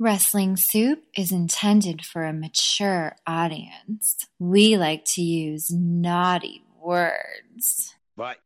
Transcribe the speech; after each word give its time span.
Wrestling 0.00 0.56
Soup 0.56 1.04
is 1.16 1.30
intended 1.30 2.04
for 2.04 2.24
a 2.24 2.32
mature 2.32 3.14
audience. 3.26 4.16
We 4.40 4.76
like 4.76 5.04
to 5.14 5.22
use 5.22 5.70
naughty 5.70 6.64
words. 6.80 7.94
But, 8.16 8.38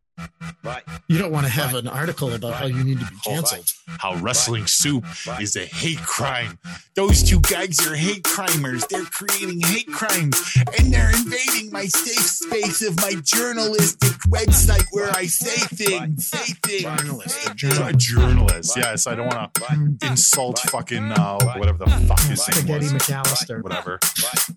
but 0.63 0.85
You 1.09 1.19
don't 1.19 1.33
want 1.33 1.47
to 1.47 1.53
have 1.53 1.75
an 1.75 1.87
article 1.89 2.33
about 2.33 2.55
how 2.55 2.67
you 2.67 2.83
need 2.85 2.99
to 3.01 3.07
be 3.07 3.17
canceled. 3.25 3.73
how 3.87 4.15
wrestling 4.17 4.67
soup 4.67 5.05
is 5.41 5.57
a 5.57 5.65
hate 5.67 5.99
crime. 6.03 6.59
Those 6.95 7.23
two 7.23 7.41
guys 7.41 7.79
are 7.87 7.95
hate 7.95 8.23
crimers. 8.25 8.87
They're 8.89 9.05
creating 9.05 9.61
hate 9.63 9.87
crimes 9.89 10.37
and 10.79 10.93
they're 10.93 11.11
invading 11.11 11.71
my 11.73 11.87
safe 11.87 12.27
space 12.27 12.83
of 12.83 12.97
my 12.97 13.15
journalistic 13.23 14.11
website 14.29 14.85
where 14.93 15.11
I 15.13 15.27
say 15.27 15.57
things. 15.77 16.27
Say 16.29 16.53
things. 16.65 16.83
Journalist, 16.83 17.47
a 17.49 17.51
A 17.51 17.55
journalist. 17.55 17.99
journalist. 18.01 18.77
Yes, 18.77 19.07
I 19.07 19.15
don't 19.15 19.27
want 19.29 19.55
to 19.55 20.07
insult 20.09 20.59
fucking 20.61 21.13
uh, 21.13 21.39
whatever 21.57 21.79
the 21.85 21.91
fuck 22.07 22.19
his 22.21 22.29
name 22.29 22.37
Spaghetti 22.37 22.85
was. 22.93 23.03
McAllister. 23.03 23.63
Whatever. 23.63 23.99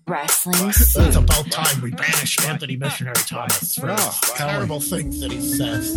Wrestling 0.06 0.72
Soup. 0.72 1.06
It's 1.06 1.16
about 1.16 1.50
time 1.50 1.80
we 1.82 1.90
banish 1.92 2.36
Anthony 2.46 2.76
Missionary 2.76 3.14
Thomas 3.26 3.74
for 3.76 3.90
Oh, 3.96 4.20
terrible 4.36 4.80
things 4.80 5.20
that 5.20 5.30
he 5.32 5.40
says. 5.52 5.94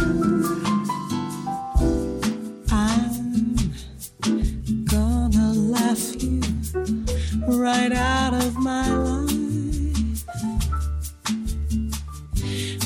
I'm 2.72 3.72
gonna 4.86 5.54
laugh 5.54 6.22
you 6.22 6.42
right 7.48 7.94
out 7.94 8.34
of 8.34 8.58
my 8.58 8.90
life. 8.90 10.24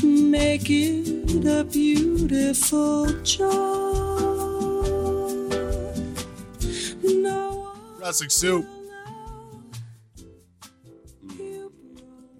Make 0.03 0.69
it 0.69 1.45
a 1.45 1.63
beautiful 1.63 3.07
joy. 3.23 3.47
No 7.03 7.71
one 7.73 7.99
Wrestling 7.99 8.29
soup. 8.29 8.65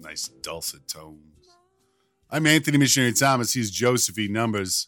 Nice 0.00 0.28
dulcet 0.28 0.86
tones. 0.86 1.29
I'm 2.32 2.46
Anthony 2.46 2.78
Missionary 2.78 3.12
Thomas. 3.12 3.52
He's 3.54 3.72
Josephine 3.72 4.32
Numbers. 4.32 4.86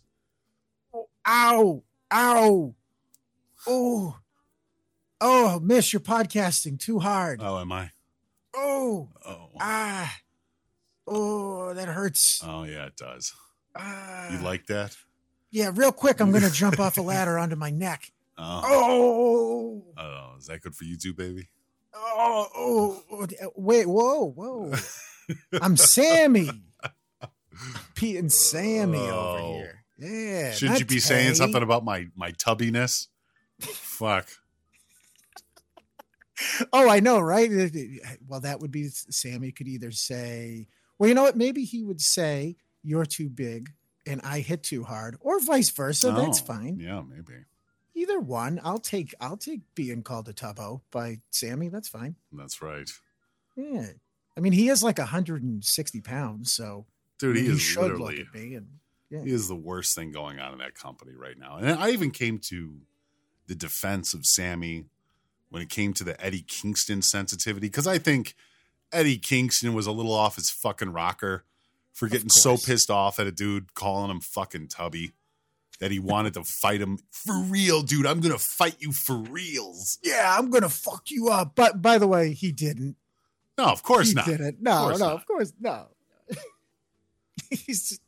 Ow! 1.27 1.83
Ow! 2.13 2.75
Oh! 3.67 4.17
Oh, 5.21 5.61
miss, 5.61 5.93
you're 5.93 6.01
podcasting 6.01 6.79
too 6.79 7.01
hard. 7.01 7.41
Oh, 7.43 7.59
am 7.59 7.73
I? 7.73 7.91
Oh! 8.55 9.09
Oh. 9.27 9.49
Ah! 9.61 10.17
Oh, 11.07 11.75
that 11.75 11.89
hurts. 11.89 12.41
Oh, 12.45 12.63
yeah, 12.63 12.87
it 12.87 12.97
does. 12.97 13.35
Ah. 13.75 14.33
You 14.33 14.39
like 14.39 14.67
that? 14.67 14.97
Yeah, 15.51 15.71
real 15.75 15.93
quick, 15.93 16.21
I'm 16.21 16.31
going 16.31 16.43
to 16.49 16.51
jump 16.51 16.79
off 16.79 16.97
a 16.97 17.03
ladder 17.03 17.39
onto 17.39 17.57
my 17.57 17.71
neck. 17.71 18.13
Oh. 18.39 18.63
Oh! 18.65 20.01
Oh, 20.01 20.35
is 20.39 20.47
that 20.47 20.63
good 20.63 20.77
for 20.77 20.85
you 20.85 20.97
too, 20.97 21.13
baby? 21.13 21.49
Oh, 21.93 22.47
oh, 22.57 23.03
oh, 23.11 23.53
wait, 23.57 23.87
whoa, 23.87 24.31
whoa. 24.31 24.75
I'm 25.61 25.77
Sammy. 25.77 26.51
Pete 27.95 28.17
and 28.17 28.33
Sammy 28.33 28.99
over 28.99 29.13
Oh. 29.13 29.53
here. 29.59 29.85
Yeah. 29.99 30.53
Shouldn't 30.53 30.81
you 30.81 30.87
be 30.87 30.99
saying 30.99 31.35
something 31.35 31.63
about 31.63 31.85
my 31.85 32.09
my 32.17 32.33
tubbiness? 32.33 33.09
Fuck. 33.61 34.29
Oh, 36.73 36.89
I 36.89 37.01
know, 37.01 37.21
right? 37.21 37.51
Well, 38.27 38.41
that 38.41 38.61
would 38.61 38.73
be 38.73 38.89
Sammy 38.89 39.53
could 39.53 39.69
either 39.69 39.93
say, 39.93 40.67
well, 40.99 41.09
you 41.09 41.15
know 41.15 41.23
what? 41.23 41.37
Maybe 41.37 41.65
he 41.65 41.83
would 41.85 42.01
say, 42.01 42.57
you're 42.83 43.05
too 43.07 43.29
big 43.29 43.71
and 44.07 44.21
I 44.23 44.41
hit 44.41 44.65
too 44.65 44.83
hard, 44.83 45.17
or 45.21 45.39
vice 45.39 45.71
versa. 45.71 46.11
That's 46.11 46.41
Oh, 46.41 46.45
fine. 46.45 46.81
Yeah, 46.81 47.03
maybe. 47.09 47.45
Either 47.95 48.19
one. 48.19 48.61
I'll 48.65 48.79
take 48.81 49.15
I'll 49.21 49.37
take 49.37 49.61
being 49.77 50.03
called 50.03 50.29
a 50.29 50.33
tubbo 50.33 50.81
by 50.91 51.21
Sammy. 51.31 51.69
That's 51.69 51.89
fine. 51.89 52.17
That's 52.33 52.61
right. 52.61 52.91
Yeah. 53.55 53.89
I 54.37 54.41
mean, 54.41 54.53
he 54.55 54.69
is 54.71 54.83
like 54.83 54.99
160 54.99 56.01
pounds, 56.01 56.51
so 56.51 56.87
Dude, 57.23 57.37
he, 57.37 57.47
is 57.47 57.61
should 57.61 57.83
literally 57.83 58.19
look 58.19 58.27
at 58.27 58.35
me 58.35 58.55
and 58.57 58.67
yeah. 59.11 59.23
he 59.23 59.31
is 59.31 59.49
the 59.49 59.57
worst 59.57 59.95
thing 59.95 60.13
going 60.13 60.41
on 60.41 60.53
in 60.53 60.59
that 60.59 60.75
company 60.75 61.13
right 61.15 61.39
now. 61.39 61.57
And 61.57 61.71
I 61.71 61.91
even 61.91 62.11
came 62.11 62.39
to 62.51 62.79
the 63.47 63.55
defense 63.55 64.15
of 64.15 64.27
Sammy 64.27 64.85
when 65.51 65.63
it 65.63 65.69
came 65.69 65.93
to 65.95 66.05
the 66.05 66.21
Eddie 66.25 66.45
Kingston 66.47 67.03
sensitivity 67.03 67.69
because 67.69 67.87
I 67.87 67.99
think 67.99 68.35
Eddie 68.93 69.19
Kingston 69.19 69.75
was 69.75 69.87
a 69.87 69.93
little 69.93 70.15
off 70.15 70.37
his 70.37 70.51
fucking 70.51 70.93
rocker 70.93 71.45
for 71.93 72.09
getting 72.09 72.31
so 72.31 72.57
pissed 72.57 72.91
off 72.91 73.21
at 73.21 73.27
a 73.27 73.33
dude 73.33 73.75
calling 73.75 74.11
him 74.11 74.21
fucking 74.21 74.69
tubby 74.69 75.13
that 75.81 75.91
he 75.91 75.99
wanted 75.99 76.35
to 76.35 76.45
fight 76.45 76.81
him 76.81 76.99
for 77.11 77.35
real, 77.43 77.83
dude. 77.83 78.07
I'm 78.07 78.21
gonna 78.21 78.39
fight 78.39 78.77
you 78.79 78.93
for 78.93 79.17
reals. 79.17 79.99
yeah, 80.03 80.37
I'm 80.39 80.51
gonna 80.51 80.69
fuck 80.69 81.11
you 81.11 81.29
up. 81.29 81.53
But 81.55 81.83
by 81.83 81.99
the 81.99 82.07
way, 82.07 82.33
he 82.33 82.53
didn't. 82.53 82.97
No, 83.59 83.65
of 83.65 83.83
course 83.83 84.15
not. 84.15 84.25
he 84.25 84.31
not. 84.31 84.39
didn't. 84.39 84.63
No, 84.63 84.85
course 84.85 85.01
no, 85.01 85.07
not. 85.07 85.15
of 85.15 85.27
course 85.27 85.53
no. 85.61 85.89
He's 87.51 87.99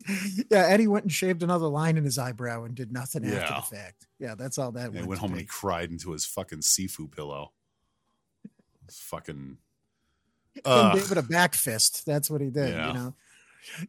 yeah. 0.51 0.67
Eddie 0.67 0.87
went 0.87 1.05
and 1.05 1.13
shaved 1.13 1.43
another 1.43 1.67
line 1.67 1.97
in 1.97 2.05
his 2.05 2.19
eyebrow 2.19 2.65
and 2.65 2.75
did 2.75 2.93
nothing 2.93 3.25
after 3.25 3.55
the 3.55 3.77
fact. 3.77 4.07
Yeah, 4.19 4.35
that's 4.35 4.59
all 4.59 4.73
that 4.73 4.93
he 4.93 4.99
went, 4.99 5.07
went 5.07 5.21
home 5.21 5.33
and 5.33 5.41
he 5.41 5.47
cried 5.47 5.91
into 5.91 6.13
his 6.13 6.27
fucking 6.27 6.61
Sifu 6.61 7.11
pillow. 7.11 7.53
It's 8.87 9.01
fucking. 9.01 9.59
Ugh. 10.65 10.95
gave 10.95 11.11
it 11.11 11.19
a 11.19 11.23
back 11.23 11.55
fist. 11.55 12.05
That's 12.07 12.31
what 12.31 12.41
he 12.41 12.51
did. 12.51 12.71
Yeah. 12.71 12.89
You 12.89 12.95
know. 12.95 13.15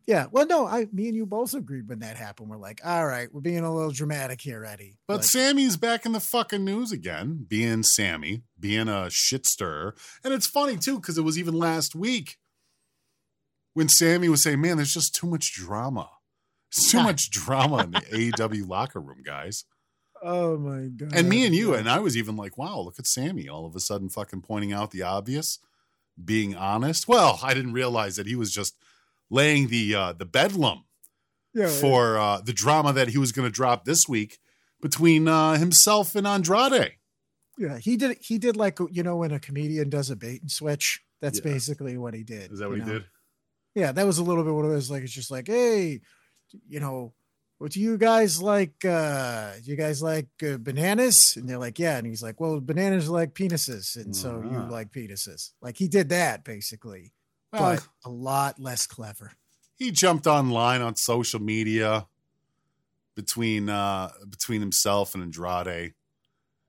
Yeah. 0.08 0.28
Well, 0.32 0.48
no, 0.48 0.66
I, 0.66 0.88
me 0.94 1.08
and 1.08 1.16
you 1.16 1.26
both 1.26 1.54
agreed 1.54 1.90
when 1.90 2.00
that 2.00 2.16
happened. 2.16 2.50
We're 2.50 2.58
like, 2.58 2.80
all 2.84 3.06
right, 3.06 3.28
we're 3.32 3.42
being 3.42 3.64
a 3.64 3.74
little 3.74 3.92
dramatic 3.92 4.40
here, 4.40 4.64
Eddie. 4.64 4.98
But 5.06 5.26
Sammy's 5.26 5.76
back 5.76 6.06
in 6.06 6.14
the 6.14 6.22
fucking 6.22 6.64
news 6.64 6.94
again, 6.94 7.46
being 7.48 7.84
Sammy, 7.84 8.44
being 8.58 8.88
a 8.88 9.10
shit 9.10 9.46
stirrer. 9.46 9.96
And 10.24 10.34
it's 10.34 10.48
funny 10.48 10.78
too, 10.78 10.96
because 11.00 11.18
it 11.18 11.24
was 11.24 11.38
even 11.38 11.54
last 11.54 11.94
week 11.94 12.38
when 13.76 13.88
Sammy 13.90 14.28
was 14.30 14.42
saying, 14.42 14.60
Man, 14.62 14.78
there's 14.78 14.94
just 14.94 15.14
too 15.14 15.28
much 15.28 15.54
drama. 15.54 16.10
There's 16.74 16.90
too 16.92 17.04
much 17.04 17.30
drama 17.30 17.84
in 17.84 17.92
the 17.92 18.02
AEW 18.34 18.68
locker 18.68 19.00
room, 19.00 19.22
guys. 19.24 19.66
oh 20.24 20.58
my 20.58 20.88
god. 20.88 21.14
And 21.16 21.30
me 21.30 21.46
and 21.46 21.54
you, 21.54 21.76
and 21.76 21.88
I 21.88 22.00
was 22.00 22.18
even 22.18 22.36
like, 22.36 22.58
Wow, 22.58 22.80
look 22.80 22.98
at 22.98 23.06
Sammy 23.06 23.48
all 23.48 23.66
of 23.68 23.76
a 23.76 23.80
sudden 23.80 24.10
fucking 24.10 24.42
pointing 24.42 24.74
out 24.74 24.90
the 24.92 25.04
obvious, 25.04 25.60
being 26.24 26.56
honest. 26.56 27.08
Well, 27.08 27.40
I 27.44 27.54
didn't 27.54 27.74
realize 27.74 28.16
that 28.16 28.26
he 28.28 28.36
was 28.36 28.52
just 28.52 28.76
laying 29.30 29.68
the 29.68 29.94
uh 29.96 30.14
the 30.14 30.26
bedlam 30.26 30.86
Yeah, 31.54 31.68
for 31.68 32.18
uh 32.18 32.42
the 32.42 32.54
drama 32.54 32.94
that 32.94 33.10
he 33.10 33.18
was 33.18 33.32
gonna 33.32 33.50
drop 33.50 33.86
this 33.86 34.08
week 34.10 34.40
between 34.82 35.28
uh 35.28 35.58
himself 35.58 36.16
and 36.16 36.26
Andrade. 36.28 36.94
Yeah, 37.58 37.78
he 37.78 37.96
did. 37.96 38.18
He 38.22 38.38
did 38.38 38.58
like 38.58 38.80
you 38.92 39.02
know 39.04 39.16
when 39.18 39.32
a 39.32 39.40
comedian 39.40 39.90
does 39.90 40.10
a 40.10 40.16
bait 40.16 40.42
and 40.42 40.52
switch. 40.52 41.02
That's 41.22 41.40
Yeah. 41.40 41.52
basically 41.54 41.98
what 41.98 42.14
he 42.14 42.24
did. 42.24 42.52
Is 42.52 42.60
that 42.60 42.68
what 42.70 42.78
you 42.80 42.84
he 42.84 42.90
did? 42.92 43.06
Yeah, 43.76 43.92
that 43.92 44.06
was 44.06 44.18
a 44.18 44.24
little 44.24 44.44
bit 44.44 44.54
what 44.54 44.66
it 44.66 44.70
was 44.70 44.90
like. 44.90 45.04
It's 45.04 45.12
just 45.14 45.30
like, 45.32 45.48
hey, 45.48 46.00
you 46.68 46.80
know, 46.80 47.14
what 47.58 47.72
do 47.72 47.80
you 47.82 47.98
guys 47.98 48.42
like? 48.42 48.84
uh 48.86 49.54
do 49.64 49.70
You 49.70 49.76
guys 49.78 50.02
like 50.02 50.28
uh, 50.44 50.58
bananas? 50.58 51.36
And 51.38 51.48
they're 51.48 51.58
like, 51.58 51.78
yeah. 51.78 51.98
And 51.98 52.08
he's 52.08 52.24
like, 52.24 52.40
well, 52.40 52.60
bananas 52.60 53.08
are 53.08 53.12
like 53.12 53.34
penises, 53.34 53.96
and 53.96 54.16
so 54.16 54.42
you 54.42 54.58
Ah. 54.58 54.68
like 54.70 54.92
penises. 54.92 55.52
Like 55.62 55.78
he 55.78 55.88
did 55.88 56.10
that 56.10 56.44
basically, 56.44 57.14
Well, 57.54 57.76
but 57.76 57.88
a 58.06 58.10
lot 58.10 58.60
less 58.60 58.88
clever. 58.88 59.34
he 59.78 59.92
jumped 59.92 60.26
online 60.28 60.82
on 60.82 60.96
social 60.96 61.42
media 61.42 62.08
between 63.16 63.70
uh 63.70 64.12
between 64.30 64.62
himself 64.62 65.14
and 65.16 65.24
Andrade 65.24 65.94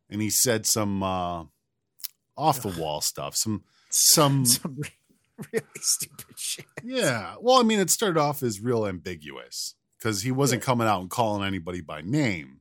and 0.08 0.22
he 0.22 0.30
said 0.30 0.66
some 0.66 1.02
uh, 1.02 1.44
off 2.36 2.62
the 2.62 2.74
wall 2.80 3.00
stuff. 3.00 3.34
Some 3.36 3.62
some 3.90 4.44
Some 4.56 4.78
really 5.52 5.64
stupid 5.80 6.38
shit. 6.38 6.64
yeah. 6.84 7.34
Well, 7.40 7.60
I 7.60 7.62
mean, 7.62 7.78
it 7.80 7.90
started 7.90 8.18
off 8.20 8.42
as 8.42 8.60
real 8.60 8.86
ambiguous 8.86 9.74
because 9.98 10.22
he 10.22 10.30
wasn't 10.32 10.62
coming 10.62 10.86
out 10.86 11.00
and 11.00 11.10
calling 11.10 11.46
anybody 11.46 11.80
by 11.80 12.00
name. 12.02 12.60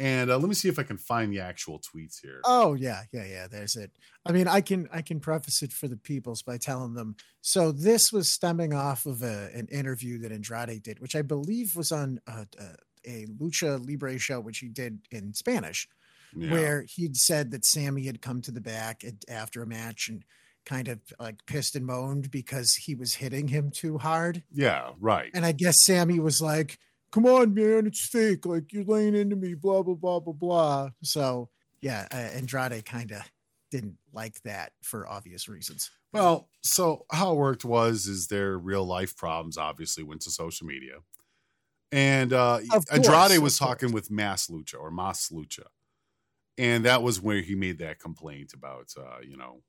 And 0.00 0.30
uh, 0.30 0.38
let 0.38 0.48
me 0.48 0.54
see 0.54 0.68
if 0.68 0.78
I 0.78 0.84
can 0.84 0.96
find 0.96 1.32
the 1.32 1.40
actual 1.40 1.80
tweets 1.80 2.20
here. 2.22 2.40
Oh 2.44 2.74
yeah, 2.74 3.02
yeah, 3.12 3.24
yeah. 3.24 3.46
There's 3.48 3.74
it. 3.74 3.90
I 4.24 4.30
mean, 4.30 4.46
I 4.46 4.60
can 4.60 4.88
I 4.92 5.02
can 5.02 5.18
preface 5.18 5.60
it 5.62 5.72
for 5.72 5.88
the 5.88 5.96
peoples 5.96 6.40
by 6.42 6.56
telling 6.56 6.94
them. 6.94 7.16
So 7.40 7.72
this 7.72 8.12
was 8.12 8.28
stemming 8.30 8.72
off 8.72 9.06
of 9.06 9.22
a, 9.24 9.50
an 9.54 9.66
interview 9.72 10.18
that 10.20 10.30
Andrade 10.30 10.84
did, 10.84 11.00
which 11.00 11.16
I 11.16 11.22
believe 11.22 11.74
was 11.74 11.90
on 11.90 12.20
a, 12.28 12.46
a, 12.60 12.66
a 13.06 13.26
Lucha 13.40 13.84
Libre 13.84 14.18
show, 14.18 14.38
which 14.38 14.58
he 14.58 14.68
did 14.68 15.00
in 15.10 15.34
Spanish, 15.34 15.88
Yeah. 16.36 16.52
where 16.52 16.82
he'd 16.82 17.16
said 17.16 17.50
that 17.50 17.64
Sammy 17.64 18.04
had 18.06 18.22
come 18.22 18.40
to 18.42 18.52
the 18.52 18.60
back 18.60 19.02
after 19.28 19.62
a 19.64 19.66
match 19.66 20.08
and 20.08 20.24
kind 20.68 20.88
of 20.88 21.00
like 21.18 21.44
pissed 21.46 21.74
and 21.74 21.86
moaned 21.86 22.30
because 22.30 22.74
he 22.74 22.94
was 22.94 23.14
hitting 23.14 23.48
him 23.48 23.70
too 23.70 23.98
hard. 23.98 24.42
Yeah, 24.52 24.90
right. 25.00 25.30
And 25.34 25.46
I 25.46 25.52
guess 25.52 25.82
Sammy 25.82 26.20
was 26.20 26.42
like, 26.42 26.78
"Come 27.10 27.26
on, 27.26 27.54
man, 27.54 27.86
it's 27.86 28.06
fake. 28.06 28.44
Like 28.44 28.72
you're 28.72 28.84
laying 28.84 29.14
into 29.14 29.34
me, 29.34 29.54
blah 29.54 29.82
blah 29.82 29.94
blah 29.94 30.20
blah 30.20 30.34
blah." 30.34 30.90
So 31.02 31.48
yeah, 31.80 32.06
uh, 32.12 32.16
Andrade 32.16 32.84
kind 32.84 33.12
of 33.12 33.22
didn't 33.70 33.96
like 34.12 34.42
that 34.42 34.72
for 34.82 35.08
obvious 35.08 35.48
reasons. 35.48 35.90
Well, 36.12 36.48
so 36.62 37.06
how 37.10 37.32
it 37.32 37.36
worked 37.36 37.64
was 37.64 38.06
is 38.06 38.28
their 38.28 38.58
real 38.58 38.84
life 38.84 39.16
problems 39.16 39.58
obviously 39.58 40.04
went 40.04 40.22
to 40.22 40.30
social 40.30 40.66
media. 40.66 40.98
And 41.90 42.32
uh 42.32 42.60
course, 42.70 42.84
Andrade 42.90 43.38
was 43.38 43.58
talking 43.58 43.92
with 43.92 44.10
Mass 44.10 44.48
Lucha 44.48 44.78
or 44.78 44.90
Mas 44.90 45.28
Lucha. 45.30 45.64
And 46.56 46.84
that 46.84 47.02
was 47.02 47.20
where 47.20 47.40
he 47.40 47.54
made 47.54 47.78
that 47.78 48.00
complaint 48.00 48.52
about 48.52 48.92
uh, 48.98 49.18
you 49.22 49.36
know, 49.36 49.62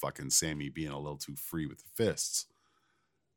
fucking 0.00 0.30
Sammy 0.30 0.68
being 0.68 0.90
a 0.90 0.98
little 0.98 1.18
too 1.18 1.36
free 1.36 1.66
with 1.66 1.78
the 1.78 1.88
fists. 2.04 2.46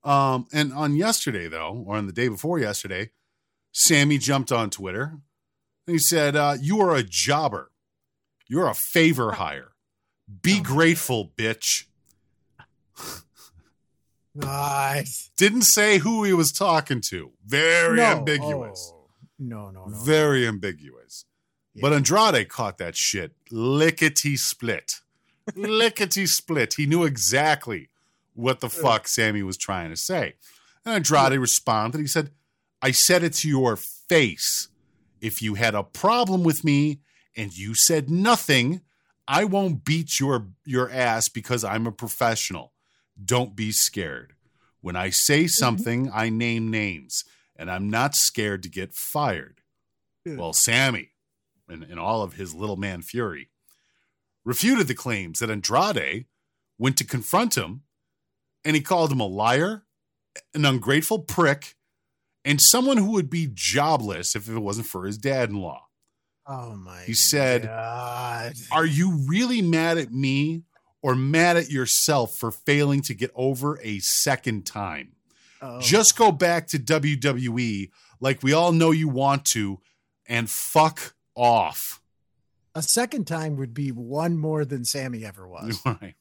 Um, 0.03 0.47
and 0.53 0.71
on 0.73 0.95
yesterday 0.95 1.47
though, 1.47 1.83
or 1.85 1.95
on 1.97 2.07
the 2.07 2.13
day 2.13 2.27
before 2.27 2.59
yesterday, 2.59 3.11
Sammy 3.71 4.17
jumped 4.17 4.51
on 4.51 4.69
Twitter 4.69 5.17
and 5.87 5.93
he 5.93 5.99
said, 5.99 6.35
uh, 6.35 6.55
you 6.59 6.79
are 6.81 6.95
a 6.95 7.03
jobber. 7.03 7.71
You're 8.47 8.67
a 8.67 8.73
favor 8.73 9.33
hire. 9.33 9.73
Be 10.41 10.59
grateful, 10.59 11.31
bitch. 11.37 11.85
God, 14.37 15.05
Didn't 15.37 15.63
say 15.63 15.97
who 15.97 16.23
he 16.23 16.33
was 16.33 16.51
talking 16.51 17.01
to. 17.09 17.31
Very 17.45 17.97
No. 17.97 18.03
ambiguous. 18.03 18.91
Oh, 18.93 19.09
no, 19.39 19.69
no, 19.71 19.85
no. 19.85 19.97
Very 20.03 20.47
ambiguous. 20.47 21.25
But 21.81 21.93
Andrade 21.93 22.49
caught 22.49 22.77
that 22.79 22.95
shit 22.97 23.33
lickety 23.51 24.35
split. 24.35 24.99
Lickety 25.55 26.25
split. 26.25 26.75
He 26.75 26.85
knew 26.85 27.03
exactly 27.03 27.89
what 28.33 28.59
the 28.59 28.69
fuck 28.69 29.07
Sammy 29.07 29.43
was 29.43 29.57
trying 29.57 29.89
to 29.89 29.97
say. 29.97 30.35
And 30.85 30.95
Andrade 30.95 31.39
responded. 31.39 31.99
He 31.99 32.07
said, 32.07 32.31
I 32.81 32.91
said 32.91 33.23
it 33.23 33.33
to 33.35 33.49
your 33.49 33.75
face. 33.75 34.69
If 35.21 35.41
you 35.41 35.55
had 35.55 35.75
a 35.75 35.83
problem 35.83 36.43
with 36.43 36.63
me 36.63 37.01
and 37.35 37.55
you 37.55 37.75
said 37.75 38.09
nothing, 38.09 38.81
I 39.27 39.43
won't 39.43 39.83
beat 39.83 40.19
your 40.19 40.47
your 40.65 40.89
ass 40.89 41.29
because 41.29 41.63
I'm 41.63 41.85
a 41.85 41.91
professional. 41.91 42.73
Don't 43.23 43.55
be 43.55 43.71
scared. 43.71 44.33
When 44.81 44.95
I 44.95 45.09
say 45.09 45.41
mm-hmm. 45.41 45.47
something, 45.47 46.11
I 46.13 46.29
name 46.29 46.71
names, 46.71 47.25
and 47.55 47.69
I'm 47.69 47.89
not 47.89 48.15
scared 48.15 48.63
to 48.63 48.69
get 48.69 48.93
fired. 48.93 49.61
Well, 50.25 50.53
Sammy, 50.53 51.09
in, 51.69 51.83
in 51.83 51.97
all 51.97 52.21
of 52.21 52.33
his 52.33 52.53
little 52.53 52.77
man 52.77 53.01
fury, 53.01 53.49
refuted 54.45 54.87
the 54.87 54.95
claims 54.95 55.39
that 55.39 55.49
Andrade 55.49 56.25
went 56.77 56.97
to 56.97 57.03
confront 57.03 57.55
him 57.55 57.81
and 58.63 58.75
he 58.75 58.81
called 58.81 59.11
him 59.11 59.19
a 59.19 59.27
liar, 59.27 59.83
an 60.53 60.65
ungrateful 60.65 61.19
prick, 61.19 61.75
and 62.45 62.61
someone 62.61 62.97
who 62.97 63.11
would 63.11 63.29
be 63.29 63.49
jobless 63.53 64.35
if 64.35 64.49
it 64.49 64.59
wasn't 64.59 64.87
for 64.87 65.05
his 65.05 65.17
dad 65.17 65.49
in 65.49 65.61
law. 65.61 65.85
Oh 66.47 66.75
my. 66.75 67.03
He 67.03 67.13
said, 67.13 67.63
God. 67.63 68.53
Are 68.71 68.85
you 68.85 69.25
really 69.27 69.61
mad 69.61 69.97
at 69.97 70.11
me 70.11 70.63
or 71.01 71.15
mad 71.15 71.57
at 71.57 71.69
yourself 71.69 72.35
for 72.35 72.51
failing 72.51 73.01
to 73.03 73.13
get 73.13 73.31
over 73.35 73.79
a 73.83 73.99
second 73.99 74.65
time? 74.65 75.13
Oh. 75.61 75.79
Just 75.79 76.17
go 76.17 76.31
back 76.31 76.67
to 76.67 76.79
WWE 76.79 77.91
like 78.19 78.41
we 78.41 78.53
all 78.53 78.71
know 78.71 78.91
you 78.91 79.09
want 79.09 79.45
to 79.45 79.79
and 80.27 80.49
fuck 80.49 81.15
off. 81.35 81.98
A 82.75 82.81
second 82.81 83.25
time 83.25 83.55
would 83.57 83.73
be 83.73 83.91
one 83.91 84.37
more 84.37 84.65
than 84.65 84.85
Sammy 84.85 85.25
ever 85.25 85.47
was. 85.47 85.79
Right. 85.85 86.15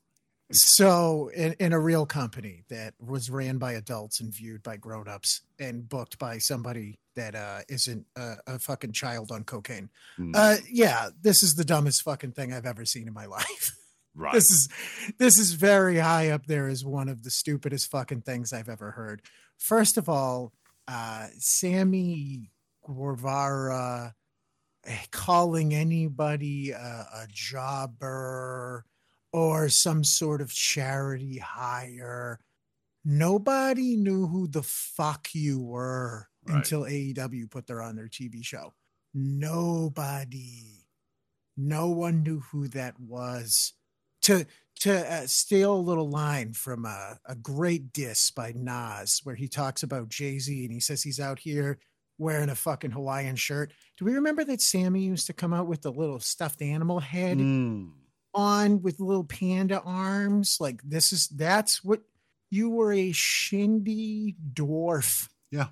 So, 0.50 1.28
in, 1.34 1.52
in 1.60 1.72
a 1.74 1.78
real 1.78 2.06
company 2.06 2.64
that 2.70 2.94
was 2.98 3.28
ran 3.28 3.58
by 3.58 3.72
adults 3.72 4.18
and 4.20 4.32
viewed 4.32 4.62
by 4.62 4.78
grown-ups 4.78 5.42
and 5.60 5.86
booked 5.86 6.18
by 6.18 6.38
somebody 6.38 6.98
that 7.16 7.34
uh, 7.34 7.60
isn't 7.68 8.06
a, 8.16 8.36
a 8.46 8.58
fucking 8.58 8.92
child 8.92 9.30
on 9.30 9.44
cocaine, 9.44 9.90
Mm. 10.18 10.32
uh, 10.34 10.56
yeah, 10.70 11.10
this 11.20 11.42
is 11.42 11.54
the 11.56 11.66
dumbest 11.66 12.00
fucking 12.02 12.32
thing 12.32 12.54
I've 12.54 12.64
ever 12.64 12.86
seen 12.86 13.06
in 13.06 13.12
my 13.12 13.26
life. 13.38 13.76
Right. 14.14 14.32
This 14.32 14.50
is 14.50 14.68
this 15.18 15.38
is 15.38 15.52
very 15.52 15.98
high 15.98 16.30
up 16.30 16.46
there 16.46 16.66
as 16.66 16.82
one 16.84 17.08
of 17.10 17.22
the 17.24 17.30
stupidest 17.30 17.90
fucking 17.90 18.22
things 18.22 18.52
I've 18.54 18.70
ever 18.70 18.92
heard. 18.92 19.20
First 19.58 19.96
of 19.98 20.08
all, 20.08 20.54
uh, 20.88 21.26
Sammy 21.36 22.50
Guevara 22.86 24.14
calling 25.10 25.74
anybody 25.74 26.70
a, 26.70 26.76
a 27.14 27.26
jobber 27.30 28.84
or 29.32 29.68
some 29.68 30.02
sort 30.04 30.40
of 30.40 30.52
charity 30.52 31.38
hire. 31.38 32.40
Nobody 33.04 33.96
knew 33.96 34.26
who 34.26 34.48
the 34.48 34.62
fuck 34.62 35.28
you 35.34 35.60
were 35.60 36.26
Right. 36.46 36.56
until 36.58 36.82
AEW 36.84 37.50
put 37.50 37.66
their 37.66 37.82
on 37.82 37.94
their 37.94 38.08
TV 38.08 38.42
show. 38.42 38.72
Nobody, 39.12 40.86
no 41.56 41.88
one 41.88 42.22
knew 42.22 42.40
who 42.40 42.68
that 42.68 42.98
was. 42.98 43.74
To 44.22 44.46
to 44.80 45.12
uh, 45.12 45.26
steal 45.26 45.74
a 45.74 45.76
little 45.76 46.08
line 46.08 46.52
from 46.52 46.84
a, 46.84 47.18
a 47.26 47.34
great 47.34 47.92
diss 47.92 48.30
by 48.30 48.52
Nas, 48.54 49.20
where 49.24 49.34
he 49.34 49.48
talks 49.48 49.82
about 49.82 50.08
Jay 50.08 50.38
Z 50.38 50.64
and 50.64 50.72
he 50.72 50.80
says 50.80 51.02
he's 51.02 51.18
out 51.20 51.38
here 51.40 51.78
wearing 52.18 52.50
a 52.50 52.54
fucking 52.54 52.90
Hawaiian 52.90 53.36
shirt. 53.36 53.72
Do 53.96 54.04
we 54.04 54.12
remember 54.14 54.44
that 54.44 54.60
Sammy 54.60 55.02
used 55.02 55.26
to 55.28 55.32
come 55.32 55.54
out 55.54 55.66
with 55.66 55.82
the 55.82 55.92
little 55.92 56.20
stuffed 56.20 56.60
animal 56.62 56.98
head 57.00 57.38
Mm. 57.38 57.92
on 58.34 58.82
with 58.82 59.00
little 59.00 59.24
panda 59.24 59.80
arms? 59.80 60.58
Like 60.60 60.82
this 60.82 61.12
is 61.12 61.28
that's 61.28 61.82
what 61.84 62.02
you 62.50 62.70
were 62.70 62.92
a 62.92 63.12
shindy 63.12 64.34
dwarf. 64.52 65.28
Yeah. 65.50 65.68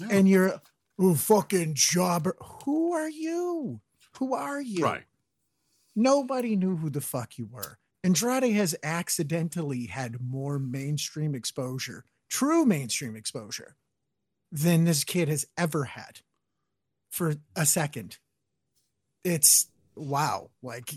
Yeah. 0.00 0.08
And 0.10 0.28
you're 0.28 0.60
oh 0.98 1.14
fucking 1.14 1.74
jobber. 1.74 2.36
Who 2.64 2.92
are 2.92 3.08
you? 3.10 3.80
Who 4.18 4.34
are 4.34 4.60
you? 4.60 4.84
Right. 4.84 5.04
Nobody 5.96 6.56
knew 6.56 6.76
who 6.76 6.90
the 6.90 7.00
fuck 7.00 7.38
you 7.38 7.46
were. 7.46 7.78
Andrade 8.02 8.52
has 8.54 8.74
accidentally 8.82 9.86
had 9.86 10.20
more 10.20 10.58
mainstream 10.58 11.34
exposure, 11.34 12.04
true 12.28 12.66
mainstream 12.66 13.16
exposure, 13.16 13.76
than 14.54 14.84
this 14.84 15.02
kid 15.02 15.28
has 15.28 15.44
ever 15.58 15.82
had 15.82 16.20
for 17.10 17.34
a 17.56 17.66
second. 17.66 18.18
It's 19.24 19.66
wow. 19.96 20.50
Like, 20.62 20.94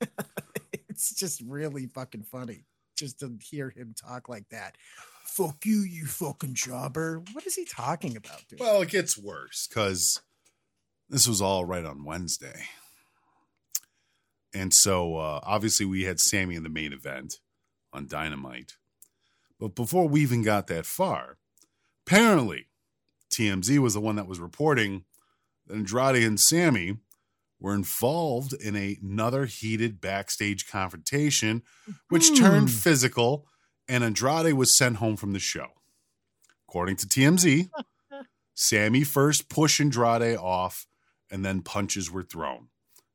it's 0.90 1.14
just 1.14 1.40
really 1.40 1.86
fucking 1.86 2.24
funny 2.24 2.66
just 2.94 3.20
to 3.20 3.38
hear 3.40 3.70
him 3.70 3.94
talk 3.98 4.28
like 4.28 4.46
that. 4.50 4.76
Fuck 5.24 5.64
you, 5.64 5.80
you 5.80 6.04
fucking 6.04 6.52
jobber. 6.52 7.22
What 7.32 7.46
is 7.46 7.54
he 7.54 7.64
talking 7.64 8.14
about, 8.14 8.44
dude? 8.46 8.60
Well, 8.60 8.82
it 8.82 8.90
gets 8.90 9.16
worse 9.16 9.66
because 9.66 10.20
this 11.08 11.26
was 11.26 11.40
all 11.40 11.64
right 11.64 11.86
on 11.86 12.04
Wednesday. 12.04 12.66
And 14.52 14.74
so 14.74 15.16
uh, 15.16 15.40
obviously 15.42 15.86
we 15.86 16.04
had 16.04 16.20
Sammy 16.20 16.56
in 16.56 16.62
the 16.62 16.68
main 16.68 16.92
event 16.92 17.36
on 17.90 18.06
Dynamite. 18.06 18.76
But 19.58 19.74
before 19.74 20.06
we 20.08 20.20
even 20.20 20.42
got 20.42 20.66
that 20.66 20.84
far, 20.84 21.38
apparently 22.06 22.66
TMZ 23.32 23.78
was 23.78 23.94
the 23.94 24.00
one 24.00 24.16
that 24.16 24.26
was 24.26 24.40
reporting 24.40 25.04
that 25.66 25.74
Andrade 25.74 26.22
and 26.22 26.38
Sammy 26.38 26.98
were 27.58 27.74
involved 27.74 28.52
in 28.52 28.74
a- 28.76 28.98
another 29.02 29.46
heated 29.46 30.00
backstage 30.00 30.66
confrontation, 30.68 31.62
which 32.08 32.36
turned 32.36 32.68
Hmm. 32.70 32.74
physical, 32.76 33.46
and 33.88 34.02
Andrade 34.04 34.54
was 34.54 34.76
sent 34.76 34.96
home 34.96 35.16
from 35.16 35.32
the 35.32 35.38
show. 35.38 35.68
According 36.68 36.96
to 36.96 37.08
TMZ, 37.08 37.70
Sammy 38.54 39.04
first 39.04 39.48
pushed 39.48 39.80
Andrade 39.80 40.36
off, 40.36 40.86
and 41.30 41.44
then 41.44 41.62
punches 41.62 42.10
were 42.10 42.22
thrown. 42.22 42.68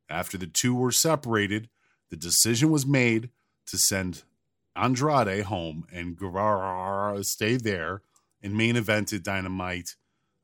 After 0.09 0.37
the 0.37 0.47
two 0.47 0.73
were 0.73 0.91
separated, 0.91 1.69
the 2.09 2.15
decision 2.17 2.71
was 2.71 2.85
made 2.85 3.29
to 3.67 3.77
send 3.77 4.23
Andrade 4.75 5.43
home, 5.45 5.85
and 5.91 6.15
Guevara 6.17 7.23
stayed 7.23 7.63
there 7.63 8.01
and 8.41 8.55
main 8.55 8.75
evented 8.75 9.23
Dynamite, 9.23 9.95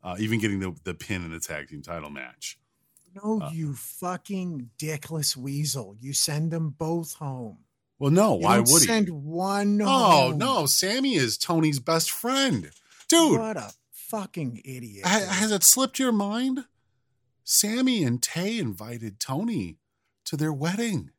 uh, 0.04 0.16
even 0.20 0.40
getting 0.40 0.60
the, 0.60 0.76
the 0.84 0.94
pin 0.94 1.24
in 1.24 1.32
the 1.32 1.40
tag 1.40 1.68
team 1.70 1.82
title 1.82 2.10
match. 2.10 2.58
No, 3.16 3.40
Uh, 3.42 3.50
you 3.54 3.74
fucking 3.76 4.72
dickless 4.80 5.38
weasel. 5.38 5.96
You 6.00 6.14
send 6.14 6.52
them 6.52 6.72
both 6.72 7.14
home. 7.14 7.60
Well, 8.00 8.12
no, 8.12 8.36
You 8.38 8.44
why 8.44 8.60
would 8.60 8.68
he? 8.82 8.88
send 8.88 9.10
one 9.10 9.80
Oh 9.82 9.86
home. 10.32 10.38
no, 10.40 10.66
Sammy 10.66 11.14
is 11.16 11.38
Tony's 11.38 11.80
best 11.80 12.10
friend, 12.12 12.72
dude. 13.08 13.40
What 13.40 13.56
a 13.58 13.72
fucking 13.92 14.62
idiot. 14.66 15.06
ha- 15.06 15.28
has 15.30 15.52
it 15.52 15.64
slipped 15.64 16.00
your 16.00 16.12
mind? 16.12 16.66
Sammy 17.46 18.04
and 18.04 18.22
Tay 18.22 18.58
invited 18.58 19.20
Tony 19.20 19.78
to 20.26 20.36
their 20.36 20.52
wedding. 20.54 21.12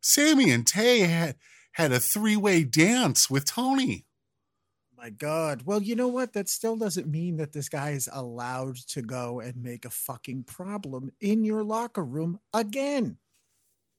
Sammy 0.00 0.50
and 0.50 0.66
Tay 0.66 1.00
had 1.00 1.36
had 1.72 1.92
a 1.92 2.00
three 2.00 2.36
way 2.36 2.62
dance 2.64 3.28
with 3.28 3.44
Tony. 3.44 4.04
My 5.06 5.10
God. 5.10 5.62
Well, 5.64 5.80
you 5.80 5.94
know 5.94 6.08
what? 6.08 6.32
That 6.32 6.48
still 6.48 6.74
doesn't 6.74 7.06
mean 7.06 7.36
that 7.36 7.52
this 7.52 7.68
guy 7.68 7.90
is 7.90 8.08
allowed 8.12 8.74
to 8.88 9.02
go 9.02 9.38
and 9.38 9.62
make 9.62 9.84
a 9.84 9.90
fucking 9.90 10.42
problem 10.42 11.12
in 11.20 11.44
your 11.44 11.62
locker 11.62 12.04
room 12.04 12.40
again. 12.52 13.18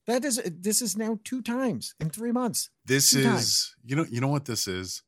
That 0.05 0.25
is 0.25 0.41
this 0.43 0.81
is 0.81 0.97
now 0.97 1.17
two 1.23 1.41
times 1.41 1.95
in 2.01 2.09
three 2.09 2.33
months. 2.33 2.71
This 2.83 3.11
Two 3.11 3.19
is 3.19 3.25
times. 3.25 3.75
you 3.85 3.95
know 3.95 4.05
you 4.09 4.19
know 4.19 4.27
what 4.27 4.43
this 4.43 4.67
is. 4.67 5.01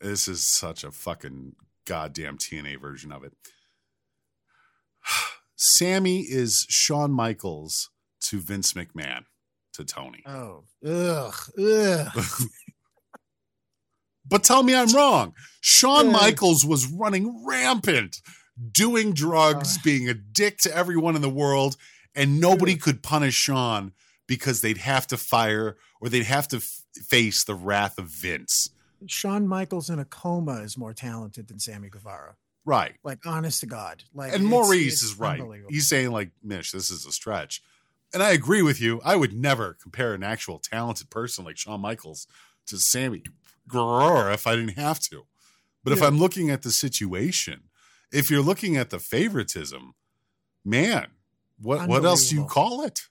This 0.00 0.28
is 0.28 0.42
such 0.42 0.82
a 0.82 0.90
fucking 0.90 1.56
goddamn 1.84 2.38
TNA 2.38 2.80
version 2.80 3.12
of 3.12 3.22
it. 3.22 3.34
Sammy 5.56 6.20
is 6.20 6.64
Shawn 6.70 7.12
Michaels 7.12 7.90
to 8.22 8.40
Vince 8.40 8.72
McMahon 8.72 9.26
to 9.74 9.84
Tony. 9.84 10.22
Oh, 10.24 10.64
ugh, 10.86 11.34
ugh. 11.58 12.24
But 14.34 14.42
tell 14.42 14.64
me 14.64 14.74
I'm 14.74 14.92
wrong. 14.92 15.32
Shawn 15.60 16.10
Michaels 16.10 16.64
was 16.64 16.88
running 16.90 17.46
rampant, 17.46 18.20
doing 18.72 19.12
drugs, 19.12 19.78
being 19.78 20.08
a 20.08 20.14
dick 20.14 20.58
to 20.62 20.76
everyone 20.76 21.14
in 21.14 21.22
the 21.22 21.30
world, 21.30 21.76
and 22.16 22.40
nobody 22.40 22.74
could 22.74 23.00
punish 23.00 23.34
Shawn 23.34 23.92
because 24.26 24.60
they'd 24.60 24.78
have 24.78 25.06
to 25.06 25.16
fire 25.16 25.76
or 26.00 26.08
they'd 26.08 26.24
have 26.24 26.48
to 26.48 26.56
f- 26.56 26.82
face 26.96 27.44
the 27.44 27.54
wrath 27.54 27.96
of 27.96 28.06
Vince. 28.06 28.70
Shawn 29.06 29.46
Michaels 29.46 29.88
in 29.88 30.00
a 30.00 30.04
coma 30.04 30.62
is 30.62 30.76
more 30.76 30.92
talented 30.92 31.46
than 31.46 31.60
Sammy 31.60 31.88
Guevara. 31.88 32.34
Right. 32.64 32.96
Like, 33.04 33.24
honest 33.26 33.60
to 33.60 33.66
God. 33.66 34.02
Like, 34.12 34.34
and 34.34 34.44
Maurice 34.44 34.94
it's 34.94 35.02
is 35.04 35.16
right. 35.16 35.40
He's 35.68 35.86
saying, 35.86 36.10
like, 36.10 36.32
Mish, 36.42 36.72
this 36.72 36.90
is 36.90 37.06
a 37.06 37.12
stretch. 37.12 37.62
And 38.12 38.20
I 38.20 38.32
agree 38.32 38.62
with 38.62 38.80
you. 38.80 39.00
I 39.04 39.14
would 39.14 39.32
never 39.32 39.76
compare 39.80 40.12
an 40.12 40.24
actual 40.24 40.58
talented 40.58 41.08
person 41.08 41.44
like 41.44 41.56
Shawn 41.56 41.80
Michaels 41.80 42.26
to 42.66 42.78
Sammy 42.78 43.22
Guerrero 43.68 44.32
if 44.32 44.46
I 44.46 44.56
didn't 44.56 44.78
have 44.78 45.00
to. 45.00 45.26
But 45.82 45.92
if 45.92 46.02
I'm 46.02 46.18
looking 46.18 46.50
at 46.50 46.62
the 46.62 46.70
situation, 46.70 47.64
if 48.10 48.30
you're 48.30 48.42
looking 48.42 48.76
at 48.76 48.88
the 48.88 48.98
favoritism, 48.98 49.94
man, 50.64 51.08
what 51.60 51.86
what 51.88 52.04
else 52.04 52.30
do 52.30 52.36
you 52.36 52.46
call 52.46 52.82
it? 52.82 53.08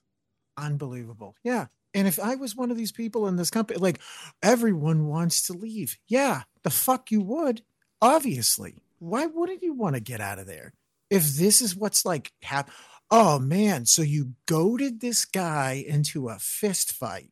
unbelievable. 0.56 1.36
Yeah. 1.42 1.66
And 1.94 2.08
if 2.08 2.18
I 2.18 2.34
was 2.34 2.56
one 2.56 2.70
of 2.70 2.76
these 2.76 2.92
people 2.92 3.28
in 3.28 3.36
this 3.36 3.50
company, 3.50 3.78
like 3.78 4.00
everyone 4.42 5.06
wants 5.06 5.46
to 5.46 5.52
leave. 5.52 5.96
Yeah, 6.06 6.42
the 6.62 6.70
fuck 6.70 7.10
you 7.10 7.20
would. 7.20 7.62
Obviously. 8.02 8.82
Why 8.98 9.26
wouldn't 9.26 9.62
you 9.62 9.74
want 9.74 9.94
to 9.94 10.00
get 10.00 10.20
out 10.20 10.38
of 10.38 10.46
there? 10.46 10.72
If 11.10 11.34
this 11.34 11.60
is 11.60 11.76
what's 11.76 12.04
like 12.04 12.32
hap- 12.42 12.70
oh 13.10 13.38
man, 13.38 13.86
so 13.86 14.02
you 14.02 14.32
goaded 14.46 15.00
this 15.00 15.24
guy 15.24 15.84
into 15.86 16.28
a 16.28 16.38
fist 16.38 16.92
fight. 16.92 17.30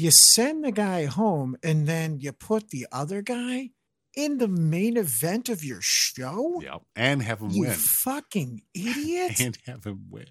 You 0.00 0.12
send 0.12 0.62
the 0.64 0.70
guy 0.70 1.06
home 1.06 1.56
and 1.62 1.88
then 1.88 2.20
you 2.20 2.30
put 2.30 2.70
the 2.70 2.86
other 2.92 3.20
guy 3.20 3.70
in 4.16 4.38
the 4.38 4.46
main 4.46 4.96
event 4.96 5.48
of 5.48 5.64
your 5.64 5.80
show? 5.80 6.60
Yep. 6.62 6.82
And 6.94 7.20
have 7.22 7.40
him 7.40 7.50
You 7.50 7.62
win. 7.62 7.72
fucking 7.72 8.62
idiot 8.74 9.40
And 9.40 9.58
have 9.66 9.82
him 9.82 10.04
win. 10.08 10.26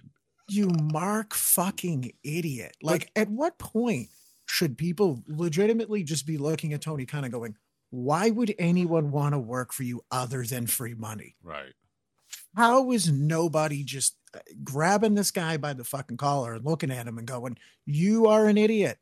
you 0.48 0.70
mark 0.70 1.34
fucking 1.34 2.14
idiot. 2.24 2.78
Like, 2.82 3.12
at 3.14 3.28
what 3.30 3.58
point 3.58 4.08
should 4.46 4.78
people 4.78 5.22
legitimately 5.28 6.04
just 6.04 6.26
be 6.26 6.38
looking 6.38 6.72
at 6.72 6.82
Tony 6.82 7.06
kind 7.06 7.26
of 7.26 7.34
going, 7.34 7.58
why 7.90 8.30
would 8.30 8.56
anyone 8.58 9.12
want 9.12 9.34
to 9.34 9.40
work 9.40 9.74
for 9.74 9.84
you 9.84 10.02
other 10.10 10.44
than 10.44 10.68
free 10.68 10.94
money? 10.94 11.36
Right. 11.44 11.74
How 12.56 12.90
is 12.94 13.12
nobody 13.12 13.84
just 13.84 14.16
uh, 14.34 14.40
grabbing 14.64 15.16
this 15.16 15.32
guy 15.32 15.58
by 15.58 15.74
the 15.74 15.84
fucking 15.84 16.16
collar 16.18 16.54
and 16.54 16.66
looking 16.66 16.92
at 16.92 17.06
him 17.06 17.18
and 17.18 17.28
going, 17.28 17.58
you 17.86 18.28
are 18.28 18.48
an 18.48 18.58
idiot. 18.58 18.98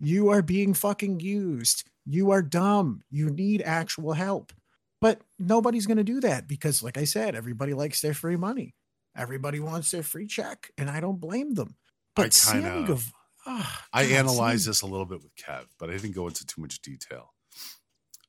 You 0.00 0.30
are 0.30 0.42
being 0.42 0.72
fucking 0.74 1.20
used. 1.20 1.84
You 2.06 2.30
are 2.30 2.42
dumb. 2.42 3.02
You 3.10 3.28
need 3.30 3.62
actual 3.62 4.14
help. 4.14 4.52
But 5.00 5.20
nobody's 5.38 5.86
going 5.86 5.98
to 5.98 6.04
do 6.04 6.20
that 6.20 6.48
because, 6.48 6.82
like 6.82 6.98
I 6.98 7.04
said, 7.04 7.34
everybody 7.34 7.74
likes 7.74 8.00
their 8.00 8.14
free 8.14 8.36
money. 8.36 8.74
Everybody 9.16 9.60
wants 9.60 9.90
their 9.90 10.02
free 10.02 10.26
check, 10.26 10.70
and 10.78 10.88
I 10.90 11.00
don't 11.00 11.20
blame 11.20 11.54
them. 11.54 11.76
But 12.14 12.26
I 12.26 12.28
Sammy 12.30 12.86
Guevara, 12.86 13.12
ah, 13.46 13.86
I 13.92 14.04
analyzed 14.04 14.68
this 14.68 14.82
a 14.82 14.86
little 14.86 15.06
bit 15.06 15.22
with 15.22 15.34
Kev, 15.36 15.66
but 15.78 15.90
I 15.90 15.92
didn't 15.94 16.14
go 16.14 16.28
into 16.28 16.46
too 16.46 16.60
much 16.60 16.80
detail. 16.80 17.34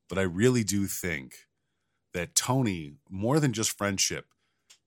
But 0.09 0.17
I 0.17 0.23
really 0.23 0.63
do 0.63 0.87
think 0.87 1.35
that 2.13 2.35
Tony, 2.35 2.93
more 3.09 3.39
than 3.39 3.53
just 3.53 3.77
friendship, 3.77 4.25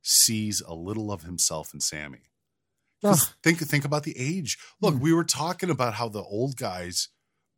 sees 0.02 0.60
a 0.60 0.74
little 0.74 1.10
of 1.12 1.22
himself 1.22 1.72
in 1.72 1.80
Sammy. 1.80 2.30
Think 3.42 3.58
think 3.58 3.84
about 3.84 4.02
the 4.04 4.18
age. 4.18 4.58
Look, 4.80 4.94
Hmm. 4.94 5.00
we 5.00 5.12
were 5.12 5.24
talking 5.24 5.70
about 5.70 5.94
how 5.94 6.08
the 6.08 6.22
old 6.22 6.56
guys 6.56 7.08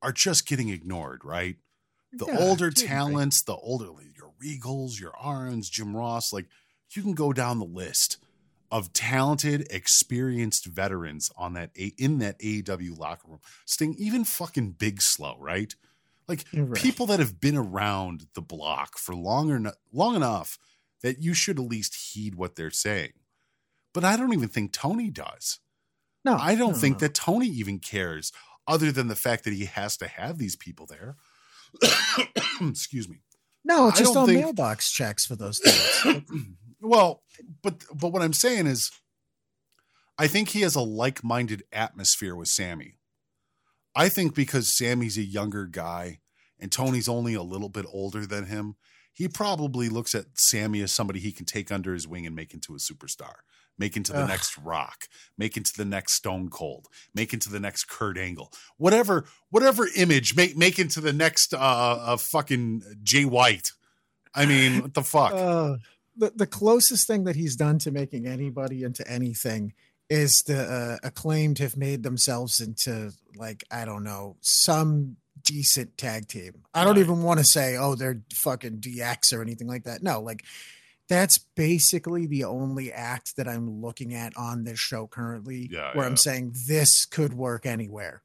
are 0.03 0.13
just 0.13 0.47
getting 0.47 0.69
ignored, 0.69 1.25
right? 1.25 1.57
The 2.13 2.27
Yeah, 2.27 2.39
older 2.39 2.71
talents, 2.71 3.43
the 3.43 3.55
older 3.57 3.87
your 4.17 4.33
Regals, 4.43 4.99
your 5.01 5.13
Arns, 5.13 5.71
Jim 5.71 5.97
Ross, 5.97 6.33
like 6.33 6.47
you 6.95 7.03
can 7.03 7.15
go 7.15 7.33
down 7.33 7.59
the 7.59 7.65
list 7.65 8.19
of 8.71 8.93
talented, 8.93 9.67
experienced 9.71 10.67
veterans 10.67 11.31
on 11.37 11.53
that 11.55 11.71
A- 11.77 11.95
in 11.99 12.19
that 12.19 12.39
AEW 12.41 12.95
locker 12.97 13.29
room. 13.29 13.41
Sting, 13.65 13.95
even 13.99 14.25
fucking 14.25 14.73
Big 14.73 15.01
Slow, 15.01 15.37
right? 15.39 15.75
Like 16.29 16.45
right. 16.53 16.81
people 16.81 17.07
that 17.07 17.21
have 17.21 17.41
been 17.41 17.57
around 17.57 18.27
the 18.35 18.43
block 18.43 18.99
for 18.99 19.15
longer 19.15 19.73
long 19.93 20.17
enough 20.17 20.59
that 21.03 21.21
you 21.23 21.35
should 21.35 21.59
at 21.61 21.65
least 21.67 21.95
heed 22.13 22.35
what 22.35 22.57
they're 22.57 22.71
saying. 22.71 23.13
But 23.97 24.05
I 24.05 24.19
don't 24.19 24.35
even 24.35 24.51
think 24.51 24.73
Tony 24.73 25.09
does. 25.09 25.59
No, 26.23 26.37
I 26.37 26.55
don't 26.55 26.73
no, 26.73 26.79
think 26.79 26.97
no. 26.97 27.07
that 27.07 27.15
Tony 27.15 27.47
even 27.47 27.79
cares, 27.79 28.31
other 28.69 28.93
than 28.93 29.09
the 29.09 29.17
fact 29.17 29.45
that 29.45 29.55
he 29.55 29.65
has 29.65 29.97
to 29.97 30.07
have 30.07 30.37
these 30.37 30.55
people 30.55 30.85
there. 30.85 31.17
Excuse 32.61 33.09
me. 33.09 33.23
No, 33.65 33.89
it's 33.89 33.99
just 33.99 34.15
all 34.15 34.27
think- 34.27 34.41
mailbox 34.41 34.93
checks 34.93 35.25
for 35.25 35.35
those 35.35 35.61
things. 35.61 36.23
well, 36.83 37.23
but 37.63 37.85
but 37.95 38.13
what 38.13 38.21
I'm 38.21 38.35
saying 38.35 38.67
is, 38.67 38.91
I 40.19 40.27
think 40.27 40.51
he 40.51 40.61
has 40.61 40.75
a 40.75 40.83
like-minded 40.83 41.63
atmosphere 41.73 42.37
with 42.37 42.49
Sammy. 42.49 42.99
I 43.95 44.11
think 44.11 44.35
because 44.35 44.69
Sammy's 44.69 45.17
a 45.17 45.23
younger 45.23 45.65
guy 45.65 46.19
and 46.61 46.71
Tony's 46.71 47.09
only 47.09 47.33
a 47.33 47.43
little 47.43 47.71
bit 47.71 47.87
older 47.91 48.27
than 48.27 48.45
him, 48.45 48.77
he 49.11 49.27
probably 49.27 49.89
looks 49.89 50.15
at 50.15 50.39
Sammy 50.39 50.83
as 50.83 50.93
somebody 50.93 51.19
he 51.19 51.33
can 51.33 51.47
take 51.47 51.73
under 51.73 51.95
his 51.95 52.07
wing 52.07 52.27
and 52.27 52.37
make 52.37 52.53
into 52.53 52.75
a 52.75 52.79
superstar, 52.79 53.37
make 53.79 53.97
into 53.97 54.13
the 54.13 54.21
Ugh. 54.23 54.29
next 54.29 54.57
Rock, 54.59 55.05
make 55.37 55.57
into 55.57 55.73
the 55.77 55.85
next 55.85 56.15
Stone 56.15 56.49
Cold, 56.51 56.87
make 57.15 57.33
into 57.33 57.51
the 57.51 57.61
next 57.61 57.85
Kurt 57.89 58.19
Angle, 58.19 58.53
whatever 58.77 59.27
whatever 59.51 59.87
image, 59.97 60.35
make 60.37 60.57
make 60.57 60.79
into 60.79 61.01
the 61.01 61.13
next 61.13 61.55
uh, 61.55 61.59
uh 61.59 62.17
fucking 62.17 62.83
Jay 63.03 63.25
White. 63.25 63.73
I 64.35 64.47
mean, 64.47 64.83
what 64.83 64.95
the 64.95 65.03
fuck? 65.03 65.33
Uh, 65.37 65.77
the 66.17 66.33
the 66.35 66.47
closest 66.47 67.07
thing 67.07 67.25
that 67.25 67.37
he's 67.37 67.57
done 67.57 67.79
to 67.81 67.91
making 67.91 68.27
anybody 68.27 68.83
into 68.85 69.07
anything 69.07 69.75
is 70.09 70.43
the 70.43 70.59
uh, 71.03 71.07
acclaimed 71.07 71.59
have 71.59 71.77
made 71.77 72.03
themselves 72.03 72.61
into 72.61 73.13
like 73.37 73.65
I 73.71 73.85
don't 73.85 74.05
know 74.05 74.37
some 74.41 75.17
decent 75.43 75.99
tag 75.99 76.27
team. 76.29 76.63
I 76.73 76.85
don't 76.85 76.95
Right. 76.95 77.01
even 77.03 77.23
want 77.23 77.39
to 77.39 77.45
say 77.45 77.77
oh 77.77 77.95
they're 77.97 78.23
fucking 78.33 78.79
DX 78.81 79.33
or 79.37 79.43
anything 79.43 79.67
like 79.67 79.85
that. 79.85 80.03
No, 80.03 80.21
like 80.23 80.45
that's 81.09 81.39
basically 81.39 82.27
the 82.27 82.45
only 82.45 82.93
act 82.93 83.37
that 83.37 83.47
I'm 83.47 83.81
looking 83.81 84.15
at 84.15 84.37
on 84.37 84.65
this 84.65 84.79
show 84.79 85.07
currently 85.07 85.69
Yeah, 85.71 85.93
where 85.95 86.05
yeah. 86.05 86.11
I'm 86.11 86.17
saying 86.17 86.55
this 86.67 87.07
could 87.07 87.35
work 87.35 87.67
anywhere 87.67 88.23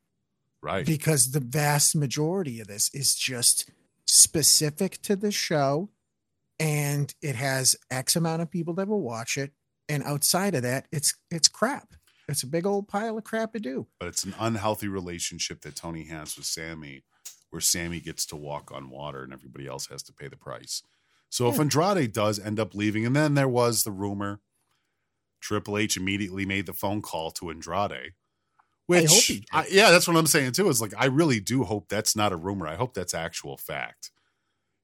right. 0.62 0.86
because 0.86 1.32
the 1.32 1.40
vast 1.40 1.96
majority 1.96 2.60
of 2.60 2.68
this 2.68 2.90
is 2.94 3.16
just 3.16 3.70
specific 4.08 5.02
to 5.04 5.16
the 5.16 5.32
show 5.32 5.90
and 6.60 7.14
it 7.22 7.36
has 7.36 7.76
x 7.90 8.16
amount 8.16 8.42
of 8.42 8.52
people 8.52 8.74
that 8.74 8.88
will 8.88 9.02
watch 9.02 9.38
it 9.38 9.52
and 9.88 10.04
outside 10.04 10.54
of 10.54 10.64
that 10.64 10.86
it's 10.92 11.16
it's 11.30 11.48
crap 11.48 11.94
it's 12.28 12.44
a 12.44 12.48
big 12.48 12.66
old 12.66 12.88
pile 12.88 13.18
of 13.18 13.24
crap 13.24 13.54
to 13.54 13.60
do 13.60 13.88
but 14.00 14.08
it's 14.10 14.24
an 14.24 14.36
unhealthy 14.40 14.88
relationship 14.88 15.62
that 15.62 15.76
Tony 15.76 16.06
has 16.06 16.36
with 16.36 16.46
Sammy, 16.46 17.04
where 17.50 17.62
Sammy 17.62 18.00
gets 18.00 18.26
to 18.28 18.36
walk 18.36 18.72
on 18.72 18.90
water 18.90 19.24
and 19.24 19.34
everybody 19.34 19.68
else 19.68 19.88
has 19.88 20.02
to 20.04 20.14
pay 20.14 20.28
the 20.28 20.38
price. 20.38 20.82
So 21.32 21.48
if 21.50 21.60
Andrade 21.60 22.12
does 22.14 22.40
end 22.40 22.60
up 22.60 22.76
leaving, 22.76 23.06
and 23.06 23.16
then 23.16 23.34
there 23.34 23.48
was 23.48 23.84
the 23.84 23.92
rumor, 23.92 24.42
Triple 25.40 25.78
H 25.78 25.98
immediately 25.98 26.46
made 26.46 26.66
the 26.68 26.74
phone 26.74 27.02
call 27.02 27.32
to 27.32 27.50
Andrade. 27.50 28.12
Which, 28.86 29.10
hope. 29.10 29.38
I- 29.54 29.68
yeah, 29.72 29.90
that's 29.92 30.08
what 30.08 30.18
I'm 30.18 30.28
saying 30.28 30.52
too. 30.52 30.68
Is 30.68 30.82
like 30.82 30.94
I 30.98 31.06
really 31.06 31.40
do 31.40 31.64
hope 31.64 31.88
that's 31.88 32.16
not 32.16 32.34
a 32.34 32.36
rumor. 32.36 32.68
I 32.68 32.76
hope 32.76 32.94
that's 32.94 33.14
actual 33.14 33.58
fact. 33.58 34.12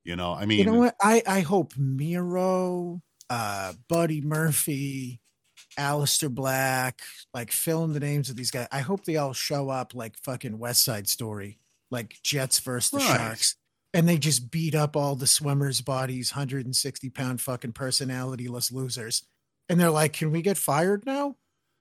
You 0.06 0.16
know, 0.16 0.32
I 0.34 0.46
mean, 0.46 0.60
you 0.60 0.66
know 0.66 0.80
what 0.80 0.96
i 1.02 1.22
i 1.28 1.42
hope 1.42 1.74
miro 1.76 3.02
uh 3.30 3.74
buddy 3.90 4.22
murphy 4.22 5.20
Aleister 5.78 6.30
Black, 6.34 7.02
like 7.34 7.52
fill 7.52 7.84
in 7.84 7.92
the 7.92 8.00
names 8.00 8.30
of 8.30 8.38
these 8.38 8.52
guys. 8.52 8.68
I 8.72 8.80
hope 8.80 9.04
they 9.04 9.18
all 9.18 9.34
show 9.34 9.70
up 9.70 9.94
like 9.94 10.18
fucking 10.24 10.58
West 10.58 10.84
Side 10.86 11.10
Story, 11.10 11.60
like 11.92 12.16
Jets 12.24 12.60
versus 12.60 12.92
the 12.92 12.98
Right. 13.00 13.18
Sharks. 13.18 13.56
And 13.94 14.08
they 14.08 14.18
just 14.18 14.52
beat 14.52 14.76
up 14.76 14.96
all 14.96 15.16
the 15.16 15.28
swimmers' 15.28 15.82
bodies, 15.82 16.34
160 16.34 17.10
pound 17.10 17.42
fucking 17.42 17.74
personalityless 17.74 18.72
losers. 18.72 19.24
And 19.70 19.80
they're 19.80 19.90
like, 19.90 20.14
can 20.14 20.32
we 20.32 20.42
get 20.42 20.58
fired 20.58 21.06
now? 21.06 21.36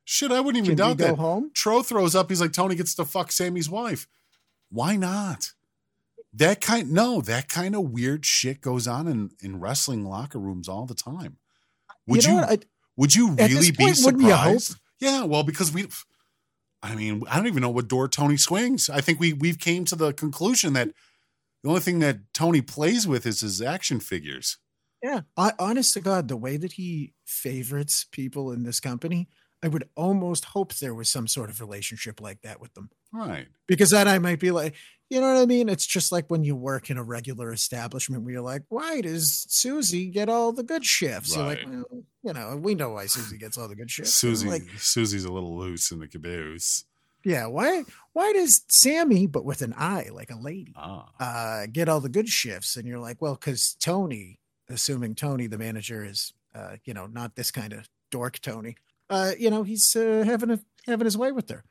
Shit, 0.04 0.30
I 0.30 0.40
wouldn't 0.40 0.64
even 0.64 0.76
Can 0.76 0.86
doubt 0.88 0.96
go 0.98 1.06
that. 1.08 1.16
home? 1.18 1.50
Tro 1.52 1.82
throws 1.82 2.14
up. 2.14 2.30
He's 2.30 2.40
like, 2.40 2.52
Tony 2.52 2.76
gets 2.76 2.94
to 2.94 3.04
fuck 3.04 3.32
Sammy's 3.32 3.68
wife. 3.68 4.06
Why 4.70 4.96
not? 4.96 5.52
That 6.32 6.60
kind, 6.60 6.92
no, 6.92 7.20
that 7.22 7.48
kind 7.48 7.74
of 7.74 7.90
weird 7.90 8.24
shit 8.24 8.60
goes 8.60 8.86
on 8.86 9.08
in, 9.08 9.30
in 9.42 9.58
wrestling 9.58 10.04
locker 10.04 10.38
rooms 10.38 10.68
all 10.68 10.86
the 10.86 10.94
time. 10.94 11.38
Would 12.06 12.24
You 12.24 12.30
you, 12.30 12.36
know 12.36 12.46
what? 12.46 12.62
I- 12.62 12.66
would 12.96 13.14
you 13.14 13.30
really 13.32 13.72
be 13.72 13.76
point, 13.84 13.96
you 13.98 14.04
hope? 14.10 14.20
surprised? 14.20 14.76
Yeah, 15.00 15.24
well, 15.24 15.42
because 15.42 15.72
we, 15.72 15.86
I 16.82 16.94
mean, 16.94 17.22
I 17.28 17.36
don't 17.36 17.46
even 17.46 17.62
know 17.62 17.70
what 17.70 17.88
door 17.88 18.08
Tony 18.08 18.36
swings. 18.36 18.88
I 18.88 19.00
think 19.02 19.20
we 19.20 19.32
we've 19.34 19.58
came 19.58 19.84
to 19.86 19.96
the 19.96 20.12
conclusion 20.14 20.72
that 20.74 20.90
the 21.66 21.70
only 21.70 21.80
thing 21.80 21.98
that 21.98 22.32
Tony 22.32 22.62
plays 22.62 23.08
with 23.08 23.26
is 23.26 23.40
his 23.40 23.60
action 23.60 23.98
figures. 23.98 24.58
Yeah. 25.02 25.22
I, 25.36 25.50
honest 25.58 25.94
to 25.94 26.00
God, 26.00 26.28
the 26.28 26.36
way 26.36 26.56
that 26.56 26.74
he 26.74 27.12
favorites 27.24 28.06
people 28.12 28.52
in 28.52 28.62
this 28.62 28.78
company, 28.78 29.28
I 29.64 29.66
would 29.66 29.88
almost 29.96 30.44
hope 30.44 30.74
there 30.74 30.94
was 30.94 31.08
some 31.08 31.26
sort 31.26 31.50
of 31.50 31.60
relationship 31.60 32.20
like 32.20 32.42
that 32.42 32.60
with 32.60 32.74
them. 32.74 32.90
Right. 33.12 33.48
Because 33.66 33.90
then 33.90 34.06
I 34.06 34.20
might 34.20 34.38
be 34.38 34.52
like, 34.52 34.76
you 35.10 35.20
know 35.20 35.34
what 35.34 35.42
I 35.42 35.46
mean? 35.46 35.68
It's 35.68 35.86
just 35.86 36.12
like 36.12 36.30
when 36.30 36.44
you 36.44 36.54
work 36.54 36.88
in 36.88 36.98
a 36.98 37.02
regular 37.02 37.52
establishment 37.52 38.22
where 38.22 38.34
you're 38.34 38.42
like, 38.42 38.62
why 38.68 39.00
does 39.00 39.44
Susie 39.48 40.06
get 40.06 40.28
all 40.28 40.52
the 40.52 40.62
good 40.62 40.84
shifts? 40.84 41.34
You're 41.34 41.46
like, 41.46 41.66
well, 41.66 42.04
you 42.22 42.32
know, 42.32 42.56
we 42.62 42.76
know 42.76 42.90
why 42.90 43.06
Susie 43.06 43.38
gets 43.38 43.58
all 43.58 43.66
the 43.66 43.74
good 43.74 43.90
shifts. 43.90 44.14
Susie, 44.14 44.48
Like, 44.48 44.62
Susie's 44.78 45.24
a 45.24 45.32
little 45.32 45.58
loose 45.58 45.90
in 45.90 45.98
the 45.98 46.06
caboose. 46.06 46.84
Yeah, 47.26 47.46
why 47.46 47.82
why 48.12 48.32
does 48.32 48.62
Sammy, 48.68 49.26
but 49.26 49.44
with 49.44 49.60
an 49.60 49.74
I, 49.76 50.08
like 50.12 50.30
a 50.30 50.36
lady, 50.36 50.72
Ah. 50.76 51.10
uh, 51.20 51.66
get 51.70 51.88
all 51.88 52.00
the 52.00 52.08
good 52.08 52.28
shifts? 52.28 52.76
And 52.76 52.86
you're 52.86 53.00
like, 53.00 53.20
well, 53.20 53.34
because 53.34 53.74
Tony, 53.80 54.38
assuming 54.70 55.14
Tony, 55.16 55.48
the 55.48 55.58
manager, 55.58 56.04
is 56.04 56.32
uh, 56.54 56.76
you 56.84 56.94
know, 56.94 57.06
not 57.06 57.34
this 57.34 57.50
kind 57.50 57.72
of 57.72 57.88
dork 58.10 58.38
Tony. 58.40 58.76
Uh, 59.10 59.32
you 59.38 59.50
know, 59.50 59.64
he's 59.64 59.94
uh, 59.96 60.22
having 60.24 60.50
a 60.50 60.60
having 60.86 61.04
his 61.04 61.18
way 61.18 61.32
with 61.32 61.50
her. 61.50 61.64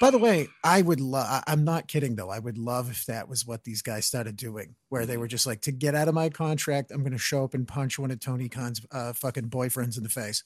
By 0.00 0.10
the 0.10 0.18
way, 0.18 0.48
I 0.62 0.82
would 0.82 1.00
love. 1.00 1.42
I'm 1.46 1.64
not 1.64 1.88
kidding 1.88 2.16
though. 2.16 2.28
I 2.30 2.38
would 2.38 2.58
love 2.58 2.90
if 2.90 3.06
that 3.06 3.28
was 3.28 3.46
what 3.46 3.64
these 3.64 3.80
guys 3.80 4.04
started 4.04 4.36
doing, 4.36 4.74
where 4.90 5.06
they 5.06 5.16
were 5.16 5.26
just 5.28 5.46
like, 5.46 5.62
to 5.62 5.72
get 5.72 5.94
out 5.94 6.08
of 6.08 6.14
my 6.14 6.28
contract, 6.28 6.90
I'm 6.90 7.00
going 7.00 7.12
to 7.12 7.18
show 7.18 7.44
up 7.44 7.54
and 7.54 7.66
punch 7.66 7.98
one 7.98 8.10
of 8.10 8.20
Tony 8.20 8.48
Khan's 8.50 8.82
uh, 8.92 9.12
fucking 9.14 9.48
boyfriends 9.48 9.96
in 9.96 10.02
the 10.02 10.10
face. 10.10 10.42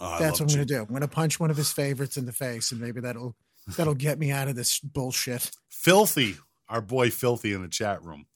Oh, 0.00 0.18
That's 0.18 0.40
what 0.40 0.50
I'm 0.50 0.56
going 0.56 0.66
to 0.66 0.74
do. 0.74 0.80
I'm 0.80 0.86
going 0.88 1.02
to 1.02 1.08
punch 1.08 1.38
one 1.38 1.50
of 1.50 1.56
his 1.56 1.72
favorites 1.72 2.16
in 2.16 2.26
the 2.26 2.32
face, 2.32 2.72
and 2.72 2.80
maybe 2.80 3.00
that'll 3.00 3.36
that'll 3.76 3.94
get 3.94 4.18
me 4.18 4.30
out 4.30 4.48
of 4.48 4.56
this 4.56 4.80
bullshit. 4.80 5.50
Filthy, 5.68 6.36
our 6.68 6.80
boy 6.80 7.10
Filthy 7.10 7.52
in 7.52 7.62
the 7.62 7.68
chat 7.68 8.02
room. 8.02 8.26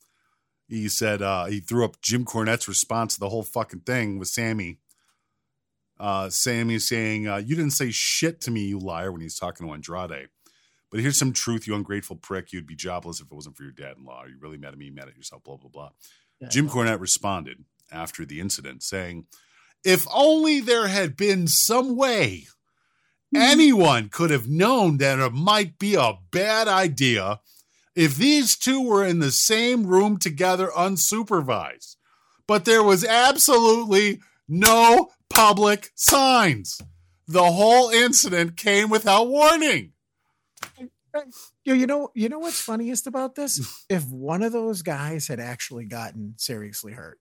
He 0.68 0.88
said 0.88 1.22
uh, 1.22 1.46
he 1.46 1.60
threw 1.60 1.84
up 1.84 2.00
Jim 2.00 2.25
Cornette's 2.25 2.68
response 2.68 3.14
to 3.14 3.20
the 3.20 3.28
whole 3.28 3.44
fucking 3.44 3.80
thing 3.80 4.18
with 4.18 4.28
Sammy. 4.28 4.78
Uh, 5.98 6.28
Sammy 6.28 6.78
saying, 6.78 7.28
uh, 7.28 7.36
You 7.36 7.54
didn't 7.56 7.72
say 7.72 7.90
shit 7.90 8.40
to 8.42 8.50
me, 8.50 8.66
you 8.66 8.78
liar, 8.78 9.12
when 9.12 9.20
he's 9.20 9.38
talking 9.38 9.66
to 9.66 9.72
Andrade. 9.72 10.28
But 10.90 11.00
here's 11.00 11.18
some 11.18 11.32
truth, 11.32 11.66
you 11.66 11.75
ungrateful 11.75 12.16
prick. 12.16 12.52
You'd 12.52 12.66
be 12.66 12.76
jobless 12.76 13.20
if 13.20 13.26
it 13.26 13.32
wasn't 13.32 13.56
for 13.56 13.62
your 13.62 13.72
dad 13.72 13.96
in 13.96 14.04
law. 14.04 14.20
Are 14.20 14.28
you 14.28 14.36
really 14.40 14.58
mad 14.58 14.72
at 14.72 14.78
me? 14.78 14.90
Mad 14.90 15.08
at 15.08 15.16
yourself? 15.16 15.42
Blah, 15.42 15.56
blah, 15.56 15.70
blah. 15.70 15.90
Yeah. 16.40 16.48
Jim 16.48 16.68
Cornette 16.68 17.00
responded 17.00 17.64
after 17.90 18.25
the 18.25 18.40
incident 18.40 18.82
saying, 18.82 19.26
If 19.86 20.04
only 20.12 20.58
there 20.58 20.88
had 20.88 21.16
been 21.16 21.46
some 21.46 21.94
way 21.94 22.48
mm-hmm. 23.32 23.36
anyone 23.36 24.08
could 24.08 24.30
have 24.30 24.48
known 24.48 24.96
that 24.98 25.20
it 25.20 25.32
might 25.32 25.78
be 25.78 25.94
a 25.94 26.14
bad 26.32 26.66
idea 26.66 27.38
if 27.94 28.16
these 28.16 28.56
two 28.56 28.82
were 28.82 29.06
in 29.06 29.20
the 29.20 29.30
same 29.30 29.86
room 29.86 30.18
together 30.18 30.72
unsupervised. 30.76 31.94
But 32.49 32.64
there 32.64 32.82
was 32.82 33.04
absolutely 33.04 34.20
no 34.49 35.10
public 35.30 35.92
signs. 35.94 36.82
The 37.28 37.44
whole 37.44 37.90
incident 37.90 38.56
came 38.56 38.90
without 38.90 39.28
warning. 39.28 39.92
You, 41.64 41.75
you 41.75 41.86
know, 41.86 42.10
you 42.12 42.28
know 42.28 42.40
what's 42.40 42.60
funniest 42.60 43.06
about 43.06 43.36
this? 43.36 43.84
if 43.88 44.04
one 44.08 44.42
of 44.42 44.50
those 44.50 44.82
guys 44.82 45.28
had 45.28 45.38
actually 45.38 45.84
gotten 45.84 46.34
seriously 46.38 46.92
hurt, 46.92 47.20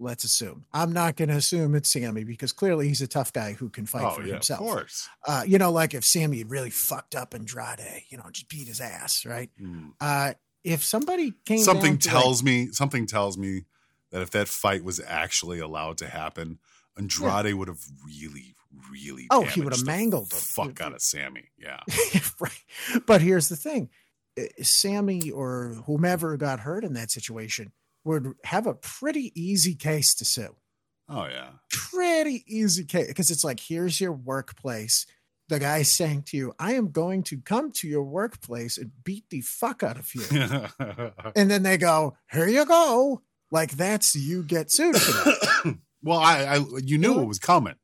let's 0.00 0.24
assume. 0.24 0.64
I'm 0.72 0.92
not 0.92 1.16
going 1.16 1.28
to 1.28 1.36
assume 1.36 1.74
it's 1.74 1.90
Sammy 1.90 2.24
because 2.24 2.52
clearly 2.52 2.88
he's 2.88 3.02
a 3.02 3.06
tough 3.06 3.32
guy 3.32 3.52
who 3.52 3.68
can 3.68 3.86
fight 3.86 4.04
oh, 4.04 4.10
for 4.10 4.22
yeah, 4.22 4.34
himself. 4.34 4.60
of 4.60 4.66
course. 4.66 5.08
Uh, 5.26 5.44
you 5.46 5.58
know, 5.58 5.70
like 5.70 5.94
if 5.94 6.04
Sammy 6.04 6.38
had 6.38 6.50
really 6.50 6.70
fucked 6.70 7.14
up 7.14 7.34
Andrade, 7.34 8.04
you 8.08 8.16
know, 8.16 8.24
just 8.32 8.48
beat 8.48 8.66
his 8.66 8.80
ass, 8.80 9.24
right? 9.26 9.50
Mm. 9.60 9.92
Uh, 10.00 10.32
if 10.64 10.82
somebody 10.82 11.34
came, 11.44 11.58
Something 11.58 11.98
to, 11.98 12.08
like, 12.08 12.22
tells 12.22 12.42
me, 12.42 12.68
something 12.72 13.06
tells 13.06 13.38
me 13.38 13.64
that 14.10 14.22
if 14.22 14.30
that 14.30 14.48
fight 14.48 14.82
was 14.82 15.00
actually 15.06 15.60
allowed 15.60 15.98
to 15.98 16.08
happen, 16.08 16.58
Andrade 16.96 17.54
would 17.54 17.68
have 17.68 17.80
really, 18.04 18.56
really 18.90 19.26
Oh, 19.30 19.42
he 19.42 19.60
would 19.60 19.72
have 19.72 19.84
damaged 19.84 19.86
the 19.86 19.90
mangled 19.90 20.32
him. 20.32 20.38
fuck 20.38 20.80
out 20.80 20.92
of 20.94 21.00
Sammy. 21.00 21.50
Yeah. 21.58 21.80
right. 22.40 23.04
But 23.06 23.20
here's 23.20 23.48
the 23.48 23.56
thing 23.56 23.90
Sammy 24.62 25.30
or 25.30 25.82
whomever 25.86 26.36
got 26.36 26.60
hurt 26.60 26.84
in 26.84 26.94
that 26.94 27.10
situation 27.10 27.72
would 28.04 28.34
have 28.44 28.66
a 28.66 28.74
pretty 28.74 29.32
easy 29.40 29.74
case 29.74 30.14
to 30.16 30.24
sue. 30.24 30.56
Oh 31.08 31.26
yeah. 31.26 31.50
Pretty 31.70 32.44
easy 32.46 32.84
case 32.84 33.08
because 33.08 33.30
it's 33.30 33.44
like, 33.44 33.60
here's 33.60 34.00
your 34.00 34.12
workplace. 34.12 35.06
The 35.48 35.58
guy's 35.58 35.90
saying 35.92 36.24
to 36.28 36.36
you, 36.36 36.54
I 36.60 36.74
am 36.74 36.92
going 36.92 37.24
to 37.24 37.38
come 37.38 37.72
to 37.72 37.88
your 37.88 38.04
workplace 38.04 38.78
and 38.78 38.92
beat 39.02 39.24
the 39.30 39.40
fuck 39.40 39.82
out 39.82 39.98
of 39.98 40.14
you. 40.14 40.22
and 41.34 41.50
then 41.50 41.64
they 41.64 41.76
go, 41.76 42.16
Here 42.30 42.46
you 42.46 42.64
go. 42.64 43.22
Like 43.50 43.72
that's 43.72 44.14
you 44.14 44.44
get 44.44 44.70
sued 44.70 44.96
for 44.96 45.12
that. 45.12 45.78
well, 46.02 46.18
I, 46.20 46.44
I 46.44 46.64
you 46.84 46.98
knew 46.98 47.16
Yeah. 47.16 47.22
it 47.22 47.26
was 47.28 47.40
coming. 47.40 47.74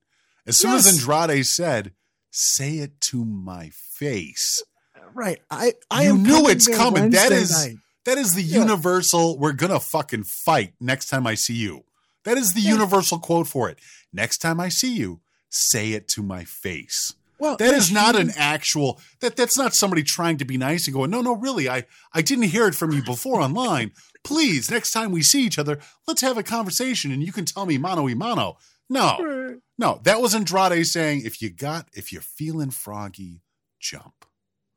As 0.46 0.56
soon 0.56 0.74
as 0.74 0.86
Andrade 0.86 1.44
said, 1.44 1.92
"Say 2.30 2.74
it 2.78 3.00
to 3.00 3.24
my 3.24 3.70
face," 3.72 4.62
right. 5.12 5.40
I, 5.50 5.72
I 5.90 6.04
you 6.04 6.16
knew 6.16 6.46
it's 6.48 6.68
coming. 6.68 7.10
That 7.10 7.30
Wednesday 7.30 7.36
is 7.36 7.66
night. 7.66 7.76
That 8.06 8.16
is 8.16 8.34
the 8.34 8.42
Yeah. 8.42 8.60
universal. 8.60 9.38
We're 9.38 9.52
gonna 9.52 9.78
fucking 9.80 10.24
fight 10.24 10.72
next 10.80 11.08
time 11.10 11.26
I 11.26 11.34
see 11.34 11.54
you. 11.54 11.84
That 12.24 12.38
is 12.38 12.54
the 12.54 12.60
Yeah. 12.62 12.70
universal 12.72 13.18
quote 13.18 13.46
for 13.46 13.68
it. 13.68 13.78
Next 14.12 14.38
time 14.38 14.58
I 14.58 14.68
see 14.70 14.94
you, 14.94 15.20
say 15.50 15.92
it 15.92 16.08
to 16.08 16.22
my 16.22 16.44
face. 16.44 17.14
Well, 17.38 17.58
That 17.58 17.74
is 17.74 17.90
not 17.92 18.16
an 18.16 18.30
actual 18.34 18.98
that 19.20 19.36
that's 19.36 19.58
not 19.58 19.74
somebody 19.74 20.02
trying 20.02 20.38
to 20.38 20.46
be 20.46 20.56
nice 20.56 20.86
and 20.86 20.94
going, 20.94 21.10
no, 21.10 21.20
no, 21.20 21.34
really, 21.36 21.68
I 21.68 21.84
I 22.12 22.22
didn't 22.22 22.44
hear 22.44 22.66
it 22.66 22.74
from 22.74 22.92
you 22.92 23.02
before 23.02 23.42
online. 23.42 23.92
Please, 24.24 24.70
next 24.70 24.90
time 24.92 25.12
we 25.12 25.22
see 25.22 25.44
each 25.44 25.58
other, 25.58 25.78
let's 26.08 26.22
have 26.22 26.38
a 26.38 26.42
conversation 26.42 27.12
and 27.12 27.22
you 27.22 27.32
can 27.32 27.44
tell 27.44 27.66
me 27.66 27.76
mano 27.78 28.04
y 28.04 28.14
mano. 28.14 28.56
No, 28.88 29.58
no, 29.76 30.00
that 30.04 30.20
was 30.22 30.34
Andrade 30.34 30.86
saying, 30.86 31.22
if 31.26 31.42
you 31.42 31.50
got 31.50 31.88
if 31.92 32.12
you're 32.12 32.22
feeling 32.22 32.70
froggy, 32.70 33.42
jump. 33.80 34.24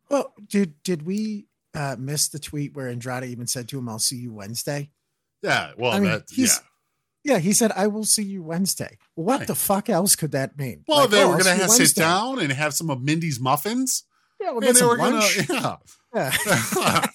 Well, 0.09 0.33
did 0.45 0.81
did 0.83 1.03
we 1.03 1.45
uh, 1.79 1.95
miss 1.97 2.27
the 2.27 2.39
tweet 2.39 2.75
where 2.75 2.87
Andrade 2.89 3.23
even 3.23 3.47
said 3.47 3.67
to 3.69 3.79
him, 3.79 3.87
"I'll 3.89 3.99
see 3.99 4.17
you 4.17 4.33
Wednesday"? 4.33 4.89
Yeah, 5.41 5.71
well, 5.77 5.91
I 5.93 5.99
mean, 5.99 6.09
that, 6.11 6.23
yeah. 6.37 6.47
Yeah, 7.23 7.37
he 7.39 7.53
said, 7.53 7.71
"I 7.75 7.87
will 7.87 8.03
see 8.05 8.23
you 8.23 8.43
Wednesday." 8.43 8.97
What 9.15 9.39
Right. 9.39 9.47
the 9.47 9.55
fuck 9.55 9.89
else 9.89 10.15
could 10.15 10.31
that 10.31 10.57
mean? 10.57 10.83
Well, 10.87 11.01
Like, 11.01 11.09
they 11.11 11.23
oh, 11.23 11.29
were 11.31 11.37
gonna 11.37 11.55
have, 11.55 11.69
sit 11.69 11.95
down 11.95 12.39
and 12.39 12.51
have 12.51 12.73
some 12.73 12.89
of 12.89 13.01
Mindy's 13.01 13.39
muffins. 13.39 14.03
Yeah, 14.41 14.51
we'll 14.51 14.57
and 14.57 14.65
get 14.67 14.73
they 14.75 14.79
some 14.79 14.89
were 14.89 14.97
lunch. 14.97 15.47
gonna, 15.47 15.79
yeah. 16.15 16.31
Yeah. 16.75 17.05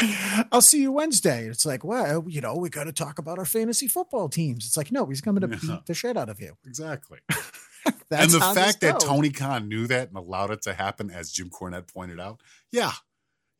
I'll 0.52 0.60
see 0.62 0.80
you 0.80 0.92
Wednesday. 0.92 1.46
It's 1.48 1.66
like, 1.66 1.82
well, 1.82 2.24
you 2.28 2.40
know, 2.40 2.54
we 2.56 2.68
got 2.70 2.84
to 2.84 2.92
talk 2.92 3.18
about 3.18 3.38
our 3.38 3.44
fantasy 3.44 3.88
football 3.88 4.28
teams. 4.28 4.64
It's 4.64 4.76
like, 4.76 4.92
no, 4.92 5.06
he's 5.06 5.20
coming 5.20 5.40
to 5.40 5.48
Yeah. 5.48 5.58
beat 5.76 5.86
the 5.86 5.94
shit 5.94 6.16
out 6.16 6.28
of 6.28 6.40
you. 6.40 6.56
exactly. 6.64 7.18
That's 8.08 8.32
and 8.34 8.42
the 8.42 8.54
fact 8.54 8.80
that. 8.80 9.00
Tony 9.00 9.30
Khan 9.30 9.68
knew 9.68 9.86
that 9.86 10.08
and 10.08 10.16
allowed 10.16 10.50
it 10.50 10.62
to 10.62 10.74
happen, 10.74 11.10
as 11.10 11.30
Jim 11.32 11.50
Cornette 11.50 11.92
pointed 11.92 12.18
out, 12.20 12.40
yeah, 12.72 12.92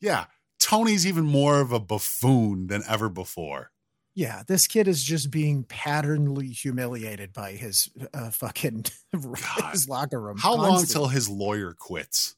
yeah, 0.01 0.27
Tony's 0.59 1.07
even 1.07 1.25
more 1.25 1.61
of 1.61 1.73
a 1.73 1.81
buffoon 1.81 2.67
than 2.69 2.83
ever 2.89 3.09
before. 3.09 3.71
yeah, 4.15 4.43
this 4.47 4.67
kid 4.67 4.89
is 4.89 5.03
just 5.05 5.31
being 5.31 5.65
patternly 5.65 6.51
humiliated 6.53 7.33
by 7.33 7.53
his 7.53 7.89
uh, 8.13 8.31
fucking 8.31 8.85
his 9.73 9.89
locker 9.89 10.21
room. 10.21 10.39
How 10.39 10.55
long 10.55 10.71
constantly. 10.71 10.93
till 10.93 11.09
his 11.09 11.29
lawyer 11.29 11.73
quits? 11.79 12.35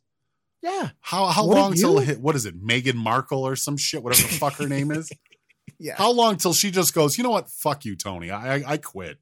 Yeah, 0.63 0.91
How 1.01 1.27
how 1.29 1.47
Wouldn't 1.47 1.63
long 1.63 1.75
till 1.75 1.99
hit, 2.01 2.21
what 2.21 2.37
is 2.37 2.45
it, 2.45 2.63
Meghan 2.63 2.95
Markle 2.97 3.47
or 3.47 3.57
some 3.57 3.79
shit, 3.79 4.03
whatever 4.03 4.29
the 4.29 4.35
fuck 4.35 4.57
her 4.57 4.69
name 4.69 4.91
is? 4.91 5.11
yeah. 5.79 5.95
How 5.97 6.13
long 6.13 6.37
till 6.37 6.53
she 6.53 6.71
just 6.71 6.93
goes, 6.93 7.17
you 7.17 7.25
know 7.25 7.31
what, 7.31 7.49
fuck 7.49 7.87
you, 7.87 7.97
Tony, 7.97 8.31
I 8.31 8.57
I, 8.57 8.63
I 8.73 8.77
quit. 8.77 9.19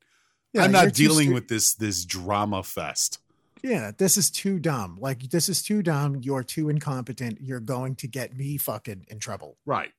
Yeah, 0.53 0.63
I'm 0.63 0.73
not 0.73 0.93
dealing 0.93 1.33
with 1.33 1.49
this 1.49 1.75
this 1.75 2.05
drama 2.05 2.63
fest. 2.63 3.21
Yeah, 3.63 3.91
this 3.97 4.17
is 4.17 4.31
too 4.31 4.59
dumb. 4.59 4.99
Like 5.01 5.31
this 5.31 5.49
is 5.49 5.63
too 5.63 5.83
dumb. 5.83 6.21
You're 6.23 6.45
too 6.45 6.69
incompetent. 6.69 7.41
You're 7.41 7.61
going 7.61 7.97
to 7.97 8.07
get 8.07 8.37
me 8.37 8.57
fucking 8.57 9.07
in 9.09 9.19
trouble. 9.19 9.57
Right. 9.67 9.93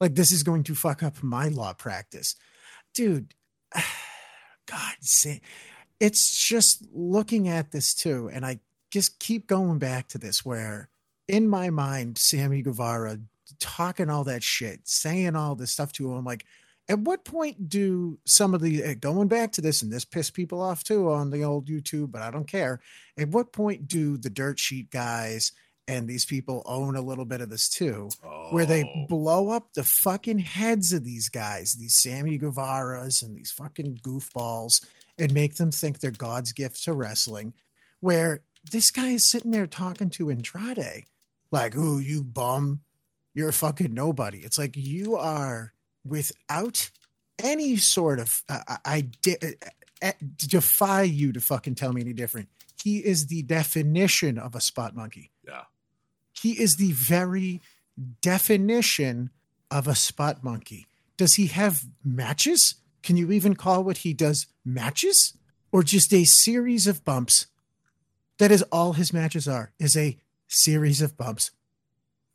Like 0.00 0.14
this 0.14 0.32
is 0.32 0.42
going 0.42 0.64
to 0.64 0.74
fuck 0.74 1.02
up 1.02 1.22
my 1.22 1.48
law 1.48 1.72
practice, 1.72 2.36
dude. 2.94 3.34
God, 4.66 4.94
say, 5.00 5.40
it's 5.98 6.46
just 6.46 6.86
looking 6.92 7.48
at 7.48 7.72
this 7.72 7.92
too, 7.92 8.30
and 8.32 8.46
I 8.46 8.60
just 8.90 9.18
keep 9.18 9.46
going 9.46 9.78
back 9.78 10.06
to 10.08 10.18
this 10.18 10.44
where 10.44 10.88
in 11.30 11.48
my 11.48 11.70
mind, 11.70 12.18
Sammy 12.18 12.62
Guevara 12.62 13.18
talking 13.60 14.10
all 14.10 14.24
that 14.24 14.42
shit, 14.42 14.80
saying 14.84 15.36
all 15.36 15.54
this 15.54 15.70
stuff 15.70 15.92
to 15.92 16.12
him, 16.12 16.24
like, 16.24 16.44
at 16.90 16.98
what 16.98 17.24
point 17.24 17.68
do 17.68 18.18
some 18.26 18.52
of 18.52 18.60
the 18.60 18.84
uh, 18.84 18.94
going 19.00 19.28
back 19.28 19.52
to 19.52 19.60
this 19.60 19.80
and 19.82 19.92
this 19.92 20.04
piss 20.04 20.28
people 20.28 20.60
off 20.60 20.82
too 20.82 21.08
on 21.10 21.30
the 21.30 21.44
old 21.44 21.68
YouTube, 21.68 22.10
but 22.10 22.20
I 22.20 22.30
don't 22.30 22.48
care. 22.48 22.80
At 23.16 23.28
what 23.28 23.52
point 23.52 23.86
do 23.86 24.16
the 24.18 24.28
dirt 24.30 24.58
sheet 24.58 24.90
guys 24.90 25.52
and 25.86 26.08
these 26.08 26.24
people 26.24 26.62
own 26.66 26.96
a 26.96 27.00
little 27.00 27.24
bit 27.24 27.40
of 27.40 27.48
this 27.50 27.68
too, 27.68 28.10
where 28.50 28.66
they 28.66 28.82
Oh. 28.84 29.06
blow 29.08 29.50
up 29.50 29.72
the 29.72 29.84
fucking 29.84 30.38
heads 30.40 30.92
of 30.92 31.04
these 31.04 31.28
guys, 31.28 31.74
these 31.74 31.94
Sammy 31.94 32.38
Guevaras 32.38 33.22
and 33.22 33.36
these 33.36 33.50
fucking 33.52 33.98
goofballs, 34.02 34.84
and 35.18 35.32
make 35.32 35.56
them 35.56 35.70
think 35.70 35.98
they're 36.00 36.10
God's 36.12 36.52
gift 36.52 36.82
to 36.84 36.92
wrestling? 36.92 37.54
Where 38.00 38.42
this 38.70 38.90
guy 38.90 39.10
is 39.10 39.24
sitting 39.24 39.50
there 39.52 39.66
talking 39.66 40.10
to 40.10 40.30
Andrade, 40.30 41.04
like, 41.52 41.76
"Ooh, 41.76 41.98
you 41.98 42.22
bum, 42.24 42.80
you're 43.34 43.48
a 43.50 43.52
fucking 43.52 43.94
nobody." 43.94 44.38
It's 44.40 44.58
like 44.58 44.76
you 44.76 45.16
are 45.16 45.72
without 46.04 46.90
any 47.42 47.76
sort 47.76 48.18
of 48.20 48.42
uh, 48.48 48.76
I, 48.84 49.08
de- 49.22 49.56
uh, 50.02 50.12
defy 50.36 51.02
you 51.02 51.32
to 51.32 51.40
fucking 51.40 51.74
tell 51.74 51.92
me 51.92 52.00
any 52.00 52.12
different. 52.12 52.48
He 52.82 52.98
is 52.98 53.26
the 53.26 53.42
definition 53.42 54.38
of 54.38 54.54
a 54.54 54.60
spot 54.60 54.96
monkey. 54.96 55.30
Yeah. 55.46 55.64
He 56.32 56.52
is 56.52 56.76
the 56.76 56.92
very 56.92 57.60
definition 58.22 59.30
of 59.70 59.86
a 59.86 59.94
spot 59.94 60.42
monkey. 60.42 60.86
Does 61.16 61.34
he 61.34 61.48
have 61.48 61.84
matches? 62.02 62.76
Can 63.02 63.16
you 63.16 63.30
even 63.30 63.54
call 63.54 63.84
what 63.84 63.98
he 63.98 64.14
does 64.14 64.46
matches? 64.64 65.34
Or 65.72 65.82
just 65.82 66.12
a 66.12 66.24
series 66.24 66.86
of 66.86 67.04
bumps? 67.04 67.46
That 68.38 68.50
is 68.50 68.62
all 68.72 68.94
his 68.94 69.12
matches 69.12 69.46
are, 69.46 69.72
is 69.78 69.96
a 69.96 70.18
series 70.48 71.02
of 71.02 71.16
bumps. 71.16 71.50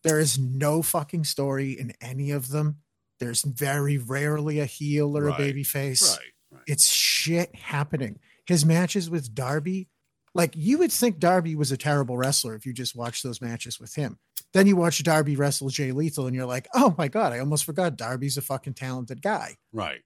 There 0.03 0.19
is 0.19 0.37
no 0.37 0.83
fucking 0.83 1.23
story 1.23 1.71
in 1.71 1.93
any 1.99 2.29
of 2.29 2.49
them. 2.49 2.77
There's 3.19 3.43
very 3.43 3.97
rarely 3.97 4.59
a 4.59 4.65
heel 4.65 5.17
or 5.17 5.25
Right. 5.25 5.35
a 5.39 5.43
baby 5.43 5.63
face. 5.63 6.17
Right. 6.17 6.27
Right. 6.51 6.63
It's 6.67 6.87
shit 6.87 7.53
happening. 7.55 8.19
His 8.45 8.65
matches 8.65 9.09
with 9.09 9.33
Darby, 9.33 9.87
like 10.33 10.53
you 10.55 10.77
would 10.79 10.91
think 10.91 11.19
Darby 11.19 11.55
was 11.55 11.71
a 11.71 11.77
terrible 11.77 12.17
wrestler 12.17 12.55
if 12.55 12.65
you 12.65 12.73
just 12.73 12.95
watched 12.95 13.23
those 13.23 13.41
matches 13.41 13.79
with 13.79 13.95
him. 13.95 14.19
Then 14.53 14.67
you 14.67 14.75
watch 14.75 15.01
Darby 15.03 15.35
wrestle 15.35 15.69
Jay 15.69 15.91
Lethal 15.91 16.27
and 16.27 16.35
you're 16.35 16.45
like, 16.45 16.67
oh 16.73 16.93
my 16.97 17.07
God, 17.07 17.33
I 17.33 17.39
almost 17.39 17.65
forgot 17.65 17.97
Darby's 17.97 18.37
a 18.37 18.41
fucking 18.41 18.73
talented 18.75 19.21
guy. 19.21 19.57
Right. 19.73 20.01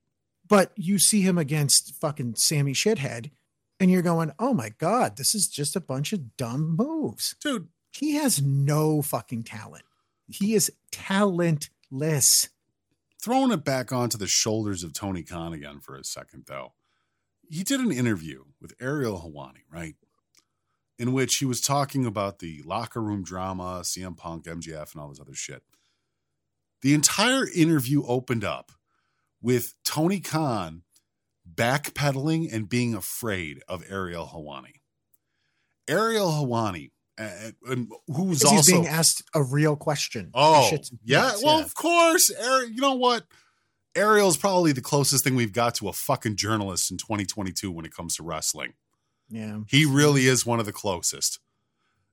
But 0.47 0.71
you 0.75 0.97
see 0.97 1.21
him 1.21 1.37
against 1.37 1.93
fucking 1.95 2.35
Sammy 2.35 2.73
Shithead 2.73 3.31
and 3.79 3.91
you're 3.91 4.01
going, 4.01 4.31
oh 4.39 4.53
my 4.53 4.69
God, 4.77 5.17
this 5.17 5.35
is 5.35 5.47
just 5.47 5.75
a 5.75 5.79
bunch 5.81 6.13
of 6.13 6.35
dumb 6.37 6.75
moves. 6.75 7.35
Dude, 7.43 7.67
He 7.91 8.15
has 8.15 8.41
no 8.41 9.01
fucking 9.01 9.43
talent. 9.43 9.83
He 10.27 10.53
is 10.55 10.71
talentless. 10.91 12.49
Throwing 13.21 13.51
it 13.51 13.65
back 13.65 13.91
onto 13.91 14.17
the 14.17 14.27
shoulders 14.27 14.83
of 14.83 14.93
Tony 14.93 15.23
Khan 15.23 15.53
again 15.53 15.79
for 15.81 15.95
a 15.95 16.03
second, 16.03 16.45
though. 16.47 16.73
He 17.49 17.63
did 17.63 17.81
an 17.81 17.91
interview 17.91 18.43
with 18.61 18.73
Ariel 18.79 19.19
Helwani, 19.19 19.63
right? 19.71 19.95
In 20.97 21.11
which 21.13 21.37
he 21.37 21.45
was 21.45 21.59
talking 21.59 22.05
about 22.05 22.39
the 22.39 22.61
locker 22.65 23.01
room 23.01 23.23
drama, 23.23 23.81
CM 23.83 24.15
Punk, 24.15 24.45
MJF, 24.45 24.93
and 24.93 25.01
all 25.01 25.09
this 25.09 25.19
other 25.19 25.33
shit. 25.33 25.63
The 26.81 26.93
entire 26.93 27.45
interview 27.53 28.05
opened 28.05 28.45
up 28.45 28.71
with 29.41 29.73
Tony 29.83 30.19
Khan 30.21 30.83
backpedaling 31.51 32.53
and 32.53 32.69
being 32.69 32.93
afraid 32.93 33.61
of 33.67 33.83
Ariel 33.89 34.29
Helwani. 34.33 34.81
Ariel 35.87 36.31
Helwani, 36.31 36.91
uh, 37.19 37.51
and 37.67 37.91
who's 38.07 38.41
he's 38.41 38.45
also 38.45 38.71
being 38.71 38.87
asked 38.87 39.23
a 39.33 39.43
real 39.43 39.75
question. 39.75 40.31
Oh, 40.33 40.69
and 40.71 40.89
yeah. 41.03 41.31
Well, 41.43 41.59
of 41.59 41.75
course. 41.75 42.31
Ari- 42.31 42.69
you 42.69 42.81
know 42.81 42.95
what? 42.95 43.25
Ariel's 43.95 44.37
probably 44.37 44.71
the 44.71 44.81
closest 44.81 45.23
thing 45.23 45.35
we've 45.35 45.51
got 45.51 45.75
to 45.75 45.89
a 45.89 45.93
fucking 45.93 46.35
journalist 46.37 46.91
in 46.91 46.97
2022 46.97 47.71
when 47.71 47.85
it 47.85 47.93
comes 47.93 48.15
to 48.15 48.23
wrestling. 48.23 48.73
yeah. 49.29 49.59
He 49.67 49.85
really 49.85 50.27
is 50.27 50.45
one 50.45 50.59
of 50.59 50.65
the 50.65 50.71
closest. 50.71 51.39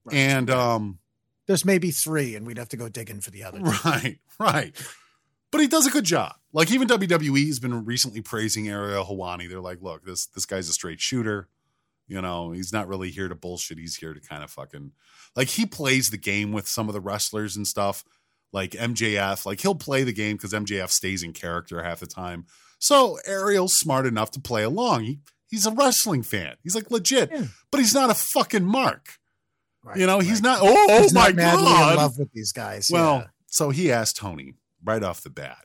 Right. 0.05 0.17
And 0.17 0.51
um 0.51 0.99
There's 1.47 1.65
maybe 1.65 1.91
three, 1.91 2.35
and 2.35 2.47
we'd 2.47 2.59
have 2.59 2.71
to 2.71 2.77
go 2.77 2.89
digging 2.89 3.21
for 3.21 3.31
the 3.31 3.45
other. 3.45 3.61
right, 3.61 4.19
right. 4.41 4.75
But 5.53 5.61
he 5.61 5.69
does 5.69 5.87
a 5.87 5.91
good 5.91 6.05
job. 6.05 6.35
Like 6.53 6.71
even 6.73 6.89
WWE 6.89 7.47
has 7.47 7.61
been 7.61 7.85
recently 7.85 8.21
praising 8.23 8.69
Ariel 8.69 9.05
Helwani. 9.05 9.49
They're 9.49 9.61
like, 9.61 9.81
look, 9.83 10.05
this 10.05 10.27
this 10.27 10.47
guy's 10.47 10.69
a 10.69 10.73
straight 10.73 11.01
shooter. 11.01 11.49
You 12.09 12.23
know, 12.23 12.53
he's 12.53 12.73
not 12.73 12.87
really 12.89 13.11
here 13.11 13.29
to 13.29 13.35
bullshit. 13.35 13.79
He's 13.79 13.97
here 13.97 14.15
to 14.15 14.21
kind 14.21 14.45
of 14.45 14.51
fucking 14.51 14.93
like 15.35 15.49
he 15.49 15.67
plays 15.67 16.11
the 16.11 16.17
game 16.19 16.53
with 16.53 16.69
some 16.69 16.89
of 16.89 16.93
the 16.95 17.01
wrestlers 17.01 17.57
and 17.57 17.67
stuff. 17.67 18.05
Like 18.53 18.71
MJF, 18.73 19.45
like 19.45 19.61
he'll 19.61 19.75
play 19.75 20.05
the 20.05 20.13
game 20.13 20.37
because 20.37 20.53
MJF 20.53 20.91
stays 20.91 21.23
in 21.23 21.33
character 21.33 21.83
half 21.83 22.01
the 22.01 22.07
time. 22.07 22.47
So 22.79 23.19
Ariel's 23.27 23.75
smart 23.75 24.07
enough 24.07 24.31
to 24.33 24.41
play 24.41 24.63
along. 24.63 25.03
He 25.05 25.19
he's 25.51 25.67
a 25.67 25.73
wrestling 25.73 26.23
fan. 26.23 26.57
He's 26.63 26.75
like 26.77 26.91
legit, 26.91 27.31
Yeah. 27.33 27.47
but 27.71 27.81
he's 27.81 27.95
not 27.95 28.11
a 28.11 28.15
fucking 28.15 28.65
mark. 28.65 29.15
Right, 29.83 29.97
you 29.99 30.07
know, 30.07 30.21
he's 30.21 30.43
right. 30.43 30.43
not. 30.43 30.59
Oh, 30.63 30.87
oh 30.91 31.03
He's 31.03 31.13
my 31.15 31.33
god! 31.33 31.91
in 31.93 31.97
love 31.97 32.19
with 32.19 32.33
these 32.33 32.53
guys. 32.53 32.89
Well, 32.91 33.19
yeah. 33.19 33.27
so 33.47 33.71
he 33.71 33.91
asked 33.93 34.17
Tony 34.17 34.55
right 34.85 35.03
off 35.03 35.23
the 35.23 35.31
bat. 35.31 35.65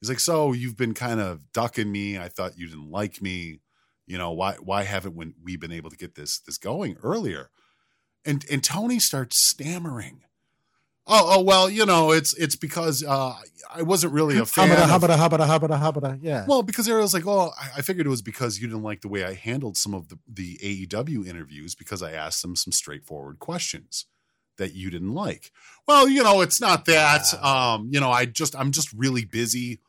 He's 0.00 0.08
like, 0.08 0.20
"So 0.20 0.52
you've 0.52 0.76
been 0.76 0.94
kind 0.94 1.20
of 1.20 1.52
ducking 1.52 1.90
me. 1.92 2.18
I 2.18 2.28
thought 2.28 2.58
you 2.58 2.66
didn't 2.68 2.90
like 2.90 3.20
me. 3.22 3.60
You 4.06 4.18
know 4.18 4.32
why? 4.32 4.54
Why 4.54 4.82
haven't 4.84 5.14
when 5.14 5.34
we 5.42 5.56
been 5.56 5.72
able 5.72 5.90
to 5.90 5.96
get 5.96 6.14
this 6.14 6.38
this 6.40 6.58
going 6.58 6.96
earlier?" 7.02 7.50
And 8.24 8.44
and 8.50 8.62
Tony 8.62 8.98
starts 8.98 9.38
stammering. 9.38 10.22
Oh, 11.06 11.36
oh 11.36 11.42
well, 11.42 11.68
you 11.68 11.84
know, 11.84 12.12
it's 12.12 12.32
it's 12.34 12.54
because 12.54 13.02
uh, 13.02 13.34
I 13.74 13.82
wasn't 13.82 14.12
really 14.12 14.38
a 14.38 14.46
fan. 14.46 14.68
Habada, 14.68 15.16
habada, 15.16 15.16
habada, 15.16 15.46
habada, 15.46 15.80
habada. 15.80 16.18
Yeah. 16.22 16.44
well, 16.46 16.62
because 16.62 16.88
Ariel's 16.88 17.14
like, 17.14 17.26
oh, 17.26 17.52
I, 17.60 17.78
I 17.78 17.82
figured 17.82 18.06
it 18.06 18.10
was 18.10 18.22
because 18.22 18.60
you 18.60 18.68
didn't 18.68 18.82
like 18.84 19.00
the 19.00 19.08
way 19.08 19.24
I 19.24 19.34
handled 19.34 19.76
some 19.76 19.94
of 19.94 20.08
the, 20.08 20.18
the 20.28 20.58
AEW 20.58 21.26
interviews 21.26 21.74
because 21.74 22.02
I 22.02 22.12
asked 22.12 22.42
them 22.42 22.54
some 22.54 22.72
straightforward 22.72 23.40
questions 23.40 24.06
that 24.58 24.74
you 24.74 24.90
didn't 24.90 25.14
like. 25.14 25.50
Well, 25.88 26.08
you 26.08 26.22
know, 26.22 26.40
it's 26.40 26.60
not 26.60 26.84
that. 26.84 27.34
Um, 27.42 27.88
you 27.90 27.98
know, 27.98 28.10
I 28.10 28.26
just 28.26 28.54
I'm 28.54 28.70
just 28.70 28.92
really 28.92 29.24
busy 29.24 29.80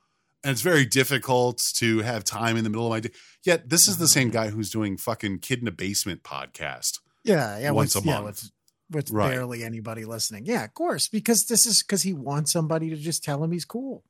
and 0.44 0.52
it's 0.52 0.62
very 0.62 0.86
difficult 0.86 1.60
to 1.76 2.00
have 2.00 2.24
time 2.24 2.58
in 2.58 2.64
the 2.64 2.70
middle 2.70 2.86
of 2.86 2.92
my 2.92 3.00
day. 3.00 3.12
Yet 3.44 3.70
this 3.70 3.88
is 3.88 3.98
the 3.98 4.06
mm-hmm. 4.06 4.12
same 4.12 4.30
guy 4.30 4.50
who's 4.50 4.70
doing 4.70 4.98
fucking 4.98 5.40
Kid 5.40 5.62
in 5.62 5.68
a 5.68 5.72
Basement 5.72 6.24
podcast. 6.24 7.00
yeah. 7.24 7.58
Yeah. 7.58 7.72
once 7.72 7.96
with, 7.96 8.06
a 8.06 8.08
yeah, 8.08 8.20
month. 8.22 8.26
with, 8.26 8.52
with 8.92 9.12
Right. 9.12 9.32
barely 9.32 9.64
anybody 9.64 10.06
listening. 10.06 10.46
Yeah, 10.46 10.64
of 10.66 10.74
course. 10.74 11.08
Because 11.08 11.46
this 11.46 11.66
is 11.66 11.82
because 11.82 12.02
he 12.02 12.14
wants 12.14 12.52
somebody 12.52 12.90
to 12.90 12.96
just 12.96 13.24
tell 13.24 13.44
him 13.44 13.52
he's 13.52 13.66
cool. 13.66 14.04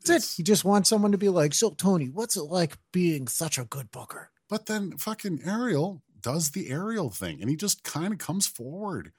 That's 0.00 0.10
It's- 0.10 0.32
it. 0.32 0.36
He 0.38 0.42
just 0.42 0.64
wants 0.64 0.88
someone 0.88 1.12
to 1.12 1.18
be 1.18 1.28
like, 1.28 1.54
so 1.54 1.70
Tony, 1.70 2.06
what's 2.06 2.36
it 2.36 2.42
like 2.42 2.76
being 2.92 3.28
such 3.28 3.58
a 3.58 3.64
good 3.64 3.90
booker? 3.90 4.30
But 4.48 4.66
then 4.66 4.96
fucking 4.98 5.42
Ariel 5.44 6.02
does 6.20 6.50
the 6.50 6.70
Ariel 6.70 7.10
thing 7.10 7.40
and 7.40 7.48
he 7.48 7.56
just 7.56 7.84
kind 7.84 8.12
of 8.12 8.18
comes 8.18 8.46
forward 8.46 9.12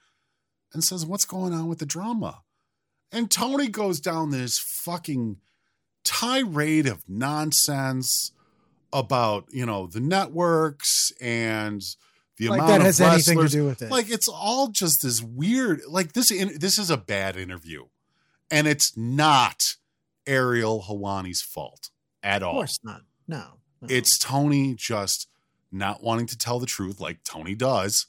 and 0.72 0.84
says, 0.84 1.06
What's 1.06 1.24
going 1.24 1.54
on 1.54 1.68
with 1.68 1.78
the 1.78 1.86
drama? 1.86 2.42
And 3.10 3.30
Tony 3.30 3.68
goes 3.68 4.00
down 4.00 4.30
this 4.30 4.58
fucking 4.58 5.38
tirade 6.04 6.86
of 6.86 7.08
nonsense 7.08 8.32
about, 8.92 9.46
you 9.50 9.66
know, 9.66 9.86
the 9.86 10.00
networks 10.00 11.12
and 11.20 11.82
the 12.36 12.48
Like 12.48 12.58
amount 12.58 12.70
that 12.70 12.80
of 12.80 12.86
has 12.86 13.00
anything 13.00 13.40
to 13.40 13.48
do 13.48 13.64
with 13.64 13.82
it. 13.82 13.90
Like 13.90 14.10
it's 14.10 14.28
all 14.28 14.68
just 14.68 15.02
this 15.02 15.20
weird 15.22 15.80
like 15.88 16.12
this 16.12 16.30
in, 16.30 16.58
this 16.58 16.78
is 16.78 16.90
a 16.90 16.96
bad 16.96 17.36
interview. 17.36 17.86
And 18.50 18.66
it's 18.66 18.96
not 18.96 19.76
Ariel 20.26 20.84
Helwani's 20.88 21.42
fault 21.42 21.90
at 22.22 22.42
all. 22.42 22.50
of 22.50 22.56
course 22.56 22.78
not. 22.82 23.02
No. 23.26 23.44
no. 23.80 23.88
It's 23.90 24.16
Tony 24.16 24.74
just 24.74 25.28
not 25.70 26.02
wanting 26.02 26.26
to 26.26 26.38
tell 26.38 26.58
the 26.58 26.66
truth 26.66 27.00
like 27.00 27.22
Tony 27.24 27.54
does, 27.54 28.06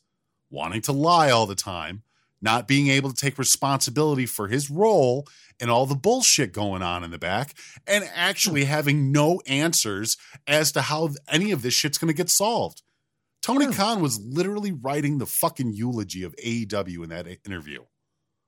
wanting 0.49 0.81
to 0.83 0.91
lie 0.91 1.29
all 1.29 1.45
the 1.45 1.55
time, 1.55 2.03
not 2.41 2.67
being 2.67 2.87
able 2.87 3.09
to 3.09 3.15
take 3.15 3.37
responsibility 3.37 4.25
for 4.25 4.47
his 4.47 4.69
role 4.69 5.27
and 5.59 5.69
all 5.69 5.85
the 5.85 5.95
bullshit 5.95 6.53
going 6.53 6.81
on 6.81 7.03
in 7.03 7.11
the 7.11 7.17
back, 7.17 7.53
and 7.85 8.09
actually 8.15 8.65
having 8.65 9.11
no 9.11 9.41
answers 9.45 10.15
as 10.47 10.71
to 10.71 10.81
how 10.81 11.09
any 11.29 11.51
of 11.51 11.61
this 11.61 11.73
shit's 11.73 11.97
going 11.97 12.07
to 12.07 12.13
get 12.13 12.29
solved. 12.29 12.81
Tony 13.41 13.65
Yeah. 13.65 13.71
Khan 13.71 14.01
was 14.01 14.19
literally 14.19 14.71
writing 14.71 15.17
the 15.17 15.25
fucking 15.25 15.73
eulogy 15.73 16.23
of 16.23 16.35
AEW 16.37 17.03
in 17.03 17.09
that 17.09 17.27
interview. 17.45 17.83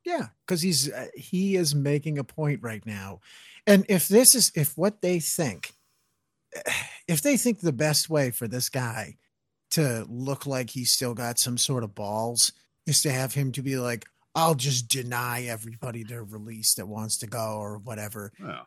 Yeah, 0.03 0.27
because 0.45 0.61
he's 0.61 0.91
uh, 0.91 1.07
he 1.15 1.55
is 1.55 1.75
making 1.75 2.17
a 2.17 2.23
point 2.23 2.61
right 2.63 2.83
now, 2.85 3.19
and 3.67 3.85
if 3.87 4.07
this 4.07 4.33
is 4.33 4.51
if 4.55 4.75
what 4.75 5.01
they 5.01 5.19
think, 5.19 5.73
if 7.07 7.21
they 7.21 7.37
think 7.37 7.59
the 7.59 7.71
best 7.71 8.09
way 8.09 8.31
for 8.31 8.47
this 8.47 8.67
guy 8.69 9.17
to 9.71 10.05
look 10.09 10.45
like 10.45 10.71
he's 10.71 10.91
still 10.91 11.13
got 11.13 11.39
some 11.39 11.57
sort 11.57 11.83
of 11.83 11.93
balls 11.95 12.51
is 12.85 13.01
to 13.03 13.11
have 13.11 13.33
him 13.33 13.51
to 13.53 13.61
be 13.61 13.77
like, 13.77 14.05
I'll 14.33 14.55
just 14.55 14.87
deny 14.87 15.43
everybody 15.43 16.03
their 16.03 16.23
release 16.23 16.73
that 16.75 16.87
wants 16.87 17.17
to 17.17 17.27
go 17.27 17.57
or 17.57 17.77
whatever. 17.77 18.31
Yeah. 18.39 18.61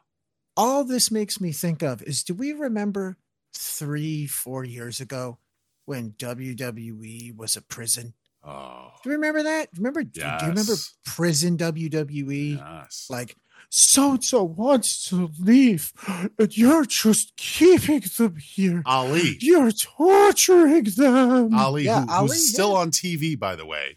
All 0.57 0.85
this 0.85 1.11
makes 1.11 1.41
me 1.41 1.53
think 1.53 1.83
of 1.83 2.03
is, 2.03 2.23
do 2.23 2.35
we 2.35 2.53
remember 2.53 3.17
three 3.55 4.27
four 4.27 4.65
years 4.65 5.01
ago 5.01 5.39
when 5.87 6.11
WWE 6.13 7.37
was 7.37 7.57
a 7.57 7.63
prison? 7.63 8.15
Oh, 8.47 8.91
Do 9.03 9.09
you 9.09 9.15
remember 9.17 9.43
that? 9.43 9.69
Remember? 9.77 10.03
Yes. 10.03 10.41
Do 10.41 10.47
you 10.47 10.51
remember 10.51 10.75
prison 11.07 11.57
WWE? 11.57 12.59
yes. 12.59 13.07
Like 13.09 13.37
so 13.71 14.13
and 14.13 14.23
so 14.25 14.45
wants 14.45 15.09
to 15.09 15.31
leave, 15.41 15.93
and 16.39 16.57
you're 16.57 16.85
just 16.85 17.35
keeping 17.37 18.03
them 18.17 18.37
here. 18.37 18.83
Ali. 18.87 19.39
You're 19.41 19.73
torturing 19.73 20.85
them. 20.85 21.55
Ali, 21.55 21.85
Yeah, 21.85 22.03
who, 22.05 22.13
Ali, 22.13 22.29
who's 22.29 22.53
still 22.53 22.77
on 22.77 22.91
TV, 22.91 23.37
by 23.39 23.57
the 23.57 23.67
way, 23.67 23.97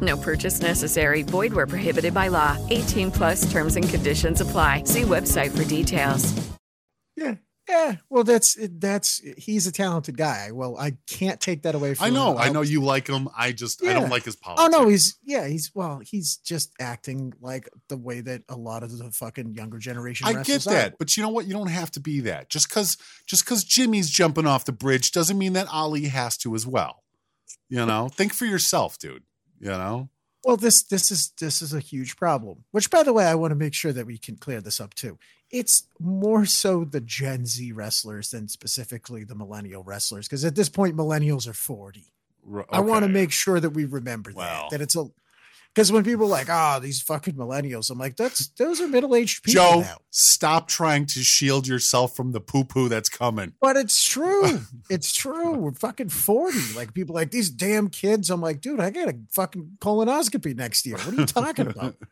No 0.00 0.16
purchase 0.16 0.60
necessary. 0.60 1.22
Void 1.22 1.52
where 1.52 1.66
prohibited 1.66 2.14
by 2.14 2.28
law. 2.28 2.56
18 2.70 3.10
plus 3.10 3.50
terms 3.52 3.76
and 3.76 3.88
conditions 3.88 4.40
apply. 4.40 4.84
See 4.84 5.02
website 5.02 5.56
for 5.56 5.64
details. 5.64 6.32
Yeah, 7.16 7.36
yeah. 7.68 7.96
Well, 8.10 8.24
that's 8.24 8.58
that's 8.60 9.22
he's 9.38 9.66
a 9.66 9.72
talented 9.72 10.16
guy. 10.16 10.50
Well, 10.52 10.76
I 10.76 10.96
can't 11.06 11.40
take 11.40 11.62
that 11.62 11.74
away 11.74 11.94
from 11.94 12.06
I 12.06 12.10
know, 12.10 12.32
him. 12.32 12.38
I 12.38 12.48
know 12.50 12.62
you 12.62 12.82
like 12.82 13.08
him. 13.08 13.28
I 13.36 13.52
just, 13.52 13.84
I 13.84 13.92
don't 13.92 14.10
like 14.10 14.24
his 14.24 14.36
policy. 14.36 14.62
Oh 14.64 14.66
no, 14.66 14.88
he's 14.88 15.18
yeah, 15.22 15.46
he's 15.46 15.70
well, 15.74 16.00
he's 16.04 16.36
just 16.38 16.72
acting 16.80 17.32
like 17.40 17.68
the 17.88 17.96
way 17.96 18.20
that 18.20 18.42
a 18.48 18.56
lot 18.56 18.82
of 18.82 18.96
the 18.96 19.10
fucking 19.12 19.54
younger 19.54 19.78
generation. 19.78 20.26
I 20.26 20.42
get 20.42 20.62
that, 20.62 20.92
are. 20.92 20.96
but 20.98 21.16
you 21.16 21.22
know 21.22 21.30
what? 21.30 21.46
You 21.46 21.54
don't 21.54 21.68
have 21.68 21.90
to 21.92 22.00
be 22.00 22.20
that. 22.20 22.50
Just 22.50 22.68
because, 22.68 22.98
just 23.26 23.44
because 23.44 23.64
Jimmy's 23.64 24.10
jumping 24.10 24.46
off 24.46 24.64
the 24.64 24.72
bridge 24.72 25.12
doesn't 25.12 25.38
mean 25.38 25.54
that 25.54 25.68
Ali 25.68 26.06
has 26.06 26.36
to 26.38 26.54
as 26.54 26.66
well. 26.66 27.02
You 27.68 27.86
know, 27.86 28.08
think 28.08 28.34
for 28.34 28.44
yourself, 28.44 28.98
dude. 28.98 29.22
You 29.64 29.70
know, 29.70 30.10
Well, 30.44 30.58
this 30.58 30.82
this 30.82 31.10
is 31.10 31.32
this 31.40 31.62
is 31.62 31.72
a 31.72 31.80
huge 31.80 32.16
problem. 32.16 32.64
Which, 32.70 32.90
by 32.90 33.02
the 33.02 33.14
way, 33.14 33.24
I 33.24 33.34
want 33.34 33.52
to 33.52 33.56
make 33.56 33.72
sure 33.72 33.94
that 33.94 34.04
we 34.06 34.18
can 34.18 34.36
clear 34.36 34.60
this 34.60 34.78
up 34.78 34.92
too. 34.92 35.18
It's 35.50 35.84
more 35.98 36.44
so 36.44 36.84
the 36.84 37.00
Gen 37.00 37.46
Z 37.46 37.72
wrestlers 37.72 38.30
than 38.30 38.48
specifically 38.48 39.24
the 39.24 39.34
millennial 39.34 39.82
wrestlers, 39.82 40.28
because 40.28 40.44
at 40.44 40.54
this 40.54 40.68
point, 40.68 40.96
millennials 40.96 41.48
are 41.48 41.54
forty. 41.54 42.12
I 42.70 42.80
want 42.80 43.04
to 43.04 43.08
make 43.08 43.32
sure 43.32 43.58
that 43.58 43.70
we 43.70 43.86
remember 43.86 44.32
Well. 44.34 44.68
that 44.70 44.78
that 44.78 44.82
it's 44.82 44.96
a 44.96 45.06
because 45.74 45.90
when 45.90 46.04
people 46.04 46.26
are 46.26 46.28
like, 46.28 46.46
oh, 46.48 46.78
these 46.80 47.02
fucking 47.02 47.34
millennials, 47.34 47.90
I'm 47.90 47.98
like, 47.98 48.16
that's 48.16 48.46
those 48.50 48.80
are 48.80 48.86
middle 48.86 49.16
aged 49.16 49.42
people 49.42 49.62
Joe, 49.62 49.80
now. 49.80 49.96
stop 50.10 50.68
trying 50.68 51.06
to 51.06 51.20
shield 51.20 51.66
yourself 51.66 52.14
from 52.14 52.30
the 52.30 52.40
poo 52.40 52.62
poo 52.64 52.88
that's 52.88 53.08
coming. 53.08 53.54
But 53.60 53.76
it's 53.76 54.04
true. 54.04 54.60
it's 54.90 55.12
true. 55.12 55.52
We're 55.54 55.72
fucking 55.72 56.10
40. 56.10 56.58
Like 56.76 56.94
people 56.94 57.14
like 57.14 57.32
these 57.32 57.50
damn 57.50 57.88
kids. 57.88 58.30
I'm 58.30 58.40
like, 58.40 58.60
dude, 58.60 58.78
I 58.78 58.90
got 58.90 59.08
a 59.08 59.18
fucking 59.32 59.78
colonoscopy 59.80 60.54
next 60.54 60.86
year. 60.86 60.96
What 60.98 61.08
are 61.08 61.20
you 61.20 61.26
talking 61.26 61.66
about? 61.66 61.96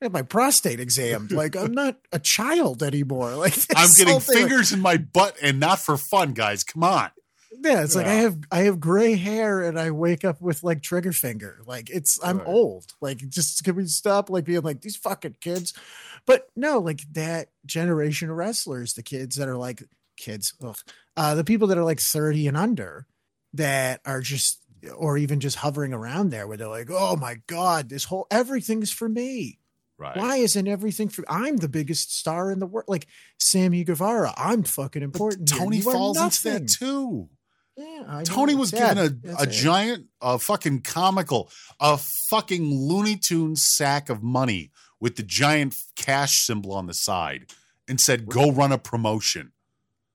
I 0.00 0.06
have 0.06 0.12
my 0.12 0.22
prostate 0.22 0.80
examined. 0.80 1.32
Like 1.32 1.54
I'm 1.56 1.72
not 1.72 1.98
a 2.12 2.18
child 2.18 2.82
anymore. 2.82 3.34
Like 3.34 3.54
I'm 3.74 3.88
getting 3.96 4.20
thing, 4.20 4.34
like- 4.34 4.48
fingers 4.48 4.72
in 4.72 4.80
my 4.80 4.96
butt 4.96 5.36
and 5.42 5.60
not 5.60 5.80
for 5.80 5.96
fun, 5.96 6.32
guys. 6.32 6.64
Come 6.64 6.84
on. 6.84 7.10
Yeah, 7.62 7.82
it's 7.82 7.94
like 7.94 8.06
I 8.06 8.14
have 8.14 8.38
I 8.50 8.60
have 8.60 8.80
gray 8.80 9.16
hair 9.16 9.62
and 9.62 9.78
I 9.78 9.90
wake 9.90 10.24
up 10.24 10.40
with 10.40 10.62
like 10.62 10.82
trigger 10.82 11.12
finger. 11.12 11.60
Like 11.66 11.90
it's 11.90 12.18
I'm 12.24 12.38
Right. 12.38 12.46
old. 12.46 12.92
Like 13.00 13.18
just 13.28 13.62
can 13.64 13.76
we 13.76 13.86
stop 13.86 14.30
like 14.30 14.44
being 14.44 14.62
like 14.62 14.80
these 14.80 14.96
fucking 14.96 15.36
kids? 15.40 15.72
But 16.26 16.48
no, 16.56 16.78
like 16.78 17.02
that 17.12 17.48
generation 17.64 18.30
of 18.30 18.36
wrestlers, 18.36 18.94
the 18.94 19.02
kids 19.02 19.36
that 19.36 19.48
are 19.48 19.56
like 19.56 19.82
kids, 20.16 20.54
ugh, 20.62 20.76
uh, 21.16 21.34
the 21.34 21.44
people 21.44 21.68
that 21.68 21.78
are 21.78 21.84
like 21.84 22.00
30 22.00 22.48
and 22.48 22.56
under 22.56 23.06
that 23.54 24.00
are 24.04 24.20
just 24.20 24.60
or 24.96 25.16
even 25.18 25.40
just 25.40 25.56
hovering 25.56 25.92
around 25.92 26.30
there 26.30 26.46
where 26.46 26.56
they're 26.56 26.68
like, 26.68 26.90
oh 26.90 27.16
my 27.16 27.36
God, 27.46 27.88
this 27.88 28.04
whole 28.04 28.26
everything's 28.30 28.90
for 28.92 29.08
me. 29.08 29.58
Right. 29.98 30.16
Why 30.16 30.36
isn't 30.36 30.68
everything 30.68 31.08
for 31.08 31.24
I'm 31.26 31.56
the 31.56 31.70
biggest 31.70 32.14
star 32.14 32.50
in 32.50 32.58
the 32.58 32.66
world? 32.66 32.84
Like 32.86 33.06
Sammy 33.38 33.82
Guevara, 33.82 34.34
I'm 34.36 34.62
fucking 34.62 35.02
important. 35.02 35.48
here. 35.50 35.58
Tony 35.58 35.80
falls 35.80 36.20
into 36.20 36.42
that 36.44 36.68
too. 36.68 37.30
Yeah, 37.76 38.22
Tony 38.24 38.54
was 38.54 38.70
given 38.70 38.98
a, 38.98 39.08
That's 39.10 39.42
a 39.42 39.48
it. 39.48 39.52
giant, 39.52 40.06
a 40.22 40.38
fucking 40.38 40.80
comical, 40.82 41.50
a 41.78 41.98
fucking 41.98 42.64
Looney 42.64 43.16
Tune 43.16 43.54
sack 43.54 44.08
of 44.08 44.22
money 44.22 44.70
with 44.98 45.16
the 45.16 45.22
giant 45.22 45.76
cash 45.94 46.38
symbol 46.46 46.72
on 46.72 46.86
the 46.86 46.94
side 46.94 47.50
and 47.86 48.00
said, 48.00 48.26
go 48.26 48.50
run 48.50 48.72
a 48.72 48.78
promotion. 48.78 49.52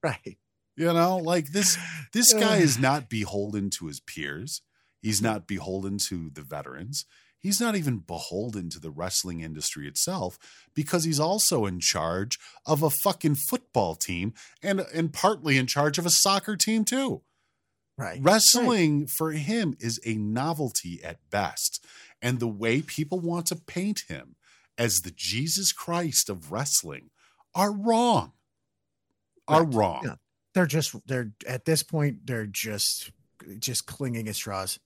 right. 0.04 0.38
You 0.78 0.92
know, 0.94 1.18
like 1.18 1.52
this, 1.52 1.78
this 2.14 2.34
guy 2.34 2.58
is 2.58 2.80
not 2.80 3.10
beholden 3.10 3.70
to 3.72 3.88
his 3.88 4.00
peers. 4.00 4.62
He's 5.00 5.22
not 5.22 5.46
beholden 5.46 5.98
to 6.08 6.32
the 6.34 6.42
veterans. 6.42 7.06
He's 7.38 7.60
not 7.60 7.76
even 7.76 8.00
beholden 8.00 8.70
to 8.70 8.80
the 8.80 8.90
wrestling 8.90 9.42
industry 9.42 9.88
itself 9.88 10.40
because 10.74 11.04
he's 11.04 11.20
also 11.20 11.66
in 11.66 11.80
charge 11.82 12.40
of 12.66 12.82
a 12.84 12.90
fucking 12.90 13.36
football 13.36 13.96
team 13.96 14.34
and 14.64 14.80
and 14.94 15.12
partly 15.12 15.58
in 15.58 15.68
charge 15.68 15.98
of 15.98 16.06
a 16.06 16.10
soccer 16.12 16.56
team 16.56 16.86
too. 16.86 17.22
Right. 17.98 18.20
Wrestling 18.22 19.06
for 19.08 19.32
him 19.32 19.76
is 19.80 20.00
a 20.06 20.16
novelty 20.16 21.04
at 21.04 21.18
best. 21.30 21.86
And 22.22 22.40
the 22.40 22.48
way 22.48 22.82
people 22.82 23.20
want 23.20 23.48
to 23.48 23.56
paint 23.56 24.04
him 24.08 24.36
as 24.78 25.02
the 25.02 25.12
Jesus 25.12 25.72
Christ 25.72 26.30
of 26.30 26.52
wrestling 26.52 27.10
are 27.54 27.72
wrong. 27.72 28.34
Are 29.48 29.64
Right. 29.64 29.74
wrong. 29.76 30.02
Yeah. 30.06 30.16
They're 30.54 30.66
just 30.66 30.96
they're 31.08 31.32
at 31.48 31.66
this 31.66 31.84
point 31.84 32.26
they're 32.26 32.46
just 32.46 33.12
just 33.60 33.86
clinging 33.86 34.28
at 34.28 34.36
straws. 34.36 34.80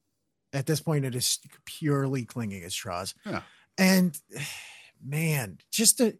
At 0.54 0.66
this 0.66 0.80
point, 0.80 1.04
it 1.06 1.16
is 1.16 1.40
purely 1.66 2.24
clinging 2.24 2.64
at 2.64 2.72
straws. 2.72 3.14
Yeah. 3.26 3.42
And 3.78 4.18
man, 5.04 5.60
just 5.72 5.98
the 5.98 6.18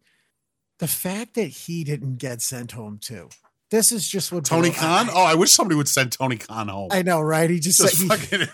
the 0.80 0.88
fact 0.88 1.36
that 1.36 1.48
he 1.48 1.84
didn't 1.84 2.18
get 2.18 2.42
sent 2.42 2.74
home 2.74 2.98
too. 3.00 3.30
This 3.72 3.92
is 3.92 4.08
just 4.08 4.32
what 4.32 4.46
Tony 4.46 4.72
Khan? 4.72 5.10
I, 5.10 5.14
Oh, 5.14 5.24
I 5.24 5.36
wish 5.36 5.52
somebody 5.52 5.76
would 5.76 5.88
send 5.88 6.12
Tony 6.12 6.38
Khan 6.38 6.68
home. 6.68 6.90
I 6.92 7.02
know, 7.02 7.22
right? 7.22 7.50
He 7.50 7.60
just, 7.60 7.80
just 7.80 7.98
said, 7.98 8.08
fucking 8.08 8.48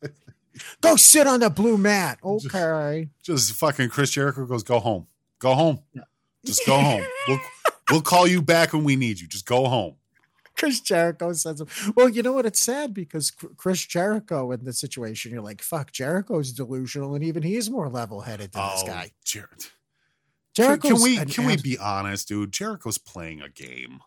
go 0.80 0.96
sit 0.96 1.26
on 1.26 1.40
the 1.40 1.50
blue 1.50 1.76
mat. 1.76 2.18
Okay. 2.22 3.08
just 3.22 3.52
fucking 3.52 3.88
Chris 3.88 4.10
Jericho 4.10 4.46
goes, 4.46 4.62
go 4.62 4.78
home. 4.78 5.06
Go 5.38 5.54
home. 5.54 5.80
Just 6.44 6.66
go 6.66 6.78
home. 6.78 7.04
We'll 7.28 7.40
we'll 7.90 8.02
call 8.02 8.26
you 8.26 8.42
back 8.42 8.72
when 8.72 8.84
we 8.84 8.96
need 8.96 9.20
you. 9.20 9.26
Just 9.26 9.46
go 9.46 9.66
home. 9.66 9.96
Chris 10.56 10.80
Jericho 10.80 11.32
says, 11.32 11.62
"Well, 11.96 12.08
you 12.08 12.22
know 12.22 12.32
what? 12.32 12.46
It's 12.46 12.60
sad 12.60 12.94
because 12.94 13.32
Chris 13.32 13.84
Jericho 13.84 14.52
in 14.52 14.64
the 14.64 14.72
situation, 14.72 15.32
you're 15.32 15.42
like, 15.42 15.60
fuck, 15.60 15.90
Jericho's 15.90 16.52
delusional, 16.52 17.14
and 17.14 17.24
even 17.24 17.42
he's 17.42 17.68
more 17.68 17.88
level-headed 17.88 18.52
than 18.52 18.70
this 18.70 18.82
oh, 18.84 18.86
guy. 18.86 19.10
Jer- 19.24 19.48
can, 19.58 19.68
Jericho's 20.54 20.92
can 20.92 21.02
we 21.02 21.18
an 21.18 21.28
can 21.28 21.46
we 21.46 21.56
be 21.56 21.76
honest, 21.76 22.28
dude? 22.28 22.52
Jericho's 22.52 22.98
playing 22.98 23.42
a 23.42 23.48
game. 23.48 24.00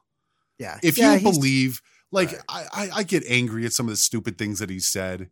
Yeah. 0.57 0.79
If 0.83 0.97
Yeah, 0.97 1.15
you 1.15 1.31
believe, 1.31 1.81
like, 2.11 2.33
I, 2.49 2.65
I, 2.71 2.89
I 2.95 3.03
get 3.03 3.23
angry 3.27 3.65
at 3.65 3.73
some 3.73 3.87
of 3.87 3.91
the 3.91 3.97
stupid 3.97 4.37
things 4.37 4.59
that 4.59 4.69
he 4.69 4.79
said, 4.79 5.29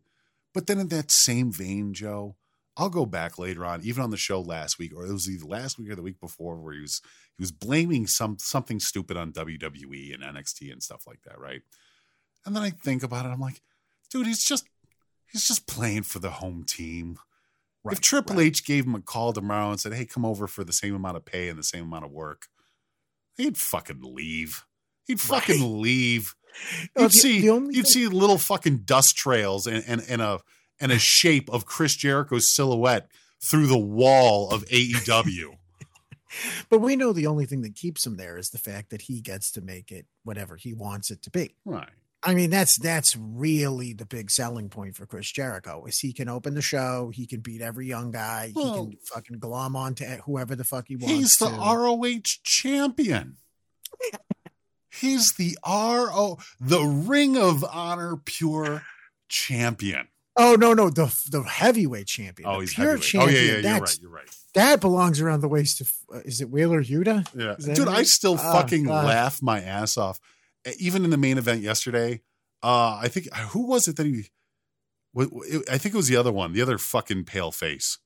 but 0.53 0.67
then 0.67 0.79
in 0.79 0.89
that 0.89 1.11
same 1.11 1.51
vein, 1.51 1.93
Joe, 1.93 2.35
I'll 2.77 2.89
go 2.89 3.05
back 3.05 3.39
later 3.39 3.65
on, 3.65 3.81
even 3.83 4.03
on 4.03 4.09
the 4.09 4.17
show 4.17 4.41
last 4.41 4.77
week, 4.77 4.93
or 4.95 5.05
it 5.05 5.11
was 5.11 5.29
either 5.29 5.45
last 5.45 5.79
week 5.79 5.89
or 5.89 5.95
the 5.95 6.01
week 6.01 6.19
before, 6.19 6.57
where 6.57 6.73
he 6.73 6.81
was 6.81 7.01
he 7.37 7.41
was 7.41 7.51
blaming 7.51 8.05
some 8.05 8.37
something 8.37 8.79
stupid 8.79 9.15
on 9.15 9.31
WWE 9.31 10.13
and 10.13 10.23
NXT 10.23 10.71
and 10.71 10.83
stuff 10.83 11.07
like 11.07 11.21
that, 11.23 11.39
right? 11.39 11.61
And 12.45 12.55
then 12.55 12.63
I 12.63 12.69
think 12.69 13.03
about 13.03 13.25
it, 13.25 13.29
I'm 13.29 13.39
like, 13.39 13.61
dude, 14.09 14.27
he's 14.27 14.43
just 14.43 14.67
he's 15.31 15.47
just 15.47 15.67
playing 15.67 16.03
for 16.03 16.19
the 16.19 16.31
home 16.31 16.63
team. 16.65 17.17
if 17.91 18.01
Triple 18.01 18.39
H 18.39 18.65
gave 18.65 18.85
him 18.85 18.95
a 18.95 19.01
call 19.01 19.31
tomorrow 19.31 19.69
and 19.69 19.79
said, 19.79 19.93
"Hey, 19.93 20.05
come 20.05 20.25
over 20.25 20.47
for 20.47 20.63
the 20.63 20.73
same 20.73 20.95
amount 20.95 21.17
of 21.17 21.25
pay 21.25 21.47
and 21.47 21.57
the 21.57 21.63
same 21.63 21.83
amount 21.83 22.05
of 22.05 22.11
work," 22.11 22.47
he'd 23.37 23.57
fucking 23.57 24.01
leave. 24.01 24.65
He'd 25.05 25.21
fucking 25.21 25.81
leave. 25.81 26.33
Oh, 26.95 27.03
You'd 27.03 27.11
the- 27.11 27.15
see 27.15 27.39
the 27.41 27.45
you'd 27.47 27.71
thing- 27.73 27.83
see 27.85 28.07
little 28.07 28.37
fucking 28.37 28.79
dust 28.79 29.15
trails 29.15 29.67
and, 29.67 29.83
and, 29.87 30.03
and 30.07 30.21
a 30.21 30.39
and 30.79 30.91
a 30.91 30.99
shape 30.99 31.49
of 31.51 31.65
Chris 31.65 31.95
Jericho's 31.95 32.53
silhouette 32.53 33.07
through 33.43 33.67
the 33.67 33.77
wall 33.77 34.49
of 34.51 34.65
AEW. 34.65 35.55
But 36.69 36.79
we 36.79 36.95
know 36.97 37.13
the 37.13 37.27
only 37.27 37.45
thing 37.45 37.61
that 37.61 37.75
keeps 37.75 38.05
him 38.05 38.17
there 38.17 38.37
is 38.37 38.49
the 38.49 38.57
fact 38.57 38.89
that 38.89 39.03
he 39.03 39.21
gets 39.21 39.51
to 39.53 39.61
make 39.61 39.89
it 39.89 40.05
whatever 40.23 40.57
he 40.57 40.73
wants 40.73 41.09
it 41.09 41.21
to 41.23 41.29
be. 41.29 41.55
right. 41.63 41.87
I 42.23 42.33
mean, 42.33 42.49
that's 42.49 42.77
that's 42.79 43.15
really 43.15 43.93
the 43.93 44.05
big 44.05 44.31
selling 44.31 44.67
point 44.69 44.95
for 44.95 45.05
Chris 45.05 45.31
Jericho 45.31 45.85
is 45.85 45.99
he 45.99 46.11
can 46.11 46.27
open 46.27 46.55
the 46.55 46.61
show, 46.61 47.11
he 47.13 47.27
can 47.27 47.39
beat 47.41 47.61
every 47.61 47.85
young 47.87 48.09
guy, 48.11 48.51
Well- 48.55 48.85
he 48.87 48.91
can 48.95 48.99
fucking 49.13 49.37
glom 49.39 49.75
on 49.75 49.93
to 49.95 50.05
whoever 50.25 50.55
the 50.55 50.63
fuck 50.63 50.87
he 50.87 50.95
wants. 50.95 51.11
He's 51.13 51.37
the 51.37 51.49
to. 51.49 51.55
ROH 51.55 52.21
champion. 52.43 53.37
He's 54.99 55.33
the 55.33 55.57
RO 55.65 56.37
the 56.59 56.81
Ring 56.81 57.37
of 57.37 57.63
Honor 57.63 58.17
pure 58.25 58.83
champion. 59.29 60.07
Oh 60.37 60.55
no, 60.55 60.73
no, 60.73 60.89
the 60.89 61.05
the 61.31 61.43
heavyweight 61.43 62.07
champion. 62.07 62.49
Oh, 62.49 62.59
he's 62.59 62.73
pure 62.73 62.97
heavyweight. 62.97 63.03
champion. 63.03 63.29
Oh 63.29 63.39
yeah, 63.39 63.51
yeah, 63.59 63.71
you're 63.71 63.79
right. 63.81 63.99
You're 64.01 64.11
right. 64.11 64.29
That 64.53 64.81
belongs 64.81 65.19
around 65.21 65.41
the 65.41 65.47
waist 65.49 65.81
of 65.81 65.91
uh, 66.13 66.19
is 66.25 66.41
it 66.41 66.49
Wheeler 66.49 66.83
Yuta? 66.83 67.27
Yeah, 67.35 67.73
dude? 67.73 67.87
I 67.87 68.03
still 68.03 68.33
Oh, 68.33 68.37
fucking 68.53 68.83
God. 68.85 69.05
laugh 69.05 69.41
my 69.41 69.61
ass 69.61 69.97
off. 69.97 70.19
Even 70.79 71.03
in 71.05 71.09
the 71.11 71.17
main 71.17 71.37
event 71.37 71.61
yesterday, 71.61 72.21
uh, 72.63 72.97
I 73.01 73.07
think 73.07 73.33
who 73.49 73.67
was 73.67 73.87
it 73.87 73.97
that 73.97 74.05
he? 74.05 74.29
I 75.17 75.77
think 75.77 75.93
it 75.93 75.97
was 75.97 76.07
the 76.09 76.17
other 76.17 76.31
one, 76.31 76.51
the 76.53 76.61
other 76.61 76.77
fucking 76.77 77.23
pale 77.25 77.51
face. 77.51 77.99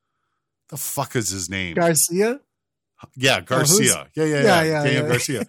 The 0.70 0.78
fuck 0.78 1.16
is 1.16 1.30
his 1.30 1.50
name? 1.50 1.74
Garcia. 1.76 2.40
Yeah, 3.16 3.38
Oh, 3.40 3.42
Garcia. 3.42 4.08
yeah, 4.14 4.24
yeah, 4.26 4.26
Yeah, 4.26 4.42
yeah, 4.44 4.64
yeah, 4.64 4.84
Daniel 4.84 5.04
yeah. 5.04 5.10
Garcia. 5.10 5.48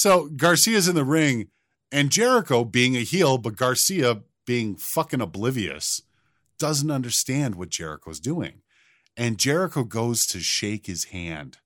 So 0.00 0.30
Garcia's 0.34 0.88
in 0.88 0.94
the 0.94 1.04
ring, 1.04 1.48
and 1.92 2.08
Jericho, 2.08 2.64
being 2.64 2.96
a 2.96 3.00
heel, 3.00 3.36
but 3.36 3.54
Garcia 3.54 4.22
being 4.46 4.74
fucking 4.76 5.20
oblivious, 5.20 6.00
doesn't 6.58 6.90
understand 6.90 7.54
what 7.54 7.68
Jericho's 7.68 8.18
doing. 8.18 8.62
And 9.14 9.36
Jericho 9.36 9.84
goes 9.84 10.24
to 10.28 10.40
shake 10.40 10.86
his 10.86 11.04
hand, 11.12 11.58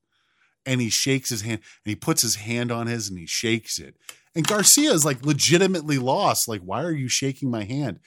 and 0.67 0.81
he 0.81 0.91
shakes 0.91 1.31
his 1.31 1.43
hand, 1.43 1.61
and 1.85 1.91
he 1.91 1.95
puts 1.95 2.23
his 2.23 2.35
hand 2.35 2.73
on 2.73 2.89
his, 2.89 3.09
and 3.09 3.17
he 3.21 3.27
shakes 3.27 3.79
it. 3.79 3.95
And 4.35 4.45
Garcia 4.45 4.91
is 4.91 5.05
like 5.05 5.25
legitimately 5.25 5.99
lost. 5.99 6.49
Like, 6.49 6.63
why 6.63 6.83
are 6.83 6.91
you 6.91 7.07
shaking 7.07 7.53
my 7.53 7.63
hand? 7.63 8.01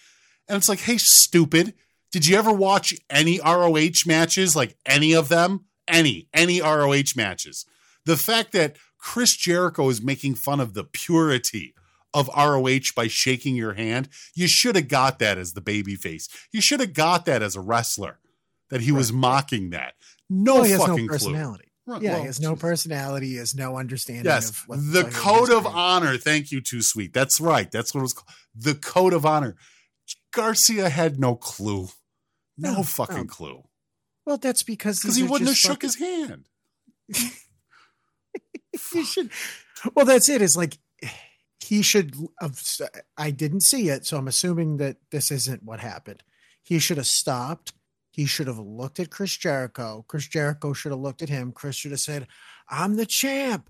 And 0.49 0.57
it's 0.57 0.67
like, 0.67 0.81
hey, 0.81 0.97
stupid. 0.97 1.73
Did 2.11 2.27
you 2.27 2.35
ever 2.35 2.51
watch 2.51 2.93
any 3.09 3.39
ROH 3.39 4.03
matches? 4.05 4.57
Like 4.57 4.75
any 4.85 5.13
of 5.13 5.29
them? 5.29 5.67
Any, 5.87 6.27
any 6.33 6.59
ROH 6.59 7.15
matches. 7.15 7.65
The 8.03 8.17
fact 8.17 8.51
that 8.51 8.75
Chris 9.07 9.35
Jericho 9.37 9.87
is 9.89 10.01
making 10.01 10.35
fun 10.35 10.59
of 10.59 10.73
the 10.73 10.83
purity 10.83 11.73
of 12.13 12.27
ROH 12.35 12.91
by 12.93 13.07
shaking 13.07 13.55
your 13.55 13.73
hand, 13.73 14.09
you 14.35 14.47
should 14.49 14.75
have 14.75 14.89
got 14.89 15.17
that 15.19 15.37
as 15.37 15.53
the 15.53 15.61
babyface. 15.61 16.27
You 16.51 16.59
should 16.59 16.81
have 16.81 16.93
got 16.93 17.25
that 17.25 17.41
as 17.41 17.55
a 17.55 17.61
wrestler, 17.61 18.19
that 18.69 18.81
he 18.81 18.91
was 18.91 19.13
mocking 19.13 19.69
that. 19.69 19.93
No 20.29 20.55
Well, 20.61 20.79
fucking 20.87 21.05
no 21.05 21.11
personality. 21.13 21.69
clue. 21.85 21.93
Right, 21.93 22.01
Yeah, 22.01 22.11
well, 22.11 22.19
he 22.21 22.25
has 22.25 22.41
no 22.41 22.55
personality. 22.57 23.27
He 23.29 23.35
has 23.37 23.55
no 23.55 23.77
understanding 23.77 24.25
Yes, 24.25 24.49
of 24.49 24.57
what 24.67 24.79
the 24.91 25.05
code 25.05 25.51
of 25.51 25.65
honor. 25.65 26.17
Thank 26.17 26.51
you, 26.51 26.59
Too 26.59 26.81
Sweet. 26.81 27.13
That's 27.13 27.39
right. 27.39 27.71
That's 27.71 27.93
what 27.93 28.01
it 28.01 28.03
was 28.03 28.13
called. 28.13 28.27
The 28.55 28.75
code 28.75 29.13
of 29.13 29.25
honor. 29.25 29.55
Garcia 30.33 30.89
had 30.89 31.17
no 31.17 31.35
clue. 31.35 31.87
No, 32.57 32.73
No, 32.73 32.83
fucking 32.83 33.15
no. 33.15 33.23
clue. 33.25 33.63
Well, 34.25 34.37
that's 34.37 34.63
because 34.63 34.99
Because 34.99 35.15
he 35.15 35.23
wouldn't 35.23 35.47
have 35.47 35.55
just 35.55 35.61
shook 35.61 35.81
fucking- 35.83 35.87
his 35.87 35.95
hand. 35.95 36.49
you 38.93 39.05
should. 39.05 39.29
Well, 39.93 40.05
that's 40.05 40.29
it. 40.29 40.35
it. 40.35 40.41
Is 40.43 40.57
like 40.57 40.77
he 41.59 41.81
should 41.81 42.15
have. 42.41 42.61
I 43.17 43.31
didn't 43.31 43.61
see 43.61 43.89
it, 43.89 44.05
so 44.05 44.17
I'm 44.17 44.27
assuming 44.27 44.77
that 44.77 44.97
this 45.11 45.31
isn't 45.31 45.63
what 45.63 45.79
happened. 45.79 46.23
He 46.63 46.79
should 46.79 46.97
have 46.97 47.07
stopped. 47.07 47.73
He 48.11 48.25
should 48.25 48.47
have 48.47 48.57
looked 48.59 48.99
at 48.99 49.11
Chris 49.11 49.35
Jericho. 49.37 50.03
Chris 50.07 50.27
Jericho 50.27 50.73
should 50.73 50.91
have 50.91 50.99
looked 51.01 51.21
at 51.21 51.29
him. 51.29 51.51
Chris 51.51 51.75
should 51.75 51.91
have 51.91 51.99
said, 51.99 52.27
"I'm 52.69 52.95
the 52.95 53.05
champ." 53.05 53.69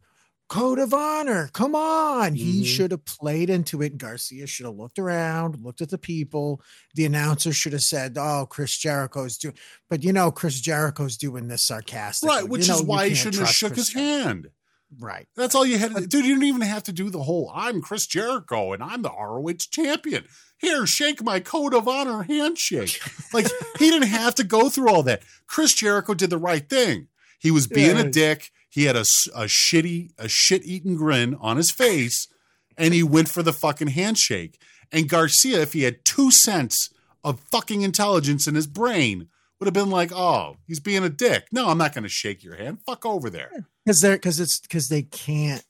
Code 0.49 0.79
of 0.79 0.93
honor. 0.93 1.49
Come 1.51 1.75
on. 1.75 2.33
He 2.33 2.61
Mhm. 2.61 2.65
should 2.65 2.91
have 2.91 3.03
played 3.03 3.49
into 3.49 3.81
it. 3.81 3.97
Garcia 3.97 4.47
should 4.47 4.65
have 4.65 4.77
looked 4.77 4.97
around, 4.97 5.61
looked 5.61 5.81
at 5.81 5.89
the 5.89 5.97
people. 5.97 6.61
The 6.95 7.03
announcer 7.03 7.51
should 7.51 7.73
have 7.73 7.83
said, 7.83 8.17
Oh, 8.17 8.47
Chris 8.49 8.77
Jericho's 8.77 9.37
doing, 9.37 9.55
but 9.89 10.05
you 10.05 10.13
know, 10.13 10.31
Chris 10.31 10.61
Jericho's 10.61 11.17
doing 11.17 11.49
this 11.49 11.63
sarcastically. 11.63 12.33
Right, 12.33 12.47
which 12.47 12.69
You 12.69 12.75
is 12.75 12.81
why 12.81 13.09
he 13.09 13.15
shouldn't 13.15 13.45
have 13.45 13.53
shook 13.53 13.73
Chris 13.73 13.89
his 13.89 13.95
hand. 13.95 14.47
Right. 14.99 15.27
That's 15.35 15.53
all 15.55 15.65
you 15.65 15.77
had 15.77 15.93
to 15.95 16.01
do. 16.01 16.07
Dude, 16.07 16.25
you 16.25 16.33
didn't 16.35 16.47
even 16.47 16.61
have 16.61 16.83
to 16.83 16.93
do 16.93 17.09
the 17.09 17.23
whole 17.23 17.51
I'm 17.53 17.81
Chris 17.81 18.07
Jericho 18.07 18.73
and 18.73 18.81
I'm 18.81 19.01
the 19.01 19.11
ROH 19.11 19.53
champion. 19.71 20.25
Here, 20.59 20.87
shake 20.87 21.21
my 21.21 21.39
code 21.39 21.73
of 21.73 21.87
honor 21.87 22.23
handshake. 22.23 22.99
like, 23.33 23.47
he 23.77 23.89
didn't 23.91 24.07
have 24.07 24.33
to 24.35 24.43
go 24.43 24.69
through 24.69 24.89
all 24.89 25.03
that. 25.03 25.21
Chris 25.45 25.73
Jericho 25.73 26.13
did 26.13 26.29
the 26.29 26.37
right 26.37 26.67
thing. 26.67 27.07
He 27.39 27.51
was 27.51 27.67
being 27.67 27.97
Yeah. 27.97 28.03
a 28.03 28.09
dick. 28.09 28.51
He 28.69 28.85
had 28.85 28.95
a, 28.95 29.01
a 29.01 29.45
shitty, 29.45 30.11
a 30.17 30.27
shit 30.27 30.65
eating 30.65 30.95
grin 30.95 31.35
on 31.39 31.57
his 31.57 31.69
face, 31.71 32.27
and 32.77 32.93
he 32.93 33.03
went 33.03 33.29
for 33.29 33.43
the 33.43 33.53
fucking 33.53 33.87
handshake. 33.89 34.59
And 34.91 35.09
Garcia, 35.09 35.61
if 35.61 35.73
he 35.73 35.83
had 35.83 36.03
two 36.05 36.31
cents 36.31 36.89
of 37.23 37.39
fucking 37.39 37.81
intelligence 37.81 38.47
in 38.47 38.55
his 38.55 38.67
brain, 38.67 39.27
would 39.59 39.65
have 39.67 39.73
been 39.73 39.89
like, 39.89 40.11
oh, 40.13 40.57
he's 40.67 40.79
being 40.79 41.03
a 41.03 41.09
dick. 41.09 41.47
No, 41.51 41.69
I'm 41.69 41.77
not 41.77 41.93
going 41.93 42.03
to 42.03 42.09
shake 42.09 42.43
your 42.43 42.55
hand. 42.55 42.79
Fuck 42.85 43.05
over 43.05 43.29
there. 43.29 43.67
Because 43.87 44.01
they're 44.01 44.17
because 44.17 44.41
it's 44.41 44.59
because 44.59 44.89
they 44.89 45.03
can't 45.03 45.63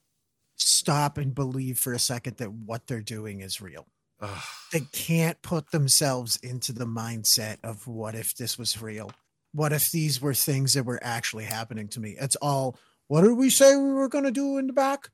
stop 0.56 1.18
and 1.18 1.36
believe 1.36 1.78
for 1.78 1.92
a 1.92 2.00
second 2.00 2.36
that 2.38 2.50
what 2.50 2.88
they're 2.88 3.00
doing 3.00 3.42
is 3.42 3.60
real. 3.60 3.86
Ugh. 4.20 4.42
they 4.72 4.80
can't 4.90 5.40
put 5.42 5.70
themselves 5.70 6.36
into 6.42 6.72
the 6.72 6.84
mindset 6.84 7.58
of 7.62 7.86
what 7.86 8.16
if 8.16 8.34
this 8.34 8.58
was 8.58 8.82
real? 8.82 9.12
What 9.52 9.72
if 9.72 9.92
these 9.92 10.20
were 10.20 10.34
things 10.34 10.74
that 10.74 10.82
were 10.82 10.98
actually 11.00 11.44
happening 11.44 11.86
to 11.90 12.00
me? 12.00 12.16
It's 12.20 12.34
all 12.36 12.76
what 13.06 13.22
did 13.22 13.36
we 13.36 13.50
say 13.50 13.76
we 13.76 13.92
were 13.92 14.08
going 14.08 14.24
to 14.24 14.32
do 14.32 14.58
in 14.58 14.66
the 14.66 14.72
back 14.72 15.10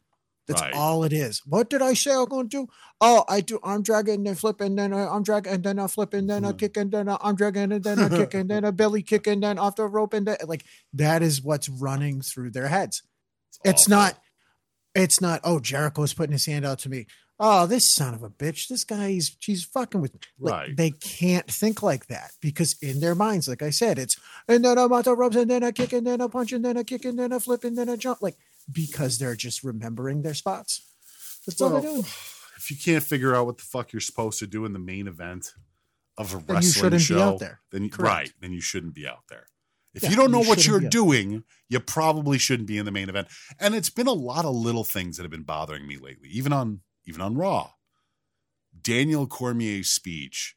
that's 0.46 0.60
Right. 0.60 0.74
all 0.74 1.04
it 1.04 1.12
is 1.12 1.40
what 1.46 1.70
did 1.70 1.80
i 1.82 1.94
say 1.94 2.12
i'm 2.12 2.26
going 2.26 2.48
to 2.48 2.56
do 2.66 2.72
oh 3.00 3.24
i 3.28 3.40
do 3.40 3.58
arm 3.62 3.82
drag 3.82 4.08
and 4.08 4.26
then 4.26 4.34
flip 4.34 4.60
and 4.60 4.78
then 4.78 4.92
I 4.92 5.00
arm 5.02 5.22
drag 5.22 5.46
and 5.46 5.64
then 5.64 5.78
i 5.78 5.86
flip 5.86 6.12
and 6.14 6.28
then 6.28 6.44
i 6.44 6.50
Hmm. 6.50 6.56
kick 6.56 6.76
and 6.76 6.90
then 6.92 7.08
I 7.08 7.14
arm 7.16 7.36
drag 7.36 7.56
and 7.56 7.72
then 7.82 7.98
i 7.98 8.08
kick 8.08 8.34
and 8.34 8.50
then 8.50 8.64
a 8.64 8.72
belly 8.72 9.02
kick 9.02 9.26
and 9.26 9.42
then 9.42 9.58
off 9.58 9.76
the 9.76 9.86
rope 9.86 10.12
and 10.14 10.26
then 10.26 10.36
like 10.46 10.64
that 10.92 11.22
is 11.22 11.42
what's 11.42 11.68
running 11.68 12.20
through 12.20 12.50
their 12.50 12.68
heads 12.68 13.02
it's 13.64 13.82
awful. 13.84 13.90
not 13.96 14.18
it's 14.94 15.20
not 15.20 15.40
oh 15.44 15.60
jericho's 15.60 16.12
putting 16.14 16.32
his 16.32 16.46
hand 16.46 16.64
out 16.66 16.78
to 16.80 16.88
me 16.88 17.06
oh 17.40 17.66
this 17.66 17.90
son 17.90 18.14
of 18.14 18.22
a 18.22 18.30
bitch 18.30 18.68
this 18.68 18.84
guy 18.84 19.10
he's 19.10 19.36
she's 19.40 19.64
fucking 19.64 20.00
with 20.00 20.14
me 20.14 20.20
like, 20.38 20.52
Right. 20.52 20.76
they 20.76 20.90
can't 20.90 21.50
think 21.50 21.82
like 21.82 22.06
that 22.06 22.30
because 22.40 22.76
in 22.80 23.00
their 23.00 23.14
minds 23.16 23.48
like 23.48 23.62
i 23.62 23.70
said 23.70 23.98
it's 23.98 24.16
and 24.46 24.64
then 24.64 24.78
i'm 24.78 24.92
out 24.92 25.04
the 25.06 25.16
ropes 25.16 25.36
and 25.36 25.50
then 25.50 25.64
i 25.64 25.72
kick 25.72 25.92
and 25.92 26.06
then 26.06 26.20
i 26.20 26.28
punch 26.28 26.52
and 26.52 26.64
then 26.64 26.76
i 26.76 26.82
kick 26.84 27.04
and 27.04 27.18
then 27.18 27.32
i 27.32 27.38
flip 27.40 27.64
and 27.64 27.76
then 27.76 27.88
i 27.88 27.96
jump 27.96 28.20
like 28.22 28.36
because 28.72 29.18
they're 29.18 29.36
just 29.36 29.62
remembering 29.62 30.22
their 30.22 30.34
spots 30.34 30.82
that's 31.46 31.60
all 31.60 31.70
they're 31.70 31.82
doing 31.82 32.00
if 32.56 32.70
you 32.70 32.76
can't 32.76 33.02
figure 33.04 33.34
out 33.34 33.46
what 33.46 33.58
the 33.58 33.64
fuck 33.64 33.92
you're 33.92 34.00
supposed 34.00 34.38
to 34.38 34.46
do 34.46 34.64
in 34.64 34.72
the 34.72 34.78
main 34.78 35.06
event 35.06 35.52
of 36.16 36.32
a 36.32 36.36
Then 36.38 36.42
you 36.48 36.54
wrestling 36.54 36.72
shouldn't 36.72 36.92
be 37.00 37.04
show, 37.04 37.20
out 37.22 37.38
there. 37.40 37.60
then 37.72 37.90
Correct. 37.90 38.02
right, 38.14 38.32
then 38.40 38.52
you 38.52 38.60
shouldn't 38.60 38.94
be 38.94 39.06
out 39.06 39.24
there. 39.28 39.46
If 39.92 40.04
Yeah, 40.04 40.10
you 40.10 40.16
don't 40.16 40.30
know 40.30 40.42
you 40.42 40.48
what 40.48 40.64
you're 40.66 40.80
doing, 40.80 41.42
you 41.68 41.80
probably 41.80 42.38
shouldn't 42.38 42.68
be 42.68 42.78
in 42.78 42.84
the 42.84 42.92
main 42.92 43.08
event. 43.08 43.26
And 43.60 43.74
it's 43.74 43.90
been 43.90 44.06
a 44.06 44.12
lot 44.12 44.44
of 44.44 44.54
little 44.54 44.84
things 44.84 45.16
that 45.16 45.24
have 45.24 45.30
been 45.32 45.42
bothering 45.42 45.86
me 45.86 45.96
lately, 45.96 46.28
even 46.30 46.52
on 46.52 46.80
even 47.04 47.20
on 47.20 47.34
Raw. 47.34 47.70
Daniel 48.80 49.26
Cormier's 49.26 49.90
speech 49.90 50.56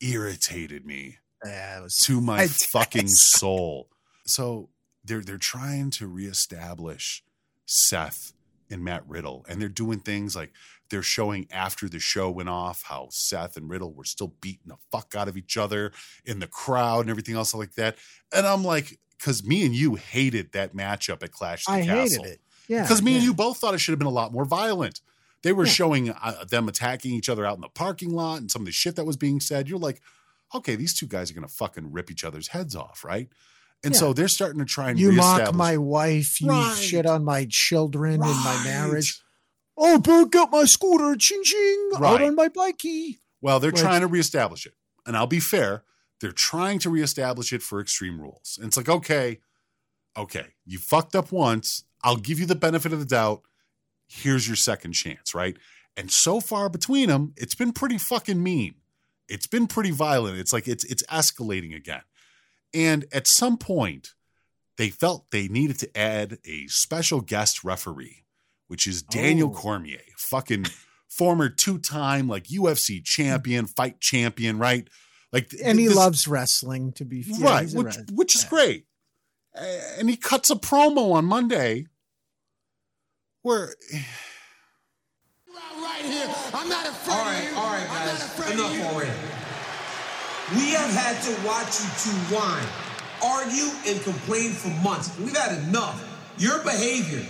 irritated 0.00 0.84
me 0.86 1.18
Yeah, 1.44 1.80
was 1.80 1.98
to 2.04 2.20
my 2.20 2.42
I- 2.42 2.46
fucking 2.48 3.08
soul. 3.08 3.88
So 4.26 4.70
they're 5.04 5.20
they're 5.22 5.38
trying 5.38 5.90
to 5.92 6.06
reestablish 6.06 7.22
Seth 7.66 8.32
and 8.70 8.82
Matt 8.84 9.06
Riddle, 9.08 9.44
and 9.48 9.60
they're 9.60 9.68
doing 9.68 10.00
things 10.00 10.34
like 10.34 10.52
they're 10.90 11.02
showing 11.02 11.46
after 11.50 11.88
the 11.88 11.98
show 11.98 12.30
went 12.30 12.48
off 12.48 12.82
how 12.84 13.08
Seth 13.10 13.56
and 13.56 13.68
Riddle 13.70 13.92
were 13.92 14.04
still 14.04 14.34
beating 14.40 14.66
the 14.68 14.76
fuck 14.92 15.14
out 15.16 15.28
of 15.28 15.36
each 15.36 15.56
other 15.56 15.92
in 16.24 16.38
the 16.40 16.46
crowd 16.46 17.00
and 17.00 17.10
everything 17.10 17.34
else 17.34 17.54
like 17.54 17.74
that. 17.74 17.96
And 18.32 18.46
I'm 18.46 18.64
like, 18.64 18.98
because 19.18 19.44
me 19.44 19.64
and 19.64 19.74
you 19.74 19.94
hated 19.94 20.52
that 20.52 20.74
matchup 20.74 21.22
at 21.22 21.32
Clash. 21.32 21.68
At 21.68 21.76
the 21.76 21.82
i 21.82 21.86
Castle. 21.86 22.22
hated 22.24 22.34
it 22.34 22.40
yeah 22.68 22.82
Because 22.82 23.02
me 23.02 23.14
and 23.14 23.22
you 23.24 23.32
both 23.34 23.58
thought 23.58 23.74
it 23.74 23.78
should 23.78 23.92
have 23.92 23.98
been 23.98 24.06
a 24.08 24.10
lot 24.10 24.32
more 24.32 24.44
violent. 24.44 25.00
They 25.42 25.52
were 25.52 25.66
Yeah. 25.66 25.72
showing 25.72 26.10
uh, 26.10 26.44
them 26.44 26.68
attacking 26.68 27.12
each 27.12 27.28
other 27.28 27.44
out 27.46 27.54
in 27.56 27.60
the 27.60 27.68
parking 27.68 28.10
lot 28.14 28.40
and 28.40 28.50
some 28.50 28.62
of 28.62 28.66
the 28.66 28.72
shit 28.72 28.96
that 28.96 29.04
was 29.04 29.16
being 29.16 29.40
said. 29.40 29.68
You're 29.68 29.78
like, 29.78 30.00
okay, 30.54 30.74
these 30.76 30.94
two 30.94 31.06
guys 31.06 31.30
are 31.30 31.34
going 31.34 31.46
to 31.46 31.52
fucking 31.52 31.92
rip 31.92 32.10
each 32.10 32.24
other's 32.24 32.48
heads 32.48 32.74
off, 32.76 33.04
right? 33.04 33.28
And 33.84 33.92
Yeah. 33.94 34.00
so 34.00 34.12
they're 34.12 34.28
starting 34.28 34.58
to 34.60 34.64
try 34.64 34.90
and 34.90 34.98
You 34.98 35.12
mock 35.12 35.54
my 35.54 35.76
wife. 35.76 36.40
You 36.40 36.48
Right. 36.48 36.76
shit 36.76 37.06
on 37.06 37.24
my 37.24 37.46
children 37.50 38.14
and 38.14 38.20
my 38.44 38.64
marriage. 38.64 39.20
Oh, 39.76 39.98
back 39.98 40.34
up 40.36 40.50
my 40.52 40.64
scooter, 40.64 41.14
ching 41.16 41.42
ching, 41.44 41.90
out 41.96 42.00
Right. 42.00 42.22
on 42.22 42.34
my 42.34 42.48
bikey. 42.48 43.20
Well, 43.40 43.60
they're 43.60 43.72
Like- 43.72 43.80
trying 43.82 44.00
to 44.00 44.06
reestablish 44.06 44.64
it. 44.66 44.74
And 45.06 45.16
I'll 45.16 45.26
be 45.26 45.40
fair, 45.40 45.84
they're 46.20 46.32
trying 46.32 46.78
to 46.80 46.90
reestablish 46.90 47.52
it 47.52 47.62
for 47.62 47.80
Extreme 47.80 48.20
Rules. 48.20 48.56
And 48.58 48.68
it's 48.68 48.76
like, 48.76 48.88
okay, 48.88 49.40
okay, 50.16 50.54
you 50.64 50.78
fucked 50.78 51.14
up 51.14 51.30
once. 51.32 51.84
I'll 52.02 52.16
give 52.16 52.38
you 52.40 52.46
the 52.46 52.54
benefit 52.54 52.92
of 52.92 53.00
the 53.00 53.04
doubt. 53.04 53.42
Here's 54.06 54.46
your 54.46 54.56
second 54.56 54.92
chance, 54.92 55.34
right? 55.34 55.56
And 55.96 56.10
so 56.10 56.40
far 56.40 56.68
between 56.68 57.08
them, 57.08 57.34
it's 57.36 57.54
been 57.54 57.72
pretty 57.72 57.98
fucking 57.98 58.42
mean. 58.42 58.76
It's 59.28 59.46
been 59.46 59.66
pretty 59.66 59.90
violent. 59.90 60.38
It's 60.38 60.52
like 60.52 60.68
it's 60.68 60.84
it's 60.84 61.02
escalating 61.04 61.74
again. 61.74 62.02
And 62.74 63.04
at 63.12 63.26
some 63.28 63.56
point, 63.56 64.10
they 64.76 64.88
felt 64.90 65.30
they 65.30 65.46
needed 65.48 65.78
to 65.80 65.96
add 65.96 66.38
a 66.44 66.66
special 66.66 67.20
guest 67.20 67.62
referee, 67.62 68.24
which 68.66 68.86
is 68.86 69.02
Daniel 69.02 69.50
Oh. 69.54 69.58
Cormier, 69.58 70.00
fucking 70.18 70.66
former 71.08 71.48
two-time 71.48 72.26
like 72.28 72.44
UFC 72.48 73.00
champion, 73.04 73.66
fight 73.66 74.00
champion, 74.00 74.58
right? 74.58 74.88
Like 75.32 75.52
And 75.64 75.78
he 75.78 75.86
this- 75.86 75.96
loves 75.96 76.26
wrestling, 76.26 76.92
to 76.94 77.04
be 77.04 77.18
yeah, 77.26 77.44
right, 77.46 77.62
he's 77.62 77.74
a 77.74 77.78
which 77.82 77.96
which 78.12 78.34
is 78.34 78.44
great. 78.44 78.86
And 79.54 80.10
he 80.10 80.16
cuts 80.16 80.50
a 80.50 80.56
promo 80.56 81.12
on 81.12 81.24
Monday 81.24 81.86
where 83.42 83.74
Right 85.76 86.04
here. 86.04 86.28
I'm 86.52 86.68
not 86.68 86.86
afraid 86.88 87.14
All 87.14 87.24
right, 87.24 87.52
all 87.56 87.72
right, 87.72 87.86
guys. 87.86 88.50
Enough 88.52 88.92
already. 88.92 89.10
We 90.56 90.70
have 90.70 90.90
had 90.92 91.20
to 91.22 91.46
watch 91.46 91.80
you 91.80 91.88
two 91.98 92.34
whine, 92.34 92.66
argue, 93.24 93.70
and 93.86 94.00
complain 94.02 94.50
for 94.52 94.68
months. 94.84 95.16
We've 95.18 95.36
had 95.36 95.58
enough. 95.64 96.02
Your 96.38 96.62
behavior 96.62 97.24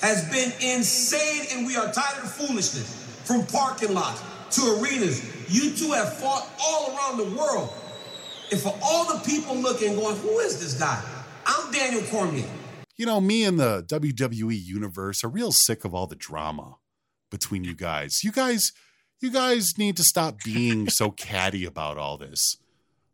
has 0.00 0.28
been 0.30 0.52
insane, 0.60 1.46
and 1.52 1.66
we 1.66 1.76
are 1.76 1.90
tired 1.92 2.22
of 2.24 2.32
foolishness. 2.32 3.04
From 3.24 3.46
parking 3.46 3.94
lots 3.94 4.22
to 4.56 4.78
arenas, 4.80 5.22
you 5.48 5.70
two 5.72 5.92
have 5.92 6.16
fought 6.18 6.48
all 6.62 6.94
around 6.94 7.18
the 7.18 7.36
world. 7.36 7.72
And 8.50 8.60
for 8.60 8.76
all 8.82 9.12
the 9.14 9.20
people 9.24 9.56
looking, 9.56 9.94
going, 9.94 10.16
who 10.16 10.38
is 10.40 10.60
this 10.60 10.74
guy? 10.78 11.02
I'm 11.46 11.70
Daniel 11.72 12.02
Cormier. 12.10 12.46
you 12.96 13.06
know, 13.06 13.20
me 13.20 13.44
and 13.44 13.58
the 13.58 13.82
WWE 13.84 14.58
universe 14.62 15.22
are 15.24 15.28
real 15.28 15.52
sick 15.52 15.84
of 15.84 15.94
all 15.94 16.06
the 16.06 16.16
drama 16.16 16.76
between 17.30 17.64
you 17.64 17.74
guys. 17.74 18.24
You 18.24 18.32
guys, 18.32 18.72
you 19.20 19.30
guys 19.30 19.76
need 19.78 19.96
to 19.96 20.04
stop 20.04 20.38
being 20.44 20.88
so 20.88 21.10
catty 21.10 21.64
about 21.64 21.98
all 21.98 22.16
this. 22.18 22.56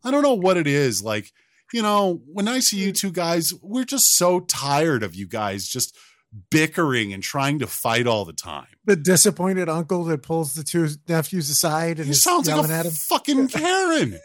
I 0.03 0.11
don't 0.11 0.23
know 0.23 0.35
what 0.35 0.57
it 0.57 0.67
is. 0.67 1.03
Like, 1.03 1.33
you 1.73 1.83
know, 1.83 2.21
when 2.27 2.47
I 2.49 2.61
see 2.61 2.79
you 2.79 2.93
two 2.93 3.11
guys, 3.11 3.53
we're 3.63 3.85
just 3.85 4.17
so 4.17 4.41
tired 4.41 5.03
of 5.03 5.15
you 5.15 5.27
guys 5.27 5.67
just 5.67 5.97
bickering 6.51 7.13
and 7.13 7.23
trying 7.23 7.59
to 7.61 7.67
fight 7.67 8.07
all 8.07 8.25
the 8.25 8.33
time. 8.33 8.67
the 8.85 8.97
disappointed 8.97 9.69
uncle 9.69 10.05
that 10.05 10.23
pulls 10.23 10.55
the 10.55 10.63
two 10.65 10.89
nephews 11.09 11.49
aside 11.49 11.99
and 11.99 12.07
He 12.09 12.13
sounds 12.13 12.49
like 12.49 12.57
yelling 12.57 12.71
a 12.71 12.75
at 12.75 12.87
him. 12.87 12.93
fucking 12.93 13.49
Karen. 13.49 14.19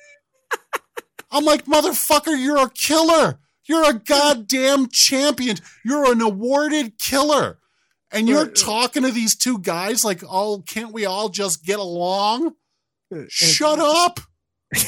I'm 1.32 1.45
like, 1.45 1.65
motherfucker, 1.65 2.38
you're 2.41 2.57
a 2.65 2.69
killer. 2.71 3.39
You're 3.65 3.88
a 3.88 3.93
goddamn 3.93 4.88
champion. 4.89 5.57
You're 5.86 6.11
an 6.11 6.21
awarded 6.21 6.97
killer. 6.97 7.59
And 8.12 8.28
you're 8.28 8.47
talking 8.47 9.03
to 9.03 9.12
these 9.12 9.36
two 9.36 9.60
guys 9.60 10.03
like, 10.03 10.24
oh, 10.28 10.64
can't 10.68 10.91
we 10.91 11.05
all 11.05 11.30
just 11.30 11.64
get 11.64 11.80
along? 11.80 12.55
Shut 13.28 13.80
up. 13.80 14.20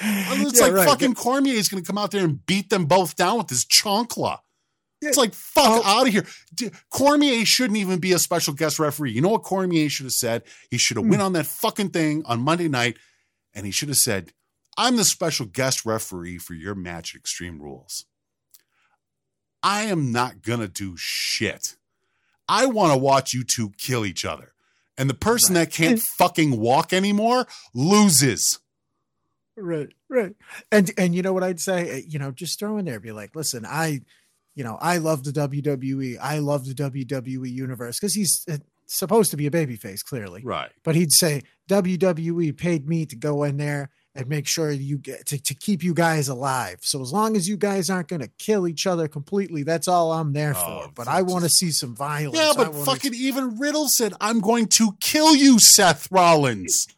It's 0.00 0.60
Yeah, 0.60 0.66
like 0.66 0.74
right. 0.74 0.88
fucking 0.88 1.14
Cormier 1.14 1.54
is 1.54 1.68
going 1.68 1.82
to 1.82 1.86
come 1.86 1.98
out 1.98 2.12
there 2.12 2.24
and 2.24 2.44
beat 2.46 2.70
them 2.70 2.84
both 2.86 3.16
down 3.16 3.38
with 3.38 3.50
his 3.50 3.64
chancla. 3.64 4.38
It's 5.02 5.16
like 5.16 5.34
fuck 5.34 5.64
Oh. 5.66 5.82
out 5.84 6.06
of 6.06 6.12
here. 6.12 6.24
Cormier 6.90 7.44
shouldn't 7.44 7.78
even 7.78 7.98
be 7.98 8.12
a 8.12 8.18
special 8.18 8.54
guest 8.54 8.78
referee. 8.78 9.12
You 9.12 9.20
know 9.20 9.28
what 9.30 9.42
Cormier 9.42 9.88
should 9.88 10.06
have 10.06 10.12
said? 10.12 10.42
He 10.70 10.78
should 10.78 10.96
have 10.96 11.04
Hmm. 11.04 11.10
went 11.10 11.22
on 11.22 11.32
that 11.34 11.46
fucking 11.46 11.90
thing 11.90 12.24
on 12.26 12.40
Monday 12.40 12.68
night, 12.68 12.96
and 13.54 13.64
he 13.66 13.72
should 13.72 13.88
have 13.88 13.98
said, 13.98 14.32
"I'm 14.76 14.96
the 14.96 15.04
special 15.04 15.46
guest 15.46 15.84
referee 15.84 16.38
for 16.38 16.54
your 16.54 16.74
match 16.74 17.14
at 17.14 17.20
Extreme 17.20 17.60
Rules. 17.60 18.04
I 19.62 19.82
am 19.84 20.12
not 20.12 20.42
gonna 20.42 20.68
do 20.68 20.94
shit. 20.96 21.76
I 22.48 22.66
want 22.66 22.92
to 22.92 22.98
watch 22.98 23.34
you 23.34 23.44
two 23.44 23.70
kill 23.78 24.06
each 24.06 24.24
other, 24.24 24.52
and 24.96 25.08
the 25.10 25.14
person 25.14 25.54
that 25.54 25.70
can't 25.70 26.00
fucking 26.18 26.58
walk 26.58 26.92
anymore 26.92 27.46
loses." 27.74 28.58
Right, 29.56 29.88
right. 30.08 30.34
And 30.70 30.90
and 30.96 31.14
you 31.14 31.22
know 31.22 31.32
what 31.32 31.42
I'd 31.42 31.60
say? 31.60 31.90
Uh, 31.98 32.00
You 32.06 32.18
know, 32.18 32.30
just 32.30 32.58
throw 32.58 32.78
in 32.78 32.84
there, 32.84 33.00
be 33.00 33.12
like, 33.12 33.34
listen, 33.34 33.66
I, 33.66 34.02
you 34.54 34.62
know, 34.62 34.78
I 34.80 34.98
love 34.98 35.24
the 35.24 35.32
WWE. 35.32 36.16
I 36.20 36.38
love 36.38 36.64
the 36.64 36.74
WWE 36.74 37.52
universe 37.52 37.98
because 37.98 38.14
he's 38.14 38.44
uh, 38.48 38.58
supposed 38.86 39.32
to 39.32 39.36
be 39.36 39.46
a 39.46 39.50
babyface, 39.50 40.04
clearly. 40.04 40.42
Right. 40.44 40.70
But 40.84 40.94
he'd 40.94 41.12
say 41.12 41.42
WWE 41.68 42.56
paid 42.56 42.88
me 42.88 43.04
to 43.06 43.16
go 43.16 43.42
in 43.42 43.56
there 43.56 43.90
and 44.14 44.28
make 44.28 44.46
sure 44.46 44.70
you 44.70 44.98
get 44.98 45.26
to, 45.26 45.40
to 45.40 45.54
keep 45.54 45.82
you 45.82 45.94
guys 45.94 46.28
alive. 46.28 46.78
So 46.82 47.00
as 47.00 47.12
long 47.12 47.36
as 47.36 47.48
you 47.48 47.56
guys 47.56 47.88
aren't 47.88 48.08
going 48.08 48.22
to 48.22 48.30
kill 48.38 48.66
each 48.66 48.86
other 48.86 49.06
completely, 49.06 49.62
that's 49.62 49.86
all 49.88 50.12
I'm 50.12 50.32
there 50.32 50.54
Oh, 50.56 50.82
for. 50.86 50.92
But 50.94 51.08
I 51.08 51.22
want 51.22 51.44
to 51.44 51.50
see 51.50 51.70
some 51.70 51.94
violence. 51.94 52.38
Yeah, 52.38 52.52
but 52.56 52.74
fucking 52.74 53.14
even 53.14 53.58
Riddle 53.58 53.88
said, 53.88 54.14
I'm 54.20 54.40
going 54.40 54.66
to 54.68 54.96
kill 55.00 55.36
you, 55.36 55.58
Seth 55.58 56.10
Rollins. 56.10 56.88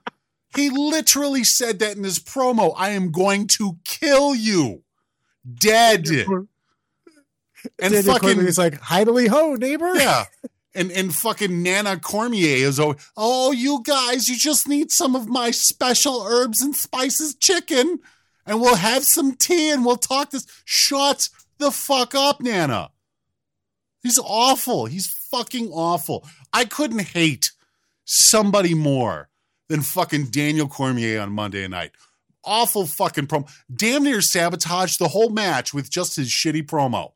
he 0.56 0.70
literally 0.70 1.44
said 1.44 1.78
that 1.78 1.96
in 1.96 2.04
his 2.04 2.18
promo. 2.18 2.74
I 2.76 2.90
am 2.90 3.10
going 3.10 3.46
to 3.48 3.78
kill 3.84 4.34
you. 4.34 4.82
Dead. 5.58 6.08
And 6.08 7.92
Daniel 7.92 8.14
fucking 8.14 8.40
is 8.40 8.58
like, 8.58 8.80
"Hidely 8.80 9.28
ho, 9.28 9.54
neighbor." 9.54 9.94
Yeah. 9.94 10.24
And 10.76 10.92
and 10.92 11.14
fucking 11.14 11.62
Nana 11.62 11.98
Cormier 11.98 12.66
is 12.66 12.78
oh, 12.78 12.96
oh, 13.16 13.50
you 13.50 13.82
guys, 13.82 14.28
you 14.28 14.36
just 14.36 14.68
need 14.68 14.92
some 14.92 15.16
of 15.16 15.26
my 15.26 15.50
special 15.50 16.22
herbs 16.22 16.60
and 16.60 16.76
spices 16.76 17.34
chicken, 17.34 18.00
and 18.44 18.60
we'll 18.60 18.76
have 18.76 19.04
some 19.04 19.34
tea 19.34 19.70
and 19.70 19.86
we'll 19.86 19.96
talk 19.96 20.30
this. 20.30 20.46
Shut 20.66 21.30
the 21.56 21.70
fuck 21.70 22.14
up, 22.14 22.42
Nana. 22.42 22.90
He's 24.02 24.18
awful. 24.18 24.84
He's 24.84 25.06
fucking 25.06 25.70
awful. 25.72 26.26
I 26.52 26.66
couldn't 26.66 27.00
hate 27.00 27.52
somebody 28.04 28.74
more 28.74 29.30
than 29.68 29.80
fucking 29.80 30.26
Daniel 30.26 30.68
Cormier 30.68 31.20
on 31.20 31.32
Monday 31.32 31.66
night. 31.68 31.92
Awful 32.44 32.86
fucking 32.86 33.26
promo. 33.26 33.50
Damn 33.74 34.04
near 34.04 34.20
sabotaged 34.20 35.00
the 35.00 35.08
whole 35.08 35.30
match 35.30 35.72
with 35.74 35.90
just 35.90 36.16
his 36.16 36.28
shitty 36.28 36.66
promo. 36.66 37.12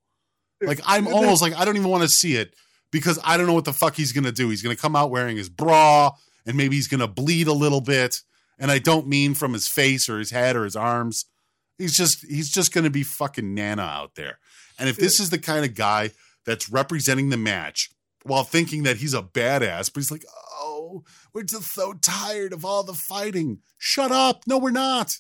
Like 0.63 0.81
I'm 0.85 1.07
almost 1.07 1.43
like 1.43 1.55
I 1.55 1.65
don't 1.65 1.77
even 1.77 1.91
want 1.91 2.03
to 2.03 2.09
see 2.09 2.37
it 2.37 2.55
because 2.91 3.19
I 3.25 3.37
don't 3.37 3.47
know 3.47 3.53
what 3.55 3.65
the 3.65 3.73
fuck 3.73 3.95
he's 3.95 4.13
gonna 4.13 4.33
do. 4.33 4.49
He's 4.49 4.63
gonna 4.63 4.77
come 4.77 4.97
out 4.97 5.11
wearing 5.11 5.37
his 5.37 5.49
bra 5.49 6.11
and 6.47 6.57
maybe 6.57 6.77
he's 6.77 6.89
gonna 6.89 7.09
bleed 7.09 7.47
a 7.47 7.53
little 7.53 7.81
bit. 7.81 8.21
And 8.59 8.71
I 8.71 8.79
don't 8.79 9.07
mean 9.07 9.35
from 9.35 9.53
his 9.55 9.69
face 9.69 10.09
or 10.09 10.19
his 10.19 10.31
head 10.31 10.55
or 10.57 10.65
his 10.65 10.77
arms. 10.77 11.25
He's 11.79 11.97
just 11.97 12.27
he's 12.27 12.51
just 12.51 12.73
gonna 12.75 12.91
be 12.91 13.03
fucking 13.03 13.55
Nana 13.55 13.83
out 13.83 14.15
there. 14.17 14.39
And 14.79 14.89
if 14.89 14.97
this 14.97 15.19
is 15.21 15.31
the 15.31 15.39
kind 15.39 15.65
of 15.65 15.75
guy 15.75 16.11
that's 16.45 16.71
representing 16.71 17.29
the 17.31 17.37
match 17.37 17.91
while 18.25 18.45
thinking 18.45 18.83
that 18.83 18.97
he's 18.99 19.15
a 19.15 19.23
badass, 19.23 19.93
but 19.93 20.01
he's 20.01 20.11
like, 20.11 20.25
oh, 20.61 21.05
we're 21.33 21.43
just 21.43 21.73
so 21.73 21.95
tired 21.95 22.53
of 22.53 22.65
all 22.65 22.83
the 22.83 22.95
fighting. 22.95 23.61
Shut 23.79 24.11
up. 24.13 24.43
No, 24.47 24.59
we're 24.59 24.71
not. 24.71 25.17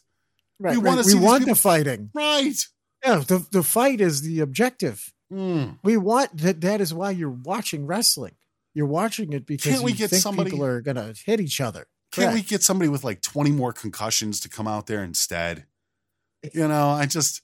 Right, 0.58 0.72
we 0.76 0.82
right. 0.82 0.86
want 0.86 1.00
to 1.00 1.06
we 1.06 1.12
see 1.12 1.24
want 1.24 1.40
these 1.40 1.46
the 1.48 1.54
people- 1.54 1.70
fighting. 1.70 2.10
Right. 2.14 2.56
Yeah, 3.04 3.16
the, 3.26 3.46
the 3.50 3.62
fight 3.62 4.00
is 4.02 4.20
the 4.20 4.40
objective. 4.40 5.12
Mm. 5.32 5.78
We 5.82 5.96
want 5.96 6.36
that. 6.38 6.60
That 6.60 6.80
is 6.80 6.92
why 6.92 7.10
you're 7.12 7.30
watching 7.30 7.86
wrestling. 7.86 8.34
You're 8.74 8.86
watching 8.86 9.32
it 9.32 9.46
because 9.46 9.72
Can't 9.74 9.84
we 9.84 9.92
you 9.92 9.98
get 9.98 10.10
think 10.10 10.22
somebody- 10.22 10.50
people 10.50 10.64
are 10.64 10.80
gonna 10.80 11.14
hit 11.24 11.40
each 11.40 11.60
other. 11.60 11.86
Can't 12.12 12.34
we 12.34 12.42
get 12.42 12.62
somebody 12.62 12.88
with 12.88 13.04
like 13.04 13.22
20 13.22 13.52
more 13.52 13.72
concussions 13.72 14.40
to 14.40 14.48
come 14.48 14.66
out 14.66 14.88
there 14.88 15.04
instead? 15.04 15.66
You 16.52 16.66
know, 16.66 16.88
I 16.90 17.06
just 17.06 17.42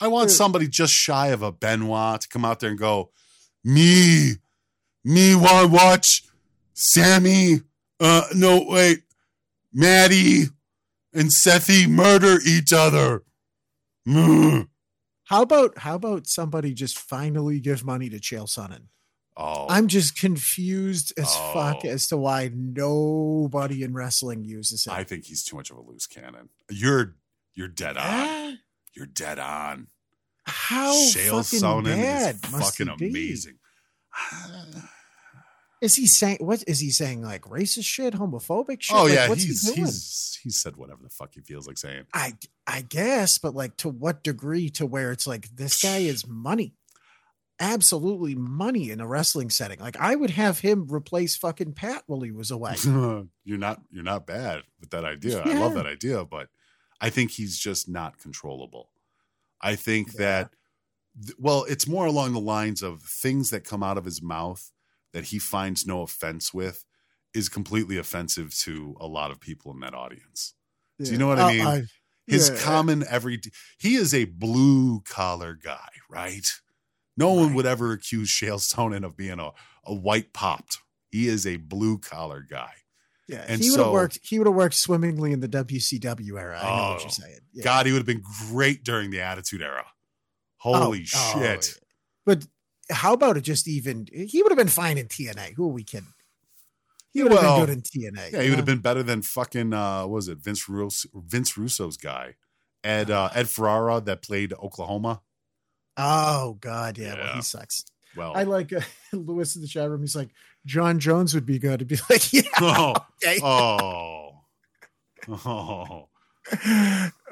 I 0.00 0.08
want 0.08 0.30
somebody 0.30 0.68
just 0.68 0.92
shy 0.94 1.28
of 1.28 1.42
a 1.42 1.52
Benoit 1.52 2.20
to 2.22 2.28
come 2.28 2.44
out 2.44 2.60
there 2.60 2.70
and 2.70 2.78
go, 2.78 3.10
me, 3.64 4.34
me 5.04 5.34
want 5.34 5.70
watch 5.70 6.22
Sammy, 6.74 7.60
uh, 8.00 8.24
no, 8.34 8.64
wait, 8.68 9.02
Maddie 9.72 10.44
and 11.14 11.28
Sethi 11.30 11.88
murder 11.88 12.38
each 12.46 12.72
other. 12.72 13.22
Mm. 14.06 14.68
How 15.26 15.42
about 15.42 15.78
how 15.78 15.94
about 15.96 16.26
somebody 16.26 16.72
just 16.74 16.98
finally 16.98 17.60
give 17.60 17.84
money 17.84 18.08
to 18.10 18.18
Chael 18.18 18.46
Sonnen? 18.48 18.86
Oh, 19.36 19.66
I'm 19.68 19.86
just 19.86 20.18
confused 20.18 21.12
as 21.18 21.34
fuck 21.52 21.80
Oh. 21.84 21.88
as 21.88 22.06
to 22.08 22.16
why 22.16 22.50
nobody 22.54 23.82
in 23.82 23.92
wrestling 23.92 24.44
uses 24.44 24.86
it. 24.86 24.92
I 24.92 25.04
think 25.04 25.26
he's 25.26 25.44
too 25.44 25.56
much 25.56 25.70
of 25.70 25.76
a 25.76 25.80
loose 25.82 26.06
cannon. 26.06 26.48
You're 26.70 27.16
you're 27.54 27.68
dead 27.68 27.96
on. 27.96 28.02
Ah, 28.06 28.52
You're 28.94 29.06
dead 29.06 29.38
on. 29.38 29.88
how 30.46 30.94
Chael 30.94 31.44
fucking 31.44 31.60
Sonnen 31.60 31.96
bad 31.96 32.36
is 32.36 32.50
fucking 32.50 32.88
amazing. 32.88 33.58
Is 35.86 35.94
he 35.94 36.08
saying 36.08 36.38
what 36.40 36.64
is 36.66 36.80
he 36.80 36.90
saying 36.90 37.22
like 37.22 37.42
racist 37.42 37.84
shit, 37.84 38.14
homophobic 38.14 38.82
shit? 38.82 38.96
oh 38.96 39.04
Like, 39.04 39.14
yeah, 39.14 39.28
what's 39.28 39.44
he's 39.44 39.72
he 39.72 39.80
he's 39.82 40.40
he's 40.42 40.58
said 40.58 40.76
whatever 40.76 41.00
the 41.04 41.08
fuck 41.08 41.34
he 41.34 41.40
feels 41.42 41.68
like 41.68 41.78
saying. 41.78 42.06
I 42.12 42.32
I 42.66 42.82
guess, 42.82 43.38
but 43.38 43.54
like 43.54 43.76
to 43.76 43.88
what 43.88 44.24
degree 44.24 44.68
to 44.70 44.84
where 44.84 45.12
it's 45.12 45.28
like 45.28 45.48
this 45.54 45.80
guy 45.80 45.98
is 45.98 46.26
money. 46.26 46.74
Absolutely 47.60 48.34
money 48.34 48.90
in 48.90 49.00
a 49.00 49.06
wrestling 49.06 49.48
setting. 49.48 49.78
Like 49.78 49.96
I 50.00 50.16
would 50.16 50.30
have 50.30 50.58
him 50.58 50.88
replace 50.90 51.36
fucking 51.36 51.74
Pat 51.74 52.02
while 52.08 52.20
he 52.20 52.32
was 52.32 52.50
away. 52.50 52.74
you're 52.84 53.28
not 53.44 53.80
you're 53.92 54.02
not 54.02 54.26
bad 54.26 54.62
with 54.80 54.90
that 54.90 55.04
idea. 55.04 55.40
I 55.40 55.54
love 55.54 55.74
that 55.74 55.86
idea, 55.86 56.24
but 56.24 56.48
I 57.00 57.10
think 57.10 57.30
he's 57.30 57.56
just 57.56 57.88
not 57.88 58.18
controllable. 58.18 58.90
I 59.62 59.76
think 59.76 60.14
that 60.14 60.50
well, 61.38 61.64
it's 61.68 61.86
more 61.86 62.06
along 62.06 62.32
the 62.32 62.40
lines 62.40 62.82
of 62.82 63.02
things 63.02 63.50
that 63.50 63.62
come 63.62 63.84
out 63.84 63.98
of 63.98 64.04
his 64.04 64.20
mouth 64.20 64.72
that 65.16 65.24
he 65.24 65.38
finds 65.38 65.86
no 65.86 66.02
offense 66.02 66.52
with 66.52 66.84
is 67.32 67.48
completely 67.48 67.96
offensive 67.96 68.54
to 68.58 68.94
a 69.00 69.06
lot 69.06 69.30
of 69.30 69.40
people 69.40 69.72
in 69.72 69.80
that 69.80 69.94
audience. 69.94 70.52
Do 71.02 71.10
you 71.10 71.16
know 71.16 71.26
what 71.26 71.38
I 71.38 71.52
mean? 71.54 71.66
I- 71.66 71.82
His 72.26 72.50
yeah. 72.50 72.58
common 72.60 73.02
every 73.08 73.40
he 73.78 73.94
is 73.94 74.12
a 74.12 74.26
blue 74.26 75.00
collar 75.06 75.54
guy, 75.54 75.88
right? 76.10 76.46
No 77.16 77.32
one 77.32 77.54
would 77.54 77.64
ever 77.64 77.92
accuse 77.92 78.28
Chael 78.28 78.58
Sonnen 78.60 79.04
of 79.06 79.16
being 79.16 79.40
a, 79.40 79.52
a 79.86 79.94
white 79.94 80.34
popped. 80.34 80.80
He 81.10 81.28
is 81.28 81.46
a 81.46 81.56
blue 81.56 81.96
collar 81.96 82.44
guy. 82.48 82.72
Yeah, 83.26 83.42
And 83.48 83.62
he 83.62 83.70
would 83.70 83.78
have 83.78 83.86
so- 83.86 83.92
worked. 83.92 84.18
He 84.22 84.38
would 84.38 84.46
have 84.46 84.54
worked 84.54 84.74
swimmingly 84.74 85.32
in 85.32 85.40
the 85.40 85.48
WCW 85.48 86.38
era. 86.38 86.58
I 86.60 86.64
know 86.64 86.82
what 86.90 86.98
Oh, 86.98 87.00
you're 87.00 87.08
saying. 87.10 87.38
Yeah. 87.54 87.64
God, 87.64 87.86
he 87.86 87.92
would 87.92 88.00
have 88.00 88.06
been 88.06 88.22
great 88.50 88.84
during 88.84 89.10
the 89.10 89.20
Attitude 89.22 89.62
Era. 89.62 89.86
Oh, 90.64 90.74
Holy 90.78 91.06
Oh, 91.14 91.32
oh, 91.36 91.40
shit. 91.40 91.78
But 92.26 92.46
how 92.90 93.12
about 93.12 93.36
it? 93.36 93.42
Just 93.42 93.68
even 93.68 94.06
he 94.12 94.42
would 94.42 94.52
have 94.52 94.58
been 94.58 94.68
fine 94.68 94.98
in 94.98 95.06
TNA. 95.06 95.54
Who 95.54 95.64
are 95.64 95.72
we 95.72 95.84
kidding? 95.84 96.08
He 97.12 97.22
would 97.22 97.32
have 97.32 97.40
Well, 97.42 97.66
been 97.66 97.66
good 97.66 97.76
in 97.76 97.82
TNA. 97.82 98.32
Yeah, 98.32 98.42
he 98.42 98.50
would 98.50 98.58
have 98.58 98.66
been 98.66 98.80
better 98.80 99.02
than 99.02 99.22
fucking 99.22 99.72
uh 99.72 100.02
what 100.02 100.10
was 100.10 100.28
it 100.28 100.38
Vince 100.38 100.68
Russo, 100.68 101.08
Vince 101.14 101.56
Russo's 101.56 101.96
guy. 101.96 102.34
Ed 102.84 103.10
uh, 103.10 103.30
Ed 103.34 103.48
Ferrara 103.48 104.00
that 104.02 104.22
played 104.22 104.52
Oklahoma. 104.52 105.22
Oh 105.96 106.56
God, 106.60 106.98
yeah. 106.98 107.14
Well, 107.14 107.34
he 107.34 107.42
sucks. 107.42 107.84
Well, 108.16 108.32
I 108.34 108.44
like 108.44 108.72
uh, 108.72 108.80
Lewis 109.12 109.56
in 109.56 109.62
the 109.62 109.68
chat 109.68 109.90
room. 109.90 110.00
He's 110.02 110.16
like, 110.16 110.30
Jon 110.64 110.98
Jones 110.98 111.34
would 111.34 111.46
be 111.46 111.58
good. 111.58 111.80
To 111.80 111.84
be 111.84 111.98
like, 112.08 112.32
yeah, 112.32 112.42
oh, 112.60 112.94
okay. 113.24 113.40
oh, 113.42 114.42
oh. 115.28 116.08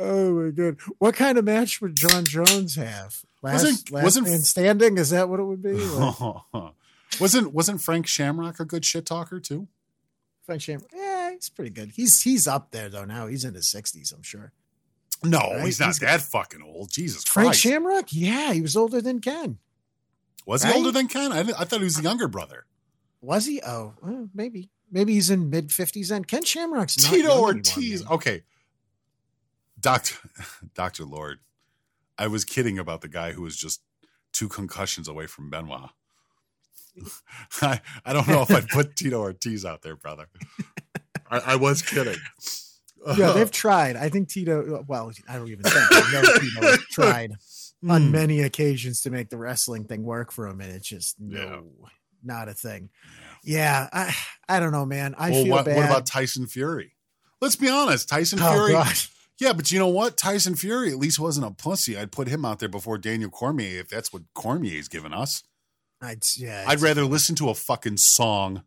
oh 0.00 0.32
my 0.32 0.50
god, 0.50 0.76
what 0.98 1.14
kind 1.14 1.38
of 1.38 1.44
match 1.44 1.80
would 1.80 1.96
Jon 1.96 2.24
Jones 2.24 2.74
have? 2.74 3.22
Last, 3.44 3.62
Wasn't- 3.62 3.90
last 3.90 4.04
wasn't- 4.04 4.26
man 4.28 4.40
standing? 4.40 4.96
Is 4.98 5.10
that 5.10 5.28
what 5.28 5.38
it 5.38 5.44
would 5.44 5.62
be? 5.62 5.74
Wasn't 7.20 7.52
wasn't 7.52 7.80
Frank 7.80 8.06
Shamrock 8.08 8.58
a 8.58 8.64
good 8.64 8.84
shit 8.84 9.06
talker 9.06 9.38
too? 9.38 9.68
Frank 10.46 10.62
Shamrock. 10.62 10.90
Yeah, 10.92 11.30
he's 11.32 11.48
pretty 11.50 11.70
good. 11.70 11.90
He's 11.94 12.22
he's 12.22 12.48
up 12.48 12.70
there 12.72 12.88
though. 12.88 13.04
Now 13.04 13.26
he's 13.28 13.44
in 13.44 13.54
his 13.54 13.68
sixties. 13.68 14.10
I'm 14.12 14.22
sure. 14.22 14.52
No, 15.22 15.38
Right? 15.38 15.64
he's 15.66 15.78
not 15.78 15.86
He's- 15.86 15.98
that 16.00 16.22
fucking 16.22 16.62
old. 16.62 16.90
Jesus 16.90 17.16
Christ. 17.22 17.28
Frank 17.28 17.46
Christ. 17.48 17.60
Shamrock. 17.60 18.06
Yeah, 18.12 18.52
he 18.54 18.60
was 18.62 18.76
older 18.76 19.00
than 19.00 19.20
Ken. 19.20 19.58
was 20.46 20.64
he 20.64 20.72
older 20.72 20.90
than 20.90 21.06
Ken? 21.06 21.30
I, 21.32 21.40
I 21.40 21.64
thought 21.64 21.78
he 21.80 21.84
was 21.84 21.96
the 21.96 22.02
younger 22.02 22.28
brother. 22.28 22.64
Was 23.20 23.46
he? 23.46 23.60
Oh, 23.62 23.94
well, 24.02 24.28
maybe. 24.34 24.70
Maybe 24.90 25.12
he's 25.14 25.30
in 25.30 25.50
mid 25.50 25.70
fifties. 25.70 26.10
And 26.10 26.26
Ken 26.26 26.44
Shamrock's 26.44 27.00
not 27.02 27.12
Tito 27.12 27.38
Ortiz. 27.40 28.00
Anymore, 28.00 28.14
okay. 28.16 28.42
Doctor 29.80 30.16
Dr. 30.74 31.04
Lord. 31.04 31.38
I 32.18 32.26
was 32.28 32.44
kidding 32.44 32.78
about 32.78 33.00
the 33.00 33.08
guy 33.08 33.32
who 33.32 33.42
was 33.42 33.56
just 33.56 33.82
two 34.32 34.48
concussions 34.48 35.08
away 35.08 35.26
from 35.26 35.50
Benoit. 35.50 35.90
I, 37.62 37.80
I 38.04 38.12
don't 38.12 38.28
know 38.28 38.42
if 38.42 38.50
I'd 38.50 38.68
put 38.68 38.96
Tito 38.96 39.20
Ortiz 39.20 39.64
out 39.64 39.82
there, 39.82 39.96
brother. 39.96 40.26
I, 41.30 41.38
I 41.38 41.56
was 41.56 41.82
kidding. 41.82 42.18
yeah, 43.16 43.32
they've 43.32 43.50
tried. 43.50 43.96
I 43.96 44.08
think 44.08 44.28
Tito. 44.28 44.84
Well, 44.86 45.10
I 45.28 45.36
don't 45.36 45.48
even 45.48 45.64
think. 45.64 45.74
I 45.76 46.10
know 46.12 46.22
Tito 46.38 46.60
has 46.62 46.80
tried 46.90 47.32
on 47.88 48.06
Hmm. 48.06 48.12
many 48.12 48.40
occasions 48.42 49.02
to 49.02 49.10
make 49.10 49.28
the 49.28 49.36
wrestling 49.36 49.84
thing 49.84 50.04
work 50.04 50.32
for 50.32 50.46
him, 50.46 50.60
and 50.60 50.72
it's 50.72 50.88
just 50.88 51.16
no, 51.20 51.38
Yeah. 51.80 51.88
not 52.22 52.48
a 52.48 52.54
thing. 52.54 52.90
Yeah, 53.42 53.88
I, 53.92 54.14
I 54.48 54.60
don't 54.60 54.72
know, 54.72 54.86
man. 54.86 55.14
I 55.18 55.30
well, 55.30 55.42
feel 55.44 55.52
what, 55.52 55.64
bad. 55.66 55.76
what 55.76 55.84
about 55.86 56.06
Tyson 56.06 56.46
Fury? 56.46 56.92
Let's 57.42 57.56
be 57.56 57.68
honest. 57.68 58.08
Tyson 58.08 58.38
Oh, 58.40 58.52
Fury. 58.52 58.72
God. 58.72 58.94
Yeah, 59.40 59.52
but 59.52 59.72
you 59.72 59.78
know 59.78 59.88
what? 59.88 60.16
Tyson 60.16 60.54
Fury 60.54 60.90
at 60.90 60.98
least 60.98 61.18
wasn't 61.18 61.46
a 61.46 61.50
pussy. 61.50 61.96
I'd 61.96 62.12
put 62.12 62.28
him 62.28 62.44
out 62.44 62.60
there 62.60 62.68
before 62.68 62.98
Daniel 62.98 63.30
Cormier 63.30 63.80
if 63.80 63.88
that's 63.88 64.12
what 64.12 64.22
Cormier's 64.34 64.88
given 64.88 65.12
us. 65.12 65.42
I'd, 66.00 66.24
yeah, 66.36 66.64
I'd 66.68 66.80
rather 66.80 67.04
listen 67.04 67.34
to 67.36 67.48
a 67.48 67.54
fucking 67.54 67.96
song 67.96 68.62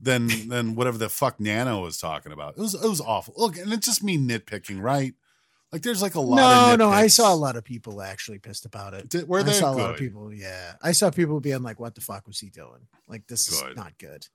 than 0.00 0.48
than 0.48 0.74
whatever 0.74 0.98
the 0.98 1.08
fuck 1.08 1.38
Nano 1.38 1.82
was 1.82 1.98
talking 1.98 2.32
about. 2.32 2.54
It 2.56 2.60
was 2.60 2.74
it 2.74 2.88
was 2.88 3.00
awful. 3.00 3.34
Look, 3.36 3.56
and 3.56 3.72
it's 3.72 3.86
just 3.86 4.02
me 4.02 4.18
nitpicking, 4.18 4.82
right? 4.82 5.14
Like 5.70 5.82
there's 5.82 6.02
like 6.02 6.16
a 6.16 6.20
lot. 6.20 6.36
No, 6.36 6.72
of 6.72 6.78
no, 6.78 6.88
I 6.90 7.06
saw 7.06 7.32
a 7.32 7.36
lot 7.36 7.56
of 7.56 7.64
people 7.64 8.02
actually 8.02 8.38
pissed 8.38 8.66
about 8.66 8.94
it. 8.94 9.08
Did- 9.08 9.28
were 9.28 9.40
I 9.40 9.42
they 9.44 9.52
saw 9.52 9.72
a 9.72 9.76
lot 9.76 9.90
of 9.90 9.96
people. 9.96 10.32
Yeah, 10.32 10.74
I 10.82 10.92
saw 10.92 11.10
people 11.10 11.40
being 11.40 11.62
like, 11.62 11.80
"What 11.80 11.94
the 11.94 12.00
fuck 12.02 12.26
was 12.26 12.40
he 12.40 12.50
doing? 12.50 12.88
Like, 13.08 13.26
this 13.26 13.48
Good. 13.48 13.70
is 13.70 13.76
not 13.76 13.96
good." 13.96 14.26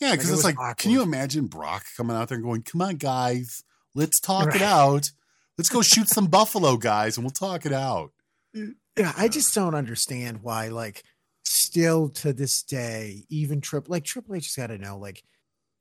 Yeah, 0.00 0.10
Like, 0.10 0.18
because 0.18 0.30
it 0.30 0.34
it's 0.34 0.44
like, 0.44 0.76
can 0.78 0.90
you 0.90 1.02
imagine 1.02 1.46
Brock 1.46 1.84
coming 1.96 2.16
out 2.16 2.28
there 2.28 2.36
and 2.36 2.44
going, 2.44 2.62
"Come 2.62 2.82
on, 2.82 2.96
guys, 2.96 3.62
let's 3.94 4.20
talk 4.20 4.54
it 4.54 4.62
out. 4.62 5.10
Let's 5.58 5.68
go 5.68 5.82
shoot 5.82 6.08
some 6.08 6.26
buffalo 6.26 6.76
guys, 6.76 7.16
and 7.16 7.24
we'll 7.24 7.30
talk 7.30 7.66
it 7.66 7.72
out." 7.72 8.12
Yeah, 8.54 9.12
I 9.16 9.28
just 9.28 9.54
don't 9.54 9.74
understand 9.74 10.42
why, 10.42 10.68
like, 10.68 11.04
still 11.44 12.08
to 12.10 12.32
this 12.32 12.62
day, 12.62 13.24
even 13.28 13.60
Triple 13.60 13.92
like 13.92 14.04
Triple 14.04 14.34
H 14.34 14.46
has 14.46 14.54
got 14.54 14.66
to 14.68 14.78
know, 14.78 14.98
like, 14.98 15.22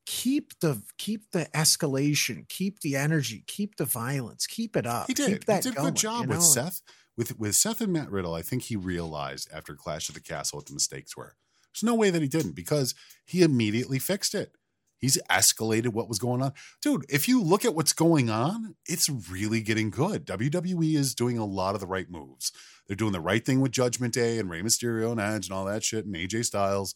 keep 0.05 0.57
the 0.59 0.81
keep 0.97 1.31
the 1.31 1.45
escalation, 1.53 2.47
keep 2.47 2.79
the 2.81 2.95
energy, 2.95 3.43
keep 3.47 3.75
the 3.75 3.85
violence, 3.85 4.47
keep 4.47 4.75
it 4.75 4.85
up. 4.85 5.07
He 5.07 5.13
did. 5.13 5.27
Keep 5.27 5.45
that 5.45 5.63
he 5.63 5.69
did 5.69 5.79
a 5.79 5.81
good 5.81 5.95
job 5.95 6.23
you 6.23 6.29
with? 6.29 6.43
Seth. 6.43 6.81
With 7.17 7.37
with 7.37 7.55
Seth 7.55 7.81
and 7.81 7.91
Matt 7.91 8.09
Riddle, 8.09 8.33
I 8.33 8.41
think 8.41 8.63
he 8.63 8.75
realized 8.75 9.49
after 9.53 9.75
Clash 9.75 10.07
of 10.07 10.15
the 10.15 10.21
Castle 10.21 10.57
what 10.57 10.65
the 10.65 10.73
mistakes 10.73 11.17
were. 11.17 11.35
There's 11.73 11.83
no 11.83 11.95
way 11.95 12.09
that 12.09 12.21
he 12.21 12.27
didn't 12.27 12.55
because 12.55 12.95
he 13.25 13.43
immediately 13.43 13.99
fixed 13.99 14.33
it. 14.33 14.55
He's 15.01 15.17
escalated 15.29 15.89
what 15.89 16.07
was 16.07 16.19
going 16.19 16.43
on. 16.43 16.53
Dude, 16.81 17.05
if 17.09 17.27
you 17.27 17.41
look 17.41 17.65
at 17.65 17.73
what's 17.73 17.91
going 17.91 18.29
on, 18.29 18.75
it's 18.85 19.09
really 19.09 19.59
getting 19.61 19.89
good. 19.89 20.25
WWE 20.27 20.95
is 20.95 21.15
doing 21.15 21.39
a 21.39 21.45
lot 21.45 21.73
of 21.73 21.81
the 21.81 21.87
right 21.87 22.09
moves. 22.09 22.51
They're 22.87 22.95
doing 22.95 23.11
the 23.11 23.19
right 23.19 23.43
thing 23.43 23.61
with 23.61 23.71
Judgment 23.71 24.13
Day 24.13 24.37
and 24.37 24.47
Rey 24.49 24.61
Mysterio 24.61 25.11
and 25.11 25.19
Edge 25.19 25.47
and 25.47 25.57
all 25.57 25.65
that 25.65 25.83
shit 25.83 26.05
and 26.05 26.15
AJ 26.15 26.45
Styles. 26.45 26.93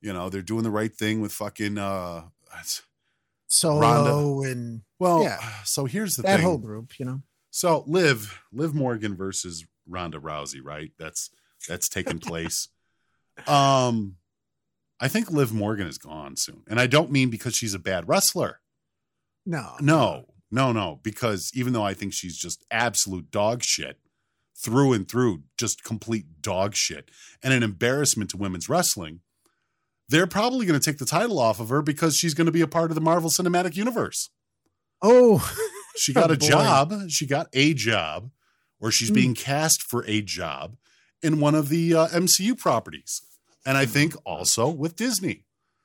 You 0.00 0.12
know, 0.12 0.28
they're 0.28 0.42
doing 0.42 0.64
the 0.64 0.70
right 0.70 0.92
thing 0.92 1.20
with 1.20 1.32
fucking 1.32 1.78
uh 1.78 2.24
Solo 3.48 3.80
Ronda. 3.80 4.50
and 4.50 4.80
well, 4.98 5.22
yeah, 5.22 5.38
so 5.64 5.84
here's 5.84 6.16
the 6.16 6.22
that 6.22 6.36
thing. 6.38 6.44
whole 6.46 6.58
group, 6.58 6.98
you 6.98 7.04
know. 7.04 7.22
So 7.50 7.84
Liv, 7.86 8.40
Liv 8.52 8.74
Morgan 8.74 9.16
versus 9.16 9.64
Ronda 9.88 10.18
Rousey, 10.18 10.60
right? 10.62 10.90
That's 10.98 11.30
that's 11.68 11.88
taking 11.88 12.18
place. 12.20 12.68
um 13.46 14.16
I 15.00 15.08
think 15.08 15.30
Liv 15.30 15.52
Morgan 15.52 15.86
is 15.86 15.98
gone 15.98 16.36
soon. 16.36 16.62
And 16.68 16.80
I 16.80 16.86
don't 16.86 17.10
mean 17.12 17.28
because 17.30 17.54
she's 17.54 17.74
a 17.74 17.78
bad 17.78 18.08
wrestler. 18.08 18.60
No, 19.44 19.74
No, 19.80 20.26
no, 20.50 20.72
no. 20.72 21.00
Because 21.02 21.50
even 21.54 21.72
though 21.72 21.84
I 21.84 21.94
think 21.94 22.12
she's 22.12 22.36
just 22.36 22.64
absolute 22.70 23.30
dog 23.30 23.62
shit, 23.62 23.98
through 24.58 24.94
and 24.94 25.06
through, 25.08 25.42
just 25.58 25.84
complete 25.84 26.40
dog 26.40 26.74
shit, 26.74 27.10
and 27.42 27.52
an 27.52 27.62
embarrassment 27.62 28.30
to 28.30 28.36
women's 28.38 28.68
wrestling, 28.68 29.20
they're 30.08 30.26
probably 30.26 30.64
going 30.66 30.78
to 30.80 30.84
take 30.84 30.98
the 30.98 31.04
title 31.04 31.38
off 31.38 31.60
of 31.60 31.68
her 31.68 31.82
because 31.82 32.16
she's 32.16 32.32
going 32.34 32.46
to 32.46 32.52
be 32.52 32.60
a 32.62 32.66
part 32.66 32.90
of 32.90 32.94
the 32.94 33.00
Marvel 33.00 33.28
Cinematic 33.30 33.76
Universe. 33.76 34.30
Oh, 35.02 35.52
She 35.98 36.12
got 36.12 36.30
a 36.30 36.36
boy. 36.38 36.46
job. 36.48 36.94
She 37.10 37.26
got 37.26 37.48
a 37.54 37.72
job, 37.74 38.30
or 38.80 38.90
she's 38.90 39.08
Hmm. 39.08 39.14
being 39.14 39.34
cast 39.34 39.82
for 39.82 40.04
a 40.06 40.20
job 40.22 40.76
in 41.22 41.40
one 41.40 41.54
of 41.54 41.68
the 41.70 41.94
uh, 41.94 42.08
MCU 42.08 42.56
properties, 42.58 43.22
and 43.66 43.76
I 43.76 43.84
think 43.84 44.14
also 44.24 44.68
with 44.68 44.96
Disney. 44.96 45.42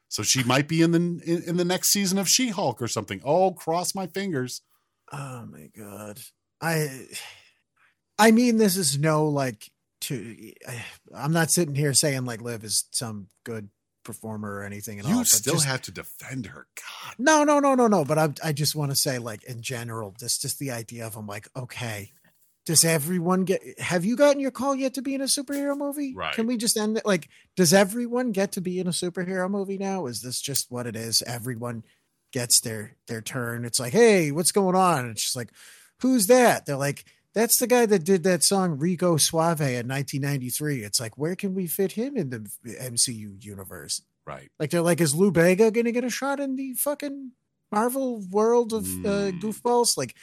So 0.08 0.24
she 0.24 0.44
might 0.44 0.68
be 0.68 0.82
in 0.82 0.92
the 0.92 0.98
in, 0.98 1.44
in 1.48 1.58
the 1.58 1.66
next 1.66 1.90
season 1.90 2.18
of 2.18 2.28
She 2.30 2.50
Hulk 2.50 2.82
or 2.82 2.88
something. 2.88 3.22
Oh, 3.24 3.52
cross 3.52 3.96
my 3.96 4.08
fingers. 4.08 4.62
Oh 5.12 5.46
my 5.46 5.70
god. 5.76 6.20
I 6.62 7.08
I 8.20 8.32
mean 8.32 8.58
this 8.58 8.78
is 8.78 8.98
no 8.98 9.28
like 9.28 9.70
to 10.02 10.54
I'm 11.16 11.32
not 11.34 11.50
sitting 11.52 11.76
here 11.76 11.94
saying 11.94 12.26
like 12.26 12.42
Liv 12.42 12.64
is 12.64 12.86
some 12.92 13.28
good 13.44 13.70
performer 14.04 14.56
or 14.56 14.64
anything 14.64 15.00
at 15.00 15.06
all. 15.06 15.12
You 15.20 15.26
still 15.26 15.54
just- 15.56 15.66
have 15.68 15.82
to 15.84 15.92
defend 15.92 16.48
her. 16.48 16.68
God, 16.76 17.16
No, 17.18 17.44
no, 17.44 17.60
no, 17.60 17.76
no, 17.76 17.88
no, 17.88 18.04
but 18.04 18.18
I 18.18 18.30
I 18.44 18.52
just 18.52 18.76
want 18.76 18.92
to 18.92 18.96
say 18.98 19.18
like 19.18 19.44
in 19.46 19.62
general 19.62 20.14
this 20.20 20.38
just 20.38 20.60
the 20.60 20.72
idea 20.72 21.06
of 21.08 21.16
I'm 21.16 21.28
like 21.28 21.48
okay 21.56 22.12
does 22.66 22.86
everyone 22.86 23.44
get 23.44 23.80
have 23.80 24.06
you 24.06 24.16
gotten 24.16 24.40
your 24.40 24.52
call 24.52 24.76
yet 24.76 24.94
to 24.94 25.02
be 25.02 25.16
in 25.16 25.22
a 25.22 25.26
superhero 25.26 25.78
movie? 25.78 26.14
Right. 26.16 26.34
Can 26.34 26.46
we 26.48 26.58
just 26.58 26.78
end 26.78 26.98
it 26.98 27.06
like 27.06 27.28
does 27.56 27.74
everyone 27.74 28.32
get 28.32 28.52
to 28.54 28.62
be 28.62 28.80
in 28.80 28.88
a 28.88 28.92
superhero 28.92 29.50
movie 29.50 29.78
now? 29.78 30.06
Is 30.06 30.22
this 30.22 30.40
just 30.40 30.72
what 30.72 30.86
it 30.88 30.96
is? 30.96 31.22
Everyone 31.24 31.84
gets 32.32 32.62
their 32.62 32.96
their 33.08 33.22
turn. 33.22 33.66
It's 33.66 33.80
like, 33.80 33.94
"Hey, 33.94 34.32
what's 34.32 34.52
going 34.52 34.76
on?" 34.76 35.10
It's 35.10 35.24
just 35.24 35.36
like, 35.36 35.50
"Who's 36.02 36.28
that?" 36.28 36.66
They're 36.66 36.78
like, 36.78 37.04
That's 37.34 37.58
the 37.58 37.68
guy 37.68 37.86
that 37.86 38.04
did 38.04 38.24
that 38.24 38.44
song 38.44 38.78
Rico 38.78 39.16
Suave 39.18 39.62
in 39.62 39.88
1993. 39.88 40.84
It's 40.84 41.00
like, 41.00 41.18
where 41.18 41.36
can 41.36 41.54
we 41.54 41.66
fit 41.66 41.94
him 41.94 42.18
in 42.18 42.30
the 42.30 42.50
MCU 42.66 43.42
universe? 43.44 44.02
Right. 44.26 44.50
Like 44.60 44.70
they're 44.70 44.82
like, 44.82 45.00
is 45.00 45.16
Lou 45.16 45.32
Bega 45.32 45.72
going 45.72 45.86
to 45.86 45.94
get 45.94 46.04
a 46.04 46.10
shot 46.10 46.42
in 46.42 46.58
the 46.58 46.74
fucking 46.74 47.32
Marvel 47.72 48.20
world 48.30 48.74
of 48.74 48.86
uh, 49.06 49.32
goofballs? 49.40 49.98
Like, 49.98 50.16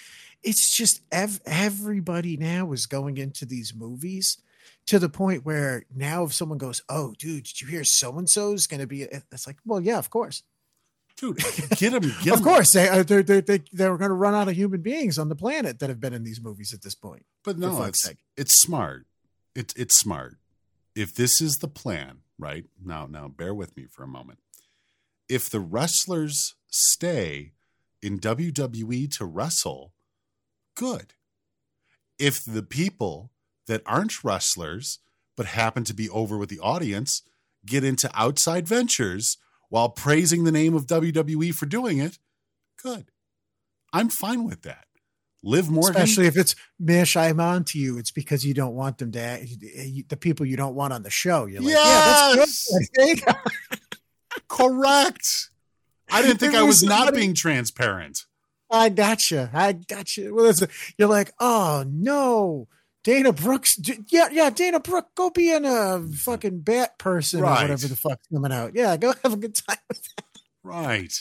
it's 0.42 0.74
just 0.74 1.00
ev- 1.10 1.40
everybody 1.46 2.36
now 2.36 2.72
is 2.72 2.86
going 2.86 3.16
into 3.16 3.44
these 3.44 3.74
movies 3.74 4.38
to 4.86 4.98
the 4.98 5.08
point 5.08 5.44
where 5.44 5.84
now 5.94 6.24
if 6.24 6.32
someone 6.32 6.58
goes, 6.58 6.82
"Oh, 6.88 7.14
dude, 7.18 7.44
did 7.44 7.60
you 7.60 7.66
hear 7.68 7.84
so 7.84 8.16
and 8.18 8.28
so's 8.28 8.66
going 8.66 8.80
to 8.80 8.86
be?" 8.86 9.02
It's 9.02 9.46
like, 9.46 9.56
well, 9.64 9.80
yeah, 9.80 9.98
of 9.98 10.10
course, 10.10 10.42
dude, 11.16 11.38
get 11.76 11.92
them. 12.00 12.12
Get 12.22 12.34
of 12.34 12.42
course, 12.42 12.72
they 12.72 12.88
uh, 12.88 13.02
they 13.02 13.22
they 13.22 13.40
they 13.40 13.62
they're 13.72 13.96
going 13.96 14.10
to 14.10 14.14
run 14.14 14.34
out 14.34 14.48
of 14.48 14.54
human 14.54 14.80
beings 14.80 15.18
on 15.18 15.28
the 15.28 15.36
planet 15.36 15.78
that 15.80 15.88
have 15.88 16.00
been 16.00 16.14
in 16.14 16.24
these 16.24 16.40
movies 16.40 16.72
at 16.72 16.82
this 16.82 16.94
point. 16.94 17.24
But 17.44 17.58
no, 17.58 17.82
it's 17.82 18.02
sake. 18.02 18.18
it's 18.36 18.54
smart. 18.54 19.06
It's 19.54 19.74
it's 19.74 19.98
smart. 19.98 20.36
If 20.94 21.14
this 21.14 21.40
is 21.40 21.58
the 21.58 21.68
plan, 21.68 22.18
right 22.38 22.64
now, 22.82 23.06
now 23.06 23.28
bear 23.28 23.54
with 23.54 23.76
me 23.76 23.86
for 23.90 24.02
a 24.02 24.08
moment. 24.08 24.38
If 25.28 25.50
the 25.50 25.60
wrestlers 25.60 26.54
stay 26.68 27.52
in 28.00 28.18
WWE 28.18 29.10
to 29.18 29.24
wrestle, 29.24 29.92
good. 30.78 31.14
If 32.18 32.44
the 32.44 32.62
people 32.62 33.30
that 33.66 33.82
aren't 33.86 34.24
wrestlers 34.24 34.98
but 35.36 35.46
happen 35.46 35.84
to 35.84 35.94
be 35.94 36.08
over 36.08 36.36
with 36.36 36.48
the 36.48 36.58
audience 36.60 37.22
get 37.66 37.84
into 37.84 38.10
outside 38.14 38.66
ventures 38.66 39.36
while 39.68 39.90
praising 39.90 40.44
the 40.44 40.52
name 40.52 40.74
of 40.74 40.86
WWE 40.86 41.54
for 41.54 41.66
doing 41.66 41.98
it, 41.98 42.18
good. 42.82 43.10
I'm 43.92 44.08
fine 44.08 44.44
with 44.44 44.62
that. 44.62 44.86
Live 45.42 45.70
more, 45.70 45.90
especially 45.90 46.26
if 46.26 46.36
it's 46.36 46.56
Mish. 46.80 47.16
I'm 47.16 47.38
on 47.38 47.62
to 47.64 47.78
you. 47.78 47.96
It's 47.96 48.10
because 48.10 48.44
you 48.44 48.54
don't 48.54 48.74
want 48.74 48.98
them 48.98 49.12
to 49.12 49.20
eh, 49.20 49.46
eh, 49.76 50.02
the 50.08 50.16
people 50.16 50.44
you 50.44 50.56
don't 50.56 50.74
want 50.74 50.92
on 50.92 51.04
the 51.04 51.10
show. 51.10 51.46
You're 51.46 51.60
like, 51.60 51.74
yeah, 51.74 52.34
that's 52.36 52.68
good. 52.68 52.88
There 52.94 53.06
you 53.06 53.16
go. 53.16 53.32
Correct. 54.48 55.50
I 56.10 56.22
didn't 56.22 56.38
think 56.38 56.54
I 56.54 56.62
was 56.62 56.82
not 56.82 57.14
being 57.14 57.34
transparent. 57.34 58.24
I 58.70 58.88
gotcha. 58.90 59.50
I 59.52 59.72
gotcha. 59.72 60.32
Well, 60.32 60.46
it's 60.46 60.62
you're 60.98 61.08
like, 61.08 61.32
oh 61.40 61.84
no, 61.88 62.68
Dana 63.04 63.32
Brooks. 63.32 63.78
Yeah, 64.10 64.28
yeah, 64.30 64.50
Dana 64.50 64.80
Brooke, 64.80 65.08
go 65.14 65.30
be 65.30 65.50
in 65.52 65.64
a 65.64 66.02
fucking 66.02 66.60
bat 66.60 66.98
person 66.98 67.40
Right. 67.40 67.60
or 67.60 67.62
whatever 67.64 67.86
the 67.88 67.96
fuck's 67.96 68.26
coming 68.32 68.52
out. 68.52 68.74
Yeah, 68.74 68.96
go 68.96 69.14
have 69.22 69.32
a 69.32 69.36
good 69.36 69.54
time. 69.54 69.78
with 69.88 70.02
that. 70.16 70.24
Right. 70.62 71.12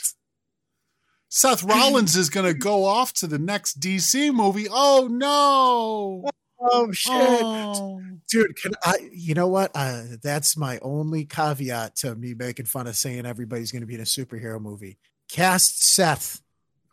Seth 1.29 1.63
Rollins 1.63 2.15
is 2.15 2.29
going 2.29 2.45
to 2.45 2.53
go 2.53 2.85
off 2.85 3.13
to 3.15 3.27
the 3.27 3.37
next 3.37 3.79
DC 3.79 4.33
movie. 4.33 4.67
Oh 4.71 5.07
no. 5.11 6.29
Oh 6.59 6.91
shit, 6.91 7.11
Oh. 7.13 8.01
dude. 8.29 8.55
Can 8.55 8.71
I? 8.83 8.95
You 9.13 9.35
know 9.35 9.47
what? 9.47 9.71
Uh, 9.75 10.03
that's 10.23 10.57
my 10.57 10.79
only 10.81 11.25
caveat 11.25 11.97
to 11.97 12.15
me 12.15 12.33
making 12.33 12.65
fun 12.65 12.87
of 12.87 12.95
saying 12.95 13.25
everybody's 13.25 13.71
going 13.71 13.81
to 13.81 13.85
be 13.87 13.93
in 13.95 14.01
a 14.01 14.05
superhero 14.05 14.59
movie. 14.59 14.97
Cast 15.29 15.83
Seth. 15.83 16.41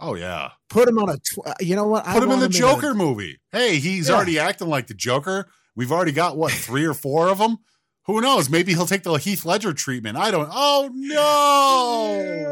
Oh 0.07 0.14
yeah. 0.14 0.50
Put 0.68 0.88
him 0.88 0.98
on 0.98 1.09
a. 1.09 1.16
Tw- 1.16 1.46
uh, 1.46 1.55
you 1.61 1.74
know 1.76 1.86
what? 1.88 2.07
I 2.07 2.12
Put 2.14 2.22
him 2.24 2.30
in 2.32 2.40
the 2.40 2.46
a- 2.46 2.50
Joker 2.50 2.94
movie. 2.94 3.38
Hey, 3.52 3.76
he's 3.78 4.09
Yeah. 4.09 4.16
already 4.16 4.38
acting 4.38 4.68
like 4.68 4.86
the 4.86 4.94
Joker. 4.94 5.48
We've 5.74 5.90
already 5.92 6.12
got 6.12 6.36
what 6.36 6.52
three 6.66 6.84
or 6.84 6.94
four 6.94 7.28
of 7.28 7.38
them. 7.38 7.59
Who 8.07 8.20
knows? 8.20 8.50
Maybe 8.50 8.74
he'll 8.74 8.84
take 8.86 9.02
the 9.02 9.14
Heath 9.14 9.46
Ledger 9.46 9.72
treatment. 9.72 10.18
I 10.18 10.30
don't. 10.30 10.48
Oh 10.52 10.90
no! 10.92 12.50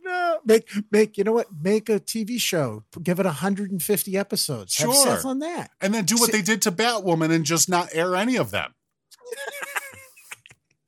No. 0.04 0.38
Make 0.44 0.68
make 0.90 1.16
you 1.18 1.24
know 1.24 1.32
what? 1.32 1.46
Make 1.60 1.88
a 1.88 2.00
TV 2.00 2.40
show. 2.40 2.84
Give 3.02 3.18
it 3.20 3.26
150 3.26 4.16
episodes. 4.16 4.76
Have 4.78 4.92
Sure. 4.92 5.06
Seth 5.06 5.24
on 5.26 5.38
that. 5.40 5.70
And 5.80 5.92
then 5.94 6.04
do 6.06 6.16
what 6.16 6.32
they 6.32 6.40
did 6.42 6.62
to 6.62 6.72
Batwoman 6.72 7.30
and 7.30 7.44
just 7.44 7.68
not 7.68 7.88
air 7.92 8.16
any 8.16 8.36
of 8.36 8.50
them. 8.50 8.74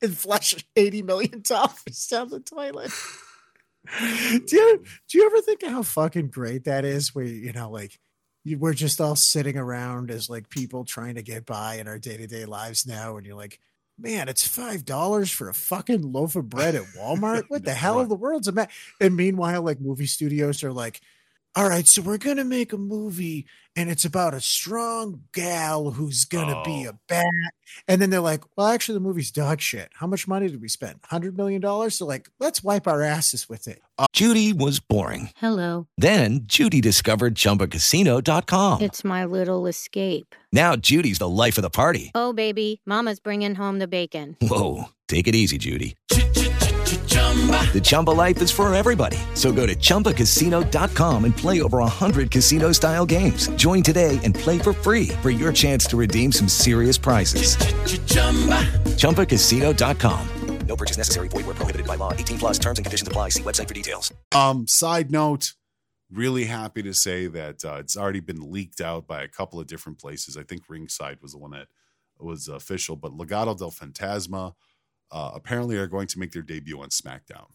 And 0.03 0.17
flush 0.17 0.55
80 0.75 1.03
million 1.03 1.41
dollars 1.43 2.07
down 2.09 2.29
the 2.29 2.39
toilet. 2.39 2.91
do 3.99 4.55
you 4.55 4.83
do 5.09 5.17
you 5.17 5.25
ever 5.25 5.41
think 5.41 5.63
of 5.63 5.71
how 5.71 5.83
fucking 5.83 6.27
great 6.27 6.65
that 6.65 6.85
is? 6.85 7.15
Where 7.15 7.25
you 7.25 7.51
know, 7.51 7.69
like 7.69 7.99
you, 8.43 8.57
we're 8.57 8.73
just 8.73 9.01
all 9.01 9.15
sitting 9.15 9.57
around 9.57 10.11
as 10.11 10.29
like 10.29 10.49
people 10.49 10.85
trying 10.85 11.15
to 11.15 11.23
get 11.23 11.45
by 11.45 11.75
in 11.75 11.87
our 11.87 11.99
day 11.99 12.17
to 12.17 12.27
day 12.27 12.45
lives 12.45 12.85
now, 12.85 13.17
and 13.17 13.25
you're 13.25 13.35
like, 13.35 13.59
man, 13.97 14.29
it's 14.29 14.47
five 14.47 14.85
dollars 14.85 15.31
for 15.31 15.49
a 15.49 15.53
fucking 15.53 16.11
loaf 16.11 16.35
of 16.35 16.49
bread 16.49 16.75
at 16.75 16.83
Walmart. 16.97 17.43
What 17.49 17.65
the 17.65 17.73
hell? 17.73 18.05
The 18.05 18.15
world's 18.15 18.47
a 18.47 18.51
mess. 18.51 18.71
And 18.99 19.15
meanwhile, 19.15 19.61
like 19.63 19.81
movie 19.81 20.05
studios 20.05 20.63
are 20.63 20.73
like, 20.73 21.01
all 21.55 21.67
right, 21.67 21.87
so 21.87 22.01
we're 22.01 22.17
gonna 22.17 22.45
make 22.45 22.71
a 22.71 22.77
movie, 22.77 23.45
and 23.75 23.89
it's 23.89 24.05
about 24.05 24.33
a 24.33 24.39
strong 24.39 25.23
gal 25.33 25.91
who's 25.91 26.23
gonna 26.23 26.61
be 26.63 26.85
oh. 26.87 26.91
a 26.91 26.93
bat. 27.09 27.25
And 27.87 28.01
then 28.01 28.09
they're 28.09 28.21
like, 28.21 28.43
well, 28.55 28.67
actually, 28.67 28.93
the 28.93 29.01
movie's 29.01 29.31
dog 29.31 29.59
shit. 29.59 29.89
How 29.95 30.07
much 30.07 30.27
money 30.27 30.47
did 30.47 30.61
we 30.61 30.69
spend? 30.69 30.99
Hundred 31.03 31.35
million 31.35 31.59
dollars. 31.59 31.97
So 31.97 32.05
like, 32.05 32.29
let's 32.39 32.63
wipe 32.63 32.87
our 32.87 33.01
asses 33.01 33.49
with 33.49 33.67
it. 33.67 33.81
Uh, 33.97 34.05
Judy 34.13 34.53
was 34.53 34.79
boring. 34.79 35.31
Hello. 35.37 35.87
Then 35.97 36.41
Judy 36.43 36.79
discovered 36.79 37.35
ChumbaCasino.com. 37.35 38.81
It's 38.81 39.03
my 39.03 39.25
little 39.25 39.67
escape. 39.67 40.35
Now 40.53 40.75
Judy's 40.77 41.19
the 41.19 41.29
life 41.29 41.57
of 41.57 41.63
the 41.63 41.69
party. 41.69 42.11
Oh, 42.15 42.31
baby, 42.33 42.81
Mama's 42.85 43.19
bringing 43.19 43.55
home 43.55 43.79
the 43.79 43.87
bacon. 43.87 44.37
Whoa, 44.41 44.85
take 45.07 45.27
it 45.27 45.35
easy, 45.35 45.57
Judy. 45.57 45.95
The 47.11 47.81
Chumba 47.83 48.11
life 48.11 48.41
is 48.41 48.51
for 48.51 48.73
everybody. 48.73 49.17
So 49.33 49.51
go 49.51 49.65
to 49.65 49.75
ChumbaCasino.com 49.75 51.25
and 51.25 51.35
play 51.35 51.61
over 51.61 51.77
100 51.79 52.29
casino 52.31 52.71
style 52.73 53.05
games. 53.05 53.47
Join 53.55 53.81
today 53.81 54.19
and 54.23 54.35
play 54.35 54.59
for 54.59 54.73
free 54.73 55.07
for 55.21 55.29
your 55.29 55.53
chance 55.53 55.85
to 55.85 55.97
redeem 55.97 56.31
some 56.31 56.47
serious 56.47 56.97
prizes. 56.97 57.55
ChumbaCasino.com. 58.97 60.27
No 60.67 60.75
purchase 60.75 60.97
necessary. 60.97 61.27
Void 61.27 61.45
where 61.47 61.55
prohibited 61.55 61.85
by 61.85 61.95
law. 61.95 62.13
18 62.13 62.37
plus 62.37 62.57
terms 62.57 62.79
and 62.79 62.85
conditions 62.85 63.07
apply. 63.07 63.29
See 63.29 63.43
website 63.43 63.67
for 63.67 63.73
details. 63.73 64.13
Um, 64.33 64.65
side 64.67 65.11
note, 65.11 65.53
really 66.09 66.45
happy 66.45 66.81
to 66.83 66.93
say 66.93 67.27
that 67.27 67.65
uh, 67.65 67.77
it's 67.79 67.97
already 67.97 68.21
been 68.21 68.51
leaked 68.51 68.79
out 68.79 69.05
by 69.05 69.21
a 69.21 69.27
couple 69.27 69.59
of 69.59 69.67
different 69.67 69.99
places. 69.99 70.37
I 70.37 70.43
think 70.43 70.69
Ringside 70.69 71.17
was 71.21 71.33
the 71.33 71.39
one 71.39 71.51
that 71.51 71.67
was 72.19 72.47
official, 72.47 72.95
but 72.95 73.11
Legado 73.11 73.57
del 73.57 73.71
Fantasma 73.71 74.53
uh, 75.11 75.31
apparently 75.33 75.77
are 75.77 75.87
going 75.87 76.07
to 76.07 76.19
make 76.19 76.31
their 76.31 76.41
debut 76.41 76.81
on 76.81 76.89
SmackDown. 76.89 77.47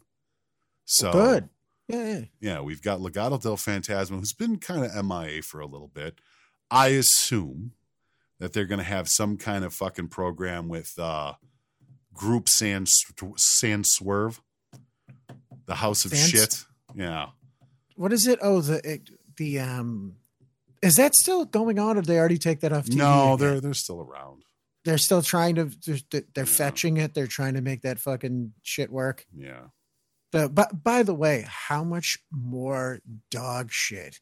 So 0.84 1.12
Good. 1.12 1.48
Yeah, 1.88 2.04
yeah. 2.08 2.24
yeah, 2.40 2.60
we've 2.60 2.82
got 2.82 3.00
Legado 3.00 3.40
del 3.40 3.56
Fantasma, 3.56 4.18
who's 4.18 4.32
been 4.32 4.58
kind 4.58 4.84
of 4.84 5.04
MIA 5.04 5.42
for 5.42 5.60
a 5.60 5.66
little 5.66 5.86
bit. 5.88 6.20
I 6.68 6.88
assume 6.88 7.72
that 8.40 8.52
they're 8.52 8.64
going 8.66 8.78
to 8.80 8.84
have 8.84 9.08
some 9.08 9.36
kind 9.36 9.64
of 9.64 9.72
fucking 9.72 10.08
program 10.08 10.68
with 10.68 10.98
uh, 10.98 11.34
Group 12.12 12.48
Sand 12.48 12.88
Sand 13.36 13.86
Swerve, 13.86 14.40
the 15.66 15.76
House 15.76 16.04
of 16.04 16.10
Sans- 16.10 16.28
Shit. 16.28 16.64
Yeah, 16.94 17.26
What 17.94 18.12
is 18.12 18.26
it? 18.26 18.38
Oh, 18.42 18.60
the 18.60 18.80
it, 18.84 19.10
the 19.36 19.60
um, 19.60 20.16
is 20.82 20.96
that 20.96 21.14
still 21.14 21.44
going 21.44 21.78
on? 21.78 21.98
Or 21.98 22.00
did 22.00 22.08
they 22.08 22.18
already 22.18 22.38
take 22.38 22.60
that 22.60 22.72
off? 22.72 22.86
TV 22.86 22.96
no, 22.96 23.34
again? 23.34 23.38
they're 23.38 23.60
they're 23.60 23.74
still 23.74 24.00
around. 24.00 24.44
They're 24.86 24.96
still 24.98 25.20
trying 25.20 25.56
to 25.56 25.64
they're, 26.10 26.22
they're 26.34 26.46
fetching 26.46 26.96
it. 26.96 27.12
They're 27.12 27.26
trying 27.26 27.54
to 27.54 27.60
make 27.60 27.82
that 27.82 27.98
fucking 27.98 28.52
shit 28.62 28.90
work. 28.90 29.26
Yeah, 29.36 29.64
But 30.32 30.54
but 30.54 30.82
by 30.82 31.02
the 31.02 31.12
way, 31.14 31.44
how 31.46 31.84
much 31.84 32.18
more 32.32 33.00
dog 33.30 33.70
shit 33.72 34.20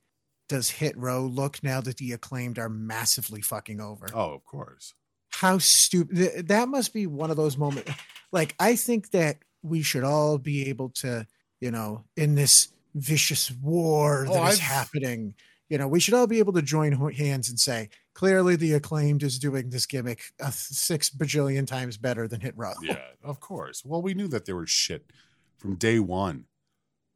does 0.49 0.71
Hit 0.71 0.97
Row 0.97 1.23
look 1.23 1.63
now 1.63 1.81
that 1.83 1.99
the 1.99 2.13
acclaimed 2.13 2.59
are 2.59 2.69
massively 2.69 3.41
fucking 3.43 3.81
over? 3.81 4.07
Oh, 4.13 4.33
of 4.33 4.45
course. 4.45 4.95
How 5.31 5.59
stupid 5.59 6.49
that 6.49 6.69
must 6.69 6.93
be 6.95 7.07
one 7.07 7.31
of 7.31 7.37
those 7.37 7.57
moments. 7.59 7.93
Like 8.33 8.55
I 8.59 8.75
think 8.77 9.11
that 9.11 9.37
we 9.63 9.83
should 9.83 10.03
all 10.05 10.39
be 10.39 10.69
able 10.69 10.89
to, 10.91 11.27
you 11.61 11.71
know, 11.71 12.05
in 12.17 12.35
this 12.35 12.69
vicious 12.95 13.51
war 13.51 14.27
oh, 14.29 14.33
that 14.35 14.39
is 14.39 14.41
Oh, 14.41 14.43
I've- 14.53 14.61
happening, 14.61 15.35
you 15.69 15.79
know, 15.79 15.89
we 15.89 16.01
should 16.01 16.15
all 16.15 16.27
be 16.27 16.39
able 16.39 16.53
to 16.55 16.63
join 16.63 16.93
hands 17.13 17.49
and 17.49 17.59
say, 17.61 17.89
clearly 18.15 18.57
the 18.57 18.73
acclaimed 18.73 19.23
is 19.23 19.39
doing 19.39 19.71
this 19.71 19.87
gimmick 19.87 20.33
six 20.51 21.11
bajillion 21.11 21.67
times 21.67 21.97
better 21.97 22.27
than 22.29 22.41
Hit 22.41 22.55
Row. 22.57 22.73
Yeah, 22.83 22.99
of 23.23 23.41
course. 23.41 23.85
Well, 23.85 24.03
we 24.03 24.15
knew 24.15 24.29
that 24.29 24.47
they 24.47 24.53
were 24.53 24.67
shit 24.67 25.11
from 25.59 25.75
day 25.77 25.99
one. 25.99 26.45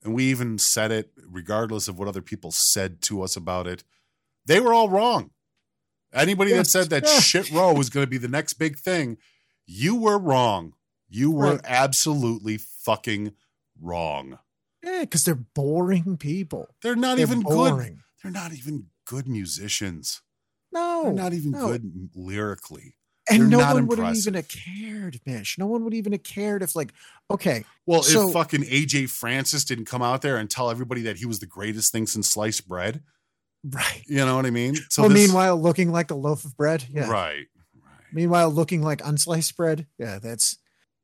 And 0.05 0.15
we 0.15 0.25
even 0.25 0.59
said 0.59 0.93
it, 0.93 1.11
regardless 1.27 1.89
of 1.89 1.99
what 1.99 2.07
other 2.09 2.23
people 2.23 2.51
said 2.53 3.01
to 3.03 3.23
us 3.23 3.37
about 3.37 3.67
it. 3.67 3.83
They 4.47 4.61
were 4.61 4.73
all 4.73 4.89
wrong. 4.89 5.31
Anybody 6.13 6.51
Yes. 6.53 6.59
that 6.59 6.71
said 6.71 6.91
that 6.91 7.03
Yeah. 7.05 7.21
shit 7.21 7.51
row 7.51 7.73
was 7.75 7.91
going 7.91 8.05
to 8.07 8.11
be 8.11 8.17
the 8.19 8.29
next 8.29 8.55
big 8.55 8.79
thing, 8.79 9.19
you 9.67 9.97
were 9.97 10.19
wrong. 10.19 10.75
You 11.09 11.31
were 11.31 11.53
Right. 11.57 11.61
absolutely 11.65 12.59
fucking 12.59 13.35
wrong. 13.81 14.39
Yeah, 14.83 15.01
because 15.01 15.25
they're 15.25 15.35
boring 15.35 16.17
people. 16.17 16.75
They're 16.83 16.95
not 16.97 17.17
They're 17.17 17.27
even 17.27 17.43
good. 17.43 17.99
They're 18.23 18.31
not 18.33 18.53
even 18.53 18.87
good 19.05 19.27
musicians. 19.27 20.23
No, 20.73 21.05
They're 21.05 21.13
not 21.13 21.33
even 21.33 21.53
no. 21.53 21.69
good 21.69 22.11
lyrically. 22.15 22.95
And 23.31 23.43
They're 23.43 23.49
no 23.59 23.75
one 23.75 23.87
would 23.89 23.99
have 23.99 24.17
even 24.17 24.35
have 24.35 24.49
cared, 24.49 25.21
Mish. 25.27 25.59
No 25.59 25.67
one 25.67 25.85
would 25.85 25.93
even 25.95 26.13
have 26.13 26.23
cared 26.23 26.63
if, 26.63 26.75
like, 26.75 26.93
okay, 27.31 27.65
Well, 27.87 28.03
so 28.03 28.29
if 28.29 28.33
fucking 28.33 28.63
AJ 28.63 29.11
Francis 29.11 29.65
didn't 29.65 29.85
come 29.85 30.03
out 30.03 30.23
there 30.23 30.39
and 30.39 30.49
tell 30.51 30.71
everybody 30.71 31.03
that 31.03 31.19
he 31.19 31.27
was 31.27 31.39
the 31.39 31.47
greatest 31.47 31.93
thing 31.93 32.07
since 32.07 32.31
sliced 32.31 32.67
bread, 32.67 33.03
Right. 33.65 34.03
You 34.07 34.25
know 34.25 34.37
what 34.37 34.47
I 34.47 34.51
mean? 34.51 34.77
So 34.89 35.09
this- 35.09 35.13
meanwhile, 35.27 35.61
looking 35.61 35.91
like 35.91 36.11
a 36.11 36.15
loaf 36.15 36.45
of 36.45 36.57
bread. 36.57 36.85
Yeah. 36.91 37.11
right. 37.11 37.47
Meanwhile, 38.13 38.51
looking 38.51 38.83
like 38.83 39.03
unsliced 39.03 39.57
bread. 39.57 39.87
Yeah, 39.99 40.19
that's 40.19 40.59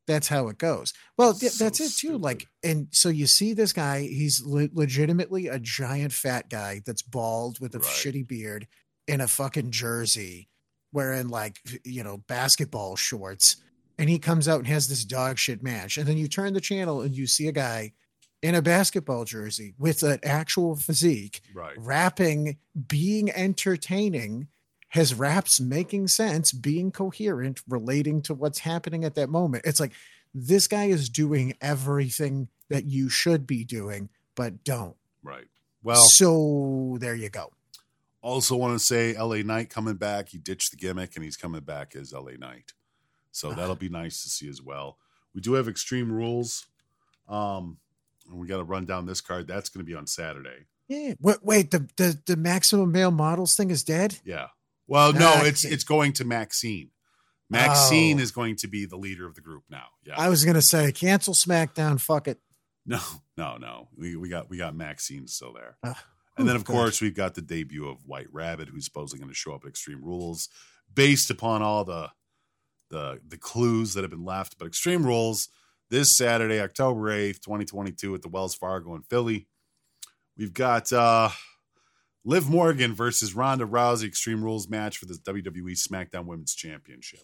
that's 0.07 0.29
how 0.29 0.49
it 0.49 0.57
goes. 0.59 0.93
Well, 1.19 1.35
th- 1.35 1.59
that's 1.59 1.81
it 1.81 1.93
too. 1.93 2.17
Like, 2.17 2.47
and 2.62 2.89
so 2.93 3.09
you 3.09 3.27
see 3.27 3.55
this 3.55 3.73
guy. 3.73 4.03
He's 4.03 4.41
le- 4.47 4.69
legitimately 4.73 5.49
a 5.49 5.59
giant 5.59 6.12
fat 6.12 6.49
guy 6.49 6.81
that's 6.87 7.03
bald 7.03 7.59
with 7.61 7.75
a 7.75 7.81
shitty 7.81 8.27
beard 8.27 8.67
in 9.07 9.20
a 9.20 9.28
fucking 9.28 9.70
jersey, 9.70 10.48
wearing 10.92 11.28
like 11.28 11.61
you 11.84 12.02
know 12.05 12.18
basketball 12.18 12.96
shorts, 12.96 13.57
and 13.98 14.09
he 14.09 14.18
comes 14.18 14.48
out 14.48 14.59
and 14.59 14.66
has 14.68 14.88
this 14.88 15.05
dog 15.05 15.38
shit 15.38 15.62
match. 15.62 15.96
And 15.98 16.07
then 16.07 16.16
you 16.18 16.28
turn 16.28 16.52
the 16.55 16.61
channel 16.61 17.00
and 17.02 17.14
you 17.14 17.26
see 17.26 17.46
a 17.48 17.52
guy 17.52 17.92
in 18.42 18.55
a 18.55 18.61
basketball 18.62 19.24
jersey 19.24 19.74
with 19.78 20.02
an 20.02 20.18
actual 20.22 20.76
physique, 20.76 21.40
Right. 21.55 21.74
rapping, 21.78 22.59
being 22.88 23.30
entertaining, 23.30 24.48
his 24.90 25.14
raps 25.14 25.61
making 25.61 26.09
sense, 26.09 26.52
being 26.52 26.92
coherent, 26.92 27.62
relating 27.66 28.20
to 28.22 28.34
what's 28.34 28.59
happening 28.59 29.02
at 29.02 29.14
that 29.14 29.30
moment. 29.30 29.64
It's 29.66 29.80
like 29.80 29.92
this 30.34 30.66
guy 30.68 30.84
is 30.84 31.09
doing 31.09 31.55
everything 31.62 32.48
that 32.68 32.84
you 32.84 33.09
should 33.09 33.46
be 33.46 33.64
doing, 33.64 34.11
but 34.34 34.62
don't. 34.62 34.96
Right. 35.22 35.46
Well, 35.82 35.96
so 36.02 36.96
there 37.00 37.14
you 37.14 37.30
go. 37.30 37.50
Also, 38.25 38.57
want 38.57 38.72
to 38.79 38.85
say 38.85 39.16
LA 39.18 39.43
Knight 39.43 39.68
coming 39.68 39.97
back. 39.97 40.31
He 40.31 40.39
ditched 40.39 40.70
the 40.70 40.77
gimmick 40.79 41.14
and 41.14 41.25
he's 41.25 41.37
coming 41.37 41.61
back 41.61 41.95
as 41.95 42.12
LA 42.12 42.33
Knight. 42.39 42.72
So 43.33 43.53
that'll 43.53 43.75
be 43.75 43.89
nice 43.89 44.22
to 44.22 44.31
see 44.31 44.49
as 44.49 44.62
well. 44.62 44.97
We 45.35 45.41
do 45.41 45.53
have 45.55 45.68
Extreme 45.68 46.11
Rules. 46.11 46.66
Um, 47.29 47.79
and 48.31 48.39
we 48.39 48.47
got 48.47 48.57
to 48.59 48.64
run 48.64 48.87
down 48.87 49.05
this 49.07 49.20
card. 49.20 49.47
That's 49.47 49.68
going 49.68 49.85
to 49.85 49.91
be 49.91 49.95
on 49.97 50.07
Saturday. 50.07 50.66
Yeah. 50.89 51.14
Wait, 51.20 51.39
wait 51.43 51.70
the, 51.70 51.89
the 51.97 52.18
the 52.27 52.37
maximum 52.37 52.93
male 52.93 53.11
models 53.11 53.57
thing 53.57 53.70
is 53.70 53.83
dead. 53.85 54.18
Yeah. 54.25 54.49
Well, 54.87 55.12
no, 55.12 55.33
it's 55.45 55.64
it's 55.64 55.85
going 55.85 56.12
to 56.14 56.25
Maxine. 56.25 56.91
Maxine 57.51 58.18
Oh. 58.18 58.22
is 58.22 58.31
going 58.31 58.57
to 58.57 58.68
be 58.68 58.85
the 58.87 58.97
leader 58.97 59.27
of 59.27 59.35
the 59.35 59.41
group 59.41 59.64
now. 59.70 59.87
Yeah. 60.07 60.14
I 60.16 60.29
was 60.29 60.45
gonna 60.45 60.62
say 60.62 60.93
cancel 60.93 61.35
SmackDown. 61.35 62.01
Fuck 62.01 62.29
it. 62.29 62.39
No, 62.87 63.01
no, 63.37 63.57
no. 63.57 63.89
We 63.97 64.16
we 64.16 64.29
got 64.29 64.49
we 64.51 64.59
got 64.59 64.75
Maxine 64.75 65.27
still 65.27 65.53
there. 65.55 65.77
Ah, 65.83 66.05
and 66.37 66.49
then 66.49 66.57
of 66.57 66.64
course 66.64 67.01
we've 67.01 67.14
got 67.14 67.35
the 67.35 67.43
debut 67.43 67.89
of 67.89 68.07
White 68.07 68.32
Rabbit, 68.32 68.68
who's 68.68 68.85
supposedly 68.85 69.20
going 69.20 69.30
to 69.30 69.35
show 69.35 69.55
up 69.55 69.64
at 69.64 69.68
Extreme 69.68 70.05
Rules, 70.05 70.49
based 70.93 71.30
upon 71.30 71.62
all 71.62 71.85
the 71.85 72.11
the 72.91 73.20
the 73.26 73.39
clues 73.39 73.95
that 73.95 74.03
have 74.03 74.11
been 74.11 74.24
left. 74.24 74.59
But 74.59 74.66
Extreme 74.66 75.05
Rules 75.07 75.49
this 75.91 76.14
Saturday, 76.14 76.61
October 76.61 77.11
eighth, 77.11 77.43
twenty 77.43 77.64
twenty 77.64 77.93
two, 77.93 78.14
at 78.14 78.22
the 78.22 78.28
Wells 78.28 78.55
Fargo 78.55 78.95
in 78.95 79.03
Philly. 79.03 79.49
We've 80.37 80.55
got 80.55 80.93
uh 80.93 81.30
Liv 82.24 82.49
Morgan 82.49 82.95
versus 82.95 83.35
Ronda 83.35 83.66
Rousey 83.66 84.05
Extreme 84.05 84.43
Rules 84.43 84.68
match 84.68 84.97
for 84.97 85.07
the 85.07 85.14
WWE 85.14 85.76
SmackDown 85.76 86.24
Women's 86.24 86.55
Championship. 86.55 87.20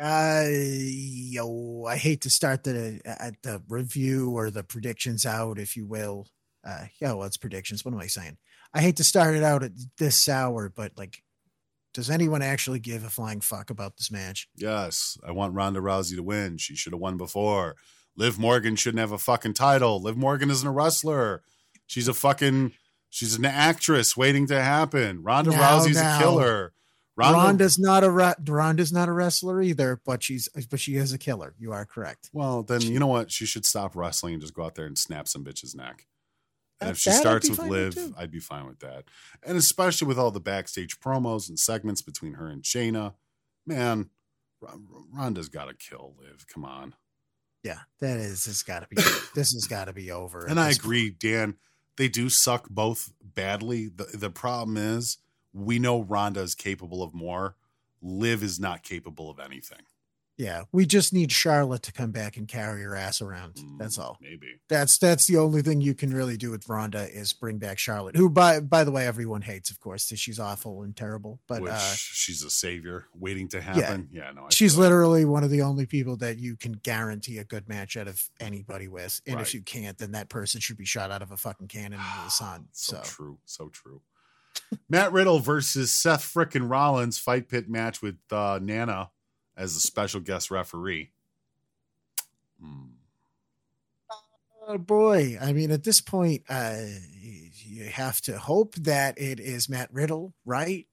Uh, 0.00 0.46
yo, 0.48 1.84
I 1.86 1.96
hate 1.96 2.22
to 2.22 2.30
start 2.30 2.64
the 2.64 3.00
at 3.04 3.34
the 3.42 3.62
review 3.68 4.30
or 4.30 4.50
the 4.50 4.62
predictions 4.62 5.26
out, 5.26 5.58
if 5.58 5.76
you 5.76 5.86
will. 5.86 6.28
Uh, 6.64 6.86
yeah, 7.00 7.12
well, 7.12 7.26
it's 7.26 7.36
predictions. 7.36 7.84
What 7.84 7.94
am 7.94 8.00
I 8.00 8.06
saying? 8.06 8.36
I 8.74 8.80
hate 8.80 8.96
to 8.96 9.04
start 9.04 9.34
it 9.34 9.42
out 9.42 9.62
at 9.62 9.72
this 9.98 10.28
hour, 10.28 10.68
but 10.74 10.92
like, 10.96 11.22
does 11.92 12.08
anyone 12.08 12.40
actually 12.42 12.78
give 12.78 13.04
a 13.04 13.10
flying 13.10 13.40
fuck 13.40 13.68
about 13.70 13.96
this 13.96 14.10
match? 14.10 14.48
Yes, 14.56 15.18
I 15.26 15.32
want 15.32 15.54
Ronda 15.54 15.80
Rousey 15.80 16.16
to 16.16 16.22
win. 16.22 16.56
She 16.56 16.74
should 16.74 16.92
have 16.92 17.00
won 17.00 17.16
before. 17.16 17.76
Liv 18.16 18.38
Morgan 18.38 18.76
shouldn't 18.76 19.00
have 19.00 19.12
a 19.12 19.18
fucking 19.18 19.54
title. 19.54 20.00
Liv 20.00 20.16
Morgan 20.16 20.50
isn't 20.50 20.66
a 20.66 20.72
wrestler. 20.72 21.42
She's 21.86 22.08
a 22.08 22.14
fucking 22.14 22.72
she's 23.10 23.34
an 23.34 23.44
actress 23.44 24.16
waiting 24.16 24.46
to 24.46 24.62
happen. 24.62 25.22
Ronda 25.22 25.50
Rousey's 25.50 26.00
a 26.00 26.18
killer. 26.20 26.72
Ronda, 27.14 27.38
Ronda's 27.38 27.78
not 27.78 28.04
a 28.04 28.10
ra- 28.10 28.34
Ronda's 28.46 28.92
not 28.92 29.08
a 29.08 29.12
wrestler 29.12 29.60
either, 29.60 30.00
but 30.04 30.22
she's 30.22 30.48
but 30.70 30.80
she 30.80 30.96
is 30.96 31.12
a 31.12 31.18
killer. 31.18 31.54
You 31.58 31.72
are 31.72 31.84
correct. 31.84 32.30
Well, 32.32 32.62
then 32.62 32.80
you 32.80 32.98
know 32.98 33.06
what? 33.06 33.30
She 33.30 33.44
should 33.44 33.66
stop 33.66 33.94
wrestling 33.94 34.34
and 34.34 34.40
just 34.42 34.54
go 34.54 34.64
out 34.64 34.76
there 34.76 34.86
and 34.86 34.96
snap 34.96 35.28
some 35.28 35.44
bitch's 35.44 35.74
neck. 35.74 36.06
And 36.82 36.90
if 36.90 36.98
she 36.98 37.10
that 37.10 37.20
starts 37.20 37.48
with 37.48 37.58
Liv. 37.58 37.96
I'd 38.16 38.30
be 38.30 38.40
fine 38.40 38.66
with 38.66 38.80
that. 38.80 39.04
And 39.42 39.56
especially 39.56 40.08
with 40.08 40.18
all 40.18 40.30
the 40.30 40.40
backstage 40.40 41.00
promos 41.00 41.48
and 41.48 41.58
segments 41.58 42.02
between 42.02 42.34
her 42.34 42.46
and 42.48 42.62
Shayna, 42.62 43.14
man, 43.66 44.10
R- 44.62 44.74
Ronda's 45.12 45.48
got 45.48 45.66
to 45.66 45.74
kill 45.74 46.14
Liv. 46.20 46.46
Come 46.52 46.64
on. 46.64 46.94
Yeah, 47.62 47.78
that 48.00 48.18
is. 48.18 48.44
This 48.44 48.62
got 48.62 48.80
to 48.80 48.88
be. 48.88 48.96
this 49.34 49.52
has 49.52 49.66
got 49.68 49.86
to 49.86 49.92
be 49.92 50.10
over. 50.10 50.46
And 50.46 50.58
I 50.58 50.70
agree, 50.70 51.10
Dan. 51.10 51.56
They 51.96 52.08
do 52.08 52.28
suck 52.28 52.68
both 52.68 53.12
badly. 53.22 53.88
The 53.88 54.04
the 54.14 54.30
problem 54.30 54.76
is 54.76 55.18
we 55.52 55.78
know 55.78 56.02
Ronda 56.02 56.40
is 56.40 56.54
capable 56.54 57.02
of 57.02 57.14
more. 57.14 57.56
Liv 58.00 58.42
is 58.42 58.58
not 58.58 58.82
capable 58.82 59.30
of 59.30 59.38
anything. 59.38 59.82
Yeah, 60.38 60.62
we 60.72 60.86
just 60.86 61.12
need 61.12 61.30
Charlotte 61.30 61.82
to 61.82 61.92
come 61.92 62.10
back 62.10 62.36
and 62.38 62.48
carry 62.48 62.82
her 62.82 62.96
ass 62.96 63.20
around. 63.20 63.58
That's 63.78 63.98
all. 63.98 64.14
Mm, 64.22 64.30
Maybe. 64.30 64.46
That's 64.68 64.96
that's 64.96 65.26
the 65.26 65.36
only 65.36 65.60
thing 65.62 65.80
you 65.82 65.94
can 65.94 66.12
really 66.12 66.36
do 66.38 66.50
with 66.50 66.68
Ronda 66.68 67.06
is 67.12 67.32
bring 67.34 67.58
back 67.58 67.78
Charlotte, 67.78 68.16
who 68.16 68.30
by 68.30 68.60
by 68.60 68.82
the 68.82 68.90
way 68.90 69.06
everyone 69.06 69.42
hates, 69.42 69.70
of 69.70 69.78
course, 69.78 70.08
'cause 70.08 70.18
she's 70.18 70.40
awful 70.40 70.82
and 70.82 70.96
terrible. 70.96 71.38
But 71.46 71.60
Which 71.62 71.72
uh, 71.72 71.92
she's 71.94 72.42
a 72.42 72.50
savior 72.50 73.06
waiting 73.14 73.48
to 73.48 73.60
happen. 73.60 74.08
Yeah, 74.10 74.30
no, 74.34 74.44
I 74.44 74.48
she's 74.50 74.76
literally 74.76 75.24
one 75.26 75.44
of 75.44 75.50
the 75.50 75.62
only 75.62 75.84
people 75.86 76.16
that 76.16 76.38
you 76.38 76.56
can 76.56 76.72
guarantee 76.72 77.36
a 77.38 77.44
good 77.44 77.68
match 77.68 77.96
out 77.98 78.08
of 78.08 78.28
anybody 78.40 78.88
with. 78.88 79.20
And 79.26 79.36
Right. 79.36 79.42
if 79.46 79.52
you 79.54 79.60
can't, 79.60 79.98
then 79.98 80.12
that 80.12 80.28
person 80.30 80.60
should 80.62 80.78
be 80.78 80.86
shot 80.86 81.10
out 81.10 81.20
of 81.22 81.30
a 81.30 81.36
fucking 81.36 81.68
cannon 81.68 82.00
into 82.00 82.24
the 82.24 82.30
sun. 82.30 82.68
so, 82.72 82.96
So, 82.96 83.02
true, 83.04 83.38
so 83.44 83.68
true. 83.68 84.00
Matt 84.88 85.12
Riddle 85.12 85.38
versus 85.40 85.92
Seth 85.92 86.24
frickin' 86.24 86.70
Rollins 86.70 87.18
fight 87.18 87.48
pit 87.48 87.68
match 87.68 88.00
with 88.02 88.16
uh, 88.30 88.58
Nana 88.62 89.10
as 89.56 89.76
a 89.76 89.80
special 89.80 90.20
guest 90.20 90.50
referee. 90.50 91.10
oh 94.66 94.78
boy, 94.78 95.36
I 95.40 95.52
mean, 95.52 95.70
at 95.70 95.84
this 95.84 96.00
point, 96.00 96.42
uh, 96.48 96.76
you 97.20 97.84
have 97.84 98.20
to 98.22 98.38
hope 98.38 98.74
that 98.76 99.18
it 99.18 99.40
is 99.40 99.68
Matt 99.68 99.92
Riddle, 99.92 100.34
right? 100.44 100.86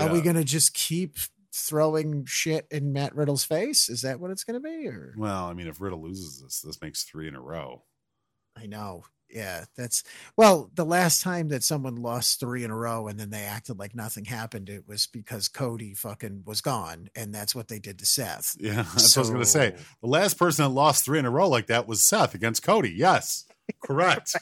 Are 0.00 0.12
we 0.12 0.20
going 0.20 0.36
to 0.36 0.44
just 0.44 0.74
keep 0.74 1.16
throwing 1.52 2.24
shit 2.24 2.66
in 2.70 2.92
Matt 2.92 3.14
Riddle's 3.14 3.44
face? 3.44 3.88
Is 3.88 4.02
that 4.02 4.18
what 4.18 4.32
it's 4.32 4.42
going 4.42 4.60
to 4.60 4.68
be? 4.68 4.88
Or 4.88 5.14
Well, 5.16 5.44
I 5.44 5.54
mean, 5.54 5.68
if 5.68 5.80
Riddle 5.80 6.02
loses 6.02 6.40
this, 6.42 6.60
this 6.62 6.82
makes 6.82 7.04
three 7.04 7.28
in 7.28 7.36
a 7.36 7.40
row. 7.40 7.84
I 8.56 8.66
know. 8.66 9.04
Yeah, 9.34 9.64
that's 9.76 10.04
well, 10.36 10.70
the 10.74 10.84
last 10.84 11.20
time 11.20 11.48
that 11.48 11.64
someone 11.64 11.96
lost 11.96 12.38
three 12.38 12.62
in 12.62 12.70
a 12.70 12.76
row 12.76 13.08
and 13.08 13.18
then 13.18 13.30
they 13.30 13.42
acted 13.42 13.80
like 13.80 13.92
nothing 13.92 14.24
happened, 14.26 14.68
it 14.68 14.86
was 14.86 15.08
because 15.08 15.48
Cody 15.48 15.92
fucking 15.92 16.44
was 16.46 16.60
gone, 16.60 17.08
and 17.16 17.34
that's 17.34 17.52
what 17.52 17.66
they 17.66 17.80
did 17.80 17.98
to 17.98 18.06
Seth. 18.06 18.56
Yeah, 18.60 18.74
that's 18.94 19.16
what 19.16 19.16
I 19.16 19.20
was 19.20 19.30
going 19.30 19.42
to 19.42 19.46
say. 19.46 19.74
The 20.00 20.08
last 20.08 20.38
person 20.38 20.64
that 20.64 20.68
lost 20.68 21.04
three 21.04 21.18
in 21.18 21.24
a 21.26 21.30
row 21.30 21.48
like 21.48 21.66
that 21.66 21.88
was 21.88 22.00
Seth 22.02 22.34
against 22.34 22.62
Cody. 22.62 22.92
Yes, 22.96 23.44
correct. 23.84 24.36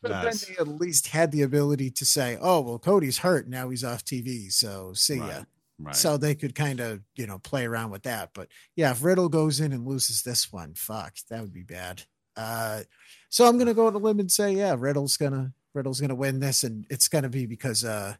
But 0.00 0.12
Yes. 0.12 0.46
then 0.46 0.54
they 0.54 0.60
at 0.60 0.68
least 0.80 1.08
had 1.08 1.30
the 1.30 1.42
ability 1.42 1.90
to 1.90 2.06
say, 2.06 2.38
"Oh, 2.40 2.62
well, 2.62 2.78
Cody's 2.78 3.18
hurt 3.18 3.48
now; 3.48 3.68
he's 3.68 3.84
off 3.84 4.02
TV, 4.02 4.50
so 4.50 4.92
see 4.94 5.16
ya." 5.16 5.26
Right, 5.26 5.44
right. 5.78 5.96
So 5.96 6.16
they 6.16 6.34
could 6.34 6.54
kind 6.54 6.80
of, 6.80 7.00
you 7.16 7.26
know, 7.26 7.38
play 7.38 7.66
around 7.66 7.90
with 7.90 8.04
that. 8.04 8.30
But 8.32 8.48
yeah, 8.76 8.92
if 8.92 9.04
Riddle 9.04 9.28
goes 9.28 9.60
in 9.60 9.72
and 9.72 9.86
loses 9.86 10.22
this 10.22 10.50
one, 10.50 10.72
fuck, 10.74 11.16
that 11.28 11.42
would 11.42 11.52
be 11.52 11.64
bad. 11.64 12.04
Uh, 12.36 12.82
so 13.28 13.46
I'm 13.46 13.58
gonna 13.58 13.74
go 13.74 13.86
on 13.86 13.94
a 13.94 13.98
limb 13.98 14.20
and 14.20 14.30
say, 14.30 14.52
yeah, 14.52 14.76
Riddle's 14.78 15.16
gonna 15.16 15.52
Riddle's 15.74 16.00
gonna 16.00 16.14
win 16.14 16.40
this, 16.40 16.64
and 16.64 16.86
it's 16.90 17.08
gonna 17.08 17.28
be 17.28 17.46
because 17.46 17.84
uh 17.84 18.16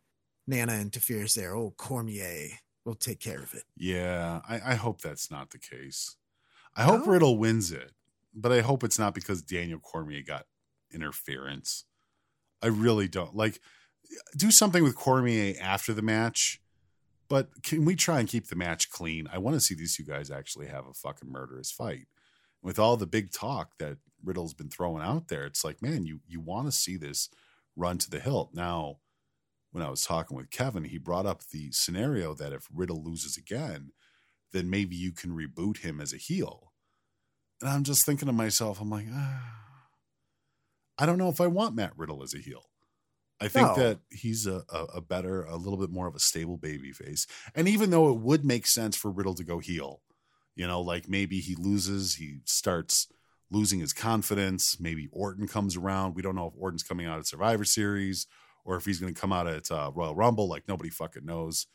Nana 0.46 0.74
interferes 0.74 1.34
there. 1.34 1.54
Oh, 1.56 1.74
Cormier 1.76 2.50
will 2.84 2.94
take 2.94 3.20
care 3.20 3.40
of 3.40 3.52
it. 3.54 3.64
Yeah, 3.76 4.40
I, 4.48 4.72
I 4.72 4.74
hope 4.74 5.00
that's 5.00 5.30
not 5.30 5.50
the 5.50 5.58
case. 5.58 6.16
I 6.76 6.84
hope 6.84 7.06
No? 7.06 7.12
Riddle 7.12 7.38
wins 7.38 7.72
it, 7.72 7.92
but 8.34 8.52
I 8.52 8.60
hope 8.60 8.84
it's 8.84 8.98
not 8.98 9.14
because 9.14 9.42
Daniel 9.42 9.80
Cormier 9.80 10.22
got 10.22 10.46
interference. 10.92 11.84
I 12.62 12.68
really 12.68 13.08
don't 13.08 13.34
like 13.34 13.60
do 14.36 14.50
something 14.50 14.82
with 14.82 14.94
Cormier 14.94 15.54
after 15.60 15.92
the 15.92 16.02
match, 16.02 16.60
but 17.28 17.48
can 17.62 17.84
we 17.84 17.96
try 17.96 18.20
and 18.20 18.28
keep 18.28 18.46
the 18.48 18.56
match 18.56 18.90
clean? 18.90 19.28
I 19.32 19.38
want 19.38 19.54
to 19.56 19.60
see 19.60 19.74
these 19.74 19.96
two 19.96 20.04
guys 20.04 20.30
actually 20.30 20.66
have 20.68 20.86
a 20.86 20.94
fucking 20.94 21.30
murderous 21.30 21.72
fight. 21.72 22.06
With 22.66 22.80
all 22.80 22.96
the 22.96 23.06
big 23.06 23.30
talk 23.30 23.78
that 23.78 23.98
Riddle's 24.24 24.52
been 24.52 24.70
throwing 24.70 25.00
out 25.00 25.28
there, 25.28 25.44
it's 25.46 25.64
like, 25.64 25.80
man, 25.80 26.04
you 26.04 26.18
you 26.26 26.40
want 26.40 26.66
to 26.66 26.72
see 26.72 26.96
this 26.96 27.30
run 27.76 27.96
to 27.98 28.10
the 28.10 28.18
hilt. 28.18 28.50
Now, 28.54 28.96
when 29.70 29.84
I 29.84 29.88
was 29.88 30.02
talking 30.02 30.36
with 30.36 30.50
Kevin, 30.50 30.82
he 30.82 30.98
brought 30.98 31.26
up 31.26 31.42
the 31.52 31.70
scenario 31.70 32.34
that 32.34 32.52
if 32.52 32.66
Riddle 32.74 33.04
loses 33.04 33.36
again, 33.36 33.92
then 34.52 34.68
maybe 34.68 34.96
you 34.96 35.12
can 35.12 35.30
reboot 35.30 35.78
him 35.78 36.00
as 36.00 36.12
a 36.12 36.16
heel. 36.16 36.72
And 37.60 37.70
I'm 37.70 37.84
just 37.84 38.04
thinking 38.04 38.26
to 38.26 38.32
myself, 38.32 38.80
I'm 38.80 38.90
like, 38.90 39.06
ah, 39.12 39.42
I 40.98 41.06
don't 41.06 41.18
know 41.18 41.28
if 41.28 41.40
I 41.40 41.46
want 41.46 41.76
Matt 41.76 41.96
Riddle 41.96 42.24
as 42.24 42.34
a 42.34 42.38
heel. 42.38 42.64
I 43.40 43.46
think 43.46 43.68
No. 43.68 43.74
that 43.76 44.00
he's 44.10 44.44
a, 44.44 44.64
a, 44.70 44.84
a 44.96 45.00
better, 45.00 45.42
a 45.44 45.54
little 45.54 45.78
bit 45.78 45.90
more 45.90 46.08
of 46.08 46.16
a 46.16 46.18
stable 46.18 46.56
baby 46.56 46.90
face. 46.90 47.28
And 47.54 47.68
even 47.68 47.90
though 47.90 48.08
it 48.08 48.18
would 48.18 48.44
make 48.44 48.66
sense 48.66 48.96
for 48.96 49.12
Riddle 49.12 49.34
to 49.34 49.44
go 49.44 49.60
heel, 49.60 50.00
you 50.56 50.66
know, 50.66 50.80
like 50.80 51.08
maybe 51.08 51.38
he 51.38 51.54
loses, 51.54 52.16
he 52.16 52.38
starts 52.44 53.08
losing 53.50 53.78
his 53.78 53.92
confidence. 53.92 54.78
Maybe 54.80 55.08
Orton 55.12 55.46
comes 55.46 55.76
around. 55.76 56.14
We 56.14 56.22
don't 56.22 56.34
know 56.34 56.48
if 56.48 56.54
Orton's 56.58 56.82
coming 56.82 57.06
out 57.06 57.18
of 57.18 57.26
Survivor 57.26 57.64
Series 57.64 58.26
or 58.64 58.76
if 58.76 58.84
he's 58.84 58.98
going 58.98 59.14
to 59.14 59.20
come 59.20 59.32
out 59.32 59.46
at 59.46 59.70
uh, 59.70 59.92
Royal 59.94 60.14
Rumble. 60.14 60.48
Like 60.48 60.66
nobody 60.66 60.90
fucking 60.90 61.24
knows 61.24 61.66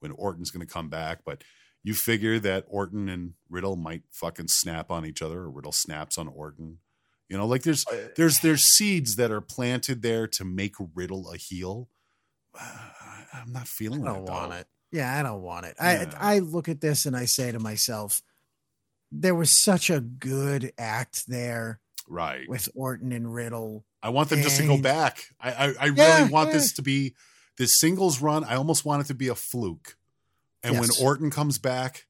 when 0.00 0.12
Orton's 0.12 0.50
going 0.50 0.66
to 0.66 0.72
come 0.72 0.88
back. 0.88 1.20
But 1.26 1.42
you 1.82 1.94
figure 1.94 2.38
that 2.38 2.64
Orton 2.68 3.08
and 3.08 3.34
Riddle 3.50 3.76
might 3.76 4.02
fucking 4.12 4.48
snap 4.48 4.90
on 4.90 5.04
each 5.04 5.22
other, 5.22 5.40
or 5.40 5.50
Riddle 5.50 5.72
snaps 5.72 6.16
on 6.16 6.28
Orton. 6.28 6.78
You 7.28 7.36
know, 7.36 7.46
like 7.46 7.62
there's 7.62 7.84
there's 8.16 8.40
there's 8.40 8.64
seeds 8.64 9.16
that 9.16 9.30
are 9.30 9.40
planted 9.40 10.02
there 10.02 10.26
to 10.28 10.44
make 10.44 10.74
Riddle 10.94 11.30
a 11.30 11.36
heel. 11.36 11.88
I'm 12.58 13.52
not 13.52 13.68
feeling 13.68 14.02
I 14.06 14.14
don't 14.14 14.24
want 14.24 14.50
though. 14.50 14.56
it. 14.56 14.66
Yeah, 14.90 15.18
I 15.18 15.22
don't 15.22 15.42
want 15.42 15.66
it. 15.66 15.76
Yeah. 15.78 16.10
I 16.18 16.36
I 16.36 16.38
look 16.38 16.68
at 16.68 16.80
this 16.80 17.04
and 17.04 17.14
I 17.14 17.26
say 17.26 17.52
to 17.52 17.58
myself, 17.58 18.22
there 19.12 19.34
was 19.34 19.50
such 19.50 19.90
a 19.90 20.00
good 20.00 20.72
act 20.78 21.26
there 21.28 21.80
Right. 22.08 22.48
with 22.48 22.68
Orton 22.74 23.12
and 23.12 23.32
Riddle. 23.32 23.84
I 24.02 24.08
want 24.10 24.28
them 24.30 24.42
just 24.42 24.58
to 24.58 24.66
go 24.66 24.78
back. 24.80 25.24
I 25.40 25.50
I, 25.52 25.74
I 25.80 25.86
Yeah, 25.86 26.18
really 26.18 26.32
want 26.32 26.48
yeah. 26.48 26.54
this 26.54 26.72
to 26.74 26.82
be 26.82 27.14
this 27.56 27.78
singles 27.78 28.20
run. 28.20 28.44
I 28.44 28.54
almost 28.56 28.84
want 28.84 29.02
it 29.02 29.06
to 29.08 29.14
be 29.14 29.28
a 29.28 29.34
fluke. 29.34 29.96
And 30.62 30.74
Yes. 30.74 30.98
when 30.98 31.06
Orton 31.06 31.30
comes 31.30 31.58
back, 31.58 32.06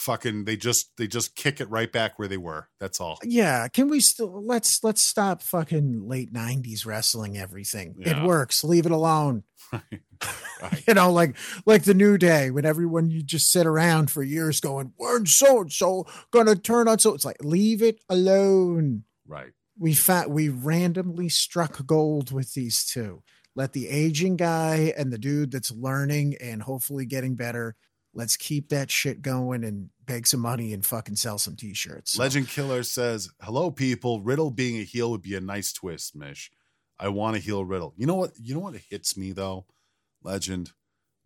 fucking 0.00 0.44
they 0.44 0.56
just 0.56 0.96
they 0.96 1.06
just 1.06 1.36
kick 1.36 1.60
it 1.60 1.68
right 1.70 1.92
back 1.92 2.18
where 2.18 2.28
they 2.28 2.38
were. 2.38 2.68
That's 2.80 3.00
all. 3.00 3.18
Yeah, 3.22 3.68
can 3.68 3.88
we 3.88 4.00
still 4.00 4.42
let's 4.44 4.82
let's 4.82 5.02
stop 5.02 5.42
fucking 5.42 6.08
late 6.08 6.32
'90s 6.32 6.86
wrestling 6.86 7.36
everything. 7.36 7.96
Yeah. 7.98 8.22
It 8.22 8.26
works. 8.26 8.64
Leave 8.64 8.86
it 8.86 8.92
alone. 8.92 9.44
you 10.88 10.94
know, 10.94 11.12
like 11.12 11.36
like 11.66 11.84
the 11.84 11.94
new 11.94 12.18
day 12.18 12.50
when 12.50 12.64
everyone 12.64 13.10
you 13.10 13.22
just 13.22 13.50
sit 13.50 13.66
around 13.66 14.10
for 14.10 14.22
years 14.22 14.60
going, 14.60 14.92
we're 14.98 15.24
so 15.26 15.60
and 15.60 15.72
so 15.72 16.06
gonna 16.30 16.56
turn 16.56 16.88
on?" 16.88 16.98
So 16.98 17.14
it's 17.14 17.24
like, 17.24 17.42
leave 17.42 17.82
it 17.82 18.00
alone. 18.08 19.04
Right. 19.26 19.52
We 19.78 19.94
fa- 19.94 20.26
we 20.28 20.48
randomly 20.48 21.28
struck 21.28 21.86
gold 21.86 22.32
with 22.32 22.54
these 22.54 22.84
two. 22.84 23.22
Let 23.56 23.72
the 23.72 23.88
aging 23.88 24.36
guy 24.36 24.92
and 24.96 25.12
the 25.12 25.18
dude 25.18 25.50
that's 25.50 25.72
learning 25.72 26.36
and 26.40 26.62
hopefully 26.62 27.04
getting 27.04 27.34
better. 27.34 27.76
Let's 28.12 28.36
keep 28.36 28.68
that 28.70 28.90
shit 28.90 29.22
going 29.22 29.62
and 29.62 29.90
beg 30.04 30.26
some 30.26 30.40
money 30.40 30.72
and 30.72 30.84
fucking 30.84 31.16
sell 31.16 31.38
some 31.38 31.54
t-shirts. 31.56 32.12
So- 32.12 32.22
Legend 32.22 32.48
Killer 32.48 32.82
says, 32.82 33.30
"Hello, 33.40 33.70
people. 33.70 34.20
Riddle 34.20 34.50
being 34.50 34.80
a 34.80 34.84
heel 34.84 35.10
would 35.10 35.22
be 35.22 35.36
a 35.36 35.40
nice 35.40 35.72
twist, 35.72 36.16
Mish. 36.16 36.50
I 36.98 37.08
want 37.08 37.36
to 37.36 37.42
heel 37.42 37.64
Riddle. 37.64 37.94
You 37.96 38.06
know 38.06 38.16
what? 38.16 38.32
You 38.38 38.54
know 38.54 38.60
what 38.60 38.74
hits 38.76 39.16
me 39.16 39.32
though, 39.32 39.66
Legend. 40.22 40.72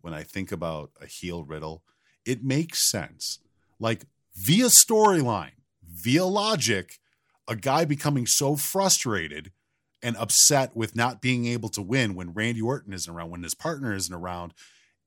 When 0.01 0.13
I 0.13 0.23
think 0.23 0.51
about 0.51 0.91
a 1.01 1.07
heel 1.07 1.43
Riddle, 1.43 1.83
it 2.25 2.43
makes 2.43 2.87
sense. 2.89 3.39
Like 3.79 4.05
via 4.35 4.65
storyline, 4.65 5.53
via 5.83 6.25
logic, 6.25 6.99
a 7.47 7.55
guy 7.55 7.85
becoming 7.85 8.27
so 8.27 8.55
frustrated 8.55 9.51
and 10.03 10.15
upset 10.17 10.75
with 10.75 10.95
not 10.95 11.21
being 11.21 11.45
able 11.47 11.69
to 11.69 11.81
win 11.81 12.13
when 12.13 12.33
Randy 12.33 12.61
Orton 12.61 12.93
isn't 12.93 13.11
around, 13.11 13.31
when 13.31 13.41
his 13.43 13.55
partner 13.55 13.93
isn't 13.93 14.13
around, 14.13 14.53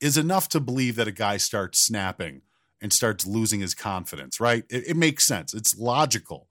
is 0.01 0.17
enough 0.17 0.49
to 0.51 0.61
believe 0.61 0.97
that 0.97 1.09
a 1.09 1.13
guy 1.13 1.37
starts 1.37 1.85
snapping 1.85 2.43
and 2.81 2.93
starts 2.93 3.27
losing 3.27 3.61
his 3.61 3.75
confidence, 3.75 4.41
right? 4.41 4.65
It, 4.71 4.89
it 4.89 4.97
makes 4.97 5.27
sense. 5.27 5.53
It's 5.55 5.77
logical. 5.77 6.49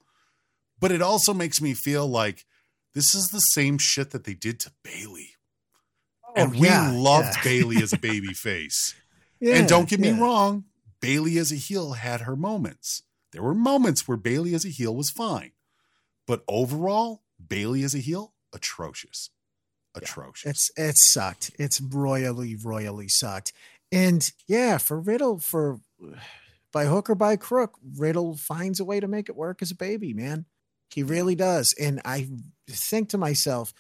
But 0.80 0.92
it 0.92 1.02
also 1.02 1.34
makes 1.34 1.62
me 1.62 1.74
feel 1.74 2.08
like 2.08 2.46
this 2.94 3.16
is 3.16 3.28
the 3.28 3.40
same 3.40 3.78
shit 3.78 4.12
that 4.12 4.26
they 4.26 4.34
did 4.34 4.60
to 4.62 4.72
Bayley. 4.84 5.30
Oh, 6.28 6.34
and 6.36 6.52
we 6.52 6.68
Oh, 6.68 6.72
yeah, 6.72 6.92
loved 6.94 7.36
yeah. 7.38 7.44
Bayley 7.44 7.78
as 7.78 7.94
a 7.94 7.98
baby 8.02 8.34
face. 8.34 8.94
Yeah, 9.40 9.56
and 9.56 9.68
don't 9.68 9.88
get 9.90 10.00
me 10.00 10.12
wrong, 10.12 10.66
Bayley 11.00 11.38
as 11.38 11.52
a 11.52 11.56
heel 11.56 11.94
had 11.94 12.22
her 12.22 12.36
moments. 12.36 13.04
There 13.32 13.44
were 13.44 13.54
moments 13.54 14.08
where 14.08 14.18
Bayley 14.18 14.54
as 14.56 14.66
a 14.66 14.70
heel 14.70 14.96
was 14.96 15.10
fine. 15.12 15.52
But 16.26 16.44
overall, 16.48 17.24
Bayley 17.46 17.84
as 17.84 17.94
a 17.96 18.00
heel, 18.00 18.34
atrocious. 18.54 19.30
Atrocious. 20.04 20.50
It's 20.50 20.72
it 20.78 20.98
sucked. 20.98 21.52
It's 21.60 21.82
royally, 21.82 22.56
royally 22.56 23.08
sucked. 23.08 23.54
And 23.92 24.30
yeah, 24.48 24.78
for 24.78 25.00
Riddle, 25.00 25.40
for 25.40 25.80
by 26.74 26.86
hook 26.86 27.10
or 27.10 27.16
by 27.16 27.36
crook, 27.36 27.78
Riddle 27.98 28.36
finds 28.36 28.80
a 28.80 28.86
way 28.86 29.00
to 29.00 29.08
make 29.08 29.30
it 29.30 29.36
work 29.36 29.62
as 29.62 29.72
a 29.72 29.76
baby, 29.76 30.14
man. 30.14 30.46
He 30.94 31.04
really 31.04 31.36
does. 31.36 31.74
And 31.80 32.02
I 32.06 32.30
think 32.70 33.10
to 33.10 33.18
myself, 33.18 33.74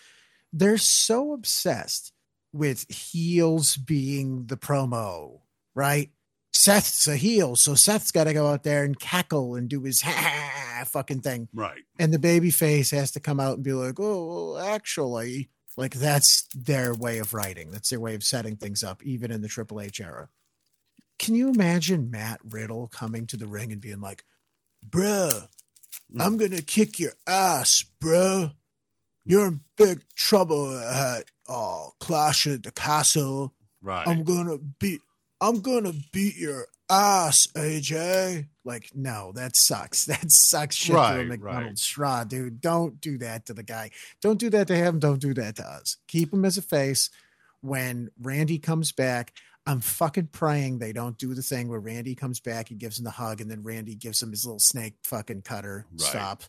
they're 0.51 0.77
so 0.77 1.33
obsessed 1.33 2.11
with 2.53 2.89
heels 2.89 3.77
being 3.77 4.47
the 4.47 4.57
promo, 4.57 5.41
right? 5.75 6.09
Seth's 6.53 7.07
a 7.07 7.15
heel, 7.15 7.55
so 7.55 7.75
Seth's 7.75 8.11
got 8.11 8.23
to 8.23 8.33
go 8.33 8.47
out 8.47 8.63
there 8.63 8.83
and 8.83 8.99
cackle 8.99 9.55
and 9.55 9.69
do 9.69 9.83
his 9.83 10.01
ha 10.05 10.83
fucking 10.85 11.21
thing. 11.21 11.47
Right. 11.53 11.83
And 11.99 12.13
the 12.13 12.19
baby 12.19 12.51
face 12.51 12.91
has 12.91 13.11
to 13.11 13.19
come 13.19 13.39
out 13.39 13.55
and 13.55 13.63
be 13.63 13.73
like, 13.73 13.99
oh, 13.99 14.53
well, 14.53 14.65
actually, 14.65 15.49
like 15.77 15.93
that's 15.93 16.47
their 16.55 16.93
way 16.93 17.19
of 17.19 17.33
writing. 17.33 17.71
That's 17.71 17.89
their 17.89 17.99
way 17.99 18.15
of 18.15 18.23
setting 18.23 18.57
things 18.57 18.83
up, 18.83 19.03
even 19.03 19.31
in 19.31 19.41
the 19.41 19.47
Triple 19.47 19.79
H 19.79 20.01
era. 20.01 20.29
Can 21.19 21.35
you 21.35 21.49
imagine 21.49 22.11
Matt 22.11 22.39
Riddle 22.43 22.87
coming 22.87 23.27
to 23.27 23.37
the 23.37 23.47
ring 23.47 23.71
and 23.71 23.81
being 23.81 24.01
like, 24.01 24.23
bruh, 24.87 25.47
I'm 26.19 26.37
going 26.37 26.51
to 26.51 26.61
kick 26.61 26.99
your 26.99 27.13
ass, 27.25 27.85
bruh. 28.01 28.53
You're 29.25 29.47
in 29.47 29.61
big 29.77 30.03
trouble 30.15 30.77
at 30.77 31.25
uh, 31.49 31.87
Clash 31.99 32.47
at 32.47 32.63
the 32.63 32.71
Castle. 32.71 33.53
Right. 33.81 34.07
I'm 34.07 34.23
gonna 34.23 34.57
beat 34.57 35.01
I'm 35.41 35.59
gonna 35.59 35.93
beat 36.13 36.37
your 36.37 36.67
ass, 36.89 37.47
AJ. 37.55 38.47
Like, 38.67 38.91
no, 38.93 39.31
that 39.35 39.55
sucks. 39.55 40.05
That 40.17 40.31
sucks 40.31 40.75
shit 40.75 40.93
to 40.93 41.01
a 41.01 41.17
Right, 41.17 41.27
McDonald's 41.27 41.81
straw, 41.81 42.23
dude. 42.23 42.61
Don't 42.61 42.99
do 43.01 43.17
that 43.19 43.45
to 43.47 43.53
the 43.53 43.63
guy. 43.63 43.91
Don't 44.21 44.39
do 44.39 44.49
that 44.51 44.67
to 44.67 44.75
him. 44.75 44.99
Don't 44.99 45.21
do 45.21 45.33
that 45.33 45.55
to 45.55 45.63
us. 45.63 45.97
Keep 46.07 46.33
him 46.33 46.45
as 46.45 46.57
a 46.57 46.61
face. 46.61 47.09
When 47.61 48.09
Randy 48.21 48.59
comes 48.59 48.91
back, 48.91 49.33
I'm 49.65 49.81
fucking 49.81 50.27
praying 50.27 50.79
they 50.79 50.93
don't 50.93 51.17
do 51.17 51.33
the 51.33 51.41
thing 51.41 51.67
where 51.67 51.79
Randy 51.79 52.15
comes 52.15 52.39
back, 52.39 52.69
he 52.69 52.75
gives 52.75 52.99
him 52.99 53.05
the 53.05 53.11
hug, 53.11 53.41
and 53.41 53.49
then 53.51 53.63
Randy 53.63 53.95
gives 53.95 54.21
him 54.21 54.31
his 54.31 54.45
little 54.45 54.59
snake 54.59 54.93
fucking 55.03 55.41
cutter. 55.41 55.85
Right. 55.91 56.01
Stop. 56.01 56.43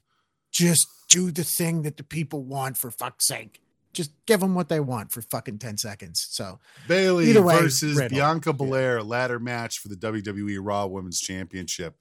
Just 0.53 0.89
do 1.09 1.31
the 1.31 1.45
thing 1.45 1.83
that 1.83 1.97
the 1.97 2.05
people 2.05 2.45
want 2.45 2.77
for 2.77 2.91
fuck's 2.91 3.27
sake. 3.27 3.61
Just 3.93 4.13
give 4.27 4.41
them 4.41 4.55
what 4.55 4.69
they 4.69 4.81
want 4.81 5.11
for 5.11 5.23
fucking 5.23 5.59
10 5.59 5.79
seconds. 5.79 6.27
So 6.31 6.61
Bayley 6.87 7.37
way, 7.41 7.61
versus 7.61 7.97
Riddle. 7.97 8.17
Bianca 8.17 8.53
Belair 8.53 9.03
ladder 9.03 9.41
match 9.41 9.79
for 9.79 9.89
the 9.89 9.97
WWE 9.97 10.59
Raw 10.61 10.87
Women's 10.87 11.21
Championship. 11.21 11.97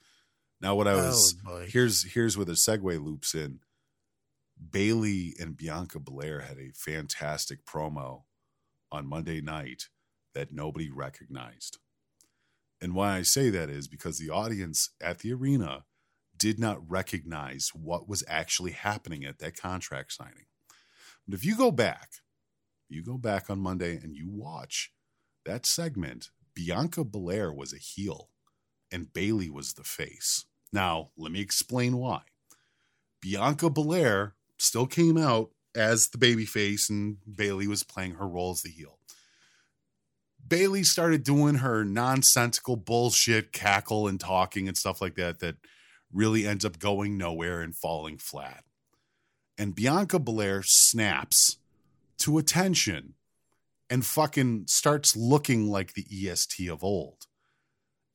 Now, 0.60 0.76
what 0.76 0.88
I 0.88 0.94
oh, 0.94 0.98
was 0.98 1.36
Oh, 1.48 1.66
here's 1.68 2.14
here's 2.14 2.38
where 2.38 2.46
the 2.46 2.54
segue 2.54 3.04
loops 3.04 3.36
in. 3.36 3.60
Bayley 4.72 5.36
and 5.40 5.56
Bianca 5.56 6.00
Belair 6.00 6.42
had 6.42 6.58
a 6.58 6.72
fantastic 6.74 7.64
promo 7.66 8.24
on 8.92 9.06
Monday 9.06 9.40
night 9.40 9.90
that 10.34 10.52
nobody 10.52 10.90
recognized. 10.90 11.78
And 12.82 12.96
why 12.96 13.18
I 13.18 13.22
say 13.22 13.50
that 13.50 13.70
is 13.70 13.88
because 13.88 14.18
the 14.18 14.30
audience 14.30 14.92
at 15.02 15.20
the 15.20 15.34
arena 15.34 15.86
did 16.38 16.60
not 16.60 16.88
recognize 16.90 17.72
what 17.74 18.08
was 18.08 18.24
actually 18.28 18.72
happening 18.72 19.26
at 19.26 19.40
that 19.40 19.60
contract 19.60 20.14
signing. 20.14 20.46
But 21.28 21.36
if 21.36 21.44
you 21.44 21.58
go 21.58 21.72
back, 21.72 22.10
you 22.90 23.04
go 23.04 23.18
back 23.18 23.50
on 23.50 23.60
Monday 23.60 24.00
and 24.02 24.16
you 24.16 24.30
watch 24.30 24.92
that 25.46 25.66
segment, 25.66 26.30
Bianca 26.54 27.04
Belair 27.04 27.52
was 27.52 27.74
a 27.74 27.78
heel 27.78 28.30
and 28.92 29.12
Bayley 29.12 29.50
was 29.50 29.74
the 29.74 29.84
face. 29.84 30.46
Now, 30.72 31.12
let 31.18 31.32
me 31.32 31.42
explain 31.42 31.98
why. 31.98 32.22
Bianca 33.22 33.70
Belair 33.70 34.36
still 34.58 34.88
came 34.88 35.18
out 35.18 35.52
as 35.76 36.08
the 36.08 36.18
baby 36.18 36.46
face 36.46 36.90
and 36.90 37.18
Bayley 37.34 37.68
was 37.68 37.84
playing 37.84 38.16
her 38.16 38.28
role 38.28 38.52
as 38.52 38.62
the 38.62 38.70
heel. 38.70 38.98
Bayley 40.48 40.84
started 40.84 41.24
doing 41.24 41.56
her 41.56 41.84
nonsensical 41.84 42.78
bullshit 42.78 43.52
cackle 43.52 44.08
and 44.08 44.20
talking 44.20 44.68
and 44.68 44.78
stuff 44.78 45.02
like 45.02 45.16
that 45.16 45.40
that 45.40 45.56
really 46.12 46.48
ends 46.48 46.64
up 46.64 46.80
going 46.80 47.18
nowhere 47.18 47.62
and 47.62 47.76
falling 47.76 48.18
flat. 48.18 48.64
And 49.58 49.76
Bianca 49.76 50.20
Belair 50.20 50.64
snaps 50.64 51.58
to 52.20 52.38
attention 52.38 53.16
and 53.90 54.06
fucking 54.06 54.66
starts 54.68 55.16
looking 55.16 55.70
like 55.70 55.94
the 55.94 56.06
EST 56.12 56.68
of 56.70 56.84
old. 56.84 57.27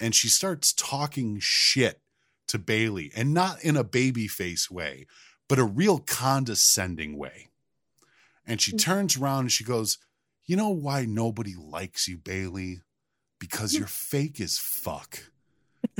And 0.03 0.17
she 0.17 0.29
starts 0.29 0.73
talking 0.73 1.39
shit 1.41 2.01
to 2.49 2.59
Bayley 2.59 3.13
and 3.15 3.33
not 3.33 3.63
in 3.63 3.77
a 3.77 3.85
baby 3.85 4.27
face 4.27 4.69
way, 4.69 5.07
but 5.49 5.61
a 5.61 5.65
real 5.65 5.99
condescending 5.99 7.17
way. 7.17 7.49
And 8.45 8.61
she 8.61 8.73
mm. 8.73 8.81
turns 8.81 9.17
around 9.17 9.43
and 9.43 9.53
she 9.53 9.63
goes, 9.63 9.99
You 10.45 10.57
know 10.57 10.71
why 10.71 11.05
nobody 11.05 11.55
likes 11.57 12.09
you, 12.09 12.19
Bayley? 12.19 12.83
Because 13.39 13.75
you're 13.75 13.87
fake 13.87 14.41
as 14.41 14.59
fuck. 14.59 15.31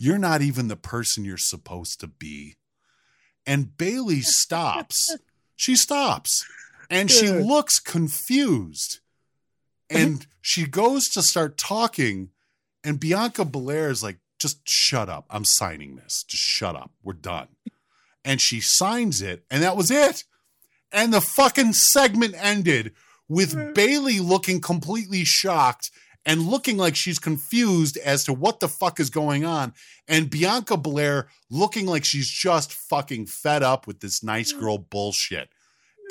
You're 0.01 0.19
not 0.19 0.43
even 0.43 0.67
the 0.67 0.77
person 0.77 1.25
you're 1.25 1.37
supposed 1.37 2.01
to 2.01 2.09
be. 2.09 2.57
And 3.47 3.77
Bayley 3.77 4.21
stops. 4.21 5.17
She 5.55 5.77
stops 5.77 6.45
and 6.91 7.09
she 7.09 7.29
looks 7.31 7.79
confused. 7.79 8.99
And 9.89 10.27
she 10.41 10.67
goes 10.67 11.09
to 11.11 11.23
start 11.23 11.57
talking, 11.57 12.31
and 12.85 12.99
Bianca 13.01 13.45
Belair 13.45 13.91
is 13.91 14.03
like, 14.03 14.19
just 14.39 14.61
shut 14.69 15.09
up. 15.09 15.27
I'm 15.31 15.45
signing 15.45 15.97
this. 15.97 16.25
Just 16.25 16.43
shut 16.43 16.75
up. 16.77 16.91
We're 17.03 17.13
done. 17.15 17.49
And 18.25 18.41
she 18.41 18.61
signs 18.61 19.21
it, 19.21 19.45
and 19.51 19.65
that 19.65 19.77
was 19.77 19.91
it. 19.91 20.23
And 20.93 21.13
the 21.13 21.21
fucking 21.21 21.73
segment 21.73 22.37
ended 22.39 22.93
with 23.29 23.75
Bayley 23.75 24.21
looking 24.21 24.61
completely 24.61 25.25
shocked 25.25 25.91
and 26.25 26.43
looking 26.47 26.77
like 26.77 26.95
she's 26.95 27.19
confused 27.19 27.97
as 27.97 28.23
to 28.27 28.33
what 28.33 28.61
the 28.61 28.69
fuck 28.69 29.01
is 29.01 29.11
going 29.11 29.45
on, 29.45 29.75
and 30.07 30.31
Bianca 30.31 30.77
Belair 30.77 31.27
looking 31.51 31.85
like 31.85 32.05
she's 32.05 32.29
just 32.29 32.73
fucking 32.73 33.27
fed 33.27 33.65
up 33.65 33.89
with 33.89 33.99
this 33.99 34.23
nice 34.23 34.53
girl 34.53 34.79
bullshit. 34.79 35.49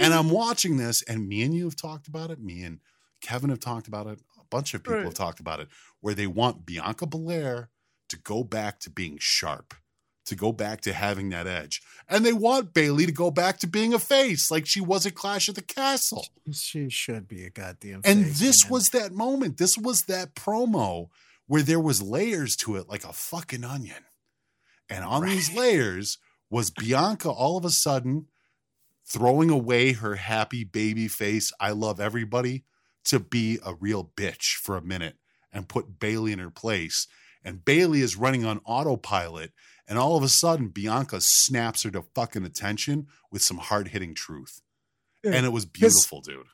And 0.02 0.14
I'm 0.14 0.30
watching 0.30 0.76
this, 0.76 1.02
and 1.04 1.30
me 1.30 1.44
and 1.44 1.56
you 1.56 1.64
have 1.64 1.78
talked 1.78 2.10
about 2.10 2.30
it. 2.30 2.42
Me 2.42 2.64
and 2.64 2.80
Kevin 3.22 3.52
have 3.52 3.62
talked 3.62 3.88
about 3.88 4.08
it. 4.08 4.20
A 4.38 4.44
bunch 4.50 4.74
of 4.74 4.84
people 4.84 4.96
Right. 4.98 5.06
have 5.06 5.14
talked 5.14 5.40
about 5.40 5.62
it, 5.62 5.70
where 6.02 6.14
they 6.14 6.28
want 6.28 6.66
Bianca 6.66 7.06
Belair 7.06 7.70
to 8.10 8.18
go 8.18 8.44
back 8.44 8.80
to 8.82 8.90
being 8.90 9.18
sharp, 9.20 9.74
to 10.26 10.36
go 10.36 10.52
back 10.52 10.82
to 10.82 10.94
having 10.94 11.30
that 11.30 11.48
edge. 11.48 11.82
And 12.10 12.26
they 12.26 12.34
want 12.34 12.74
Bayley 12.74 13.06
to 13.06 13.12
go 13.12 13.32
back 13.32 13.60
to 13.60 13.68
being 13.68 13.94
a 13.94 14.00
face 14.00 14.52
like 14.52 14.66
she 14.66 14.82
was 14.82 15.06
at 15.06 15.16
Clash 15.16 15.48
of 15.48 15.56
the 15.56 15.62
Castle. 15.62 16.26
She 16.52 16.90
should 16.90 17.28
be 17.28 17.46
a 17.46 17.50
goddamn. 17.50 18.02
And 18.04 18.26
face, 18.26 18.40
this 18.40 18.66
man. 18.66 18.72
was 18.72 18.90
that 18.90 19.14
moment. 19.14 19.58
This 19.58 19.78
was 19.78 20.04
that 20.04 20.36
promo 20.36 21.08
where 21.48 21.64
there 21.64 21.80
was 21.80 22.02
layers 22.02 22.56
to 22.58 22.76
it 22.76 22.90
like 22.90 23.06
a 23.06 23.14
fucking 23.14 23.64
onion. 23.64 24.06
And 24.90 25.06
on 25.06 25.24
these 25.26 25.56
layers 25.56 26.18
was 26.50 26.70
Bianca 26.70 27.30
all 27.30 27.58
of 27.58 27.64
a 27.64 27.70
sudden 27.70 28.28
throwing 29.06 29.50
away 29.50 29.94
her 29.94 30.16
happy 30.16 30.64
baby 30.64 31.08
face, 31.08 31.52
I 31.60 31.72
love 31.72 32.00
everybody, 32.00 32.64
to 33.06 33.20
be 33.20 33.60
a 33.66 33.74
real 33.74 34.12
bitch 34.16 34.56
for 34.56 34.78
a 34.78 34.82
minute 34.82 35.16
and 35.52 35.68
put 35.68 36.00
Bayley 36.00 36.32
in 36.32 36.40
her 36.40 36.50
place. 36.50 37.08
And 37.44 37.66
Bayley 37.66 38.02
is 38.02 38.16
running 38.16 38.46
on 38.46 38.62
autopilot. 38.66 39.52
And 39.88 39.98
all 39.98 40.16
of 40.16 40.24
a 40.24 40.30
sudden, 40.30 40.70
Bianca 40.70 41.20
snaps 41.20 41.84
her 41.84 41.92
to 41.92 42.04
fucking 42.16 42.46
attention 42.46 43.08
with 43.32 43.42
some 43.42 43.58
hard 43.58 43.90
hitting 43.90 44.14
truth. 44.14 44.62
Yeah. 45.24 45.32
And 45.34 45.46
it 45.46 45.50
was 45.50 45.66
beautiful, 45.66 46.22
dude. 46.22 46.46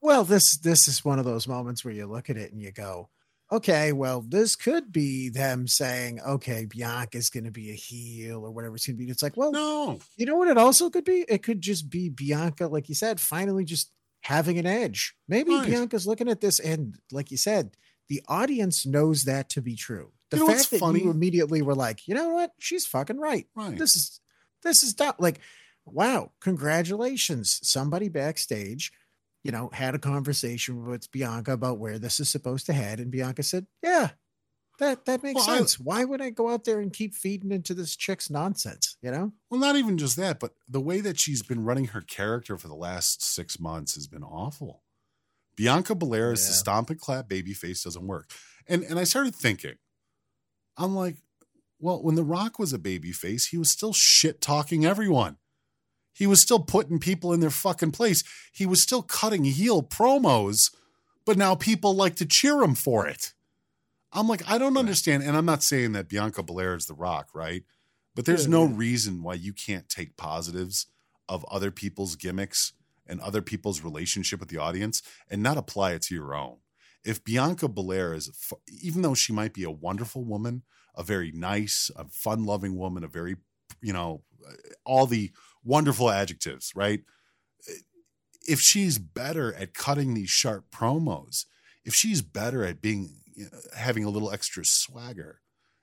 Well, 0.00 0.24
this 0.24 0.56
this 0.58 0.88
is 0.88 1.04
one 1.04 1.18
of 1.18 1.24
those 1.24 1.48
moments 1.48 1.84
where 1.84 1.94
you 1.94 2.06
look 2.06 2.30
at 2.30 2.36
it 2.36 2.52
and 2.52 2.60
you 2.60 2.70
go, 2.72 3.10
okay, 3.50 3.92
well, 3.92 4.20
this 4.20 4.56
could 4.56 4.92
be 4.92 5.28
them 5.28 5.66
saying, 5.66 6.20
okay, 6.20 6.64
Bianca's 6.64 7.30
going 7.30 7.44
to 7.44 7.50
be 7.50 7.70
a 7.70 7.74
heel 7.74 8.44
or 8.44 8.50
whatever 8.50 8.76
it's 8.76 8.86
going 8.86 8.96
to 8.96 9.04
be. 9.04 9.10
It's 9.10 9.22
like, 9.22 9.36
well, 9.36 9.52
no, 9.52 9.98
you 10.16 10.26
know 10.26 10.36
what? 10.36 10.48
It 10.48 10.58
also 10.58 10.90
could 10.90 11.04
be. 11.04 11.24
It 11.28 11.42
could 11.42 11.60
just 11.60 11.90
be 11.90 12.08
Bianca, 12.08 12.66
like 12.66 12.88
you 12.88 12.94
said, 12.94 13.20
finally 13.20 13.64
just 13.64 13.90
having 14.22 14.58
an 14.58 14.66
edge. 14.66 15.14
Maybe 15.28 15.54
Right. 15.54 15.66
Bianca's 15.66 16.06
looking 16.06 16.28
at 16.28 16.40
this, 16.40 16.58
and 16.60 16.96
like 17.12 17.30
you 17.30 17.36
said, 17.36 17.76
the 18.08 18.22
audience 18.28 18.86
knows 18.86 19.24
that 19.24 19.48
to 19.50 19.62
be 19.62 19.74
true. 19.76 20.12
The 20.30 20.38
You 20.38 20.46
know 20.46 20.54
fact 20.54 20.70
that 20.70 20.80
funny? 20.80 21.02
you 21.02 21.10
immediately 21.10 21.62
were 21.62 21.74
like, 21.74 22.06
you 22.08 22.14
know 22.14 22.30
what? 22.30 22.52
She's 22.58 22.86
fucking 22.86 23.18
right. 23.18 23.46
Right. 23.54 23.76
This 23.78 23.94
is 23.96 24.20
this 24.62 24.82
is 24.82 24.94
dumb. 24.94 25.14
Like, 25.18 25.40
wow, 25.84 26.32
congratulations. 26.40 27.60
Somebody 27.62 28.08
backstage, 28.08 28.92
you 29.44 29.52
know, 29.52 29.70
had 29.72 29.94
a 29.94 29.98
conversation 29.98 30.84
with 30.86 31.10
Bianca 31.12 31.52
about 31.52 31.78
where 31.78 31.98
this 31.98 32.20
is 32.20 32.28
supposed 32.28 32.66
to 32.66 32.72
head. 32.72 32.98
And 33.00 33.10
Bianca 33.10 33.42
said, 33.42 33.66
Yeah, 33.82 34.10
that 34.78 35.04
that 35.06 35.22
makes 35.22 35.46
Well, 35.46 35.50
I- 35.54 35.58
sense. 35.58 35.78
Why 35.78 36.04
would 36.04 36.20
I 36.20 36.30
go 36.30 36.50
out 36.50 36.64
there 36.64 36.80
and 36.80 36.92
keep 36.92 37.14
feeding 37.14 37.52
into 37.52 37.72
this 37.74 37.94
chick's 37.96 38.28
nonsense? 38.30 38.96
You 39.02 39.10
know? 39.12 39.32
Well, 39.50 39.60
not 39.60 39.76
even 39.76 39.96
just 39.98 40.16
that, 40.16 40.40
but 40.40 40.54
the 40.68 40.80
way 40.80 41.00
that 41.00 41.18
she's 41.20 41.42
been 41.42 41.64
running 41.64 41.86
her 41.86 42.00
character 42.00 42.56
for 42.58 42.68
the 42.68 42.74
last 42.74 43.22
six 43.22 43.58
months 43.60 43.94
has 43.94 44.06
been 44.06 44.24
awful. 44.24 44.82
Bianca 45.56 45.94
Belair 45.94 46.32
as 46.32 46.46
the 46.46 46.52
stomp 46.52 46.90
and 46.90 47.00
clap 47.00 47.28
baby 47.28 47.54
face 47.54 47.82
doesn't 47.82 48.06
work. 48.06 48.30
And 48.68 48.82
and 48.84 48.98
I 48.98 49.04
started 49.04 49.34
thinking, 49.34 49.76
I'm 50.76 50.94
like, 50.94 51.16
well, 51.78 52.02
when 52.02 52.14
The 52.14 52.24
Rock 52.24 52.58
was 52.58 52.72
a 52.72 52.78
baby 52.78 53.12
face, 53.12 53.46
he 53.48 53.58
was 53.58 53.70
still 53.70 53.92
shit 53.92 54.40
talking 54.40 54.84
everyone. 54.84 55.36
He 56.12 56.26
was 56.26 56.40
still 56.40 56.60
putting 56.60 56.98
people 56.98 57.32
in 57.32 57.40
their 57.40 57.50
fucking 57.50 57.92
place. 57.92 58.22
He 58.52 58.64
was 58.64 58.82
still 58.82 59.02
cutting 59.02 59.44
heel 59.44 59.82
promos, 59.82 60.74
but 61.26 61.36
now 61.36 61.54
people 61.54 61.94
like 61.94 62.16
to 62.16 62.26
cheer 62.26 62.62
him 62.62 62.74
for 62.74 63.06
it. 63.06 63.34
I'm 64.12 64.26
like, 64.26 64.48
I 64.50 64.56
don't 64.56 64.78
understand. 64.78 65.22
And 65.24 65.36
I'm 65.36 65.44
not 65.44 65.62
saying 65.62 65.92
that 65.92 66.08
Bianca 66.08 66.42
Belair 66.42 66.74
is 66.74 66.86
The 66.86 66.94
Rock, 66.94 67.28
right? 67.34 67.64
But 68.14 68.24
there's 68.24 68.44
Yeah, 68.46 68.52
no 68.52 68.64
yeah. 68.66 68.72
reason 68.76 69.22
why 69.22 69.34
you 69.34 69.52
can't 69.52 69.88
take 69.90 70.16
positives 70.16 70.86
of 71.28 71.44
other 71.50 71.70
people's 71.70 72.16
gimmicks 72.16 72.72
and 73.08 73.20
other 73.20 73.42
people's 73.42 73.82
relationship 73.82 74.40
with 74.40 74.48
the 74.48 74.58
audience 74.58 75.02
and 75.30 75.42
not 75.42 75.58
apply 75.58 75.92
it 75.92 76.02
to 76.02 76.14
your 76.14 76.34
own. 76.34 76.56
If 77.04 77.22
Bianca 77.22 77.68
Belair 77.68 78.14
is, 78.14 78.30
even 78.82 79.02
though 79.02 79.14
she 79.14 79.32
might 79.32 79.52
be 79.52 79.64
a 79.64 79.70
wonderful 79.70 80.24
woman, 80.24 80.62
a 80.96 81.02
very 81.02 81.30
nice, 81.30 81.90
a 81.94 82.04
fun 82.08 82.44
loving 82.44 82.76
woman, 82.76 83.04
a 83.04 83.08
very, 83.08 83.36
you 83.80 83.92
know, 83.92 84.22
all 84.84 85.06
the 85.06 85.30
wonderful 85.62 86.10
adjectives, 86.10 86.72
right? 86.74 87.02
If 88.48 88.60
she's 88.60 88.98
better 88.98 89.54
at 89.54 89.74
cutting 89.74 90.14
these 90.14 90.30
sharp 90.30 90.70
promos, 90.70 91.46
if 91.84 91.94
she's 91.94 92.22
better 92.22 92.64
at 92.64 92.80
being, 92.80 93.10
having 93.76 94.04
a 94.04 94.10
little 94.10 94.32
extra 94.32 94.64
swagger, 94.64 95.40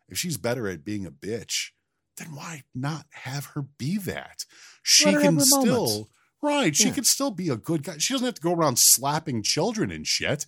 if 0.09 0.17
she's 0.17 0.37
better 0.37 0.67
at 0.67 0.83
being 0.83 1.05
a 1.05 1.11
bitch, 1.11 1.69
then 2.17 2.35
why 2.35 2.63
not 2.75 3.05
have 3.11 3.45
her 3.47 3.61
be 3.61 3.97
that? 3.97 4.45
She 4.81 5.11
her 5.11 5.21
can 5.21 5.39
still, 5.39 5.63
moments. 5.63 6.09
Right? 6.43 6.75
She 6.75 6.89
Yeah. 6.89 6.93
could 6.93 7.07
still 7.07 7.31
be 7.31 7.49
a 7.49 7.55
good 7.55 7.81
guy. 7.83 7.97
She 7.97 8.13
doesn't 8.13 8.25
have 8.25 8.35
to 8.35 8.41
go 8.41 8.53
around 8.53 8.77
slapping 8.77 9.41
children 9.41 9.89
and 9.89 10.05
shit. 10.05 10.45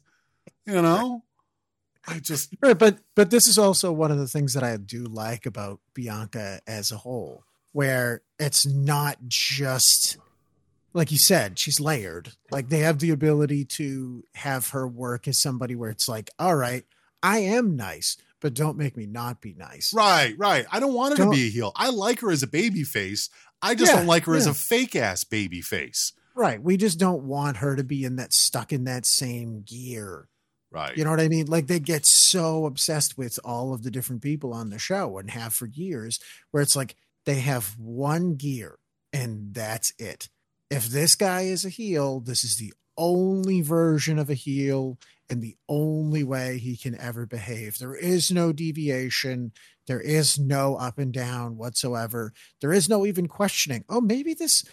You 0.66 0.82
know, 0.82 1.24
I 2.08 2.20
just 2.20 2.54
Right, 2.62 2.78
but 2.78 3.00
but 3.16 3.32
this 3.32 3.48
is 3.48 3.58
also 3.58 3.92
one 3.92 4.12
of 4.12 4.20
the 4.20 4.28
things 4.28 4.54
that 4.54 4.64
I 4.64 4.78
do 4.78 5.06
like 5.06 5.46
about 5.48 5.80
Bianca 5.96 6.62
as 6.68 6.92
a 6.92 6.98
whole, 6.98 7.44
where 7.72 8.22
it's 8.38 8.66
not 8.66 9.18
just 9.28 10.18
like 10.94 11.12
you 11.12 11.18
said, 11.18 11.60
she's 11.60 11.80
layered. 11.80 12.34
Like 12.52 12.70
they 12.70 12.80
have 12.80 13.00
the 13.00 13.10
ability 13.12 13.66
to 13.66 14.24
have 14.36 14.70
her 14.70 14.88
work 14.88 15.28
as 15.28 15.42
somebody 15.42 15.76
where 15.76 15.90
it's 15.90 16.08
like, 16.08 16.30
all 16.40 16.56
right, 16.56 16.86
I 17.22 17.40
am 17.40 17.76
nice, 17.76 18.16
but 18.46 18.54
don't 18.54 18.78
make 18.78 18.96
me 18.96 19.08
not 19.08 19.42
be 19.42 19.56
nice. 19.56 19.92
right, 19.92 20.36
right. 20.38 20.68
I 20.72 20.80
don't 20.80 20.94
want 20.94 21.14
her 21.18 21.24
Don't- 21.24 21.32
to 21.34 21.36
be 21.36 21.48
a 21.48 21.50
heel. 21.50 21.72
I 21.76 21.90
like 21.90 22.20
her 22.20 22.30
as 22.30 22.44
a 22.44 22.48
baby 22.48 22.84
face. 22.84 23.28
I 23.60 23.74
just 23.74 23.90
Yeah, 23.92 23.98
don't 23.98 24.06
like 24.06 24.26
her 24.26 24.36
as 24.36 24.46
a 24.46 24.54
fake 24.54 24.96
ass 24.96 25.24
baby 25.24 25.62
face. 25.62 26.14
Right. 26.36 26.62
We 26.62 26.78
just 26.78 27.00
don't 27.00 27.24
want 27.24 27.58
her 27.58 27.76
to 27.76 27.84
be 27.84 28.04
in 28.04 28.18
that 28.18 28.34
stuck 28.34 28.72
in 28.72 28.84
that 28.84 29.08
same 29.08 29.64
gear. 29.64 30.28
Right. 30.70 30.96
You 30.96 31.04
know 31.06 31.10
what 31.10 31.22
I 31.22 31.28
mean? 31.28 31.48
Like 31.48 31.66
they 31.66 31.80
get 31.80 32.06
so 32.06 32.68
obsessed 32.68 33.18
with 33.18 33.40
all 33.44 33.74
of 33.74 33.82
the 33.82 33.90
different 33.90 34.22
people 34.22 34.54
on 34.54 34.70
the 34.70 34.78
show 34.78 35.18
and 35.18 35.32
have 35.32 35.56
for 35.56 35.66
years, 35.66 36.20
where 36.52 36.62
it's 36.62 36.76
like 36.76 36.96
they 37.26 37.40
have 37.40 37.76
one 37.80 38.36
gear 38.36 38.78
and 39.12 39.56
that's 39.56 39.92
it. 39.98 40.30
If 40.70 40.86
this 40.88 41.16
guy 41.16 41.44
is 41.44 41.66
a 41.66 41.70
heel, 41.70 42.20
this 42.20 42.44
is 42.44 42.58
the 42.58 42.74
only 42.96 43.62
version 43.62 44.20
of 44.20 44.30
a 44.30 44.36
heel 44.36 45.00
and 45.30 45.42
the 45.42 45.58
only 45.68 46.24
way 46.24 46.58
he 46.58 46.78
can 46.78 46.98
ever 47.00 47.26
behave. 47.26 47.78
There 47.80 47.96
is 47.96 48.32
no 48.32 48.54
deviation. 48.54 49.52
There 49.88 50.02
is 50.02 50.38
no 50.40 50.76
up 50.76 50.98
and 50.98 51.14
down 51.14 51.58
whatsoever. 51.58 52.34
There 52.62 52.74
is 52.74 52.90
no 52.90 53.06
even 53.06 53.28
questioning. 53.28 53.86
Oh, 53.90 54.02
maybe 54.02 54.34
this, 54.34 54.64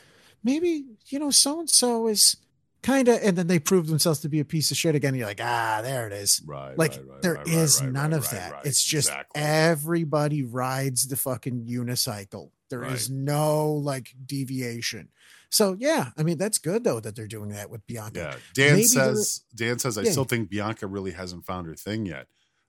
maybe, 0.42 0.84
you 1.08 1.18
know, 1.18 1.30
so 1.30 1.60
and 1.60 1.70
so 1.70 2.06
is 2.06 2.36
kind 2.82 3.08
of, 3.08 3.20
and 3.22 3.36
then 3.36 3.46
they 3.46 3.58
prove 3.58 3.86
themselves 3.86 4.20
to 4.20 4.28
be 4.28 4.40
a 4.40 4.44
piece 4.44 4.70
of 4.70 4.76
shit 4.76 4.94
again. 4.94 5.14
You're 5.14 5.26
like, 5.26 5.40
ah, 5.42 5.80
there 5.82 6.06
it 6.06 6.12
is. 6.12 6.42
Right. 6.46 6.76
Like 6.76 6.92
right, 6.92 7.08
right, 7.08 7.22
there 7.22 7.34
right, 7.34 7.46
is 7.46 7.80
none 7.80 8.12
of 8.12 8.28
that. 8.30 8.60
It's 8.64 8.82
just 8.82 9.08
Exactly. 9.08 9.42
everybody 9.42 10.42
rides 10.42 11.08
the 11.08 11.16
fucking 11.16 11.66
unicycle. 11.66 12.50
There 12.70 12.84
is 12.84 13.10
no 13.10 13.70
like 13.72 14.14
deviation. 14.24 15.10
So 15.52 15.76
yeah, 15.78 16.10
I 16.16 16.22
mean 16.22 16.38
that's 16.38 16.58
good 16.58 16.82
though 16.82 16.98
that 17.00 17.14
they're 17.14 17.26
doing 17.28 17.50
that 17.50 17.70
with 17.70 17.86
Bianca. 17.86 18.18
Yeah. 18.18 18.36
Dan 18.54 18.76
Maybe 18.76 18.84
says 18.86 19.42
Dan 19.54 19.78
says 19.78 19.98
I 19.98 20.02
Yeah. 20.02 20.10
still 20.10 20.24
think 20.24 20.48
Bianca 20.48 20.86
really 20.86 21.12
hasn't 21.12 21.44
found 21.46 21.66
her 21.66 21.74
thing 21.74 22.06
yet. 22.06 22.26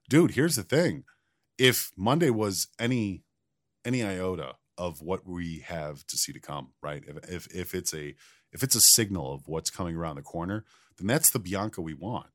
Dude, 0.09 0.31
here's 0.31 0.57
the 0.57 0.63
thing. 0.63 1.05
If 1.57 1.91
Monday 1.97 2.29
was 2.29 2.67
any 2.77 3.23
any 3.85 4.03
iota 4.03 4.55
of 4.77 5.01
what 5.01 5.25
we 5.25 5.59
have 5.59 6.05
to 6.07 6.17
see 6.17 6.33
to 6.33 6.39
come, 6.39 6.73
right? 6.81 7.03
If 7.07 7.29
if 7.29 7.55
if 7.55 7.73
it's 7.73 7.93
a 7.93 8.15
if 8.51 8.63
it's 8.63 8.75
a 8.75 8.81
signal 8.81 9.33
of 9.33 9.47
what's 9.47 9.69
coming 9.69 9.95
around 9.95 10.17
the 10.17 10.21
corner, 10.21 10.65
then 10.97 11.07
that's 11.07 11.29
the 11.31 11.39
Bianca 11.39 11.81
we 11.81 11.93
want. 11.93 12.27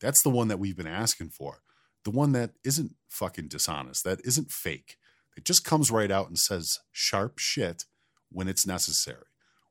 That's 0.00 0.22
the 0.22 0.30
one 0.30 0.48
that 0.48 0.58
we've 0.58 0.76
been 0.76 0.86
asking 0.86 1.30
for. 1.30 1.62
The 2.04 2.10
one 2.10 2.32
that 2.32 2.52
isn't 2.64 2.94
fucking 3.08 3.48
dishonest, 3.48 4.04
that 4.04 4.20
isn't 4.24 4.50
fake. 4.50 4.96
It 5.36 5.44
just 5.44 5.64
comes 5.64 5.90
right 5.90 6.10
out 6.10 6.28
and 6.28 6.38
says 6.38 6.80
sharp 6.92 7.38
shit 7.38 7.84
when 8.30 8.48
it's 8.48 8.66
necessary. 8.66 9.26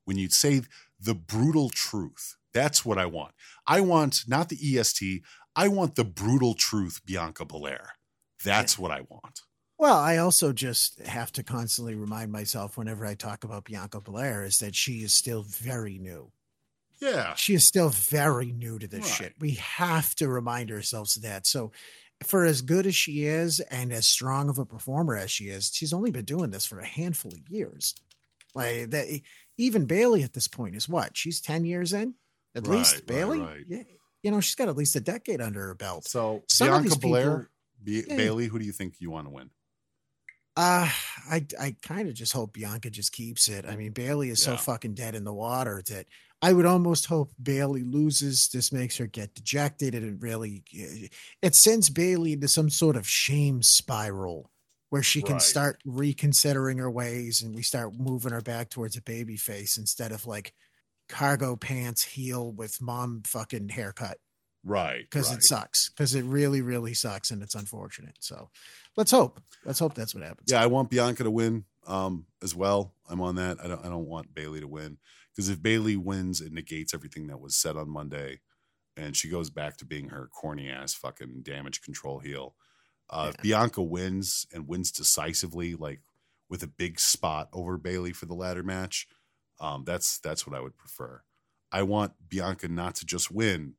When 0.06 0.18
you 0.18 0.30
say 0.30 0.62
the 1.00 1.16
brutal 1.16 1.70
truth, 1.70 2.36
that's 2.54 2.86
what 2.86 2.98
I 2.98 3.06
want. 3.06 3.34
I 3.68 3.82
want 3.82 4.24
not 4.28 4.50
the 4.50 4.78
EST, 4.78 5.22
I 5.56 5.68
want 5.68 5.96
the 5.96 6.06
brutal 6.06 6.54
truth, 6.54 7.02
Bianca 7.06 7.46
Belair. 7.46 7.92
That's 8.44 8.78
what 8.80 8.92
I 8.92 9.02
want. 9.10 9.42
Well, 9.78 9.98
I 9.98 10.18
also 10.18 10.54
just 10.54 11.00
have 11.02 11.32
to 11.34 11.44
constantly 11.44 11.96
remind 11.96 12.32
myself 12.32 12.78
whenever 12.78 13.06
I 13.06 13.14
talk 13.16 13.44
about 13.44 13.66
Bianca 13.66 14.00
Belair 14.00 14.46
is 14.46 14.60
that 14.60 14.76
she 14.76 15.04
is 15.04 15.14
still 15.14 15.44
very 15.44 15.98
new. 15.98 16.32
Yeah. 17.02 17.34
She 17.36 17.56
is 17.56 17.68
still 17.68 17.90
very 17.90 18.54
new 18.54 18.80
to 18.80 18.88
this 18.88 19.02
Right. 19.02 19.12
shit. 19.14 19.34
We 19.40 19.52
have 19.56 20.16
to 20.16 20.30
remind 20.30 20.72
ourselves 20.72 21.18
of 21.18 21.24
that. 21.24 21.46
So, 21.46 21.72
for 22.24 22.46
as 22.46 22.62
good 22.62 22.88
as 22.88 22.96
she 22.96 23.26
is 23.26 23.60
and 23.60 23.92
as 23.92 24.08
strong 24.08 24.48
of 24.48 24.58
a 24.58 24.66
performer 24.66 25.18
as 25.18 25.30
she 25.30 25.50
is, 25.50 25.72
she's 25.74 25.92
only 25.92 26.12
been 26.12 26.24
doing 26.24 26.52
this 26.52 26.66
for 26.66 26.80
a 26.80 26.86
handful 26.88 27.34
of 27.34 27.50
years. 27.50 27.94
Like 28.54 28.92
that, 28.92 29.08
even 29.58 29.86
Bayley 29.86 30.24
at 30.24 30.34
this 30.34 30.48
point 30.48 30.76
is 30.76 30.88
what? 30.90 31.16
She's 31.18 31.42
10 31.42 31.66
years 31.66 31.94
in? 31.94 32.16
At 32.56 32.68
Right, 32.68 32.78
least 32.78 33.06
Bayley. 33.06 33.40
right. 33.40 33.66
Yeah, 33.68 33.84
you 34.24 34.32
know 34.32 34.40
she's 34.42 34.56
got 34.56 34.70
at 34.70 34.78
least 34.78 34.96
a 34.96 35.02
decade 35.02 35.42
under 35.42 35.62
her 35.62 35.76
belt. 35.76 36.08
So 36.08 36.44
Some 36.48 36.68
Bianca 36.70 36.98
Belair, 37.00 37.24
people- 37.24 37.46
Ba- 38.06 38.10
Yeah. 38.12 38.18
Bayley, 38.18 38.48
who 38.48 38.60
do 38.60 38.66
you 38.66 38.72
think 38.72 38.96
you 39.00 39.12
want 39.12 39.28
to 39.28 39.32
win? 39.32 39.50
Uh, 40.58 40.90
I 41.30 41.46
I 41.60 41.76
kind 41.82 42.08
of 42.08 42.16
just 42.16 42.32
hope 42.32 42.54
Bianca 42.54 42.90
just 42.90 43.12
keeps 43.12 43.50
it. 43.50 43.66
I 43.66 43.76
mean, 43.76 43.92
Bayley 43.92 44.30
is 44.30 44.42
so 44.42 44.56
fucking 44.56 44.94
dead 44.94 45.14
in 45.14 45.26
the 45.26 45.34
water 45.34 45.84
that 45.90 46.08
I 46.42 46.54
would 46.54 46.66
almost 46.66 47.08
hope 47.08 47.34
Bayley 47.42 47.84
loses. 47.84 48.48
This 48.48 48.72
makes 48.72 48.96
her 48.98 49.06
get 49.06 49.36
dejected, 49.36 49.94
and 49.94 50.06
it 50.06 50.22
really 50.22 50.64
it 51.42 51.56
sends 51.56 51.90
Bayley 51.90 52.34
into 52.34 52.48
some 52.48 52.70
sort 52.70 52.96
of 52.96 53.06
shame 53.08 53.64
spiral 53.64 54.50
where 54.96 55.04
she 55.04 55.22
can 55.22 55.34
Right. 55.34 55.42
start 55.42 55.82
reconsidering 55.84 56.78
her 56.78 56.90
ways, 56.90 57.42
and 57.42 57.54
we 57.54 57.62
start 57.62 57.94
moving 58.00 58.32
her 58.32 58.40
back 58.40 58.70
towards 58.70 58.96
a 58.96 59.02
baby 59.02 59.36
face 59.36 59.78
instead 59.78 60.14
of 60.14 60.26
like 60.26 60.54
cargo 61.10 61.58
pants 61.58 62.02
heel 62.02 62.50
with 62.54 62.82
mom 62.82 63.22
fucking 63.28 63.68
haircut 63.68 64.20
Right. 64.64 65.02
because 65.02 65.28
right. 65.32 65.38
it 65.40 65.44
sucks 65.44 65.90
because 65.90 66.16
it 66.16 66.24
really 66.24 66.62
really 66.62 66.94
sucks 66.94 67.30
and 67.30 67.44
it's 67.44 67.56
unfortunate 67.56 68.16
so 68.22 68.50
let's 68.96 69.12
hope 69.12 69.42
let's 69.66 69.80
hope 69.80 69.96
that's 69.96 70.16
what 70.16 70.24
happens 70.24 70.50
Yeah, 70.50 70.64
I 70.64 70.68
want 70.68 70.90
Bianca 70.90 71.24
to 71.26 71.30
win 71.32 71.66
um, 71.86 72.26
as 72.42 72.56
well. 72.56 72.94
I'm 73.10 73.20
on 73.20 73.36
that. 73.36 73.58
I 73.62 73.68
don't. 73.68 73.86
I 73.86 73.90
don't 73.90 74.08
want 74.08 74.34
Bayley 74.34 74.62
to 74.62 74.68
win 74.68 74.98
because 75.34 75.50
if 75.50 75.62
Bayley 75.62 75.98
wins, 75.98 76.40
it 76.40 76.54
negates 76.54 76.94
everything 76.94 77.28
that 77.28 77.42
was 77.42 77.56
said 77.58 77.76
on 77.76 77.90
Monday, 77.90 78.40
and 78.96 79.14
she 79.18 79.28
goes 79.30 79.50
back 79.50 79.76
to 79.78 79.86
being 79.86 80.08
her 80.10 80.30
corny 80.34 80.70
ass 80.70 80.94
fucking 80.94 81.42
damage 81.44 81.82
control 81.82 82.20
heel. 82.20 82.56
Uh, 83.10 83.32
If 83.34 83.42
Bianca 83.42 83.82
wins 83.82 84.48
and 84.54 84.68
wins 84.68 84.92
decisively, 84.92 85.76
like 85.76 86.02
with 86.50 86.64
a 86.64 86.68
big 86.68 87.00
spot 87.00 87.50
over 87.54 87.78
Bayley 87.78 88.14
for 88.14 88.26
the 88.26 88.34
ladder 88.34 88.64
match, 88.64 89.08
um, 89.60 89.84
that's 89.86 90.18
that's 90.20 90.46
what 90.48 90.56
I 90.56 90.62
would 90.62 90.78
prefer. 90.78 91.22
I 91.72 91.84
want 91.84 92.14
Bianca 92.30 92.68
not 92.68 92.96
to 92.96 93.06
just 93.06 93.32
win, 93.32 93.76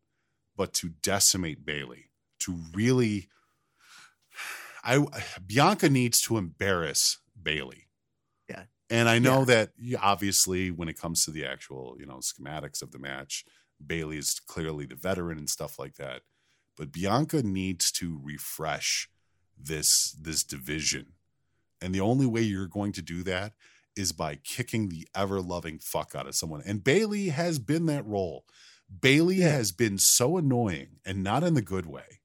but 0.57 0.73
to 0.75 0.89
decimate 0.89 1.65
Bayley, 1.65 2.11
to 2.41 2.59
really 2.75 3.29
I 4.85 5.05
Bianca 5.45 5.89
needs 5.89 6.21
to 6.23 6.37
embarrass 6.39 7.19
Bayley. 7.41 7.89
Yeah. 8.49 8.65
And 8.89 9.09
I 9.09 9.19
know 9.19 9.41
Yeah. 9.41 9.45
that 9.47 9.73
obviously 10.01 10.71
when 10.71 10.89
it 10.89 10.99
comes 10.99 11.25
to 11.25 11.31
the 11.33 11.45
actual, 11.45 11.97
you 11.99 12.07
know, 12.07 12.19
schematics 12.19 12.83
of 12.83 12.93
the 12.93 12.99
match, 13.01 13.45
Bayley 13.85 14.19
is 14.19 14.39
clearly 14.41 14.87
the 14.87 14.95
veteran 14.95 15.39
and 15.39 15.51
stuff 15.51 15.79
like 15.79 15.97
that. 15.97 16.23
But 16.77 16.93
Bianca 16.93 17.43
needs 17.43 17.91
to 17.93 18.21
refresh 18.23 19.09
this 19.59 20.13
this 20.21 20.45
division. 20.45 21.13
And 21.81 21.95
the 21.95 22.01
only 22.01 22.27
way 22.27 22.43
you're 22.43 22.67
going 22.67 22.93
to 22.93 23.03
do 23.03 23.23
that 23.25 23.53
is 23.97 24.13
by 24.13 24.37
kicking 24.37 24.89
the 24.89 25.09
ever 25.15 25.41
loving 25.41 25.79
fuck 25.79 26.15
out 26.15 26.27
of 26.27 26.35
someone. 26.35 26.63
And 26.67 26.85
Bayley 26.85 27.29
has 27.29 27.59
been 27.59 27.87
that 27.87 28.07
role. 28.07 28.45
Bayley 29.01 29.41
has 29.41 29.73
been 29.73 29.99
so 29.99 30.37
annoying 30.37 31.01
and 31.05 31.23
not 31.23 31.43
in 31.43 31.55
the 31.55 31.63
good 31.63 31.87
way, 31.87 32.21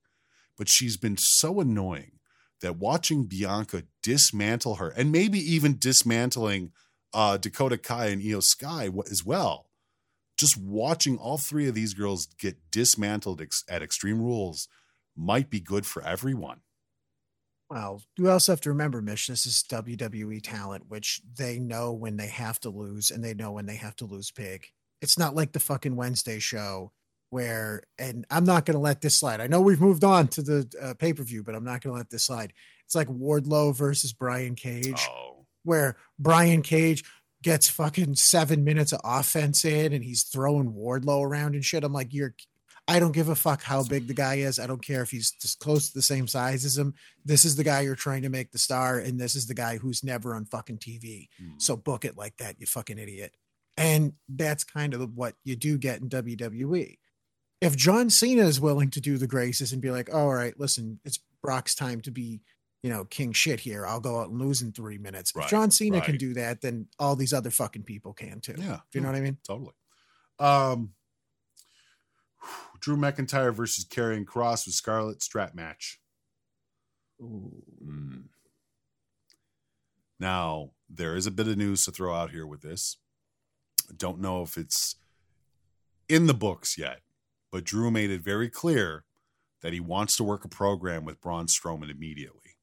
but 0.58 0.70
she's 0.70 0.98
been 0.98 1.18
so 1.18 1.60
annoying 1.60 2.20
that 2.62 2.78
watching 2.78 3.26
Bianca 3.26 3.84
dismantle 4.04 4.76
her 4.76 4.90
and 4.90 5.12
maybe 5.12 5.40
even 5.40 5.80
dismantling 5.80 6.72
uh, 7.14 7.38
Dakota 7.38 7.78
Kai 7.78 8.08
and 8.08 8.22
Iyo 8.22 8.44
Sky 8.44 8.90
as 9.10 9.26
well. 9.26 9.68
Just 10.38 10.58
watching 10.58 11.18
all 11.18 11.38
three 11.38 11.68
of 11.68 11.76
these 11.76 11.94
girls 11.94 12.28
get 12.38 12.72
dismantled 12.72 13.42
ex- 13.42 13.64
at 13.68 13.82
Extreme 13.82 14.22
Rules 14.22 14.68
might 15.16 15.50
be 15.50 15.60
good 15.60 15.86
for 15.86 16.02
everyone. 16.04 16.62
Well 17.72 18.02
you 18.18 18.30
also 18.30 18.52
have 18.52 18.62
to 18.62 18.70
remember 18.70 19.02
mish 19.02 19.26
this 19.28 19.48
is 19.48 19.64
wwe 19.70 20.42
talent 20.44 20.84
which 20.90 21.22
they 21.38 21.58
know 21.58 21.92
when 21.92 22.18
they 22.18 22.28
have 22.28 22.60
to 22.60 22.70
lose 22.70 23.10
and 23.10 23.24
they 23.24 23.34
know 23.34 23.52
when 23.52 23.66
they 23.66 23.78
have 23.78 23.96
to 23.96 24.06
lose 24.06 24.30
big. 24.32 24.66
It's 25.02 25.18
not 25.18 25.34
like 25.34 25.54
the 25.54 25.60
fucking 25.60 25.96
wednesday 25.96 26.38
show 26.38 26.92
where 27.32 27.82
and 27.98 28.26
i'm 28.30 28.44
not 28.44 28.66
going 28.66 28.76
to 28.76 28.80
let 28.80 29.02
this 29.02 29.18
slide. 29.18 29.42
I 29.42 29.48
know 29.48 29.62
we've 29.62 29.82
moved 29.82 30.04
on 30.04 30.28
to 30.30 30.42
the 30.44 30.72
uh, 30.80 30.94
pay-per-view 30.94 31.44
but 31.44 31.56
i'm 31.56 31.64
not 31.64 31.82
going 31.82 31.94
to 31.94 31.98
let 31.98 32.10
this 32.12 32.26
slide. 32.26 32.54
It's 32.86 32.96
like 32.96 33.08
wardlow 33.08 33.76
versus 33.76 34.14
brian 34.14 34.54
cage 34.56 35.08
Oh, 35.10 35.32
where 35.64 35.98
Brian 36.20 36.62
Cage 36.62 37.04
gets 37.44 37.68
fucking 37.70 38.16
seven 38.16 38.64
minutes 38.64 38.94
of 38.94 39.02
offense 39.04 39.66
in 39.66 39.94
and 39.94 40.04
he's 40.04 40.24
throwing 40.24 40.74
Wardlow 40.74 41.26
around 41.26 41.56
and 41.56 41.66
shit. 41.66 41.84
I'm 41.84 41.94
like, 41.94 42.14
you're, 42.14 42.36
I 42.88 43.00
don't 43.00 43.12
give 43.14 43.30
a 43.30 43.36
fuck 43.36 43.62
how 43.62 43.84
big 43.84 44.08
the 44.08 44.14
guy 44.14 44.36
is. 44.36 44.60
I 44.60 44.68
don't 44.68 44.86
care 44.86 45.02
if 45.02 45.12
he's 45.12 45.32
just 45.32 45.60
close 45.60 45.90
to 45.90 45.94
the 45.94 46.02
same 46.02 46.28
size 46.28 46.66
as 46.66 46.78
him. 46.78 46.94
This 47.24 47.46
is 47.46 47.56
the 47.56 47.64
guy 47.64 47.82
you're 47.82 47.96
trying 47.96 48.24
to 48.24 48.30
make 48.30 48.52
the 48.52 48.58
star, 48.58 49.00
and 49.00 49.20
this 49.20 49.36
is 49.36 49.48
the 49.48 49.54
guy 49.54 49.78
who's 49.78 50.04
never 50.04 50.36
on 50.36 50.46
fucking 50.46 50.80
TV. 50.80 51.30
So 51.58 51.78
book 51.78 52.06
it 52.06 52.18
like 52.18 52.38
that, 52.38 52.60
you 52.60 52.66
fucking 52.66 52.98
idiot. 52.98 53.36
And 53.78 54.14
that's 54.28 54.64
kind 54.64 54.94
of 54.94 55.16
what 55.16 55.36
you 55.44 55.56
do 55.56 55.78
get 55.78 56.02
in 56.02 56.10
WWE. 56.10 56.98
If 57.62 57.78
John 57.78 58.10
Cena 58.10 58.44
is 58.44 58.60
willing 58.60 58.90
to 58.92 59.02
do 59.02 59.18
the 59.18 59.28
graces 59.28 59.72
and 59.72 59.82
be 59.82 59.92
like, 59.92 60.14
all 60.14 60.34
right, 60.34 60.60
listen, 60.60 61.00
it's 61.06 61.20
Brock's 61.42 61.76
time 61.76 62.02
to 62.02 62.12
be 62.12 62.42
you 62.84 62.90
know, 62.90 63.06
king 63.06 63.32
shit 63.32 63.60
here. 63.60 63.86
I'll 63.86 64.00
go 64.00 64.20
out 64.20 64.30
and 64.30 64.40
lose 64.40 64.62
in 64.62 64.72
three 64.72 64.98
minutes. 64.98 65.36
Right, 65.36 65.44
if 65.44 65.52
John 65.52 65.70
Cena 65.70 66.02
can 66.02 66.18
do 66.18 66.34
that, 66.34 66.62
then 66.62 66.88
all 66.98 67.16
these 67.16 67.34
other 67.34 67.52
fucking 67.52 67.84
people 67.84 68.14
can 68.14 68.40
too. 68.40 68.56
Yeah. 68.58 68.80
Do 68.92 68.98
you 68.98 69.02
know 69.02 69.10
what 69.10 69.18
I 69.18 69.22
mean? 69.22 69.38
Totally. 69.46 69.74
Um, 70.40 70.94
Drew 72.82 72.98
McIntyre 72.98 73.54
versus 73.54 73.86
Karrion 73.86 74.26
Kross 74.26 74.66
with 74.66 74.76
Scarlett 74.76 75.22
strap 75.22 75.56
match. 75.56 76.00
Mm. 77.22 78.24
Now, 80.20 80.72
there 80.90 81.16
is 81.16 81.26
a 81.26 81.32
bit 81.32 81.48
of 81.48 81.58
news 81.58 81.86
to 81.86 81.92
throw 81.92 82.14
out 82.14 82.32
here 82.32 82.46
with 82.46 82.62
this. 82.62 82.98
I 83.90 83.94
don't 83.96 84.20
know 84.20 84.42
if 84.42 84.58
it's 84.58 84.96
in 86.10 86.28
the 86.28 86.34
books 86.34 86.78
yet, 86.78 87.02
but 87.52 87.64
Drew 87.64 87.90
made 87.92 88.10
it 88.10 88.22
very 88.22 88.50
clear 88.50 89.06
that 89.62 89.74
he 89.74 89.80
wants 89.80 90.16
to 90.18 90.24
work 90.24 90.44
a 90.44 90.50
program 90.50 91.06
with 91.06 91.22
Braun 91.22 91.46
Strowman 91.48 91.90
immediately. 91.90 92.58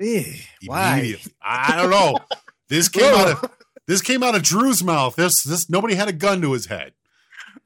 Eh. 0.00 0.34
Immediately. 0.62 1.32
I 1.42 1.72
I 1.72 1.76
don't 1.76 1.90
know. 1.90 2.18
This 2.68 2.88
came 2.88 3.14
out 3.14 3.28
of 3.28 3.50
this 3.86 4.02
came 4.02 4.24
out 4.24 4.34
of 4.34 4.42
Drew's 4.42 4.82
mouth. 4.82 5.14
This 5.14 5.44
this 5.44 5.70
nobody 5.70 5.94
had 5.94 6.08
a 6.08 6.12
gun 6.12 6.40
to 6.42 6.52
his 6.52 6.66
head. 6.66 6.94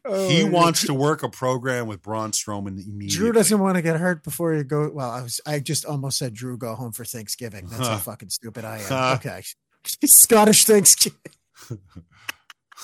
He 0.06 0.42
Oh, 0.44 0.46
wants 0.46 0.86
to 0.86 0.94
work 0.94 1.22
a 1.22 1.28
program 1.28 1.86
with 1.86 2.00
Braun 2.02 2.30
Strowman 2.32 2.82
immediately. 2.82 3.08
Drew 3.08 3.32
doesn't 3.32 3.58
want 3.58 3.76
to 3.76 3.82
get 3.82 3.96
hurt 4.00 4.24
before 4.24 4.54
you 4.54 4.64
go. 4.64 4.90
Well, 4.92 5.10
I 5.10 5.20
was 5.22 5.40
I 5.46 5.58
just 5.60 5.84
almost 5.84 6.16
said 6.18 6.32
Drew 6.34 6.56
go 6.56 6.74
home 6.74 6.92
for 6.92 7.04
Thanksgiving. 7.04 7.66
That's 7.66 7.86
how 7.86 7.98
fucking 7.98 8.30
stupid 8.30 8.64
I 8.64 8.80
Huh. 8.80 8.94
am. 8.94 9.14
Okay. 9.18 9.42
Scottish 10.06 10.64
Thanksgiving. 10.64 11.20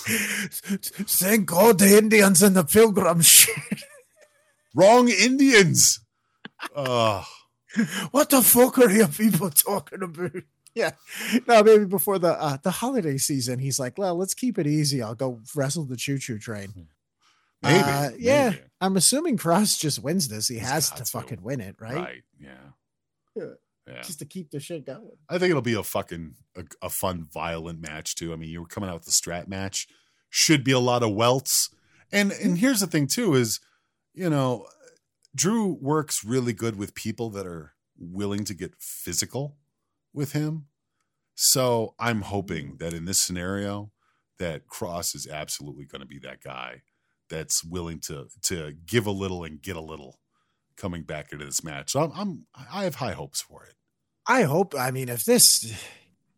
Thank 0.07 1.47
God 1.47 1.79
the 1.79 1.97
Indians 1.99 2.43
and 2.43 2.55
the 2.57 2.65
pilgrims. 2.65 3.47
Wrong 4.75 5.09
Indians. 5.09 6.01
Oh, 6.75 7.25
what 8.11 8.31
the 8.31 8.43
fuck 8.43 8.79
are 8.79 8.91
you 8.91 9.07
people 9.07 9.51
talking 9.51 10.03
about? 10.03 10.33
Yeah. 10.75 10.91
No, 11.49 11.63
maybe 11.63 11.87
before 11.87 12.19
the 12.19 12.33
uh, 12.41 12.59
the 12.63 12.71
holiday 12.71 13.17
season, 13.17 13.59
he's 13.59 13.79
like, 13.79 13.97
well, 13.97 14.15
let's 14.17 14.35
keep 14.35 14.59
it 14.59 14.67
easy. 14.67 15.03
I'll 15.03 15.15
go 15.15 15.41
wrestle 15.55 15.85
the 15.85 15.97
choo 15.97 16.19
choo 16.19 16.39
train. 16.39 16.89
Maybe. 17.63 17.79
Uh, 17.79 18.11
yeah. 18.19 18.51
maybe. 18.51 18.63
I'm 18.81 18.97
assuming 18.97 19.39
Kross 19.39 19.79
just 19.79 20.03
wins 20.03 20.29
this. 20.29 20.49
He 20.49 20.59
has 20.59 20.91
to 20.91 20.99
got 20.99 21.07
to. 21.07 21.11
fucking 21.11 21.43
win 21.43 21.61
it, 21.61 21.77
right? 21.81 21.95
Right. 21.95 22.23
Yeah. 22.39 22.51
Yeah. 23.35 23.45
Yeah. 23.87 24.03
Just 24.03 24.19
to 24.19 24.25
keep 24.25 24.51
the 24.51 24.59
shit 24.59 24.85
going. 24.85 25.17
I 25.29 25.39
think 25.39 25.51
it'll 25.51 25.63
be 25.63 25.75
a 25.75 25.83
fucking 25.83 26.35
a, 26.57 26.65
a 26.83 26.91
fun, 26.91 27.27
violent 27.33 27.81
match 27.81 28.17
too. 28.17 28.33
I 28.33 28.37
mean, 28.37 28.51
you 28.51 28.61
were 28.61 28.67
coming 28.67 28.91
out 28.91 28.97
with 28.97 29.05
the 29.05 29.13
strap 29.13 29.47
match. 29.47 29.87
Should 30.29 30.65
be 30.65 30.73
a 30.73 30.81
lot 30.81 31.05
of 31.05 31.15
welts. 31.15 31.71
And 32.11 32.33
and 32.33 32.59
here's 32.59 32.81
the 32.81 32.89
thing 32.89 33.07
too 33.07 33.35
is, 33.35 33.61
you 34.13 34.29
know, 34.29 34.67
Drew 35.35 35.79
works 35.81 36.25
really 36.25 36.53
good 36.53 36.77
with 36.77 36.95
people 36.95 37.31
that 37.31 37.47
are 37.47 37.75
willing 37.97 38.45
to 38.45 38.55
get 38.55 38.75
physical 38.79 39.57
with 40.13 40.33
him. 40.33 40.67
So 41.37 41.95
I'm 41.99 42.23
hoping 42.23 42.79
that 42.79 42.93
in 42.93 43.05
this 43.05 43.21
scenario, 43.21 43.93
that 44.39 44.67
Kross 44.67 45.15
is 45.15 45.29
absolutely 45.31 45.85
going 45.85 46.01
to 46.01 46.07
be 46.07 46.19
that 46.21 46.43
guy 46.43 46.83
that's 47.31 47.63
willing 47.65 48.01
to 48.01 48.29
to 48.45 48.73
give 48.87 49.07
a 49.07 49.11
little 49.11 49.45
and 49.45 49.61
get 49.61 49.77
a 49.77 49.81
little 49.81 50.19
coming 50.77 51.03
back 51.03 51.33
into 51.33 51.45
this 51.45 51.65
match. 51.65 51.93
So 51.93 52.01
I'm, 52.01 52.13
I'm 52.15 52.47
I 52.73 52.85
have 52.85 52.97
high 52.97 53.13
hopes 53.13 53.41
for 53.41 53.65
it. 53.65 53.75
I 54.27 54.43
hope. 54.43 54.75
I 54.79 54.91
mean, 54.91 55.09
if 55.09 55.25
this 55.25 55.73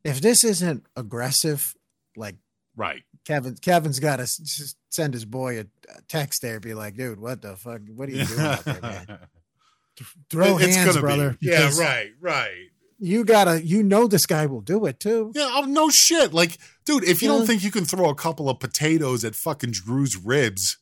if 0.05 0.21
this 0.21 0.45
isn't 0.45 0.85
aggressive, 0.97 1.75
like 2.17 2.37
Right. 2.77 3.03
Kevin 3.25 3.57
Kevin's 3.57 3.99
got 3.99 4.17
to 4.17 4.23
s- 4.23 4.77
send 4.91 5.13
his 5.13 5.25
boy 5.25 5.61
a, 5.61 5.65
text 6.09 6.43
there, 6.43 6.61
be 6.61 6.75
like, 6.75 6.97
dude, 6.97 7.19
what 7.19 7.43
the 7.43 7.57
fuck? 7.57 7.81
What 7.95 8.09
are 8.09 8.13
you 8.13 8.25
doing 8.25 8.41
out 8.41 8.65
there, 8.65 8.81
man? 8.81 9.19
Throw 10.31 10.59
It's 10.59 10.77
hands, 10.77 10.87
gonna 10.91 10.99
be. 10.99 11.01
brother. 11.01 11.37
Yeah, 11.41 11.71
right, 11.77 12.13
right. 12.21 12.69
You 13.01 13.25
gotta, 13.25 13.65
you 13.65 13.83
know, 13.83 14.09
this 14.09 14.27
guy 14.27 14.47
will 14.47 14.61
do 14.61 14.85
it 14.87 14.99
too. 14.99 15.31
Yeah, 15.35 15.49
oh, 15.53 15.65
no 15.69 15.89
shit. 15.89 16.33
Like, 16.35 16.59
dude, 16.85 17.05
if 17.05 17.23
you 17.23 17.31
Yeah. 17.31 17.39
don't 17.39 17.47
think 17.47 17.63
you 17.63 17.71
can 17.71 17.85
throw 17.85 18.09
a 18.09 18.15
couple 18.15 18.51
of 18.51 18.59
potatoes 18.59 19.25
at 19.25 19.35
fucking 19.37 19.71
Drew's 19.71 20.17
ribs, 20.17 20.79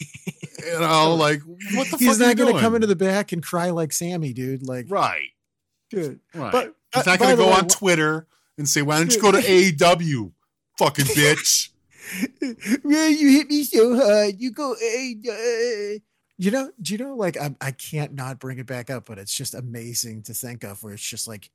you 0.00 0.80
know, 0.80 1.14
like 1.14 1.40
what 1.74 1.88
the 1.90 1.96
He's 1.98 2.18
not 2.18 2.36
gonna 2.36 2.50
doing? 2.52 2.60
come 2.62 2.74
into 2.74 2.88
the 2.88 2.96
back 2.96 3.30
and 3.32 3.42
cry 3.42 3.70
like 3.70 3.92
Sammy, 3.92 4.32
dude. 4.32 4.66
Like, 4.66 4.86
right, 4.88 5.28
dude. 5.90 6.18
right. 6.34 6.50
But 6.52 6.74
He's 6.92 7.06
uh, 7.06 7.10
not 7.12 7.18
gonna 7.20 7.36
go 7.36 7.46
way, 7.48 7.52
on 7.54 7.68
Twitter 7.68 8.26
and 8.58 8.68
say, 8.68 8.82
"Why 8.82 8.98
don't 8.98 9.14
you 9.14 9.20
go 9.22 9.30
to 9.30 9.38
AEW, 9.42 10.32
fucking 10.78 11.04
bitch?" 11.06 11.68
Man, 12.84 13.16
you 13.16 13.30
hit 13.30 13.48
me 13.48 13.62
so 13.64 13.96
hard. 13.96 14.34
You 14.38 14.50
go, 14.50 14.72
uh, 14.72 15.98
you 16.38 16.50
know, 16.50 16.70
do 16.80 16.92
you 16.94 16.98
know, 16.98 17.14
like, 17.14 17.36
I, 17.36 17.54
I 17.60 17.70
can't 17.70 18.14
not 18.14 18.38
bring 18.40 18.58
it 18.58 18.66
back 18.66 18.90
up, 18.90 19.06
but 19.06 19.18
it's 19.18 19.34
just 19.34 19.54
amazing 19.54 20.22
to 20.24 20.34
think 20.34 20.64
of 20.64 20.82
where 20.82 20.94
it's 20.94 21.02
just 21.08 21.28
like, 21.28 21.50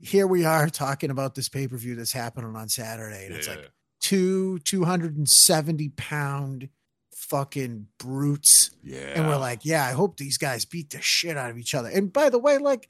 here 0.00 0.26
we 0.26 0.44
are 0.44 0.68
talking 0.68 1.10
about 1.10 1.34
this 1.34 1.48
pay 1.48 1.66
per 1.68 1.76
view 1.76 1.94
that's 1.96 2.12
happening 2.12 2.54
on 2.56 2.68
Saturday. 2.68 3.26
And 3.26 3.34
it's 3.34 3.46
Yeah. 3.48 3.54
like 3.56 3.70
two 4.00 4.58
270 4.60 5.88
pound 5.90 6.68
fucking 7.14 7.88
brutes. 7.98 8.70
Yeah. 8.84 8.98
And 9.16 9.26
we're 9.28 9.36
like, 9.38 9.64
yeah, 9.64 9.84
I 9.84 9.90
hope 9.92 10.16
these 10.16 10.38
guys 10.38 10.64
beat 10.64 10.90
the 10.90 11.00
shit 11.02 11.36
out 11.36 11.50
of 11.50 11.58
each 11.58 11.74
other. 11.74 11.88
And 11.88 12.12
by 12.12 12.30
the 12.30 12.38
way, 12.38 12.58
like, 12.58 12.88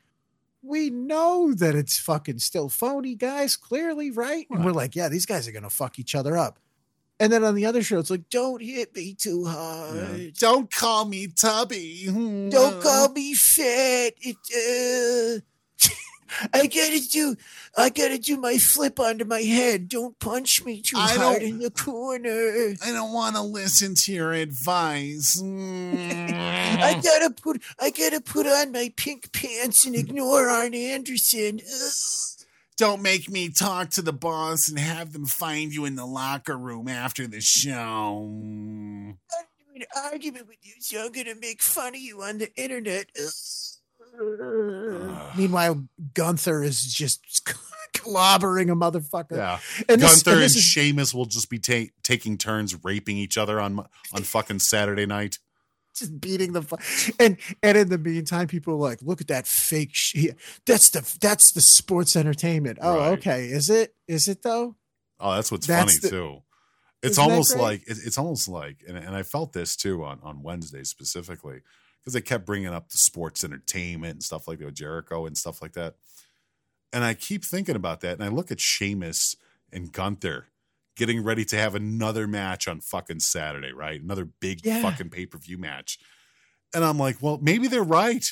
we 0.63 0.91
know 0.91 1.55
that 1.55 1.75
it's 1.75 1.99
fucking 1.99 2.41
still 2.41 2.69
phony, 2.69 3.15
guys, 3.15 3.57
clearly, 3.57 4.11
right? 4.11 4.47
And 4.51 4.65
we're 4.65 4.73
like, 4.73 4.95
yeah, 4.97 5.09
these 5.09 5.25
guys 5.25 5.47
are 5.49 5.53
going 5.53 5.63
to 5.63 5.71
fuck 5.71 5.99
each 5.99 6.15
other 6.15 6.37
up. 6.37 6.59
And 7.21 7.33
then 7.33 7.43
on 7.43 7.57
the 7.57 7.67
other 7.67 7.83
show, 7.83 7.99
it's 7.99 8.11
like, 8.11 8.29
don't 8.31 8.63
hit 8.63 8.95
me 8.95 9.15
too 9.15 9.45
hard. 9.45 10.35
Don't 10.35 10.71
call 10.71 11.05
me 11.05 11.27
Tubby. 11.27 12.05
Don't 12.07 12.81
call 12.81 13.09
me 13.09 13.35
fat. 13.35 14.15
It, 14.21 14.37
uh, 14.55 15.41
I 16.55 16.67
gotta 16.67 17.01
do, 17.09 17.35
I 17.77 17.89
gotta 17.91 18.19
do 18.19 18.37
my 18.37 18.59
flip 18.59 19.01
onto 19.01 19.25
my 19.25 19.41
head. 19.41 19.89
Don't 19.89 20.17
punch 20.21 20.65
me 20.65 20.81
too 20.81 20.97
I 20.97 21.15
hard 21.15 21.43
in 21.43 21.59
the 21.59 21.71
corner. 21.71 22.75
I 22.85 22.93
don't 22.93 23.13
want 23.13 23.35
to 23.35 23.43
listen 23.43 23.95
to 23.97 24.13
your 24.13 24.33
advice. 24.33 25.43
I 25.43 27.01
gotta 27.03 27.31
put, 27.31 27.63
I 27.81 27.91
gotta 27.91 28.21
put 28.21 28.47
on 28.47 28.71
my 28.71 28.93
pink 28.97 29.33
pants 29.33 29.87
and 29.87 29.97
ignore 29.97 30.49
Arn 30.49 30.75
Anderson. 30.75 31.61
Ugh. 32.81 32.89
Don't 32.89 33.03
make 33.03 33.29
me 33.29 33.49
talk 33.51 33.91
to 33.91 34.03
the 34.03 34.13
boss 34.13 34.69
and 34.69 34.79
have 34.79 35.13
them 35.13 35.27
find 35.27 35.73
you 35.75 35.85
in 35.85 35.97
the 35.97 36.07
locker 36.07 36.57
room 36.57 36.89
after 36.89 37.27
the 37.27 37.41
show. 37.41 38.25
I'm 38.31 39.19
an 39.75 39.85
argument 40.13 40.47
with 40.49 40.59
you, 40.63 40.75
so 40.81 41.05
I'm 41.07 41.13
gonna 41.13 41.35
make 41.41 41.61
fun 41.63 41.95
of 41.95 42.01
you 42.01 42.23
on 42.23 42.39
the 42.39 42.55
internet. 42.57 43.07
Meanwhile, 45.37 45.85
Gunther 46.15 46.63
is 46.63 46.83
just 46.93 47.23
clobbering 47.95 48.71
a 48.71 48.77
motherfucker. 48.77 49.37
Yeah. 49.37 49.59
and 49.89 50.01
this, 50.01 50.23
Gunther 50.23 50.31
and 50.31 50.37
and, 50.39 50.45
this 50.45 50.57
is- 50.57 50.63
Sheamus 50.63 51.15
will 51.15 51.27
just 51.27 51.51
be 51.51 51.59
ta- 51.59 51.91
taking 52.03 52.39
turns 52.39 52.77
raping 52.85 53.17
each 53.17 53.37
other 53.39 53.61
on 53.61 53.79
on 54.13 54.23
fucking 54.23 54.59
Saturday 54.61 55.07
night. 55.07 55.39
Just 55.95 56.21
beating 56.21 56.53
the 56.53 56.63
fu- 56.63 57.13
and 57.19 57.37
and 57.63 57.77
in 57.79 57.89
the 57.89 57.99
meantime, 57.99 58.47
people 58.47 58.75
are 58.75 58.89
like, 58.91 59.01
"Look 59.03 59.21
at 59.21 59.29
that 59.29 59.47
fake 59.47 59.91
shit. 59.93 60.37
That's 60.67 60.91
the 60.91 61.17
that's 61.21 61.53
the 61.53 61.61
sports 61.61 62.15
entertainment." 62.17 62.79
Oh, 62.81 62.97
Right. 62.99 63.19
okay. 63.19 63.47
Is 63.47 63.69
it? 63.71 63.95
Is 64.07 64.29
it 64.29 64.43
though? 64.43 64.77
Oh, 65.21 65.35
that's 65.35 65.51
what's 65.51 65.67
That's 65.67 65.93
funny 65.97 65.99
the- 66.01 66.11
too. 66.11 66.43
It's 67.03 67.13
Isn't 67.13 67.25
almost 67.31 67.57
like 67.57 67.83
it- 67.87 67.99
it's 68.05 68.19
almost 68.19 68.49
like, 68.49 68.83
and, 68.89 68.97
and 68.99 69.15
I 69.15 69.23
felt 69.23 69.53
this 69.53 69.77
too 69.77 70.03
on 70.05 70.19
on 70.23 70.43
Wednesday 70.43 70.83
specifically 70.85 71.61
because 72.01 72.13
they 72.13 72.21
kept 72.21 72.45
bringing 72.47 72.69
up 72.69 72.89
the 72.91 72.99
sports 72.99 73.45
entertainment 73.45 74.13
and 74.15 74.23
stuff 74.23 74.49
like 74.49 74.59
that, 74.59 74.65
with 74.67 74.75
Jericho 74.75 75.27
and 75.27 75.37
stuff 75.39 75.61
like 75.63 75.73
that. 75.75 75.95
And 76.93 77.05
I 77.05 77.15
keep 77.15 77.45
thinking 77.45 77.77
about 77.77 78.01
that, 78.01 78.15
and 78.15 78.25
I 78.25 78.29
look 78.29 78.51
at 78.51 78.61
Sheamus 78.61 79.37
and 79.73 79.93
Gunther 79.93 80.47
getting 80.99 81.25
ready 81.25 81.47
to 81.47 81.57
have 81.57 81.75
another 81.75 82.27
match 82.27 82.69
on 82.69 82.81
fucking 82.83 83.21
Saturday, 83.21 83.73
right? 83.73 83.99
Another 84.03 84.27
big 84.41 84.61
Yeah. 84.67 84.83
fucking 84.83 85.09
pay 85.09 85.25
per 85.25 85.39
view 85.39 85.57
match, 85.57 85.99
and 86.75 86.85
I'm 86.85 86.99
like, 86.99 87.17
well, 87.23 87.39
maybe 87.41 87.69
they're 87.69 87.83
right. 87.83 88.27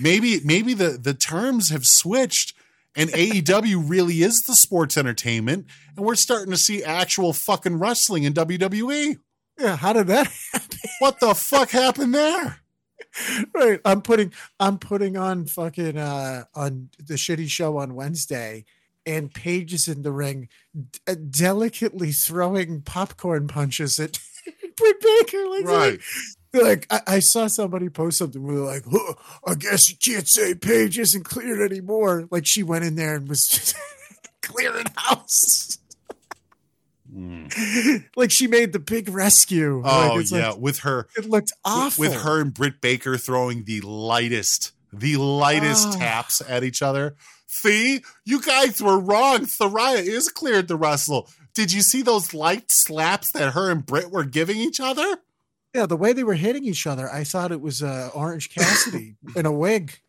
maybe 0.00 0.40
maybe 0.44 0.74
the 0.74 0.98
the 1.00 1.14
terms 1.14 1.70
have 1.70 1.86
switched 1.86 2.54
and 2.94 3.08
AEW 3.10 3.88
really 3.88 4.22
is 4.22 4.42
the 4.42 4.54
sports 4.54 4.98
entertainment 4.98 5.64
and 5.96 6.04
we're 6.04 6.14
starting 6.14 6.50
to 6.50 6.58
see 6.58 6.84
actual 6.84 7.32
fucking 7.32 7.78
wrestling 7.78 8.24
in 8.24 8.34
WWE. 8.34 9.16
Yeah. 9.58 9.76
How 9.76 9.94
did 9.94 10.08
that? 10.08 10.26
happen? 10.52 10.78
What 10.98 11.20
the 11.20 11.34
fuck 11.34 11.70
happened 11.70 12.14
there? 12.14 12.58
right. 13.54 13.80
I'm 13.84 14.02
putting 14.02 14.32
I'm 14.60 14.78
putting 14.78 15.16
on 15.16 15.46
fucking 15.46 15.96
uh 15.96 16.44
on 16.54 16.90
the 16.98 17.14
shitty 17.14 17.48
show 17.48 17.78
on 17.78 17.94
Wednesday. 17.94 18.64
And 19.04 19.32
Paige 19.34 19.74
is 19.74 19.88
in 19.88 20.02
the 20.02 20.12
ring, 20.12 20.48
d- 20.74 21.00
uh, 21.08 21.14
delicately 21.30 22.12
throwing 22.12 22.82
popcorn 22.82 23.48
punches 23.48 23.98
at 23.98 24.18
Britt 24.76 25.00
Baker. 25.00 25.48
Like, 25.48 25.64
Right. 25.64 26.00
like 26.52 26.86
I, 26.90 27.00
I 27.16 27.18
saw 27.18 27.46
somebody 27.48 27.88
post 27.88 28.18
something 28.18 28.42
where 28.42 28.56
they're 28.56 28.64
like, 28.64 28.84
huh, 28.90 29.14
I 29.46 29.54
guess 29.54 29.90
you 29.90 29.96
can't 29.96 30.28
say 30.28 30.54
Paige 30.54 30.98
isn't 31.00 31.24
cleared 31.24 31.70
anymore. 31.72 32.28
Like 32.30 32.46
she 32.46 32.62
went 32.62 32.84
in 32.84 32.94
there 32.94 33.16
and 33.16 33.28
was 33.28 33.48
just 33.48 33.74
clearing 34.42 34.86
house. 34.96 35.78
like 38.16 38.30
she 38.30 38.46
made 38.46 38.72
the 38.72 38.78
big 38.78 39.08
rescue. 39.08 39.82
Oh 39.84 40.14
like, 40.16 40.30
yeah, 40.30 40.50
like, 40.50 40.58
with 40.58 40.78
her 40.80 41.08
it 41.16 41.28
looked 41.28 41.52
awful. 41.64 42.00
with 42.00 42.14
her 42.22 42.40
and 42.40 42.54
Britt 42.54 42.80
Baker 42.80 43.18
throwing 43.18 43.64
the 43.64 43.80
lightest, 43.82 44.72
the 44.92 45.16
lightest 45.16 45.88
Oh. 45.88 45.98
taps 45.98 46.42
at 46.48 46.64
each 46.64 46.82
other. 46.82 47.16
See, 47.46 48.02
you 48.24 48.40
guys 48.40 48.80
were 48.82 48.98
wrong. 48.98 49.40
Saraya 49.40 49.98
is 50.04 50.28
cleared 50.28 50.68
to 50.68 50.76
wrestle. 50.76 51.28
Did 51.54 51.72
you 51.72 51.82
see 51.82 52.00
those 52.02 52.32
light 52.32 52.70
slaps 52.72 53.30
that 53.32 53.52
her 53.52 53.70
and 53.70 53.84
Britt 53.84 54.10
were 54.10 54.24
giving 54.24 54.56
each 54.56 54.80
other? 54.80 55.18
Yeah, 55.74 55.86
the 55.86 55.96
way 55.96 56.12
they 56.12 56.24
were 56.24 56.34
hitting 56.34 56.64
each 56.64 56.86
other, 56.86 57.10
I 57.10 57.24
thought 57.24 57.52
it 57.52 57.60
was 57.60 57.82
uh, 57.82 58.10
Orange 58.14 58.50
Cassidy 58.54 59.16
in 59.36 59.46
a 59.46 59.52
wig 59.52 60.00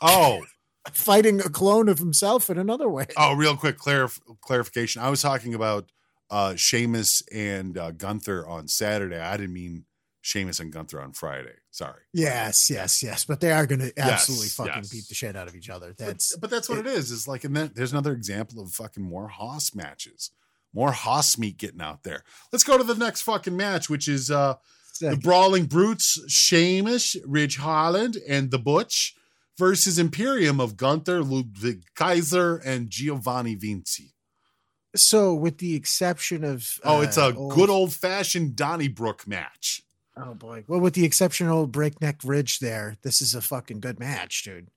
Oh, 0.00 0.44
fighting 0.92 1.40
a 1.40 1.48
clone 1.48 1.88
of 1.88 1.98
himself 1.98 2.50
in 2.50 2.58
another 2.58 2.88
way. 2.88 3.06
Oh, 3.16 3.34
real 3.34 3.56
quick 3.56 3.78
clarif- 3.78 4.20
clarification. 4.42 5.00
I 5.02 5.08
was 5.10 5.22
talking 5.22 5.54
about 5.54 5.90
uh 6.30 6.54
Sheamus 6.56 7.22
and 7.32 7.78
uh, 7.78 7.92
Gunther 7.92 8.46
on 8.46 8.68
Saturday. 8.68 9.18
I 9.18 9.36
didn't 9.36 9.52
mean 9.54 9.84
Sheamus 10.26 10.58
and 10.58 10.72
Gunther 10.72 11.00
on 11.00 11.12
Friday. 11.12 11.54
Sorry. 11.70 12.02
Yes, 12.12 12.68
yes, 12.68 13.00
yes. 13.00 13.24
But 13.24 13.40
they 13.40 13.52
are 13.52 13.64
going 13.64 13.78
to 13.78 13.92
absolutely 13.96 14.46
Yes, 14.46 14.54
fucking 14.56 14.72
yes. 14.74 14.88
beat 14.90 15.08
the 15.08 15.14
shit 15.14 15.36
out 15.36 15.46
of 15.46 15.54
each 15.54 15.70
other. 15.70 15.94
That's 15.96 16.34
But 16.36 16.50
that's 16.50 16.68
what 16.68 16.78
it 16.78 16.86
is. 16.88 17.12
Is 17.12 17.28
like, 17.28 17.44
and 17.44 17.54
then 17.54 17.70
there's 17.76 17.92
another 17.92 18.12
example 18.12 18.60
of 18.60 18.72
fucking 18.72 19.04
more 19.04 19.28
Haas 19.28 19.72
matches, 19.72 20.32
more 20.74 20.90
Haas 20.90 21.38
meat 21.38 21.58
getting 21.58 21.80
out 21.80 22.02
there. 22.02 22.24
Let's 22.50 22.64
go 22.64 22.76
to 22.76 22.82
the 22.82 22.96
next 22.96 23.22
fucking 23.22 23.56
match, 23.56 23.88
which 23.88 24.08
is 24.08 24.28
uh 24.28 24.54
the 25.00 25.16
Brawling 25.16 25.66
Brutes, 25.66 26.18
Sheamus, 26.26 27.14
Ridge 27.24 27.58
Holland, 27.58 28.16
and 28.28 28.50
the 28.50 28.58
Butch 28.58 29.14
versus 29.56 29.96
Imperium 29.96 30.58
of 30.60 30.76
Gunther, 30.76 31.22
Ludwig 31.22 31.84
Kaiser, 31.94 32.56
and 32.56 32.90
Giovanni 32.90 33.54
Vinci. 33.54 34.12
so. 34.96 35.34
With 35.34 35.58
the 35.58 35.76
exception 35.76 36.42
of 36.42 36.80
Oh, 36.82 37.00
it's 37.02 37.16
uh, 37.16 37.28
a 37.28 37.54
good 37.54 37.70
old 37.70 37.92
fashioned 37.92 38.56
Donnybrook 38.56 39.28
match. 39.28 39.82
Oh 40.16 40.34
boy. 40.34 40.64
Well, 40.66 40.80
with 40.80 40.94
the 40.94 41.04
exceptional 41.04 41.66
breakneck 41.66 42.20
Ridge, 42.24 42.58
there, 42.60 42.96
this 43.02 43.20
is 43.20 43.34
a 43.34 43.42
fucking 43.42 43.80
good 43.80 43.98
match, 44.00 44.42
dude. 44.44 44.68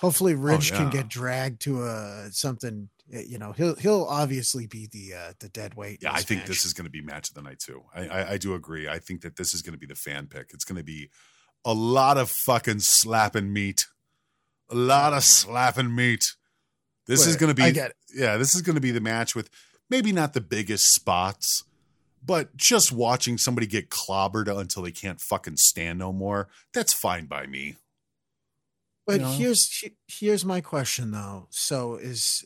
Hopefully, 0.00 0.34
Ridge 0.34 0.70
can 0.72 0.82
Oh, 0.82 0.84
yeah. 0.86 0.90
get 0.90 1.08
dragged 1.08 1.60
to 1.62 1.84
a 1.84 2.28
something. 2.32 2.88
uh, 3.14 3.18
You 3.20 3.38
know, 3.38 3.52
he'll 3.52 3.74
he'll 3.76 4.04
obviously 4.04 4.66
be 4.66 4.88
the 4.90 5.14
uh 5.14 5.32
the 5.40 5.48
dead 5.48 5.74
weight. 5.74 6.00
Yeah, 6.02 6.12
I 6.12 6.22
think 6.22 6.40
match. 6.40 6.48
this 6.48 6.64
is 6.64 6.72
going 6.72 6.84
to 6.86 6.90
be 6.90 7.02
match 7.02 7.28
of 7.28 7.34
the 7.34 7.42
night 7.42 7.58
too. 7.60 7.82
I, 7.94 8.06
I 8.08 8.30
I 8.32 8.38
do 8.38 8.54
agree. 8.54 8.88
I 8.88 8.98
think 8.98 9.22
that 9.22 9.36
this 9.36 9.54
is 9.54 9.62
going 9.62 9.72
to 9.74 9.78
be 9.78 9.86
the 9.86 9.94
fan 9.94 10.26
pick. 10.26 10.50
It's 10.52 10.64
going 10.64 10.78
to 10.78 10.84
be 10.84 11.10
a 11.64 11.72
lot 11.74 12.16
of 12.18 12.30
fucking 12.30 12.78
slapping 12.80 13.52
meat, 13.52 13.86
a 14.70 14.74
lot 14.74 15.12
of 15.12 15.24
slapping 15.24 15.94
meat. 15.94 16.34
This 17.06 17.26
is 17.26 17.36
going 17.36 17.54
to 17.54 17.62
I 17.62 17.72
be 17.72 17.80
yeah. 18.14 18.36
This 18.36 18.54
is 18.54 18.62
going 18.62 18.74
to 18.76 18.80
be 18.80 18.90
the 18.92 19.00
match 19.00 19.34
with 19.34 19.50
maybe 19.90 20.12
not 20.12 20.32
the 20.34 20.40
biggest 20.40 20.92
spots, 20.94 21.64
but 22.28 22.54
just 22.58 22.92
watching 22.92 23.38
somebody 23.38 23.66
get 23.66 23.88
clobbered 23.88 24.54
until 24.54 24.82
they 24.82 24.92
can't 24.92 25.18
fucking 25.18 25.56
stand 25.56 25.98
no 25.98 26.12
more. 26.12 26.48
That's 26.74 26.92
fine 26.92 27.24
by 27.24 27.46
me. 27.46 27.76
But 29.06 29.14
you 29.14 29.20
know? 29.22 29.32
here's 29.32 29.84
here's 30.06 30.44
my 30.44 30.60
question 30.60 31.10
though. 31.10 31.46
So 31.48 31.94
is 31.94 32.44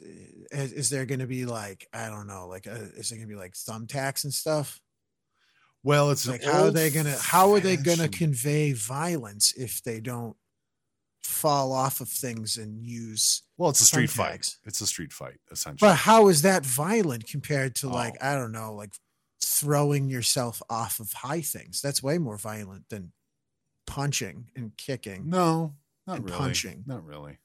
is, 0.52 0.72
is 0.72 0.90
there 0.90 1.04
going 1.04 1.18
to 1.18 1.26
be 1.26 1.46
like 1.46 1.88
I 1.92 2.08
don't 2.08 2.28
know, 2.28 2.46
like 2.46 2.68
uh 2.68 2.94
is 2.96 3.08
there 3.08 3.18
going 3.18 3.28
to 3.28 3.34
be 3.34 3.38
like 3.38 3.54
thumbtacks 3.54 4.22
and 4.22 4.32
stuff? 4.32 4.80
Well, 5.82 6.12
it's 6.12 6.28
Like 6.28 6.44
how 6.44 6.66
are 6.66 6.70
they 6.70 6.90
going 6.90 7.06
to 7.06 7.18
how 7.20 7.52
are 7.52 7.58
they 7.60 7.76
going 7.76 7.98
to 7.98 8.08
convey 8.08 8.72
violence 8.74 9.52
if 9.56 9.82
they 9.82 9.98
don't 9.98 10.36
fall 11.24 11.72
off 11.72 12.00
of 12.00 12.08
things 12.08 12.56
and 12.56 12.80
use 12.86 13.42
Well, 13.58 13.70
it's 13.70 13.80
a 13.80 13.84
street 13.84 14.10
fight. 14.10 14.54
It's 14.64 14.80
a 14.80 14.86
street 14.86 15.12
fight 15.12 15.40
essentially. 15.50 15.88
But 15.88 15.96
how 15.96 16.28
is 16.28 16.42
that 16.42 16.64
violent 16.64 17.26
compared 17.26 17.74
to 17.76 17.88
Oh. 17.88 17.92
like 17.92 18.22
I 18.22 18.36
don't 18.36 18.52
know, 18.52 18.74
like 18.74 18.92
throwing 19.42 20.08
yourself 20.08 20.62
off 20.70 21.00
of 21.00 21.12
high 21.12 21.40
things? 21.40 21.80
That's 21.80 22.02
way 22.02 22.18
more 22.18 22.36
violent 22.38 22.88
than 22.88 23.12
punching 23.86 24.46
and 24.56 24.76
kicking. 24.76 25.28
no, 25.28 25.74
not 26.06 26.24
really. 26.24 26.36
punching. 26.36 26.84
Not 26.86 27.04
really. 27.04 27.38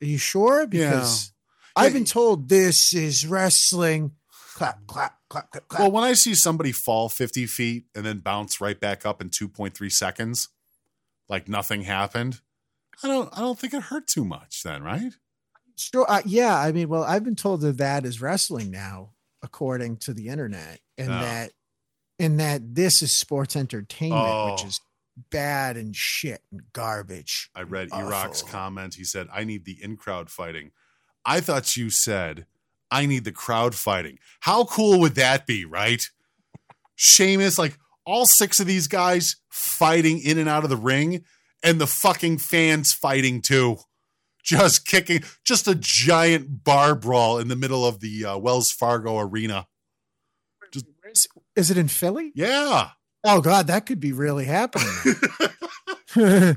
Are 0.00 0.06
you 0.06 0.18
sure? 0.18 0.66
Because 0.66 1.32
I've 1.76 1.92
been 1.92 2.04
told 2.04 2.48
this 2.48 2.92
is 2.94 3.26
wrestling. 3.26 4.12
Clap, 4.54 4.86
clap, 4.86 5.18
clap, 5.28 5.50
clap, 5.50 5.68
clap. 5.68 5.80
Well, 5.80 5.90
when 5.92 6.04
I 6.04 6.14
see 6.14 6.34
somebody 6.34 6.72
fall 6.72 7.08
50 7.08 7.46
feet 7.46 7.84
and 7.94 8.04
then 8.04 8.18
bounce 8.18 8.60
right 8.60 8.78
back 8.78 9.06
up 9.06 9.20
in 9.20 9.30
2.3 9.30 9.92
seconds, 9.92 10.48
like 11.28 11.48
nothing 11.48 11.82
happened, 11.82 12.40
I 13.02 13.08
don't 13.08 13.28
I 13.36 13.40
don't 13.40 13.58
think 13.58 13.74
it 13.74 13.82
hurt 13.82 14.08
too 14.08 14.24
much 14.24 14.62
then, 14.64 14.82
right? 14.82 15.12
Sure. 15.76 16.10
Uh, 16.10 16.22
yeah. 16.24 16.58
I 16.58 16.72
mean, 16.72 16.88
well, 16.88 17.04
I've 17.04 17.22
been 17.22 17.36
told 17.36 17.60
that 17.60 17.78
that 17.78 18.04
is 18.04 18.20
wrestling 18.20 18.70
now. 18.70 19.10
According 19.42 19.96
to 19.98 20.12
the 20.12 20.28
internet, 20.28 20.80
and 20.96 21.08
Oh. 21.10 21.20
that 21.20 21.52
and 22.20 22.40
that 22.40 22.74
this 22.74 23.00
is 23.00 23.12
sports 23.12 23.54
entertainment, 23.54 24.52
which 24.52 24.64
Oh. 24.64 24.66
is 24.66 24.80
bad 25.30 25.76
and 25.76 25.94
shit 25.94 26.42
and 26.50 26.62
garbage. 26.72 27.48
I 27.54 27.62
read. 27.62 27.92
Iraq's 27.92 28.42
comment. 28.42 28.94
He 28.94 29.04
said, 29.04 29.28
I 29.32 29.44
need 29.44 29.64
the 29.64 29.80
in 29.82 29.96
crowd 29.96 30.28
fighting. 30.30 30.72
I 31.24 31.40
thought 31.40 31.76
you 31.76 31.90
said, 31.90 32.46
I 32.90 33.06
need 33.06 33.24
the 33.24 33.32
crowd 33.32 33.74
fighting. 33.74 34.18
How 34.40 34.64
cool 34.64 34.98
would 35.00 35.14
that 35.16 35.46
be, 35.46 35.64
right? 35.64 36.02
Sheamus, 36.96 37.58
like 37.58 37.78
all 38.04 38.26
six 38.26 38.58
of 38.60 38.66
these 38.66 38.88
guys 38.88 39.36
fighting 39.48 40.20
in 40.20 40.38
and 40.38 40.48
out 40.48 40.64
of 40.64 40.70
the 40.70 40.76
ring, 40.76 41.24
and 41.62 41.80
the 41.80 41.86
fucking 41.86 42.38
fans 42.38 42.92
fighting 42.92 43.42
too. 43.42 43.78
Just 44.48 44.86
kicking, 44.86 45.22
just 45.44 45.68
a 45.68 45.74
giant 45.74 46.64
bar 46.64 46.94
brawl 46.94 47.38
in 47.38 47.48
the 47.48 47.56
middle 47.56 47.84
of 47.84 48.00
the 48.00 48.24
uh, 48.24 48.38
Wells 48.38 48.72
Fargo 48.72 49.18
arena. 49.18 49.66
Is 51.54 51.70
it 51.70 51.76
in 51.76 51.88
Philly? 51.88 52.32
Yeah. 52.34 52.90
Oh 53.24 53.42
God, 53.42 53.66
that 53.66 53.84
could 53.84 54.00
be 54.00 54.12
really 54.12 54.46
happening. 54.46 54.88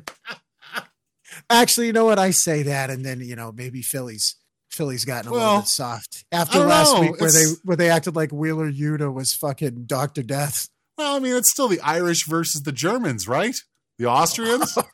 Actually, 1.49 1.88
you 1.88 1.93
know 1.93 2.05
what? 2.05 2.18
I 2.19 2.31
say 2.31 2.63
that, 2.63 2.89
and 2.89 3.05
then 3.05 3.19
you 3.19 3.35
know 3.35 3.51
maybe 3.51 3.81
Philly's 3.81 4.35
Philly's 4.69 5.03
gotten 5.03 5.30
a 5.30 5.34
Well, 5.34 5.41
little 5.41 5.61
bit 5.61 5.68
soft 5.68 6.23
after 6.31 6.59
last 6.59 6.93
know. 6.93 7.01
week 7.01 7.19
where 7.19 7.31
they 7.31 7.45
where 7.65 7.76
they 7.77 7.89
acted 7.89 8.15
like 8.15 8.31
Wheeler 8.31 8.72
Yuta 8.72 9.13
was 9.13 9.34
fucking 9.34 9.84
Doctor 9.85 10.23
Death. 10.23 10.69
Well, 10.97 11.18
I 11.18 11.19
mean, 11.19 11.35
it's 11.35 11.51
still 11.51 11.68
the 11.68 11.81
Irish 11.81 12.26
versus 12.26 12.63
the 12.63 12.72
Germans, 12.72 13.27
right? 13.27 13.57
The 13.97 14.05
Austrians? 14.05 14.77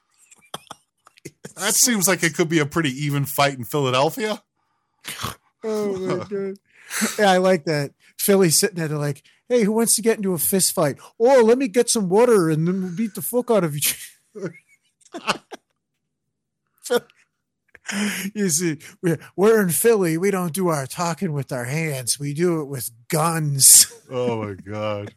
that 1.59 1.75
seems 1.75 2.07
like 2.07 2.23
it 2.23 2.35
could 2.35 2.49
be 2.49 2.59
a 2.59 2.65
pretty 2.65 2.91
even 2.91 3.25
fight 3.25 3.57
in 3.57 3.63
Philadelphia. 3.63 4.41
Oh 5.63 5.97
my 5.97 6.23
god! 6.29 6.57
Yeah, 7.19 7.31
I 7.31 7.37
like 7.37 7.65
that. 7.65 7.91
Philly 8.17 8.49
sitting 8.49 8.77
there 8.77 8.87
like, 8.89 9.23
"Hey, 9.49 9.63
who 9.63 9.71
wants 9.71 9.95
to 9.95 10.01
get 10.01 10.17
into 10.17 10.33
a 10.33 10.37
fist 10.37 10.73
fight? 10.73 10.97
Oh, 11.19 11.41
let 11.43 11.57
me 11.57 11.67
get 11.67 11.89
some 11.89 12.09
water, 12.09 12.49
and 12.49 12.67
then 12.67 12.81
we'll 12.81 12.95
beat 12.95 13.15
the 13.15 13.21
fuck 13.21 13.51
out 13.51 13.63
of 13.63 13.75
each." 13.75 14.13
you 18.33 18.49
see, 18.49 18.77
we're, 19.01 19.19
we're 19.35 19.61
in 19.61 19.69
Philly. 19.69 20.17
We 20.17 20.31
don't 20.31 20.53
do 20.53 20.67
our 20.67 20.85
talking 20.85 21.33
with 21.33 21.51
our 21.51 21.65
hands. 21.65 22.19
We 22.19 22.33
do 22.33 22.61
it 22.61 22.65
with 22.65 22.91
guns. 23.07 23.91
Oh 24.09 24.43
my 24.43 24.53
god. 24.53 25.13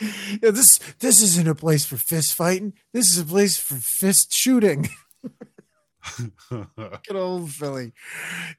Yeah, 0.42 0.50
this 0.50 0.78
this 1.00 1.22
isn't 1.22 1.48
a 1.48 1.54
place 1.54 1.84
for 1.84 1.96
fist 1.96 2.34
fighting. 2.34 2.72
This 2.92 3.08
is 3.08 3.18
a 3.18 3.24
place 3.24 3.58
for 3.58 3.74
fist 3.74 4.32
shooting. 4.32 4.88
Good 6.50 7.16
old 7.16 7.50
Philly. 7.50 7.92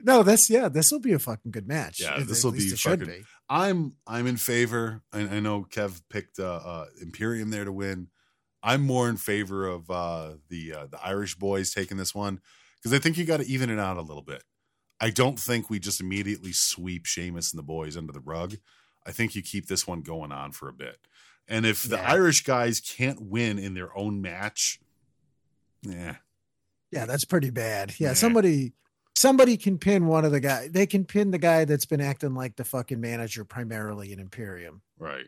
No, 0.01 0.23
that's 0.23 0.49
yeah. 0.49 0.69
This 0.69 0.91
will 0.91 0.99
be 0.99 1.13
a 1.13 1.19
fucking 1.19 1.51
good 1.51 1.67
match. 1.67 1.99
Yeah, 1.99 2.19
this 2.19 2.43
will 2.43 2.51
be 2.51 2.69
fucking. 2.69 3.25
I'm 3.49 3.93
I'm 4.05 4.27
in 4.27 4.37
favor. 4.37 5.01
I, 5.11 5.21
I 5.21 5.39
know 5.39 5.65
Kev 5.69 6.01
picked 6.09 6.39
uh, 6.39 6.61
uh, 6.63 6.85
Imperium 7.01 7.49
there 7.49 7.65
to 7.65 7.71
win. 7.71 8.09
I'm 8.63 8.85
more 8.85 9.09
in 9.09 9.17
favor 9.17 9.67
of 9.67 9.89
uh, 9.89 10.33
the 10.49 10.73
uh, 10.73 10.87
the 10.87 11.03
Irish 11.03 11.35
boys 11.35 11.73
taking 11.73 11.97
this 11.97 12.13
one 12.13 12.39
because 12.77 12.93
I 12.93 12.99
think 12.99 13.17
you 13.17 13.25
got 13.25 13.37
to 13.37 13.47
even 13.47 13.69
it 13.69 13.79
out 13.79 13.97
a 13.97 14.01
little 14.01 14.23
bit. 14.23 14.43
I 14.99 15.09
don't 15.09 15.39
think 15.39 15.69
we 15.69 15.79
just 15.79 15.99
immediately 15.99 16.51
sweep 16.53 17.05
Sheamus 17.07 17.51
and 17.51 17.57
the 17.57 17.63
boys 17.63 17.97
under 17.97 18.13
the 18.13 18.19
rug. 18.19 18.57
I 19.05 19.11
think 19.11 19.33
you 19.33 19.41
keep 19.41 19.67
this 19.67 19.87
one 19.87 20.01
going 20.01 20.31
on 20.31 20.51
for 20.51 20.69
a 20.69 20.73
bit. 20.73 20.97
And 21.47 21.65
if 21.65 21.83
the 21.83 21.99
Irish 21.99 22.43
guys 22.43 22.79
can't 22.79 23.21
win 23.21 23.59
in 23.59 23.73
their 23.73 23.95
own 23.97 24.21
match, 24.21 24.79
yeah, 25.81 26.17
Yeah, 26.91 27.05
that's 27.05 27.25
pretty 27.25 27.49
bad. 27.49 27.93
Yeah, 27.97 28.09
Yeah. 28.09 28.13
somebody 28.13 28.73
somebody 29.15 29.55
can 29.57 29.77
pin 29.77 30.07
one 30.07 30.25
of 30.25 30.31
the 30.31 30.39
guy. 30.39 30.67
They 30.67 30.85
can 30.87 31.05
pin 31.05 31.31
the 31.31 31.37
guy 31.37 31.65
that's 31.65 31.85
been 31.85 32.01
acting 32.01 32.33
like 32.33 32.55
the 32.55 32.63
fucking 32.63 32.99
manager 32.99 33.43
primarily 33.45 34.11
in 34.11 34.19
Imperium. 34.19 34.81
right. 34.97 35.27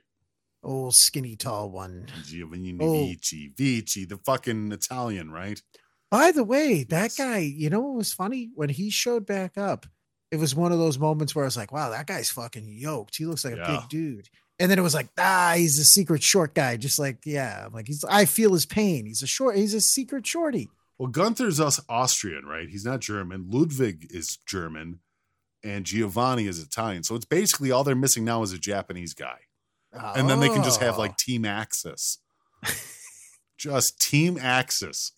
Old 0.66 0.96
skinny 0.96 1.36
tall 1.36 1.70
one. 1.72 2.08
Giovanni 2.24 2.78
Oh. 2.80 2.94
Vici, 3.08 3.50
Vici, 3.50 4.06
the 4.06 4.18
fucking 4.18 4.72
Italian, 4.72 5.30
right? 5.30 5.62
By 6.10 6.32
the 6.32 6.46
way, 6.46 6.84
that 6.86 7.12
guy, 7.18 7.40
you 7.40 7.70
know 7.70 7.82
what 7.82 7.96
was 7.98 8.14
funny? 8.14 8.50
When 8.56 8.70
he 8.70 8.90
showed 8.90 9.26
back 9.26 9.58
up, 9.58 9.86
it 10.32 10.38
was 10.38 10.56
one 10.56 10.72
of 10.72 10.80
those 10.80 10.98
moments 10.98 11.36
where 11.36 11.44
I 11.44 11.48
was 11.48 11.58
like, 11.58 11.74
wow, 11.74 11.90
that 11.90 12.08
guy's 12.08 12.30
fucking 12.30 12.70
yoked. 12.70 13.18
He 13.18 13.26
looks 13.26 13.44
like 13.44 13.56
a 13.58 13.66
big 13.82 13.90
dude. 13.90 14.30
And 14.64 14.72
then 14.72 14.80
it 14.80 14.82
was 14.82 14.94
like, 14.94 15.10
ah, 15.18 15.56
he's 15.58 15.78
a 15.78 15.84
secret 15.84 16.24
short 16.24 16.54
guy. 16.54 16.78
Just 16.78 16.98
like, 16.98 17.18
yeah, 17.26 17.68
like 17.74 17.86
he's 17.86 18.06
I 18.06 18.24
feel 18.24 18.54
his 18.54 18.66
pain. 18.66 19.06
He's 19.06 19.22
a 19.22 19.28
short, 19.28 19.58
he's 19.58 19.74
a 19.74 19.82
secret 19.82 20.26
shorty. 20.26 20.70
Well, 20.98 21.10
Gunther's 21.10 21.60
us 21.60 21.82
Austrian, 21.90 22.46
right? 22.46 22.70
He's 22.70 22.86
not 22.86 23.02
German. 23.02 23.48
Ludwig 23.50 24.08
is 24.10 24.38
German, 24.46 25.00
and 25.66 25.86
Giovanni 25.86 26.48
is 26.48 26.60
Italian. 26.64 27.04
So 27.04 27.14
it's 27.16 27.26
basically 27.26 27.72
all 27.72 27.84
they're 27.84 27.94
missing 27.94 28.24
now 28.24 28.42
is 28.42 28.54
a 28.54 28.58
Japanese 28.58 29.14
guy, 29.14 29.40
and 29.92 30.30
then 30.30 30.40
they 30.40 30.48
can 30.48 30.64
just 30.64 30.80
have 30.80 30.96
Oh. 30.96 31.00
like 31.00 31.18
Team 31.18 31.44
Axis, 31.44 32.20
just 33.58 34.00
Team 34.00 34.38
Axis. 34.40 35.12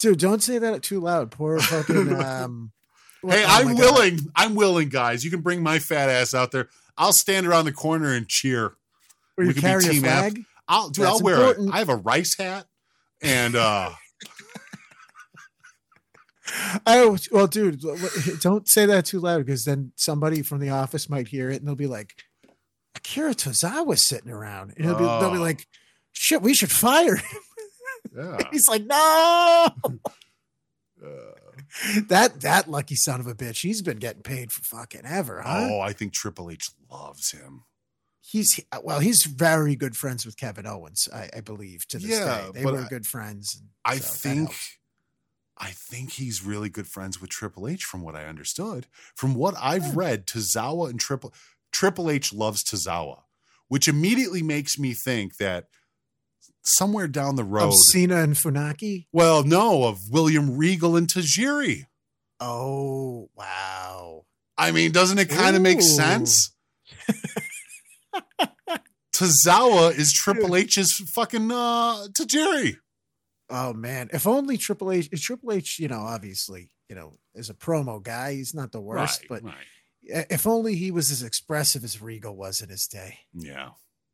Dude, 0.00 0.18
don't 0.18 0.42
say 0.42 0.56
that 0.58 0.82
too 0.82 1.00
loud. 1.00 1.30
Poor 1.30 1.60
fucking 1.60 2.14
um 2.24 2.72
Hey, 3.22 3.44
oh 3.44 3.48
I'm 3.48 3.66
God. 3.68 3.76
willing. 3.78 4.18
I'm 4.34 4.54
willing, 4.54 4.88
guys. 4.88 5.24
You 5.24 5.30
can 5.30 5.40
bring 5.42 5.62
my 5.62 5.80
fat 5.80 6.08
ass 6.08 6.32
out 6.32 6.52
there. 6.52 6.68
I'll 6.96 7.12
stand 7.12 7.46
around 7.46 7.64
the 7.66 7.72
corner 7.72 8.14
and 8.14 8.26
cheer. 8.26 8.72
Or 9.38 9.44
you 9.44 9.50
could 9.50 9.56
be 9.56 9.60
carry 9.62 9.84
a 9.84 9.88
Team 9.90 10.04
Af- 10.04 10.10
flag? 10.10 10.40
I'll, 10.68 10.88
dude, 10.90 11.04
That's 11.04 11.18
I'll 11.18 11.24
wear. 11.24 11.36
important. 11.36 11.70
A, 11.70 11.74
I 11.74 11.78
have 11.78 11.88
a 11.88 11.96
rice 11.96 12.36
hat, 12.36 12.66
and 13.22 13.54
uh 13.56 13.90
Oh 16.86 17.16
well, 17.32 17.46
dude, 17.48 17.82
don't 18.40 18.68
say 18.68 18.86
that 18.86 19.04
too 19.06 19.18
loud 19.20 19.44
because 19.44 19.64
then 19.64 19.92
somebody 19.96 20.42
from 20.42 20.60
the 20.60 20.70
office 20.70 21.10
might 21.10 21.28
hear 21.28 21.50
it 21.50 21.56
and 21.56 21.66
they'll 21.66 21.74
be 21.74 21.88
like, 21.88 22.14
"Akira 22.94 23.34
Tozawa's 23.34 24.06
sitting 24.06 24.30
around," 24.30 24.72
and 24.76 24.84
he'll 24.84 24.94
be, 24.96 25.04
they'll 25.04 25.32
be 25.32 25.38
Oh. 25.38 25.42
like, 25.42 25.66
"Shit, 26.12 26.42
we 26.42 26.54
should 26.54 26.70
fire 26.70 27.16
him." 27.16 27.40
yeah. 28.16 28.38
He's 28.52 28.68
like, 28.68 28.84
"No." 28.84 29.66
that 32.08 32.40
that 32.40 32.68
lucky 32.70 32.94
son 32.94 33.20
of 33.20 33.26
a 33.26 33.34
bitch, 33.34 33.62
he's 33.62 33.82
been 33.82 33.98
getting 33.98 34.22
paid 34.22 34.52
for 34.52 34.62
fucking 34.62 35.02
ever, 35.04 35.42
huh? 35.42 35.68
Oh, 35.72 35.80
I 35.80 35.92
think 35.92 36.12
Triple 36.12 36.50
H 36.50 36.70
loves 36.90 37.32
him. 37.32 37.64
He's 38.28 38.58
uh, 38.72 38.78
well, 38.82 38.98
he's 38.98 39.24
very 39.24 39.76
good 39.76 39.96
friends 39.96 40.26
with 40.26 40.36
Kevin 40.36 40.66
Owens, 40.66 41.08
I, 41.14 41.30
I 41.36 41.40
believe, 41.40 41.86
to 41.88 41.98
this 41.98 42.10
Yeah, 42.10 42.46
day. 42.52 42.60
They 42.60 42.64
were 42.64 42.80
I- 42.80 42.88
good 42.88 43.06
friends. 43.06 43.62
I 43.84 43.98
so 43.98 44.28
think. 44.28 44.56
I 45.58 45.70
think 45.70 46.12
he's 46.12 46.44
really 46.44 46.68
good 46.68 46.86
friends 46.86 47.18
with 47.20 47.30
Triple 47.30 47.66
H 47.66 47.84
from 47.84 48.02
what 48.02 48.14
I 48.14 48.26
understood. 48.26 48.88
From 49.14 49.34
what 49.34 49.54
I've 49.58 49.96
read, 49.96 50.26
Tozawa 50.26 50.90
and 50.90 51.00
Triple 51.00 51.32
Triple 51.72 52.10
H 52.10 52.32
loves 52.32 52.62
Tozawa, 52.62 53.22
which 53.68 53.88
immediately 53.88 54.42
makes 54.42 54.78
me 54.78 54.92
think 54.92 55.36
that 55.38 55.68
somewhere 56.62 57.08
down 57.08 57.36
the 57.36 57.44
road 57.44 57.68
of 57.68 57.74
Cena 57.74 58.16
and 58.16 58.34
Funaki. 58.34 59.06
Well, 59.12 59.44
no, 59.44 59.84
of 59.84 60.10
William 60.10 60.56
Regal 60.58 60.96
and 60.96 61.06
Tajiri. 61.08 61.84
Oh 62.40 63.30
wow! 63.34 64.26
I 64.58 64.72
mean, 64.72 64.90
doesn't 64.92 65.18
it 65.18 65.30
kind 65.30 65.56
of 65.56 65.62
make 65.62 65.80
sense? 65.80 66.50
Tozawa 69.16 69.96
is 69.96 70.12
Triple 70.12 70.54
H's 70.56 70.92
fucking 71.10 71.50
uh 71.50 72.06
Tajiri. 72.12 72.76
Oh 73.48 73.72
man, 73.72 74.10
if 74.12 74.26
only 74.26 74.56
Triple 74.56 74.90
H. 74.92 75.08
Triple 75.22 75.52
H, 75.52 75.78
you 75.78 75.88
know, 75.88 76.00
obviously, 76.00 76.70
you 76.88 76.96
know, 76.96 77.14
is 77.34 77.48
a 77.48 77.54
promo 77.54 78.02
guy. 78.02 78.34
He's 78.34 78.54
not 78.54 78.72
the 78.72 78.80
worst, 78.80 79.20
Right, 79.22 79.42
but 79.42 79.44
right. 79.44 80.26
if 80.30 80.46
only 80.46 80.74
he 80.74 80.90
was 80.90 81.10
as 81.10 81.22
expressive 81.22 81.84
as 81.84 82.02
Regal 82.02 82.36
was 82.36 82.60
in 82.60 82.68
his 82.68 82.86
day. 82.88 83.18
Yeah. 83.32 83.70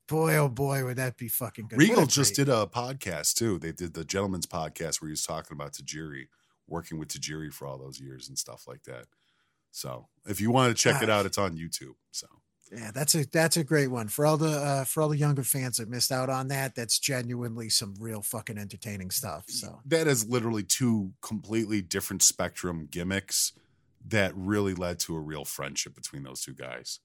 Boy, 0.09 0.37
oh 0.37 0.49
boy, 0.49 0.85
would 0.85 0.99
that 0.99 1.17
be 1.17 1.29
fucking 1.29 1.69
good. 1.69 1.79
Regal 1.79 2.07
just 2.07 2.35
did 2.37 2.49
a 2.51 2.67
podcast 2.67 3.35
too. 3.35 3.59
They 3.59 3.73
did 3.73 3.95
the 3.95 4.05
Gentleman's 4.05 4.47
Podcast 4.47 5.01
where 5.01 5.09
he 5.09 5.13
was 5.13 5.23
talking 5.25 5.55
about 5.57 5.73
Tajiri, 5.73 6.27
working 6.69 6.99
with 6.99 7.09
Tajiri 7.09 7.53
for 7.53 7.67
all 7.67 7.79
those 7.79 7.99
years 8.01 8.29
and 8.29 8.37
stuff 8.39 8.69
like 8.69 8.83
that. 8.83 9.07
So 9.71 10.09
if 10.27 10.41
you 10.41 10.51
want 10.51 10.77
to 10.77 10.81
check 10.81 11.03
it 11.03 11.09
Ah. 11.09 11.21
out, 11.21 11.27
it's 11.27 11.39
on 11.39 11.57
YouTube. 11.57 11.95
So 12.11 12.27
Yeah, 12.75 12.91
that's 12.91 13.15
a 13.15 13.29
that's 13.29 13.59
a 13.59 13.65
great 13.65 13.89
one 13.89 14.09
for 14.09 14.25
all 14.25 14.39
the 14.39 14.49
uh, 14.51 14.85
for 14.85 15.03
all 15.03 15.11
the 15.11 15.19
younger 15.19 15.43
fans 15.43 15.77
that 15.77 15.91
missed 15.91 16.11
out 16.11 16.31
on 16.31 16.49
that. 16.49 16.75
That's 16.75 16.99
genuinely 16.99 17.69
some 17.69 17.95
real 18.01 18.23
fucking 18.23 18.57
entertaining 18.57 19.11
stuff. 19.11 19.45
So 19.49 19.81
that 19.85 20.07
is 20.07 20.27
literally 20.27 20.63
two 20.63 21.13
completely 21.21 21.83
different 21.83 22.23
spectrum 22.23 22.89
gimmicks 22.91 23.53
that 24.07 24.33
really 24.35 24.75
led 24.75 24.99
to 25.01 25.15
a 25.15 25.21
real 25.21 25.45
friendship 25.45 25.95
between 25.95 26.23
those 26.23 26.41
two 26.41 26.55
guys. 26.55 27.01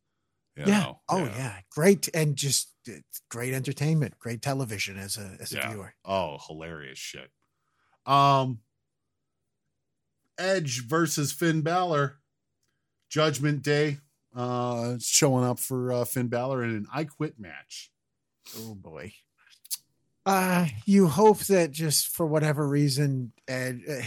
You 0.55 0.63
yeah, 0.67 0.79
know? 0.79 0.99
oh 1.09 1.25
yeah. 1.25 1.59
great 1.69 2.07
and 2.13 2.37
just 2.37 2.69
uh, 2.87 2.93
great 3.29 3.53
entertainment, 3.53 4.17
great 4.19 4.41
television 4.41 4.97
as 4.97 5.17
a 5.17 5.35
as 5.41 5.51
a 5.51 5.57
Yeah. 5.57 5.69
viewer. 5.69 5.93
Oh, 6.05 6.37
hilarious 6.47 6.97
shit. 6.97 7.29
Um 8.05 8.61
Edge 10.37 10.87
versus 10.87 11.31
Finn 11.31 11.61
Balor. 11.61 12.19
Judgment 13.09 13.63
Day. 13.63 13.97
Uh 14.35 14.97
showing 14.99 15.45
up 15.45 15.59
for 15.59 15.91
uh, 15.91 16.05
Finn 16.05 16.27
Balor 16.27 16.63
in 16.63 16.69
an 16.71 16.87
I 16.93 17.05
quit 17.05 17.39
match. 17.39 17.91
Oh 18.57 18.75
boy. 18.75 19.13
Uh 20.25 20.67
you 20.85 21.07
hope 21.07 21.39
that 21.45 21.71
just 21.71 22.09
for 22.09 22.25
whatever 22.25 22.67
reason, 22.67 23.31
and 23.47 23.83
uh, 23.89 24.03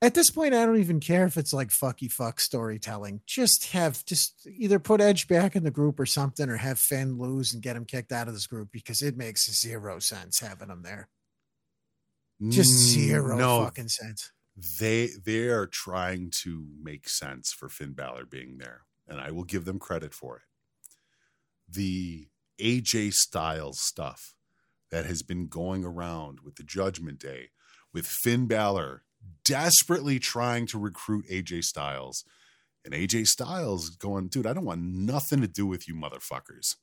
At 0.00 0.14
this 0.14 0.30
point, 0.30 0.54
I 0.54 0.64
don't 0.64 0.78
even 0.78 1.00
care 1.00 1.26
if 1.26 1.36
it's 1.36 1.52
like 1.52 1.70
fucky 1.70 2.10
fuck 2.10 2.38
storytelling. 2.38 3.20
Just 3.26 3.72
have 3.72 4.04
just 4.04 4.46
either 4.46 4.78
put 4.78 5.00
Edge 5.00 5.26
back 5.26 5.56
in 5.56 5.64
the 5.64 5.72
group 5.72 5.98
or 5.98 6.06
something, 6.06 6.48
or 6.48 6.56
have 6.56 6.78
Finn 6.78 7.18
lose 7.18 7.52
and 7.52 7.60
get 7.62 7.74
him 7.76 7.84
kicked 7.84 8.12
out 8.12 8.28
of 8.28 8.34
this 8.34 8.46
group 8.46 8.70
because 8.70 9.02
it 9.02 9.16
makes 9.16 9.50
zero 9.50 9.98
sense 9.98 10.38
having 10.38 10.68
him 10.70 10.82
there. 10.82 11.08
Just 12.48 12.70
Mm, 12.70 12.76
zero 12.76 13.36
no, 13.36 13.64
fucking 13.64 13.88
sense. 13.88 14.30
They 14.78 15.08
they 15.24 15.48
are 15.48 15.66
trying 15.66 16.30
to 16.42 16.64
make 16.80 17.08
sense 17.08 17.52
for 17.52 17.68
Finn 17.68 17.92
Balor 17.94 18.26
being 18.26 18.58
there, 18.58 18.82
and 19.08 19.20
I 19.20 19.30
will 19.30 19.44
give 19.44 19.64
them 19.64 19.78
credit 19.78 20.14
for 20.14 20.36
it. 20.36 20.42
The 21.68 22.28
AJ 22.60 23.14
Styles 23.14 23.80
stuff 23.80 24.34
that 24.90 25.06
has 25.06 25.22
been 25.22 25.48
going 25.48 25.84
around 25.84 26.40
with 26.44 26.56
the 26.56 26.62
Judgment 26.62 27.18
Day, 27.18 27.50
with 27.92 28.06
Finn 28.06 28.46
Balor 28.46 29.04
desperately 29.44 30.18
trying 30.18 30.66
to 30.66 30.78
recruit 30.78 31.26
AJ 31.30 31.64
Styles, 31.64 32.24
and 32.84 32.94
AJ 32.94 33.26
Styles 33.26 33.90
going, 33.90 34.28
dude, 34.28 34.46
I 34.46 34.52
don't 34.52 34.64
want 34.64 34.82
nothing 34.82 35.40
to 35.40 35.48
do 35.48 35.66
with 35.66 35.88
you, 35.88 35.94
motherfuckers. 35.94 36.76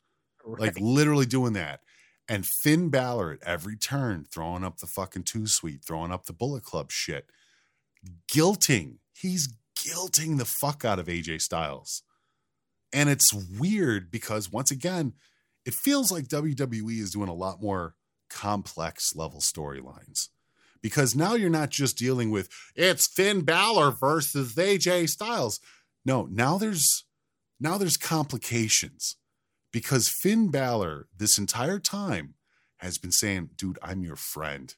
Like 0.46 0.80
literally 0.80 1.26
doing 1.26 1.54
that. 1.54 1.82
And 2.28 2.46
Finn 2.46 2.90
Balor 2.90 3.34
at 3.34 3.44
every 3.44 3.76
turn 3.76 4.26
throwing 4.32 4.64
up 4.64 4.78
the 4.78 4.88
fucking 4.88 5.24
Too 5.24 5.48
Sweet, 5.48 5.84
throwing 5.84 6.12
up 6.12 6.26
the 6.26 6.34
Bullet 6.34 6.64
Club 6.64 6.92
shit, 6.92 7.26
guilting. 8.32 8.98
He's 9.14 9.50
guilting 9.78 10.38
the 10.38 10.46
fuck 10.46 10.86
out 10.86 11.00
of 11.00 11.08
AJ 11.08 11.42
Styles. 11.42 12.04
And 12.94 13.10
it's 13.10 13.34
weird 13.34 14.12
because 14.12 14.52
once 14.52 14.72
again, 14.72 15.14
it 15.66 15.74
feels 15.74 16.12
like 16.12 16.28
WWE 16.28 17.00
is 17.00 17.12
doing 17.12 17.30
a 17.30 17.34
lot 17.34 17.62
more 17.62 17.96
complex 18.30 19.16
level 19.16 19.40
storylines. 19.40 20.30
Because 20.82 21.16
now 21.16 21.34
you're 21.34 21.50
not 21.50 21.72
just 21.72 21.98
dealing 21.98 22.30
with 22.30 22.48
it's 22.76 23.08
Finn 23.08 23.42
Balor 23.42 23.92
versus 23.92 24.54
AJ 24.54 25.10
Styles. 25.10 25.60
No, 26.06 26.28
now 26.30 26.58
there's 26.58 27.06
now 27.60 27.78
there's 27.78 27.98
complications 27.98 29.16
because 29.72 30.08
Finn 30.08 30.50
Balor 30.50 31.08
this 31.18 31.40
entire 31.40 31.80
time 31.80 32.36
has 32.78 33.00
been 33.00 33.12
saying, 33.12 33.50
"Dude, 33.56 33.80
I'm 33.82 34.04
your 34.04 34.16
friend. 34.16 34.76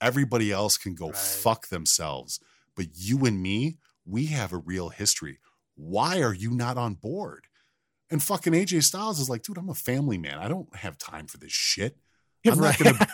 Everybody 0.00 0.52
else 0.52 0.76
can 0.76 0.94
go 0.94 1.12
fuck 1.12 1.68
themselves, 1.68 2.38
but 2.74 2.88
you 2.94 3.24
and 3.24 3.40
me, 3.40 3.78
we 4.04 4.26
have 4.26 4.52
a 4.52 4.58
real 4.58 4.90
history. 4.90 5.38
Why 5.76 6.20
are 6.22 6.34
you 6.34 6.50
not 6.50 6.76
on 6.76 6.94
board?" 6.94 7.46
And 8.10 8.22
fucking 8.22 8.52
AJ 8.52 8.82
Styles 8.84 9.20
is 9.20 9.30
like, 9.30 9.42
"Dude, 9.42 9.58
I'm 9.58 9.68
a 9.68 9.74
family 9.74 10.18
man. 10.18 10.38
I 10.38 10.48
don't 10.48 10.74
have 10.76 10.98
time 10.98 11.26
for 11.26 11.38
this 11.38 11.52
shit. 11.52 11.96
I'm 12.46 12.60
not 12.60 12.78
gonna. 12.78 13.06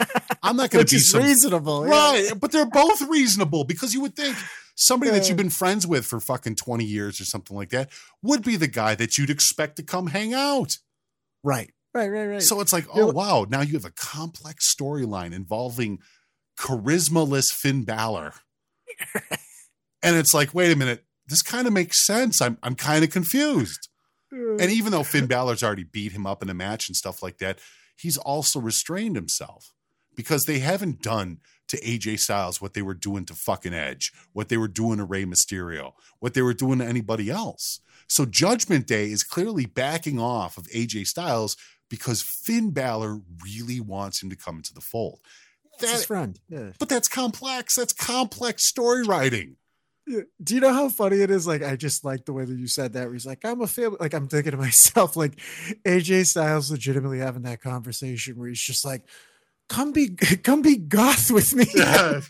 I'm 0.42 0.56
not 0.56 0.70
gonna 0.70 0.84
be 0.84 0.98
some 0.98 1.22
reasonable, 1.22 1.86
yeah. 1.86 1.90
right? 1.90 2.32
But 2.38 2.52
they're 2.52 2.66
both 2.66 3.00
reasonable 3.02 3.64
because 3.64 3.94
you 3.94 4.00
would 4.02 4.16
think 4.16 4.36
somebody 4.74 5.10
that 5.10 5.28
you've 5.28 5.36
been 5.36 5.50
friends 5.50 5.86
with 5.86 6.04
for 6.04 6.20
fucking 6.20 6.56
20 6.56 6.84
years 6.84 7.20
or 7.20 7.24
something 7.24 7.56
like 7.56 7.70
that 7.70 7.90
would 8.22 8.42
be 8.42 8.56
the 8.56 8.66
guy 8.66 8.94
that 8.94 9.18
you'd 9.18 9.30
expect 9.30 9.76
to 9.76 9.82
come 9.82 10.08
hang 10.08 10.34
out. 10.34 10.78
Right. 11.42 11.72
Right, 11.94 12.08
right, 12.08 12.26
right. 12.26 12.42
So 12.42 12.60
it's 12.60 12.72
like, 12.72 12.86
You're- 12.94 13.10
oh 13.10 13.12
wow, 13.12 13.46
now 13.48 13.60
you 13.60 13.74
have 13.74 13.84
a 13.84 13.90
complex 13.90 14.74
storyline 14.74 15.32
involving 15.34 15.98
charismaless 16.58 17.52
Finn 17.52 17.84
Balor. 17.84 18.32
and 20.02 20.16
it's 20.16 20.32
like, 20.32 20.54
wait 20.54 20.72
a 20.72 20.76
minute, 20.76 21.04
this 21.26 21.42
kind 21.42 21.66
of 21.66 21.72
makes 21.72 22.04
sense. 22.04 22.40
I'm 22.40 22.58
I'm 22.62 22.74
kind 22.74 23.04
of 23.04 23.10
confused. 23.10 23.88
And 24.30 24.62
even 24.70 24.92
though 24.92 25.02
Finn 25.02 25.26
Balor's 25.26 25.62
already 25.62 25.84
beat 25.84 26.12
him 26.12 26.26
up 26.26 26.42
in 26.42 26.48
a 26.48 26.54
match 26.54 26.88
and 26.88 26.96
stuff 26.96 27.22
like 27.22 27.36
that, 27.38 27.58
he's 27.96 28.16
also 28.16 28.58
restrained 28.60 29.14
himself 29.14 29.74
because 30.16 30.44
they 30.46 30.58
haven't 30.60 31.02
done 31.02 31.40
to 31.68 31.78
AJ 31.82 32.18
Styles 32.20 32.58
what 32.60 32.72
they 32.72 32.80
were 32.80 32.94
doing 32.94 33.26
to 33.26 33.34
fucking 33.34 33.74
Edge, 33.74 34.10
what 34.32 34.48
they 34.48 34.56
were 34.56 34.68
doing 34.68 34.96
to 34.98 35.04
Rey 35.04 35.26
Mysterio, 35.26 35.92
what 36.18 36.32
they 36.32 36.40
were 36.40 36.54
doing 36.54 36.78
to 36.78 36.84
anybody 36.86 37.28
else. 37.30 37.80
So 38.08 38.24
Judgment 38.24 38.86
Day 38.86 39.10
is 39.10 39.22
clearly 39.22 39.66
backing 39.66 40.18
off 40.18 40.56
of 40.56 40.66
AJ 40.68 41.08
Styles 41.08 41.56
because 41.90 42.22
Finn 42.22 42.70
Balor 42.70 43.20
really 43.44 43.80
wants 43.80 44.22
him 44.22 44.30
to 44.30 44.36
come 44.36 44.56
into 44.56 44.72
the 44.72 44.80
fold. 44.80 45.20
His 45.78 45.90
That- 45.92 46.06
friend. 46.06 46.40
Yeah. 46.48 46.70
but 46.78 46.88
that's 46.88 47.08
complex. 47.08 47.74
That's 47.76 47.92
complex 47.92 48.64
story 48.64 49.02
writing. 49.02 49.56
Yeah. 50.06 50.20
Do 50.42 50.54
you 50.54 50.60
know 50.60 50.72
how 50.72 50.88
funny 50.88 51.16
it 51.20 51.30
is? 51.30 51.46
Like, 51.46 51.62
I 51.62 51.76
just 51.76 52.04
like 52.04 52.24
the 52.24 52.32
way 52.32 52.44
that 52.44 52.58
you 52.58 52.66
said 52.66 52.92
that. 52.94 53.04
Where 53.04 53.12
he's 53.12 53.26
like, 53.26 53.44
"I'm 53.44 53.60
a 53.60 53.66
family." 53.66 53.96
Like, 54.00 54.14
I'm 54.14 54.28
thinking 54.28 54.52
to 54.52 54.56
myself, 54.58 55.16
like, 55.16 55.38
AJ 55.84 56.26
Styles 56.26 56.70
legitimately 56.70 57.18
having 57.18 57.42
that 57.42 57.60
conversation 57.62 58.36
where 58.36 58.48
he's 58.48 58.60
just 58.60 58.84
like, 58.84 59.04
"Come 59.68 59.92
be, 59.92 60.08
come 60.42 60.62
be 60.62 60.76
goth 60.76 61.30
with 61.30 61.54
me." 61.54 61.66
and 61.74 62.24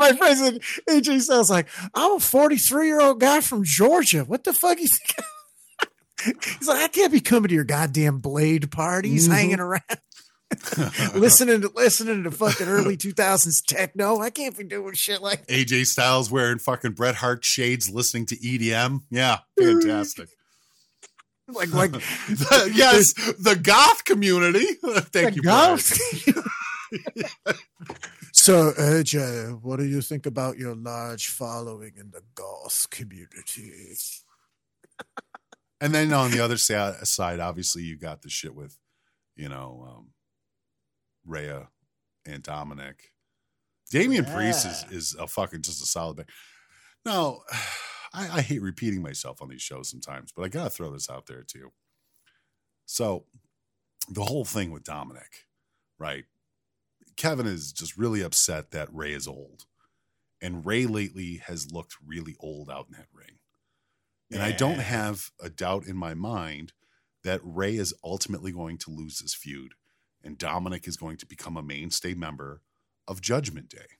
my 0.00 0.12
friend 0.16 0.38
said, 0.38 0.60
AJ 0.88 1.22
Styles 1.22 1.50
like, 1.50 1.68
"I'm 1.94 2.12
a 2.16 2.20
43 2.20 2.86
year 2.86 3.00
old 3.00 3.20
guy 3.20 3.40
from 3.40 3.64
Georgia. 3.64 4.24
What 4.24 4.44
the 4.44 4.52
fuck 4.52 4.78
you 4.80 4.88
think?" 4.88 6.36
he's 6.58 6.68
like, 6.68 6.82
"I 6.82 6.88
can't 6.88 7.12
be 7.12 7.20
coming 7.20 7.48
to 7.48 7.54
your 7.54 7.64
goddamn 7.64 8.18
blade 8.18 8.70
parties, 8.70 9.28
Mhm. 9.28 9.32
hanging 9.32 9.60
around." 9.60 9.82
listening 11.14 11.60
to 11.60 11.70
listening 11.74 12.24
to 12.24 12.30
fucking 12.30 12.68
early 12.68 12.96
2000s 12.96 13.64
techno. 13.66 14.20
I 14.20 14.30
can't 14.30 14.56
be 14.56 14.64
doing 14.64 14.94
shit 14.94 15.20
like 15.20 15.46
AJ 15.46 15.86
Styles 15.86 16.30
wearing 16.30 16.58
fucking 16.58 16.92
Bret 16.92 17.16
Hart 17.16 17.44
shades, 17.44 17.90
listening 17.90 18.26
to 18.26 18.36
EDM. 18.36 19.02
Yeah, 19.10 19.38
fantastic. 19.58 20.28
like 21.48 21.72
like 21.72 21.92
yes, 22.72 23.12
the 23.38 23.58
goth 23.60 24.04
community. 24.04 24.66
Thank 25.12 25.36
you, 25.36 25.42
Brian. 25.42 25.78
so, 28.32 28.70
uh, 28.70 29.02
what 29.60 29.78
do 29.78 29.84
you 29.84 30.00
think 30.00 30.24
about 30.24 30.56
your 30.56 30.74
large 30.74 31.28
following 31.28 31.92
in 31.98 32.10
the 32.10 32.22
goth 32.34 32.88
community? 32.90 33.96
And 35.80 35.94
then 35.94 36.12
on 36.12 36.30
the 36.30 36.40
other 36.40 36.56
side, 36.56 37.40
obviously, 37.40 37.82
you 37.82 37.96
got 37.96 38.22
the 38.22 38.30
shit 38.30 38.54
with, 38.54 38.76
you 39.36 39.48
know, 39.48 39.86
um, 39.88 40.08
Rhea 41.28 41.68
and 42.26 42.42
Dominic. 42.42 43.12
Damian 43.90 44.24
Priest 44.24 44.66
is, 44.66 44.84
is 44.90 45.16
a 45.18 45.26
fucking 45.26 45.62
just 45.62 45.82
a 45.82 45.86
solid 45.86 46.16
back. 46.16 46.28
No, 47.04 47.42
I, 48.12 48.38
I 48.38 48.40
hate 48.40 48.62
repeating 48.62 49.02
myself 49.02 49.42
on 49.42 49.48
these 49.48 49.62
shows 49.62 49.88
sometimes, 49.88 50.32
but 50.32 50.42
I 50.42 50.48
got 50.48 50.64
to 50.64 50.70
throw 50.70 50.90
this 50.90 51.10
out 51.10 51.26
there 51.26 51.42
too. 51.42 51.72
So, 52.86 53.24
the 54.08 54.24
whole 54.24 54.46
thing 54.46 54.70
with 54.70 54.84
Dominic, 54.84 55.46
right? 55.98 56.24
Kevin 57.16 57.46
is 57.46 57.72
just 57.72 57.98
really 57.98 58.22
upset 58.22 58.70
that 58.70 58.88
Rey 58.94 59.12
is 59.12 59.28
old. 59.28 59.66
And 60.40 60.64
Rey 60.64 60.86
lately 60.86 61.42
has 61.46 61.72
looked 61.72 61.96
really 62.04 62.36
old 62.38 62.70
out 62.70 62.86
in 62.86 62.96
that 62.96 63.08
ring. 63.12 63.38
And 64.30 64.42
I 64.42 64.52
don't 64.52 64.78
have 64.78 65.30
a 65.42 65.50
doubt 65.50 65.86
in 65.86 65.96
my 65.96 66.14
mind 66.14 66.72
that 67.24 67.40
Rey 67.42 67.76
is 67.76 67.92
ultimately 68.04 68.52
going 68.52 68.78
to 68.78 68.90
lose 68.90 69.18
this 69.18 69.34
feud 69.34 69.72
and 70.28 70.36
Dominic 70.36 70.86
is 70.86 70.98
going 70.98 71.16
to 71.16 71.26
become 71.26 71.56
a 71.56 71.62
mainstay 71.62 72.12
member 72.12 72.60
of 73.08 73.22
Judgment 73.22 73.70
Day. 73.70 73.96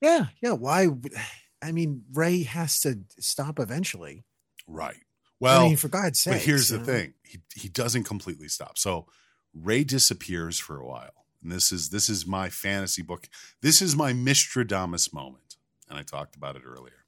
Yeah, 0.00 0.26
yeah. 0.42 0.52
Why? 0.52 0.88
I 1.62 1.72
mean, 1.72 2.02
Rey 2.12 2.42
has 2.42 2.80
to 2.80 3.00
stop 3.18 3.58
eventually. 3.58 4.24
Right. 4.66 5.04
Well, 5.40 5.66
I 5.66 5.68
mean, 5.68 5.76
for 5.76 5.88
God's 5.88 6.20
sake. 6.20 6.34
but 6.34 6.42
here's 6.42 6.68
the 6.68 6.80
thing: 6.80 7.14
he 7.22 7.38
he 7.54 7.68
doesn't 7.68 8.02
completely 8.02 8.48
stop. 8.48 8.78
So 8.78 9.06
Rey 9.54 9.84
disappears 9.84 10.58
for 10.58 10.80
a 10.80 10.86
while, 10.86 11.26
and 11.40 11.52
this 11.52 11.70
is 11.70 11.90
this 11.90 12.08
is 12.08 12.26
my 12.26 12.50
fantasy 12.50 13.02
book. 13.02 13.28
This 13.62 13.80
is 13.80 13.94
my 13.94 14.12
Mistradamus 14.12 15.12
moment, 15.12 15.56
and 15.88 15.96
I 15.96 16.02
talked 16.02 16.34
about 16.34 16.56
it 16.56 16.62
earlier. 16.66 17.04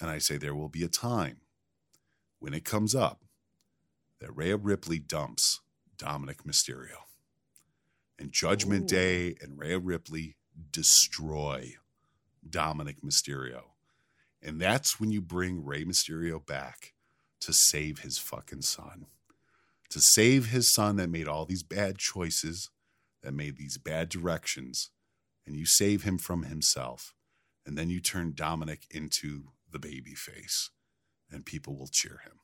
And 0.00 0.10
I 0.10 0.18
say 0.18 0.36
there 0.36 0.54
will 0.54 0.68
be 0.68 0.82
a 0.82 0.88
time 0.88 1.42
when 2.40 2.54
it 2.54 2.64
comes 2.64 2.94
up 2.94 3.22
that 4.20 4.34
Rhea 4.34 4.56
Ripley 4.56 4.98
dumps 4.98 5.60
Dominic 5.96 6.44
Mysterio, 6.44 7.04
and 8.20 8.30
Judgment 8.32 8.86
Day 8.86 9.34
and 9.40 9.58
Rhea 9.58 9.78
Ripley 9.78 10.36
destroy 10.70 11.76
Dominic 12.48 13.00
Mysterio. 13.02 13.62
And 14.42 14.60
that's 14.60 15.00
when 15.00 15.10
you 15.10 15.22
bring 15.22 15.64
Rey 15.64 15.84
Mysterio 15.84 16.44
back 16.44 16.92
to 17.40 17.54
save 17.54 18.00
his 18.00 18.18
fucking 18.18 18.62
son. 18.62 19.06
To 19.88 20.00
save 20.00 20.48
his 20.48 20.72
son 20.72 20.96
that 20.96 21.08
made 21.08 21.28
all 21.28 21.46
these 21.46 21.62
bad 21.62 21.98
choices, 21.98 22.68
that 23.22 23.32
made 23.32 23.56
these 23.56 23.78
bad 23.78 24.10
directions, 24.10 24.90
and 25.46 25.56
you 25.56 25.64
save 25.64 26.02
him 26.02 26.18
from 26.18 26.44
himself. 26.44 27.14
And 27.66 27.76
then 27.76 27.88
you 27.88 28.00
turn 28.00 28.34
Dominic 28.34 28.86
into 28.90 29.44
the 29.70 29.78
baby 29.78 30.14
face, 30.14 30.70
and 31.30 31.46
people 31.46 31.76
will 31.76 31.88
cheer 31.88 32.20
him. 32.24 32.40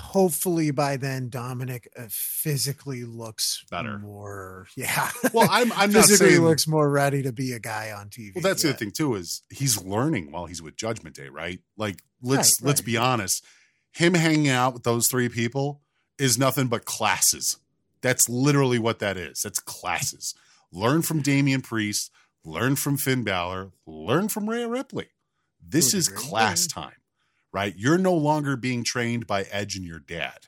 Hopefully 0.00 0.70
by 0.70 0.96
then 0.96 1.28
Dominic 1.28 1.88
uh, 1.96 2.06
physically 2.08 3.04
looks 3.04 3.64
Better. 3.70 3.98
more. 3.98 4.66
Yeah. 4.76 5.10
Well, 5.32 5.48
I'm 5.50 5.72
I'm 5.72 5.92
not 5.92 6.04
saying 6.06 6.40
looks 6.42 6.66
more 6.66 6.88
ready 6.90 7.22
to 7.22 7.32
be 7.32 7.52
a 7.52 7.58
guy 7.58 7.92
on 7.92 8.08
TV. 8.08 8.34
Well, 8.34 8.42
that's 8.42 8.62
the 8.62 8.70
other 8.70 8.78
thing 8.78 8.90
too 8.90 9.14
is 9.14 9.42
he's 9.50 9.82
learning 9.82 10.32
while 10.32 10.46
he's 10.46 10.62
with 10.62 10.76
Judgment 10.76 11.16
Day, 11.16 11.28
right? 11.28 11.60
Like 11.76 12.02
let's 12.22 12.60
Right, 12.60 12.68
let's 12.68 12.80
right. 12.80 12.86
be 12.86 12.96
honest, 12.96 13.44
him 13.92 14.14
hanging 14.14 14.48
out 14.48 14.74
with 14.74 14.84
those 14.84 15.08
three 15.08 15.28
people 15.28 15.82
is 16.18 16.38
nothing 16.38 16.68
but 16.68 16.84
classes. 16.84 17.58
That's 18.00 18.28
literally 18.28 18.78
what 18.78 18.98
that 19.00 19.16
is. 19.16 19.42
That's 19.42 19.58
classes. 19.58 20.34
Learn 20.72 21.02
from 21.02 21.20
Damian 21.20 21.60
Priest, 21.62 22.10
learn 22.44 22.76
from 22.76 22.96
Finn 22.96 23.24
Balor, 23.24 23.72
learn 23.86 24.28
from 24.28 24.48
Rhea 24.48 24.68
Ripley. 24.68 25.08
This 25.66 25.92
is 25.92 26.08
class 26.08 26.66
time, 26.66 26.94
right? 27.52 27.74
You're 27.76 27.98
no 27.98 28.14
longer 28.14 28.56
being 28.56 28.84
trained 28.84 29.26
by 29.26 29.42
Edge 29.44 29.76
and 29.76 29.84
your 29.84 29.98
dad. 29.98 30.46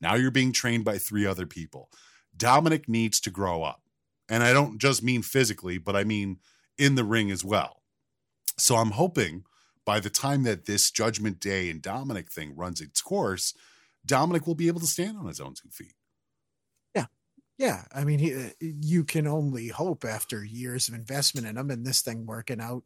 Now 0.00 0.14
you're 0.14 0.30
being 0.30 0.52
trained 0.52 0.84
by 0.84 0.98
three 0.98 1.26
other 1.26 1.46
people. 1.46 1.90
Dominic 2.36 2.88
needs 2.88 3.20
to 3.20 3.30
grow 3.30 3.62
up. 3.62 3.82
And 4.28 4.42
I 4.42 4.52
don't 4.52 4.78
just 4.78 5.02
mean 5.02 5.22
physically, 5.22 5.78
but 5.78 5.96
I 5.96 6.04
mean 6.04 6.38
in 6.78 6.94
the 6.94 7.04
ring 7.04 7.30
as 7.30 7.44
well. 7.44 7.82
So 8.58 8.76
I'm 8.76 8.92
hoping 8.92 9.44
by 9.84 10.00
the 10.00 10.10
time 10.10 10.44
that 10.44 10.66
this 10.66 10.90
Judgment 10.90 11.40
Day 11.40 11.68
and 11.70 11.82
Dominic 11.82 12.30
thing 12.30 12.56
runs 12.56 12.80
its 12.80 13.02
course, 13.02 13.54
Dominic 14.06 14.46
will 14.46 14.54
be 14.54 14.68
able 14.68 14.80
to 14.80 14.86
stand 14.86 15.18
on 15.18 15.26
his 15.26 15.40
own 15.40 15.54
two 15.54 15.68
feet. 15.70 15.94
Yeah, 16.94 17.06
Yeah. 17.58 17.84
I 17.92 18.04
mean, 18.04 18.18
he, 18.18 18.34
uh, 18.34 18.50
you 18.60 19.04
can 19.04 19.26
only 19.26 19.68
hope 19.68 20.04
after 20.04 20.44
years 20.44 20.88
of 20.88 20.94
investment 20.94 21.46
in 21.46 21.56
him 21.56 21.70
and 21.70 21.84
this 21.84 22.02
thing 22.02 22.26
working 22.26 22.60
out 22.60 22.84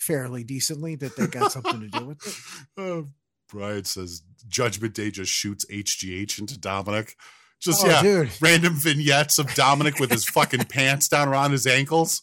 fairly 0.00 0.42
decently 0.42 0.96
that 0.96 1.14
they 1.16 1.26
got 1.28 1.52
something 1.52 1.80
to 1.80 1.88
do 1.88 2.04
with 2.06 2.26
it. 2.26 2.34
Uh, 2.82 3.02
Brian 3.48 3.84
says 3.84 4.22
Judgment 4.48 4.94
Day 4.94 5.10
just 5.10 5.30
shoots 5.30 5.64
HGH 5.70 6.38
into 6.38 6.58
Dominic. 6.58 7.16
Just 7.60 7.84
Oh, 7.84 7.88
yeah, 7.88 8.00
dude. 8.02 8.30
random 8.40 8.74
vignettes 8.74 9.38
of 9.38 9.52
Dominic 9.54 9.98
with 9.98 10.10
his 10.10 10.24
fucking 10.24 10.64
pants 10.68 11.08
down 11.08 11.28
around 11.28 11.50
his 11.52 11.66
ankles. 11.66 12.22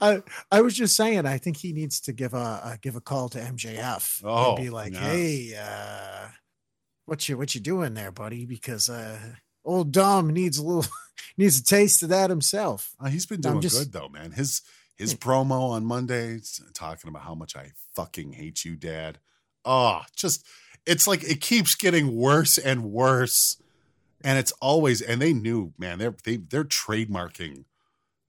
I 0.00 0.22
I 0.50 0.62
was 0.62 0.74
just 0.74 0.96
saying, 0.96 1.26
I 1.26 1.36
think 1.38 1.58
he 1.58 1.72
needs 1.74 2.00
to 2.02 2.12
give 2.12 2.32
a, 2.34 2.78
give 2.80 2.96
a 2.96 3.00
call 3.00 3.28
to 3.30 3.38
MJF 3.38 4.22
Oh, 4.24 4.54
and 4.56 4.64
be 4.64 4.70
like, 4.70 4.94
yeah. 4.94 5.00
"Hey, 5.00 5.54
uh, 5.60 6.28
what 7.04 7.28
you 7.28 7.36
what 7.36 7.54
you 7.54 7.60
doing 7.60 7.92
there, 7.94 8.10
buddy? 8.10 8.46
Because 8.46 8.88
uh, 8.88 9.18
old 9.64 9.92
Dom 9.92 10.30
needs 10.30 10.56
a 10.56 10.64
little 10.64 10.86
needs 11.36 11.58
a 11.60 11.64
taste 11.64 12.02
of 12.02 12.08
that 12.08 12.30
himself." 12.30 12.92
Uh, 12.98 13.08
he's 13.10 13.26
been 13.26 13.42
doing 13.42 13.60
just- 13.60 13.78
good 13.78 13.92
though, 13.92 14.08
man. 14.08 14.30
His 14.32 14.62
his 15.00 15.14
hmm. 15.14 15.18
promo 15.18 15.70
on 15.70 15.84
Mondays 15.84 16.60
talking 16.74 17.08
about 17.08 17.22
how 17.22 17.34
much 17.34 17.56
I 17.56 17.72
fucking 17.94 18.34
hate 18.34 18.64
you, 18.64 18.76
Dad. 18.76 19.18
Oh, 19.64 20.02
just 20.14 20.46
it's 20.86 21.06
like 21.06 21.24
it 21.24 21.40
keeps 21.40 21.74
getting 21.74 22.14
worse 22.14 22.58
and 22.58 22.84
worse, 22.92 23.56
and 24.22 24.38
it's 24.38 24.52
always 24.60 25.00
and 25.00 25.20
they 25.20 25.32
knew, 25.32 25.72
man. 25.78 25.98
They're 25.98 26.14
they 26.24 26.36
they're 26.36 26.64
trademarking 26.64 27.64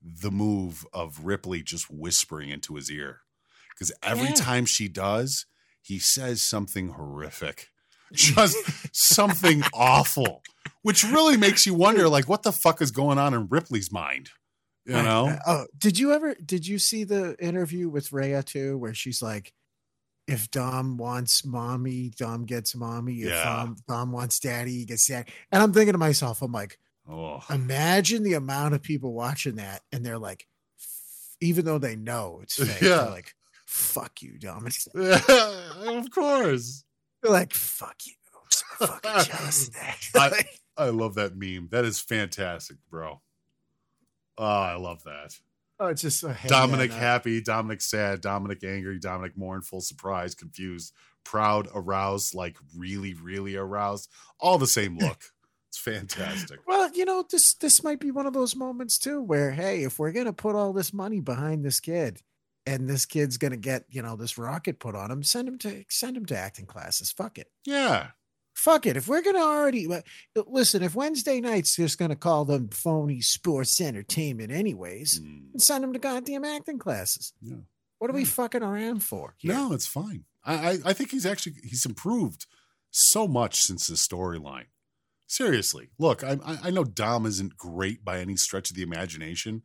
the 0.02 0.32
move 0.32 0.86
of 0.94 1.26
Ripley 1.26 1.62
just 1.62 1.92
whispering 1.92 2.50
into 2.50 2.76
his 2.76 2.90
ear 2.90 3.20
because 3.70 3.92
every 4.02 4.30
Yeah. 4.30 4.36
time 4.36 4.66
she 4.66 4.88
does, 4.88 5.46
he 5.82 6.00
says 6.00 6.42
something 6.42 6.90
horrific, 6.90 7.68
just 8.14 8.56
something 8.94 9.64
awful, 9.74 10.42
which 10.84 11.04
really 11.04 11.36
makes 11.38 11.66
you 11.66 11.74
wonder, 11.74 12.08
like, 12.08 12.30
what 12.30 12.44
the 12.44 12.52
fuck 12.54 12.82
is 12.82 12.92
going 12.92 13.18
on 13.18 13.34
in 13.34 13.48
Ripley's 13.48 13.92
mind? 13.92 14.30
You 14.98 15.04
know? 15.04 15.28
Uh, 15.28 15.40
Oh, 15.48 15.66
did 15.78 15.98
you 16.00 16.12
ever 16.14 16.36
did 16.36 16.68
you 16.68 16.80
see 16.80 17.04
the 17.04 17.36
interview 17.44 17.90
with 17.90 18.12
Rhea 18.12 18.44
too, 18.44 18.78
where 18.78 18.94
she's 18.94 19.22
like, 19.22 19.54
if 20.28 20.50
Dom 20.52 20.98
wants 20.98 21.44
mommy, 21.44 22.12
Dom 22.16 22.46
gets 22.46 22.76
mommy. 22.76 23.22
If 23.22 23.30
Yeah. 23.30 23.44
Dom, 23.44 23.76
Dom 23.88 24.12
wants 24.12 24.40
daddy, 24.40 24.72
he 24.80 24.86
gets 24.86 25.08
dad. 25.08 25.28
And 25.52 25.62
I'm 25.64 25.74
thinking 25.74 25.94
to 25.94 25.98
myself, 25.98 26.42
I'm 26.42 26.52
like, 26.52 26.78
Oh, 27.10 27.44
imagine 27.50 28.24
the 28.24 28.34
amount 28.36 28.76
of 28.76 28.82
people 28.84 29.12
watching 29.14 29.56
that, 29.56 29.82
and 29.92 30.06
they're 30.06 30.20
like, 30.20 30.48
even 31.42 31.66
though 31.66 31.80
they 31.80 31.96
know 31.96 32.40
it's 32.44 32.56
fake, 32.64 32.82
Yeah. 32.82 32.98
they're 32.98 33.10
like, 33.10 33.34
fuck 33.66 34.22
you, 34.22 34.38
Dom. 34.38 34.68
It's- 34.68 34.88
of 35.88 36.12
course. 36.12 36.84
They're 37.22 37.32
like, 37.32 37.54
fuck 37.54 37.96
you. 38.06 38.14
I'm 38.36 38.48
so 38.50 38.86
fucking 38.86 39.34
jealous. 39.34 39.72
I, 40.16 40.44
I 40.78 40.90
love 40.90 41.16
that 41.16 41.36
meme. 41.36 41.70
That 41.72 41.86
is 41.86 42.00
fantastic, 42.00 42.78
bro. 42.90 43.22
Oh, 44.42 44.46
I 44.46 44.76
love 44.76 45.04
that. 45.04 45.38
oh, 45.80 45.88
it's 45.88 46.02
just 46.02 46.24
uh, 46.24 46.34
a 46.44 46.48
Dominic 46.48 46.92
happy, 46.92 47.42
Dominic 47.42 47.80
sad, 47.82 48.22
Dominic 48.22 48.64
angry, 48.64 48.98
Dominic 49.00 49.38
mournful, 49.38 49.82
surprised, 49.82 50.40
confused, 50.40 50.94
proud, 51.24 51.68
aroused, 51.76 52.34
like 52.34 52.58
really, 52.76 53.14
really 53.14 53.56
aroused. 53.56 54.10
All 54.40 54.58
the 54.58 54.66
same 54.68 54.98
look. 55.00 55.26
It's 55.70 55.78
fantastic. 55.78 56.60
Well, 56.68 56.92
you 56.94 57.06
know, 57.06 57.24
this 57.30 57.54
this 57.54 57.84
might 57.84 58.00
be 58.00 58.10
one 58.12 58.26
of 58.26 58.34
those 58.34 58.56
moments 58.56 58.98
too 58.98 59.22
where, 59.22 59.52
hey, 59.52 59.84
if 59.84 60.00
we're 60.00 60.12
gonna 60.12 60.34
put 60.34 60.56
all 60.56 60.74
this 60.74 60.92
money 60.92 61.20
behind 61.22 61.64
this 61.64 61.80
kid, 61.80 62.22
and 62.66 62.90
this 62.90 63.06
kid's 63.06 63.38
gonna 63.38 63.58
get, 63.58 63.86
you 63.90 64.02
know, 64.02 64.16
this 64.16 64.38
rocket 64.38 64.80
put 64.80 64.96
on 64.96 65.12
him, 65.12 65.24
send 65.24 65.48
him 65.48 65.58
to 65.60 65.86
send 65.88 66.18
him 66.18 66.26
to 66.26 66.38
acting 66.38 66.66
classes. 66.66 67.12
Fuck 67.12 67.38
it. 67.38 67.48
Yeah. 67.66 68.08
Fuck 68.54 68.86
it. 68.86 68.98
If 68.98 69.08
we're 69.08 69.22
gonna 69.22 69.40
already 69.40 69.92
uh, 69.92 70.02
listen, 70.48 70.84
if 70.84 70.94
Wednesday 70.94 71.40
night's 71.42 71.76
just 71.76 71.98
gonna 71.98 72.16
call 72.16 72.46
them 72.46 72.70
phony 72.70 73.22
sports 73.22 73.80
entertainment 73.80 74.52
anyways, 74.52 75.20
mm. 75.20 75.60
send 75.60 75.84
them 75.84 75.94
to 75.94 76.00
goddamn 76.00 76.44
acting 76.46 76.78
classes. 76.78 77.34
Yeah. 77.42 77.58
What 78.00 78.10
are 78.10 78.14
we 78.14 78.26
fucking 78.26 78.64
around 78.64 79.04
for? 79.04 79.36
here? 79.38 79.54
No, 79.54 79.74
it's 79.74 79.88
fine. 79.88 80.26
I, 80.44 80.54
I 80.54 80.78
I 80.86 80.94
think 80.94 81.12
he's 81.12 81.26
actually 81.26 81.56
he's 81.64 81.86
improved 81.86 82.46
so 82.90 83.28
much 83.28 83.62
since 83.62 83.88
this 83.88 84.06
storyline. 84.06 84.66
Seriously, 85.28 85.90
look, 85.98 86.24
I 86.24 86.38
I- 86.46 86.60
I 86.64 86.70
know 86.72 86.84
Dom 86.84 87.26
isn't 87.26 87.58
great 87.58 88.04
by 88.04 88.20
any 88.20 88.36
stretch 88.36 88.70
of 88.70 88.76
the 88.76 88.84
imagination, 88.84 89.64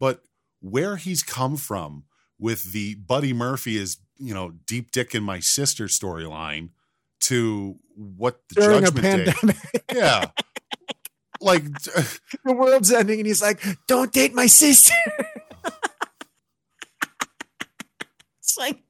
but 0.00 0.22
where 0.60 0.96
he's 0.96 1.22
come 1.22 1.56
from 1.56 2.04
with 2.38 2.72
the 2.72 2.94
Buddy 2.94 3.32
Murphy 3.32 3.76
is 3.76 3.98
you 4.16 4.32
know 4.32 4.52
deep 4.66 4.90
dick 4.90 5.14
in 5.14 5.22
my 5.22 5.38
sister 5.38 5.84
storyline 5.84 6.70
to 7.22 7.76
what 7.94 8.40
the 8.48 8.60
During 8.60 8.84
a 8.84 8.90
Judgment 8.90 9.26
Day, 9.26 9.80
yeah, 9.94 10.30
like 11.40 11.64
the 11.84 12.54
world's 12.54 12.92
ending, 12.92 13.20
and 13.20 13.26
he's 13.26 13.42
like, 13.42 13.60
"Don't 13.86 14.12
date 14.12 14.34
my 14.34 14.46
sister." 14.46 14.94
it's 18.38 18.58
like 18.58 18.82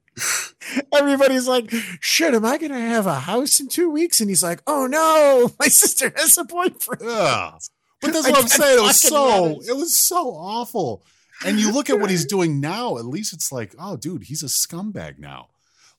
everybody's 0.93 1.47
like, 1.47 1.71
"Shit, 1.99 2.33
am 2.33 2.45
I 2.45 2.57
gonna 2.57 2.79
have 2.79 3.07
a 3.07 3.21
house 3.21 3.59
in 3.59 3.67
two 3.67 3.89
weeks?" 3.89 4.21
And 4.21 4.29
he's 4.29 4.43
like, 4.43 4.61
"Oh 4.67 4.87
no, 4.87 5.51
my 5.59 5.67
sister 5.67 6.11
has 6.15 6.37
a 6.37 6.43
boyfriend." 6.43 7.01
Yeah. 7.03 7.57
But 8.01 8.13
that's 8.13 8.29
what 8.29 8.39
I'm 8.41 8.47
saying. 8.47 8.79
It 8.79 8.81
was 8.81 9.01
so 9.01 9.61
it 9.61 9.75
was 9.75 9.95
so 9.95 10.29
awful. 10.31 11.03
And 11.45 11.59
you 11.59 11.71
look 11.71 11.89
at 11.89 11.99
what 11.99 12.09
he's 12.09 12.25
doing 12.35 12.59
now, 12.59 12.97
at 12.97 13.05
least 13.05 13.33
it's 13.33 13.51
like, 13.51 13.75
oh 13.79 13.97
dude, 13.97 14.23
he's 14.23 14.43
a 14.43 14.47
scumbag 14.47 15.19
now. 15.19 15.49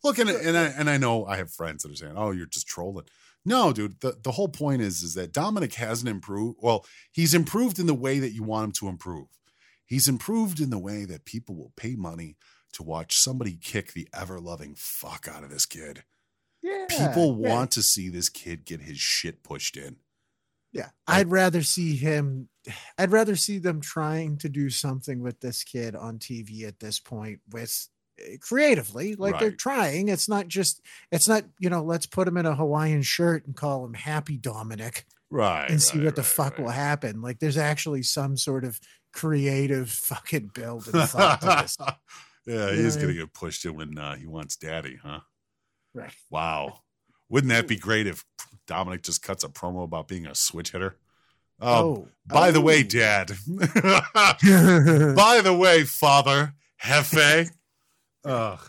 Look, 0.05 0.19
and, 0.19 0.29
and 0.29 0.57
I 0.57 0.67
and 0.67 0.89
I 0.91 0.99
know 0.99 1.25
I 1.25 1.37
have 1.39 1.51
friends 1.51 1.83
that 1.83 1.93
are 1.93 1.97
saying, 1.97 2.15
Oh, 2.17 2.31
you're 2.31 2.47
just 2.47 2.69
trolling. 2.69 3.07
No, 3.45 3.73
dude, 3.73 4.01
the, 4.01 4.17
the 4.23 4.33
whole 4.33 4.49
point 4.49 4.83
is 4.83 5.03
is 5.03 5.15
that 5.15 5.33
Dominic 5.33 5.75
hasn't 5.75 6.09
improved. 6.09 6.59
Well, 6.63 6.85
he's 7.11 7.35
improved 7.35 7.79
in 7.79 7.87
the 7.87 7.95
way 7.95 8.19
that 8.19 8.33
you 8.33 8.43
want 8.43 8.65
him 8.67 8.73
to 8.73 8.89
improve. 8.89 9.27
He's 9.87 10.09
improved 10.09 10.61
in 10.61 10.71
the 10.71 10.79
way 10.79 11.05
that 11.05 11.25
people 11.25 11.55
will 11.57 11.73
pay 11.77 11.95
money 11.95 12.37
to 12.75 12.83
watch 12.83 13.17
somebody 13.17 13.57
kick 13.61 13.93
the 13.93 14.09
ever 14.15 14.41
loving 14.41 14.75
fuck 14.77 15.29
out 15.29 15.45
of 15.45 15.51
this 15.51 15.67
kid. 15.67 16.05
Yeah, 16.63 16.87
People 16.89 17.39
yeah. 17.39 17.51
want 17.51 17.71
to 17.73 17.83
see 17.83 18.09
this 18.09 18.29
kid 18.29 18.65
get 18.65 18.81
his 18.81 18.99
shit 18.99 19.43
pushed 19.43 19.77
in. 19.77 19.97
Yeah, 20.73 20.89
I'd 21.07 21.31
rather 21.31 21.63
see 21.63 21.95
him. 21.95 22.49
I'd 22.99 23.13
rather 23.13 23.37
see 23.37 23.59
them 23.59 23.81
trying 23.81 24.39
to 24.39 24.49
do 24.49 24.71
something 24.71 25.21
with 25.21 25.41
this 25.41 25.63
kid 25.63 25.95
on 25.95 26.19
TV 26.19 26.67
at 26.67 26.81
this 26.81 26.99
point 26.99 27.41
with 27.51 27.89
creatively 28.41 29.15
like 29.17 29.39
they're 29.41 29.51
trying 29.51 30.09
it's 30.09 30.29
not 30.29 30.47
just 30.49 30.81
it's 31.11 31.27
not 31.29 31.45
you 31.59 31.69
know 31.69 31.83
let's 31.83 32.07
put 32.07 32.29
him 32.29 32.37
in 32.37 32.47
a 32.47 32.55
hawaiian 32.55 33.03
shirt 33.03 33.45
and 33.47 33.57
call 33.57 33.85
him 33.85 33.95
happy 33.95 34.37
dominic 34.37 35.05
Right. 35.31 35.69
and 35.69 35.83
see 35.83 35.99
right, 35.99 36.05
what 36.07 36.17
the 36.17 36.23
right, 36.23 36.27
fuck 36.27 36.59
right. 36.59 36.65
will 36.65 36.71
happen 36.71 37.21
like 37.23 37.41
there's 37.41 37.57
actually 37.59 38.03
some 38.05 38.37
sort 38.37 38.65
of 38.65 38.79
creative 39.13 39.91
fucking 39.91 40.51
build 40.55 40.87
and 40.95 41.09
thought 41.09 41.41
to 41.41 41.47
this 41.63 41.77
yeah, 42.47 42.73
he's 42.73 42.97
to 42.97 43.13
get 43.13 43.33
pushed 43.33 43.65
in 43.65 43.75
when 43.75 43.97
uh, 43.99 44.17
he 44.17 44.27
wants 44.27 44.57
daddy, 44.57 44.99
huh? 45.03 45.21
right 45.95 46.13
Wow. 46.31 46.81
Wouldn't 47.31 47.51
that 47.51 47.67
be 47.67 47.77
great 47.77 48.07
if 48.07 48.23
Dominic 48.67 49.03
just 49.03 49.23
cuts 49.23 49.45
a 49.45 49.49
promo 49.49 49.83
about 49.83 50.09
being 50.09 50.27
a 50.27 50.35
switch 50.35 50.73
hitter? 50.73 50.97
Oh, 51.59 51.69
Oh. 52.07 52.09
by 52.27 52.51
the 52.51 52.61
way, 52.61 52.81
Oh. 52.81 52.83
Dad. 52.83 53.29
by 55.17 55.41
the 55.43 55.57
way, 55.59 55.85
Father, 55.85 56.53
Hefe. 56.83 57.51
Ugh. 58.25 58.61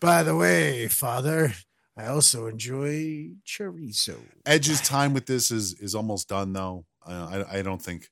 by 0.00 0.22
the 0.22 0.34
way 0.34 0.88
father 0.88 1.52
i 1.96 2.06
also 2.06 2.46
enjoy 2.46 3.28
chorizo 3.46 4.16
Edge's 4.46 4.80
time 4.80 5.14
with 5.14 5.26
this 5.26 5.50
is 5.50 5.74
is 5.74 5.94
almost 5.94 6.28
done, 6.28 6.52
though. 6.52 6.84
I 7.06 7.44
I 7.58 7.62
don't 7.62 7.80
think 7.80 8.08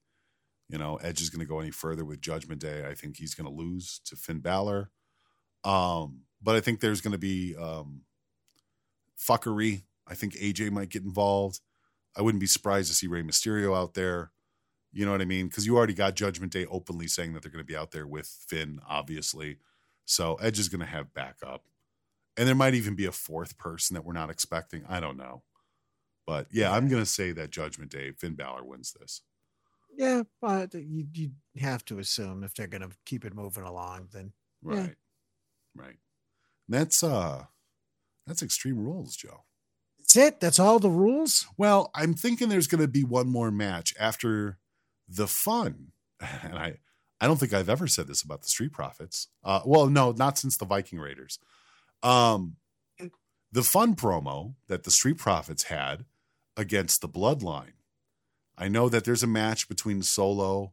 you 0.69 0.79
know 0.79 0.97
Edge 0.97 1.21
is 1.21 1.31
going 1.31 1.41
to 1.41 1.49
go 1.49 1.61
any 1.61 1.71
further 1.71 2.05
with 2.05 2.21
Judgment 2.21 2.61
Day. 2.61 2.87
I 2.87 2.95
think 2.95 3.17
he's 3.17 3.35
going 3.35 3.49
to 3.49 3.55
lose 3.55 4.01
to 4.07 4.17
Finn 4.17 4.41
Balor. 4.41 4.91
Um, 5.65 6.23
but 6.43 6.57
I 6.57 6.61
think 6.61 6.81
there's 6.81 7.01
going 7.01 7.13
to 7.13 7.19
be 7.19 7.55
um, 7.57 8.03
fuckery. 9.19 9.83
I 10.07 10.15
think 10.15 10.35
AJ 10.35 10.71
might 10.71 10.89
get 10.89 11.03
involved. 11.03 11.61
I 12.17 12.23
wouldn't 12.23 12.41
be 12.41 12.47
surprised 12.47 12.89
to 12.89 12.95
see 12.95 13.07
Rey 13.07 13.23
Mysterio 13.23 13.77
out 13.77 13.95
there. 13.95 14.33
You 14.93 15.05
know 15.05 15.13
what 15.13 15.21
I 15.21 15.27
mean? 15.27 15.47
Because 15.47 15.67
you 15.67 15.77
already 15.77 15.95
got 15.95 16.17
Judgment 16.17 16.53
Day 16.53 16.67
openly 16.67 17.07
saying 17.07 17.33
that 17.33 17.43
they're 17.43 17.53
going 17.53 17.65
to 17.65 17.73
be 17.73 17.77
out 17.77 17.93
there 17.93 18.07
with 18.07 18.27
Finn, 18.49 18.81
obviously. 18.89 19.59
So 20.05 20.35
Edge 20.37 20.59
is 20.59 20.69
going 20.69 20.81
to 20.81 20.87
have 20.87 21.15
backup. 21.15 21.65
And 22.37 22.49
there 22.49 22.55
might 22.55 22.75
even 22.75 22.95
be 22.95 23.07
a 23.07 23.13
fourth 23.13 23.59
person 23.59 23.95
that 23.95 24.05
we're 24.05 24.13
not 24.13 24.31
expecting. 24.31 24.85
I 24.89 25.01
don't 25.01 25.17
know. 25.17 25.43
But 26.27 26.47
yeah, 26.51 26.73
I'm 26.73 26.89
going 26.89 27.03
to 27.03 27.07
say 27.11 27.33
that 27.33 27.51
Judgment 27.51 27.91
Day, 27.91 28.13
Finn 28.13 28.35
Balor 28.35 28.65
wins 28.65 28.93
this. 28.99 29.23
yeah 29.97 30.23
but 30.41 30.73
you, 30.75 31.07
you 31.13 31.31
have 31.59 31.85
to 31.87 31.99
assume 31.99 32.45
if 32.45 32.55
they're 32.55 32.69
going 32.69 32.89
to 32.89 32.97
keep 33.05 33.25
it 33.25 33.35
moving 33.35 33.65
along 33.65 34.09
then 34.13 34.33
Yeah. 34.65 34.81
Right. 34.81 34.97
Right. 35.75 35.97
That's 36.69 37.03
uh 37.03 37.47
that's 38.27 38.43
extreme 38.43 38.79
rules, 38.79 39.17
Joe. 39.17 39.45
That's 39.99 40.17
it. 40.17 40.41
That's 40.41 40.61
all 40.61 40.79
the 40.79 40.91
rules. 40.91 41.47
Well, 41.57 41.91
I'm 41.95 42.15
thinking 42.15 42.49
there's 42.49 42.69
going 42.69 42.81
to 42.83 42.89
be 42.89 43.03
one 43.03 43.29
more 43.29 43.51
match 43.51 43.93
after 43.99 44.59
the 45.09 45.27
fun, 45.27 45.93
and 46.43 46.57
I 46.57 46.77
I 47.21 47.27
don't 47.27 47.39
think 47.39 47.53
I've 47.53 47.69
ever 47.69 47.87
said 47.87 48.07
this 48.07 48.23
about 48.23 48.43
the 48.43 48.49
Street 48.49 48.73
Profits. 48.73 49.29
Uh, 49.45 49.61
well, 49.65 49.89
no, 49.89 50.13
not 50.13 50.39
since 50.39 50.57
the 50.57 50.65
Viking 50.65 50.99
Raiders. 50.99 51.39
Um, 52.03 52.57
the 53.53 53.63
fun 53.63 53.95
promo 53.95 54.55
that 54.69 54.85
the 54.85 54.91
Street 54.91 55.19
Profits 55.19 55.65
had 55.65 56.05
against 56.57 57.01
the 57.01 57.09
Bloodline. 57.09 57.73
I 58.57 58.69
know 58.69 58.89
that 58.89 59.05
there's 59.05 59.23
a 59.23 59.29
match 59.29 59.69
between 59.69 60.03
Solo 60.03 60.73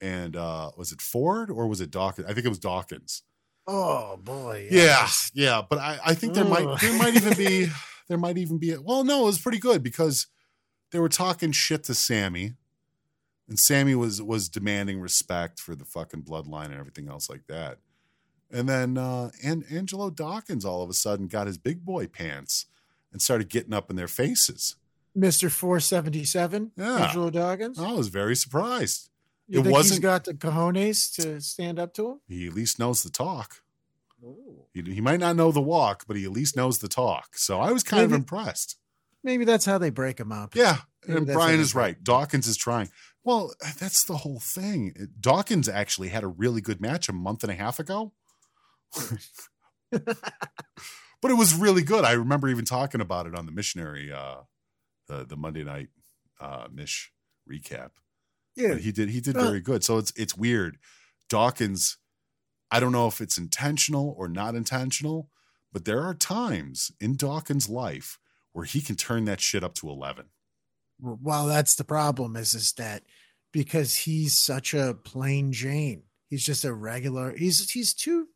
and 0.00 0.36
uh, 0.36 0.70
was 0.76 0.92
it 0.92 1.00
Ford 1.00 1.50
or 1.50 1.66
was 1.66 1.80
it 1.80 1.90
Dawkins? 1.90 2.26
I 2.28 2.34
think 2.34 2.46
it 2.46 2.50
was 2.50 2.58
Dawkins. 2.58 3.22
Oh 3.66 4.16
boy. 4.16 4.68
Yeah, 4.70 4.82
yes. 4.82 5.30
yeah, 5.34 5.62
but 5.68 5.78
I, 5.78 5.98
I 6.04 6.14
think 6.14 6.34
there 6.34 6.44
might 6.44 6.80
there 6.80 6.96
might 6.98 7.16
even 7.16 7.36
be 7.36 7.68
there 8.08 8.18
might 8.18 8.38
even 8.38 8.58
be 8.58 8.72
a, 8.72 8.80
well, 8.80 9.04
no, 9.04 9.22
it 9.22 9.26
was 9.26 9.38
pretty 9.40 9.58
good 9.58 9.82
because 9.82 10.26
they 10.92 10.98
were 10.98 11.08
talking 11.08 11.52
shit 11.52 11.84
to 11.84 11.94
Sammy, 11.94 12.52
and 13.48 13.58
Sami 13.58 13.94
was 13.94 14.20
was 14.22 14.48
demanding 14.48 15.00
respect 15.00 15.60
for 15.60 15.74
the 15.74 15.84
fucking 15.84 16.22
bloodline 16.22 16.66
and 16.66 16.74
everything 16.74 17.08
else 17.08 17.28
like 17.30 17.46
that. 17.48 17.78
And 18.50 18.68
then 18.68 18.96
uh 18.98 19.30
and 19.44 19.64
Angelo 19.70 20.10
Dawkins 20.10 20.64
all 20.64 20.82
of 20.82 20.90
a 20.90 20.94
sudden 20.94 21.26
got 21.28 21.46
his 21.46 21.58
big 21.58 21.84
boy 21.84 22.06
pants 22.06 22.66
and 23.12 23.20
started 23.22 23.48
getting 23.48 23.72
up 23.74 23.90
in 23.90 23.96
their 23.96 24.08
faces. 24.08 24.76
Mr. 25.16 25.50
477, 25.50 26.72
Yeah. 26.76 27.06
Angelo 27.06 27.30
Dawkins. 27.30 27.78
I 27.78 27.92
was 27.92 28.08
very 28.08 28.36
surprised. 28.36 29.08
You 29.48 29.60
it 29.60 29.62
think 29.62 29.74
wasn't 29.74 30.02
got 30.02 30.24
the 30.24 30.34
cojones 30.34 31.14
to 31.16 31.40
stand 31.40 31.78
up 31.78 31.94
to 31.94 32.10
him? 32.10 32.20
he 32.28 32.46
at 32.48 32.52
least 32.54 32.78
knows 32.78 33.02
the 33.02 33.10
talk. 33.10 33.62
He, 34.74 34.82
he 34.82 35.00
might 35.00 35.20
not 35.20 35.36
know 35.36 35.52
the 35.52 35.60
walk, 35.60 36.04
but 36.08 36.16
he 36.16 36.24
at 36.24 36.32
least 36.32 36.56
knows 36.56 36.78
the 36.78 36.88
talk. 36.88 37.36
So 37.36 37.60
I 37.60 37.70
was 37.72 37.82
kind 37.82 38.02
of 38.04 38.12
impressed. 38.12 38.76
Maybe 39.22 39.44
that's 39.44 39.64
how 39.64 39.78
they 39.78 39.90
break 39.90 40.18
him 40.20 40.32
up. 40.32 40.54
Yeah, 40.54 40.78
Maybe 41.06 41.18
and 41.18 41.26
Brian 41.26 41.60
is 41.60 41.74
right. 41.74 42.02
Dawkins 42.02 42.46
is 42.46 42.56
trying. 42.56 42.90
Well, 43.26 43.52
that's 43.80 44.04
the 44.04 44.18
whole 44.18 44.38
thing. 44.38 44.94
Dawkins 45.18 45.68
actually 45.68 46.10
had 46.10 46.22
a 46.22 46.28
really 46.28 46.60
good 46.60 46.80
match 46.80 47.08
a 47.08 47.12
month 47.12 47.42
and 47.42 47.50
a 47.50 47.56
half 47.56 47.80
ago. 47.80 48.12
but 49.90 50.00
it 51.24 51.36
was 51.36 51.52
really 51.52 51.82
good. 51.82 52.04
I 52.04 52.12
remember 52.12 52.48
even 52.48 52.64
talking 52.64 53.00
about 53.00 53.26
it 53.26 53.34
on 53.34 53.44
the 53.44 53.50
missionary 53.50 54.12
uh 54.12 54.42
the, 55.08 55.24
the 55.24 55.36
Monday 55.36 55.64
night 55.64 55.88
uh 56.40 56.68
Mish 56.72 57.10
recap. 57.50 57.90
Yeah. 58.54 58.74
But 58.74 58.82
he 58.82 58.92
did 58.92 59.10
he 59.10 59.20
did 59.20 59.36
Uh, 59.36 59.42
very 59.42 59.60
good. 59.60 59.82
So 59.82 59.98
it's 59.98 60.12
it's 60.14 60.36
weird. 60.36 60.78
Dawkins 61.28 61.98
I 62.70 62.78
don't 62.78 62.92
know 62.92 63.08
if 63.08 63.20
it's 63.20 63.38
intentional 63.38 64.14
or 64.16 64.28
not 64.28 64.54
intentional, 64.54 65.30
but 65.72 65.84
there 65.84 66.02
are 66.02 66.14
times 66.14 66.92
in 67.00 67.16
Dawkins' 67.16 67.68
life 67.68 68.20
where 68.52 68.64
he 68.64 68.80
can 68.80 68.94
turn 68.94 69.24
that 69.24 69.40
shit 69.40 69.64
up 69.64 69.74
to 69.74 69.88
11. 69.88 70.26
Well, 71.00 71.46
that's 71.46 71.74
the 71.74 71.84
problem 71.84 72.36
is 72.36 72.54
is 72.54 72.72
that 72.74 73.02
because 73.56 73.94
he's 73.94 74.36
such 74.36 74.74
a 74.74 74.92
plain 75.02 75.50
Jane. 75.50 76.02
He's 76.28 76.44
just 76.44 76.64
a 76.66 76.74
regular. 76.74 77.34
He's 77.34 77.70
he's 77.70 77.94
too 77.94 78.28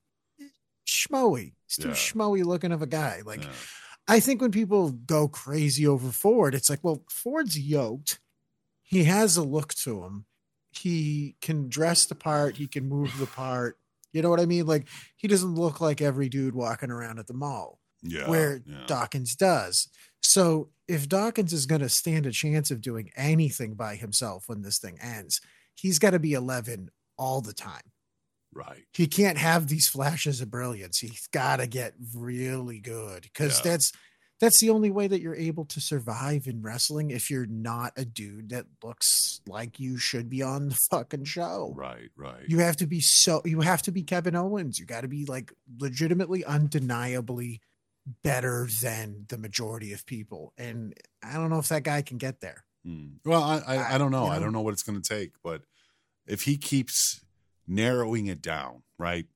schmoey. 0.86 1.52
He's 1.66 1.76
too 1.76 1.88
Yeah. 1.88 1.94
schmoey 1.94 2.42
looking 2.44 2.72
of 2.72 2.80
a 2.80 2.86
guy. 2.86 3.20
Like 3.24 3.42
Yeah. 3.44 3.52
I 4.08 4.18
think 4.20 4.40
when 4.40 4.50
people 4.50 4.90
go 4.92 5.28
crazy 5.28 5.86
over 5.86 6.10
Ford, 6.10 6.54
it's 6.54 6.70
like, 6.70 6.82
well, 6.82 7.04
Ford's 7.10 7.58
yoked. 7.58 8.18
He 8.82 9.04
has 9.04 9.36
a 9.36 9.42
look 9.44 9.74
to 9.74 10.02
him. 10.04 10.24
He 10.72 11.36
can 11.42 11.68
dress 11.68 12.06
the 12.06 12.14
part. 12.14 12.56
He 12.56 12.66
can 12.66 12.88
move 12.88 13.16
the 13.18 13.26
part. 13.26 13.78
You 14.12 14.22
know 14.22 14.30
what 14.30 14.40
I 14.40 14.46
mean? 14.46 14.66
Like 14.66 14.88
he 15.16 15.28
doesn't 15.28 15.54
look 15.54 15.80
like 15.80 16.00
every 16.00 16.28
dude 16.28 16.54
walking 16.54 16.90
around 16.90 17.18
at 17.18 17.26
the 17.26 17.34
mall 17.34 17.79
Yeah. 18.02 18.28
where 18.28 18.62
yeah. 18.66 18.84
Dawkins 18.86 19.34
does. 19.36 19.88
So 20.22 20.68
if 20.88 21.08
Dawkins 21.08 21.52
is 21.52 21.66
going 21.66 21.80
to 21.82 21.88
stand 21.88 22.26
a 22.26 22.30
chance 22.32 22.70
of 22.70 22.80
doing 22.80 23.10
anything 23.16 23.74
by 23.74 23.96
himself 23.96 24.44
when 24.48 24.62
this 24.62 24.78
thing 24.78 24.98
ends, 25.02 25.40
he's 25.74 25.98
got 25.98 26.10
to 26.10 26.18
be 26.18 26.32
11 26.32 26.90
all 27.18 27.40
the 27.40 27.52
time. 27.52 27.82
Right. 28.52 28.82
He 28.92 29.06
can't 29.06 29.38
have 29.38 29.68
these 29.68 29.88
flashes 29.88 30.40
of 30.40 30.50
brilliance. 30.50 30.98
He's 30.98 31.28
got 31.28 31.56
to 31.58 31.66
get 31.66 31.94
really 32.16 32.80
good 32.80 33.22
because 33.22 33.58
Yeah. 33.58 33.72
that's 33.72 33.92
that's 34.40 34.58
the 34.58 34.70
only 34.70 34.90
way 34.90 35.06
that 35.06 35.20
you're 35.20 35.36
able 35.36 35.66
to 35.66 35.82
survive 35.82 36.46
in 36.46 36.62
wrestling 36.62 37.10
if 37.10 37.30
you're 37.30 37.44
not 37.46 37.92
a 37.98 38.06
dude 38.06 38.48
that 38.48 38.64
looks 38.82 39.42
like 39.46 39.78
you 39.78 39.98
should 39.98 40.30
be 40.30 40.40
on 40.42 40.70
the 40.70 40.74
fucking 40.90 41.24
show. 41.24 41.74
Right, 41.76 42.08
right. 42.16 42.48
You 42.48 42.60
have 42.60 42.76
to 42.78 42.86
be 42.86 43.00
so 43.00 43.42
you 43.44 43.60
have 43.60 43.82
to 43.82 43.92
be 43.92 44.02
Kevin 44.02 44.34
Owens. 44.34 44.78
You 44.78 44.86
got 44.86 45.02
to 45.02 45.08
be 45.08 45.26
like 45.26 45.52
legitimately 45.78 46.42
undeniably 46.44 47.60
better 48.22 48.68
than 48.82 49.26
the 49.28 49.38
majority 49.38 49.92
of 49.92 50.06
people. 50.06 50.52
And 50.58 50.94
I 51.22 51.34
don't 51.34 51.50
know 51.50 51.58
if 51.58 51.68
that 51.68 51.82
guy 51.82 52.02
can 52.02 52.18
get 52.18 52.40
there. 52.40 52.64
Hmm. 52.84 53.08
Well, 53.24 53.42
I, 53.42 53.58
I, 53.66 53.94
I 53.94 53.98
don't 53.98 54.10
know. 54.10 54.26
you 54.26 54.30
I 54.30 54.38
don't 54.38 54.52
know 54.52 54.62
what 54.62 54.72
it's 54.72 54.82
going 54.82 55.00
to 55.00 55.08
take, 55.08 55.32
but 55.42 55.62
if 56.26 56.42
he 56.42 56.56
keeps 56.56 57.24
narrowing 57.66 58.26
it 58.26 58.42
down, 58.42 58.82
right? 58.98 59.26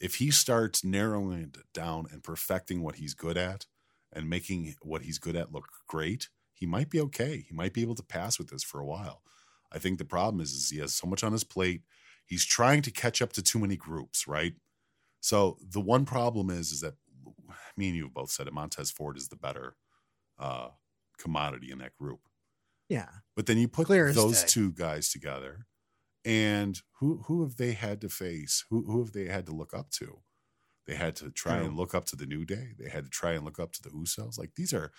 If 0.00 0.16
he 0.16 0.30
starts 0.30 0.84
narrowing 0.84 1.40
it 1.40 1.56
down 1.72 2.06
and 2.12 2.22
perfecting 2.22 2.82
what 2.82 2.96
he's 2.96 3.14
good 3.14 3.36
at 3.36 3.66
and 4.12 4.28
making 4.28 4.74
what 4.82 5.02
he's 5.02 5.18
good 5.18 5.36
at 5.36 5.52
look 5.52 5.68
great, 5.86 6.28
he 6.52 6.66
might 6.66 6.90
be 6.90 7.00
okay. 7.00 7.44
He 7.48 7.54
might 7.54 7.72
be 7.72 7.82
able 7.82 7.94
to 7.96 8.02
pass 8.02 8.38
with 8.38 8.50
this 8.50 8.62
for 8.62 8.80
a 8.80 8.86
while. 8.86 9.22
I 9.70 9.78
think 9.78 9.98
the 9.98 10.04
problem 10.04 10.40
is, 10.40 10.52
is 10.52 10.70
he 10.70 10.78
has 10.78 10.94
so 10.94 11.06
much 11.06 11.22
on 11.22 11.32
his 11.32 11.44
plate. 11.44 11.82
He's 12.26 12.44
trying 12.44 12.82
to 12.82 12.90
catch 12.90 13.22
up 13.22 13.32
to 13.34 13.42
too 13.42 13.58
many 13.58 13.76
groups, 13.76 14.26
right? 14.26 14.54
So 15.20 15.58
the 15.60 15.80
one 15.80 16.04
problem 16.04 16.50
is, 16.50 16.72
is 16.72 16.80
that 16.80 16.94
me 17.76 17.88
and 17.88 17.96
you 17.96 18.04
have 18.04 18.14
both 18.14 18.30
said 18.30 18.46
it. 18.46 18.52
Montez 18.52 18.90
Ford 18.90 19.16
is 19.16 19.28
the 19.28 19.36
better 19.36 19.76
uh, 20.38 20.68
commodity 21.18 21.70
in 21.70 21.78
that 21.78 21.96
group. 21.96 22.20
Yeah. 22.88 23.08
But 23.36 23.46
then 23.46 23.58
you 23.58 23.68
put 23.68 23.86
Clear 23.86 24.12
those 24.12 24.44
two 24.44 24.72
guys 24.72 25.10
together, 25.10 25.66
and 26.24 26.80
who 27.00 27.24
who 27.26 27.42
have 27.42 27.56
they 27.56 27.72
had 27.72 28.00
to 28.00 28.08
face? 28.08 28.64
Who 28.70 28.84
who 28.84 29.00
have 29.00 29.12
they 29.12 29.26
had 29.26 29.46
to 29.46 29.52
look 29.52 29.74
up 29.74 29.90
to? 29.92 30.20
They 30.86 30.94
had 30.94 31.16
to 31.16 31.30
try 31.30 31.58
and 31.58 31.76
look 31.76 31.94
up 31.94 32.06
to 32.06 32.16
the 32.16 32.24
New 32.24 32.46
Day. 32.46 32.70
They 32.78 32.88
had 32.88 33.04
to 33.04 33.10
try 33.10 33.32
and 33.32 33.44
look 33.44 33.60
up 33.60 33.72
to 33.72 33.82
the 33.82 33.90
Usos. 33.90 34.38
Like 34.38 34.54
these 34.56 34.72
are 34.72 34.90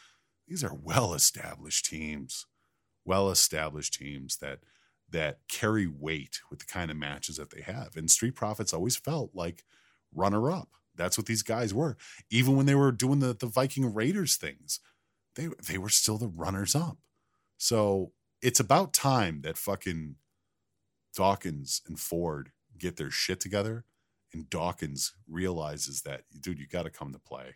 these 0.48 0.64
are 0.64 0.74
well 0.74 1.16
established 1.16 1.86
teams, 1.86 2.46
well 3.06 3.32
established 3.32 3.96
teams 3.96 4.38
that 4.38 4.60
that 5.10 5.40
carry 5.50 5.88
weight 5.88 6.42
with 6.50 6.60
the 6.60 6.66
kind 6.66 6.92
of 6.92 6.98
matches 6.98 7.38
that 7.38 7.50
they 7.50 7.62
have. 7.62 7.96
And 7.96 8.10
Street 8.10 8.36
Profits 8.36 8.72
always 8.72 8.96
felt 8.96 9.32
like 9.34 9.64
runner 10.14 10.52
up. 10.52 10.70
That's 11.00 11.18
what 11.18 11.28
these 11.28 11.44
guys 11.44 11.74
were. 11.74 11.96
Even 12.30 12.58
when 12.58 12.66
they 12.66 12.76
were 12.76 12.92
doing 12.92 13.20
the 13.20 13.34
the 13.34 13.48
Viking 13.48 13.94
Raiders 13.94 14.36
things, 14.36 14.80
they 15.36 15.48
they 15.66 15.78
were 15.78 15.90
still 15.90 16.18
the 16.18 16.28
runners 16.28 16.76
up. 16.76 16.98
So 17.58 18.12
it's 18.42 18.60
about 18.60 18.94
time 18.94 19.42
that 19.42 19.58
fucking 19.58 20.18
Dawkins 21.16 21.82
and 21.88 21.98
Ford 21.98 22.52
get 22.78 22.98
their 22.98 23.10
shit 23.10 23.40
together 23.40 23.86
and 24.34 24.50
Dawkins 24.50 25.14
realizes 25.28 26.02
that, 26.06 26.22
dude, 26.40 26.60
you 26.60 26.68
got 26.68 26.84
to 26.84 26.90
come 26.90 27.14
to 27.14 27.20
play. 27.20 27.56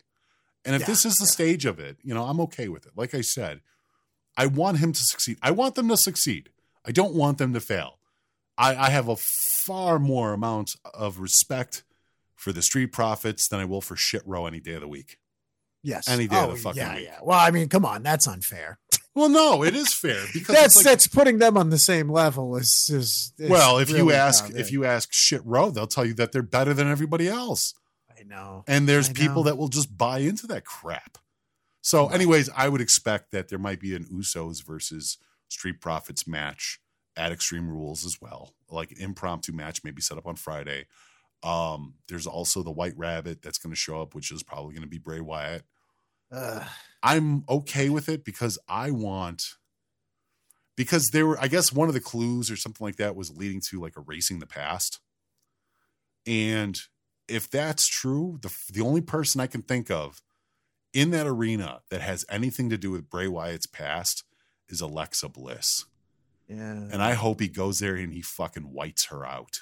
And 0.65 0.76
if 0.76 0.82
Yeah, 0.82 0.88
this 0.88 1.06
is 1.06 1.15
the 1.15 1.28
stage 1.28 1.65
of 1.65 1.80
it, 1.80 1.98
you 2.02 2.14
know, 2.14 2.24
I'm 2.24 2.40
okay 2.41 2.70
with 2.70 2.86
it. 2.86 2.94
Like 2.95 3.14
I 3.14 3.22
said, 3.22 3.61
I 4.38 4.48
want 4.48 4.80
him 4.80 4.94
to 4.94 4.99
succeed. 5.03 5.38
I 5.41 5.52
want 5.52 5.76
them 5.76 5.90
to 5.90 5.98
succeed. 5.98 6.49
I 6.86 6.91
don't 6.91 7.14
want 7.14 7.38
them 7.38 7.53
to 7.53 7.60
fail. 7.60 7.99
I, 8.57 8.76
I 8.76 8.90
have 8.90 9.07
a 9.10 9.18
far 9.65 9.99
more 9.99 10.34
amount 10.34 10.72
of 10.94 11.20
respect 11.20 11.84
for 12.44 12.52
the 12.52 12.61
Street 12.61 12.88
Profits 12.88 13.48
than 13.48 13.60
I 13.60 13.65
will 13.65 13.82
for 13.82 13.95
Shit 13.95 14.22
Row 14.26 14.45
any 14.45 14.60
day 14.60 14.74
of 14.74 14.82
the 14.82 14.88
week. 14.88 15.18
Yes. 15.82 16.07
Any 16.10 16.28
day 16.28 16.38
of 16.38 16.49
Oh, 16.49 16.52
the 16.53 16.57
fucking 16.60 16.78
yeah, 16.82 16.95
week. 16.95 17.06
yeah. 17.06 17.20
Well, 17.24 17.40
I 17.40 17.52
mean, 17.52 17.70
come 17.70 17.86
on, 17.86 18.03
that's 18.03 18.28
unfair. 18.28 18.80
Well, 19.15 19.30
no, 19.30 19.64
it 19.64 19.76
is 19.76 19.94
fair 19.94 20.24
because 20.34 20.56
That's 20.56 20.76
like, 20.76 20.86
that's 20.86 21.06
putting 21.06 21.38
them 21.38 21.56
on 21.56 21.70
the 21.70 21.78
same 21.78 22.10
level 22.10 22.56
as 22.56 22.90
is. 22.90 23.32
is 23.38 23.48
well, 23.48 23.78
if 23.78 23.91
you 23.91 24.11
ask 24.11 24.49
if 24.56 24.72
you 24.72 24.86
ask 24.86 25.14
Shit 25.14 25.45
Row, 25.45 25.70
they'll 25.70 25.86
tell 25.86 26.03
you 26.03 26.15
that 26.15 26.32
they're 26.32 26.41
better 26.41 26.74
than 26.74 26.88
everybody 26.90 27.28
else. 27.28 27.76
I 28.10 28.24
know. 28.24 28.64
And 28.68 28.90
there's 28.90 29.11
I 29.11 29.14
people 29.14 29.44
that 29.44 29.56
will 29.56 29.68
just 29.68 29.95
buy 29.95 30.18
into 30.18 30.48
that 30.48 30.65
crap. 30.65 31.20
So, 31.82 32.07
anyways, 32.07 32.49
I 32.57 32.68
would 32.70 32.82
expect 32.82 33.30
that 33.34 33.49
there 33.49 33.60
might 33.60 33.80
be 33.80 33.94
an 33.95 34.06
Usos 34.06 34.64
versus 34.65 35.20
Street 35.48 35.80
Profits 35.80 36.26
match 36.26 36.80
at 37.15 37.32
Extreme 37.32 37.70
Rules 37.70 38.07
as 38.07 38.20
well, 38.20 38.56
like 38.68 38.90
an 38.94 38.98
impromptu 38.99 39.52
match, 39.52 39.84
maybe 39.84 40.02
set 40.02 40.18
up 40.18 40.26
on 40.26 40.38
Friday. 40.38 40.86
Um, 41.44 41.95
there's 42.07 42.28
also 42.28 42.64
the 42.64 42.72
White 42.72 42.98
Rabbit 42.98 43.41
that's 43.41 43.57
going 43.57 43.74
to 43.74 43.80
show 43.80 44.02
up, 44.02 44.15
which 44.15 44.32
is 44.32 44.44
probably 44.44 44.74
going 44.74 44.84
to 44.84 44.90
be 44.90 44.98
Bray 44.98 45.20
Wyatt. 45.20 45.64
Ugh. 46.32 46.64
I'm 47.03 47.44
okay 47.49 47.90
with 47.90 48.07
it 48.10 48.24
because 48.24 48.57
I 48.68 48.91
want 48.91 49.44
because 50.76 51.10
there 51.10 51.28
were 51.28 51.40
I 51.40 51.48
guess 51.48 51.72
one 51.72 51.90
of 51.90 51.94
the 51.94 51.99
clues 51.99 52.49
or 52.49 52.56
something 52.56 52.84
like 52.84 52.95
that 52.95 53.15
was 53.15 53.30
leading 53.30 53.61
to 53.70 53.82
like 53.82 53.94
erasing 53.98 54.40
the 54.40 54.48
past. 54.48 54.99
And 56.26 56.80
if 57.28 57.49
that's 57.49 57.88
true, 57.88 58.40
the 58.41 58.56
the 58.72 58.82
only 58.82 59.02
person 59.02 59.41
I 59.41 59.48
can 59.48 59.61
think 59.61 59.91
of 59.91 60.22
in 60.94 61.11
that 61.11 61.28
arena 61.28 61.82
that 61.90 62.02
has 62.02 62.26
anything 62.30 62.70
to 62.70 62.78
do 62.78 62.91
with 62.91 63.10
Bray 63.10 63.28
Wyatt's 63.28 63.65
past 63.65 64.24
is 64.70 64.80
Alexa 64.80 65.30
Bliss. 65.30 65.86
yeah. 66.48 66.88
And 66.91 67.02
I 67.02 67.14
hope 67.14 67.41
he 67.41 67.48
goes 67.48 67.80
there 67.80 67.95
and 67.95 68.14
he 68.14 68.22
fucking 68.22 68.72
whites 68.72 69.06
her 69.06 69.26
out. 69.26 69.61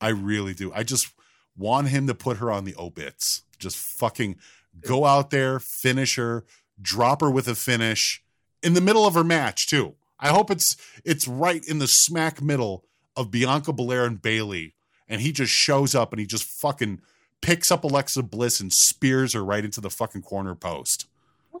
I 0.00 0.08
really 0.08 0.54
do. 0.54 0.72
I 0.74 0.82
just 0.82 1.12
want 1.56 1.88
him 1.88 2.06
to 2.06 2.14
put 2.14 2.38
her 2.38 2.50
on 2.50 2.64
the 2.64 2.74
obits. 2.78 3.42
just 3.58 3.76
fucking 3.76 4.36
go 4.80 5.04
out 5.04 5.30
there, 5.30 5.58
finish 5.58 6.16
her, 6.16 6.44
drop 6.80 7.20
her 7.22 7.30
with 7.30 7.48
a 7.48 7.54
finish 7.54 8.22
in 8.62 8.74
the 8.74 8.80
middle 8.80 9.06
of 9.06 9.14
her 9.14 9.24
match 9.24 9.68
too. 9.68 9.94
I 10.18 10.28
hope 10.28 10.50
it's 10.50 10.76
it's 11.04 11.28
right 11.28 11.64
in 11.66 11.78
the 11.78 11.86
smack 11.86 12.40
middle 12.42 12.84
of 13.14 13.30
Bianca 13.30 13.72
Belair 13.72 14.04
and 14.04 14.20
Bayley, 14.20 14.74
and 15.08 15.20
he 15.20 15.32
just 15.32 15.52
shows 15.52 15.94
up 15.94 16.12
and 16.12 16.20
he 16.20 16.26
just 16.26 16.44
fucking 16.44 17.00
picks 17.42 17.70
up 17.70 17.84
Alexa 17.84 18.22
Bliss 18.22 18.60
and 18.60 18.72
spears 18.72 19.34
her 19.34 19.44
right 19.44 19.64
into 19.64 19.80
the 19.80 19.90
fucking 19.90 20.22
corner 20.22 20.54
post, 20.54 21.06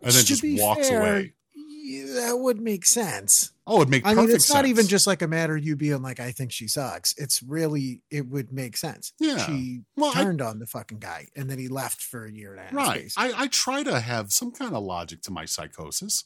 and 0.02 0.12
then 0.12 0.24
just 0.24 0.42
walks 0.44 0.88
fair, 0.88 1.00
away. 1.00 1.32
that 2.14 2.38
would 2.38 2.60
make 2.60 2.84
sense. 2.84 3.52
Oh, 3.68 3.78
it'd 3.78 3.88
make 3.90 4.06
I 4.06 4.14
mean, 4.14 4.30
it's 4.30 4.52
not 4.52 4.64
even 4.66 4.86
just 4.86 5.06
like 5.08 5.22
a 5.22 5.26
matter 5.26 5.56
of 5.56 5.64
you 5.64 5.74
being 5.74 6.00
like, 6.00 6.20
I 6.20 6.30
think 6.30 6.52
she 6.52 6.68
sucks. 6.68 7.14
It's 7.18 7.42
really, 7.42 8.00
it 8.10 8.28
would 8.28 8.52
make 8.52 8.76
sense. 8.76 9.12
Yeah. 9.18 9.44
She 9.44 9.82
Well, 9.96 10.12
I- 10.14 10.22
turned 10.22 10.40
on 10.40 10.60
the 10.60 10.66
fucking 10.66 11.00
guy 11.00 11.26
and 11.34 11.50
then 11.50 11.58
he 11.58 11.66
left 11.68 12.00
for 12.00 12.24
a 12.24 12.30
year 12.32 12.52
and 12.52 12.60
a 12.60 12.62
half. 12.64 12.72
Right. 12.72 13.02
basically. 13.02 13.32
I, 13.34 13.42
I 13.42 13.46
try 13.48 13.82
to 13.82 13.98
have 13.98 14.30
some 14.32 14.52
kind 14.52 14.74
of 14.74 14.84
logic 14.84 15.22
to 15.22 15.32
my 15.32 15.46
psychosis. 15.46 16.24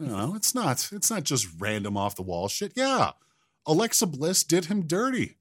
You 0.00 0.06
know, 0.06 0.34
it's 0.36 0.54
not 0.54 0.88
it's 0.92 1.10
not 1.10 1.24
just 1.24 1.46
random 1.58 1.96
off 1.96 2.14
the 2.16 2.22
wall 2.22 2.48
shit. 2.48 2.72
Yeah. 2.76 3.12
Alexa 3.66 4.06
Bliss 4.06 4.42
did 4.44 4.64
him 4.66 4.86
dirty. 4.86 5.36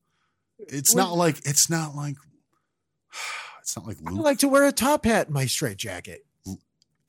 It's 0.60 0.96
not 0.96 1.16
like 1.16 1.38
it's 1.46 1.70
not 1.70 1.96
like 1.96 2.16
it's 3.62 3.76
not 3.76 3.86
like 3.88 3.98
I 4.06 4.12
Luke, 4.12 4.24
like 4.24 4.40
to 4.40 4.48
wear 4.48 4.66
a 4.66 4.72
top 4.72 5.06
hat 5.06 5.28
in 5.28 5.34
my 5.34 5.46
straight 5.46 5.78
jacket. 5.78 6.26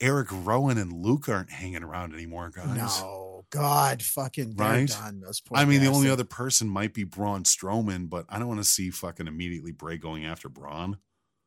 Eric 0.01 0.29
Rowan 0.31 0.77
and 0.77 0.93
Luke 0.93 1.27
aren't 1.27 1.49
hanging 1.49 1.83
around 1.83 2.13
anymore, 2.13 2.51
guys. 2.55 3.01
No, 3.01 3.28
God, 3.49 4.03
fucking 4.03 4.55
Right? 4.55 4.87
done. 4.87 5.23
I 5.51 5.65
mean, 5.65 5.81
the 5.81 5.87
only 5.87 6.09
other 6.09 6.23
person 6.23 6.69
might 6.69 6.93
be 6.93 7.03
Braun 7.03 7.43
Strowman, 7.43 8.09
but 8.09 8.25
I 8.29 8.37
don't 8.39 8.47
want 8.47 8.59
to 8.59 8.67
see 8.69 8.89
fucking 8.91 9.27
immediately 9.27 9.71
Bray 9.71 9.97
going 9.97 10.25
after 10.25 10.49
Braun. 10.49 10.97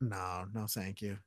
No, 0.01 0.47
no, 0.53 0.67
thank 0.67 1.01
you. 1.01 1.19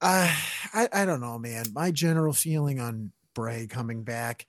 Uh, 0.00 0.34
I 0.74 0.88
I 0.92 1.04
don't 1.04 1.20
know, 1.20 1.38
man. 1.38 1.66
My 1.72 1.90
general 1.90 2.32
feeling 2.32 2.80
on 2.80 3.12
Bray 3.34 3.66
coming 3.66 4.02
back 4.02 4.46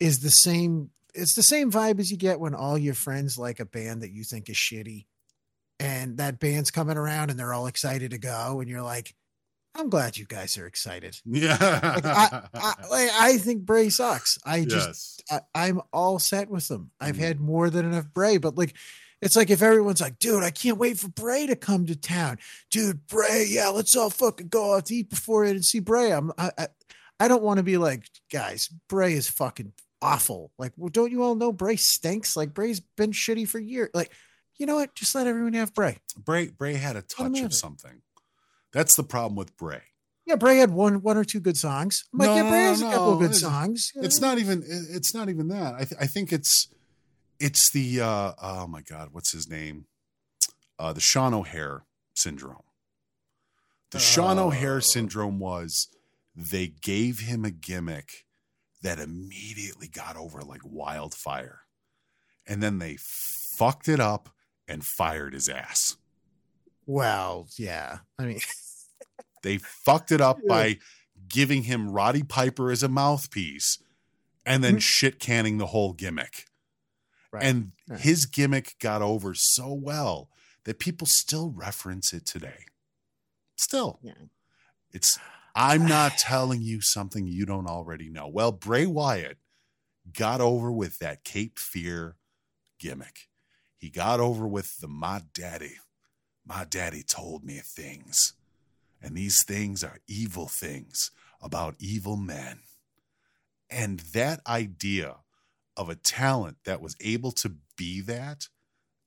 is 0.00 0.20
the 0.20 0.30
same. 0.30 0.90
It's 1.14 1.34
the 1.34 1.42
same 1.42 1.70
vibe 1.72 1.98
as 1.98 2.10
you 2.10 2.16
get 2.16 2.38
when 2.38 2.54
all 2.54 2.78
your 2.78 2.94
friends 2.94 3.38
like 3.38 3.58
a 3.60 3.64
band 3.64 4.02
that 4.02 4.10
you 4.12 4.22
think 4.24 4.48
is 4.48 4.56
shitty, 4.56 5.06
and 5.80 6.18
that 6.18 6.38
band's 6.38 6.70
coming 6.70 6.96
around 6.96 7.30
and 7.30 7.38
they're 7.38 7.54
all 7.54 7.66
excited 7.66 8.10
to 8.12 8.18
go, 8.18 8.60
and 8.60 8.68
you're 8.68 8.82
like, 8.82 9.14
I'm 9.78 9.88
glad 9.90 10.16
you 10.18 10.24
guys 10.26 10.58
are 10.58 10.66
excited. 10.66 11.18
Yeah. 11.24 11.56
Like, 11.60 12.04
I, 12.04 12.42
I, 12.54 12.74
like, 12.90 13.10
I 13.14 13.38
think 13.38 13.64
Bray 13.64 13.88
sucks. 13.90 14.38
I 14.44 14.64
just, 14.64 15.22
Yes. 15.30 15.40
I, 15.54 15.66
I'm 15.68 15.80
all 15.92 16.18
set 16.18 16.50
with 16.50 16.66
them. 16.68 16.90
I've 17.00 17.16
Mhm. 17.16 17.20
had 17.20 17.40
more 17.40 17.70
than 17.70 17.86
enough 17.86 18.06
Bray, 18.12 18.38
but 18.38 18.58
like, 18.58 18.74
it's 19.22 19.36
like 19.36 19.50
if 19.50 19.62
everyone's 19.62 20.00
like, 20.00 20.18
dude, 20.18 20.42
I 20.42 20.50
can't 20.50 20.78
wait 20.78 20.98
for 20.98 21.08
Bray 21.08 21.46
to 21.46 21.56
come 21.56 21.86
to 21.86 21.96
town. 21.96 22.38
Dude, 22.70 23.06
Bray, 23.06 23.46
yeah, 23.48 23.68
let's 23.68 23.94
all 23.96 24.10
fucking 24.10 24.48
go 24.48 24.74
out 24.74 24.86
to 24.86 24.94
eat 24.96 25.10
before 25.10 25.44
it 25.44 25.50
and 25.50 25.64
see 25.64 25.80
Bray. 25.80 26.12
I'm, 26.12 26.32
I, 26.36 26.50
I, 26.58 26.68
I 27.20 27.28
don't 27.28 27.42
want 27.42 27.58
to 27.58 27.64
be 27.64 27.76
like, 27.78 28.04
guys, 28.32 28.68
Bray 28.88 29.14
is 29.14 29.28
fucking 29.28 29.72
awful. 30.02 30.52
Like, 30.58 30.72
well, 30.76 30.88
don't 30.88 31.10
you 31.12 31.22
all 31.22 31.34
know 31.34 31.52
Bray 31.52 31.76
stinks? 31.76 32.36
Like, 32.36 32.54
Bray's 32.54 32.80
been 32.80 33.10
shitty 33.12 33.48
for 33.48 33.58
years. 33.58 33.90
Like, 33.94 34.12
you 34.56 34.66
know 34.66 34.76
what? 34.76 34.94
Just 34.94 35.14
let 35.14 35.26
everyone 35.28 35.52
have 35.54 35.74
Bray. 35.74 35.98
Bray 36.16 36.48
Bray 36.48 36.74
had 36.74 36.96
a 36.96 37.02
touch 37.02 37.38
of 37.40 37.54
something. 37.54 38.02
That's 38.78 38.94
the 38.94 39.02
problem 39.02 39.34
with 39.34 39.56
Bray. 39.56 39.80
Yeah, 40.24 40.36
Bray 40.36 40.58
had 40.58 40.70
one, 40.70 41.02
one 41.02 41.16
or 41.16 41.24
two 41.24 41.40
good 41.40 41.56
songs. 41.56 42.04
I'm 42.12 42.20
like, 42.20 42.28
yeah, 42.28 42.48
Bray 42.48 42.62
has 42.62 42.80
a 42.80 42.84
couple 42.84 43.14
of 43.14 43.18
good 43.18 43.24
it's- 43.30 43.40
songs. 43.40 43.90
It's 43.96 44.20
not 44.20 44.38
even. 44.38 44.62
It's 44.68 45.12
not 45.12 45.28
even 45.28 45.48
that. 45.48 45.74
I, 45.74 45.78
th- 45.84 46.00
I 46.00 46.06
think 46.06 46.32
it's, 46.32 46.68
it's 47.40 47.70
the. 47.72 48.00
uh 48.00 48.32
Oh 48.40 48.68
my 48.68 48.82
God, 48.82 49.08
what's 49.10 49.32
his 49.32 49.48
name? 49.50 49.86
Uh 50.78 50.92
The 50.92 51.00
Sean 51.00 51.34
O'Haire 51.34 51.86
syndrome. 52.14 52.62
The 53.90 53.98
Sean 53.98 54.38
Oh. 54.38 54.46
O'Haire 54.46 54.80
syndrome 54.80 55.40
was 55.40 55.88
they 56.36 56.68
gave 56.68 57.18
him 57.20 57.44
a 57.44 57.50
gimmick 57.50 58.26
that 58.82 59.00
immediately 59.00 59.88
got 59.88 60.16
over 60.16 60.42
like 60.42 60.60
wildfire, 60.64 61.62
and 62.46 62.62
then 62.62 62.78
they 62.78 62.96
fucked 63.00 63.88
it 63.88 63.98
up 63.98 64.28
and 64.68 64.84
fired 64.84 65.34
his 65.34 65.48
ass. 65.48 65.96
Well, 66.86 67.48
yeah. 67.58 67.98
I 68.18 68.24
mean, 68.24 68.38
They 69.42 69.58
fucked 69.58 70.12
it 70.12 70.20
up 70.20 70.38
Yeah. 70.42 70.48
by 70.48 70.78
giving 71.28 71.64
him 71.64 71.90
Roddy 71.90 72.22
Piper 72.22 72.70
as 72.70 72.82
a 72.82 72.88
mouthpiece 72.88 73.78
and 74.46 74.64
then 74.64 74.74
mm-hmm. 74.74 74.78
shit 74.80 75.18
canning 75.18 75.58
the 75.58 75.66
whole 75.66 75.92
gimmick. 75.92 76.46
Right, 77.30 77.44
And 77.44 77.72
right. 77.88 78.00
his 78.00 78.24
gimmick 78.24 78.76
got 78.80 79.02
over 79.02 79.34
so 79.34 79.72
well 79.72 80.30
that 80.64 80.78
people 80.78 81.06
still 81.06 81.50
reference 81.50 82.12
it 82.12 82.24
today. 82.24 82.64
Still. 83.56 83.98
Yeah. 84.02 84.12
It's 84.92 85.18
I'm 85.54 85.86
not 85.86 86.16
telling 86.18 86.62
you 86.62 86.80
something 86.80 87.26
you 87.26 87.44
don't 87.44 87.66
already 87.66 88.08
know. 88.08 88.28
Well, 88.28 88.52
Bray 88.52 88.86
Wyatt 88.86 89.38
got 90.16 90.40
over 90.40 90.70
with 90.70 90.98
that 91.00 91.24
Cape 91.24 91.58
Fear 91.58 92.16
gimmick. 92.78 93.28
He 93.76 93.90
got 93.90 94.20
over 94.20 94.46
with 94.46 94.78
the 94.78 94.88
my 94.88 95.22
daddy. 95.34 95.76
My 96.46 96.64
daddy 96.64 97.02
told 97.02 97.44
me 97.44 97.60
things. 97.62 98.34
And 99.02 99.16
these 99.16 99.42
things 99.44 99.84
are 99.84 99.98
evil 100.06 100.48
things 100.48 101.10
about 101.40 101.76
evil 101.78 102.16
men. 102.16 102.60
And 103.70 104.00
that 104.12 104.40
idea 104.46 105.16
of 105.76 105.88
a 105.88 105.94
talent 105.94 106.58
that 106.64 106.80
was 106.80 106.96
able 107.00 107.32
to 107.32 107.52
be 107.76 108.00
that, 108.02 108.48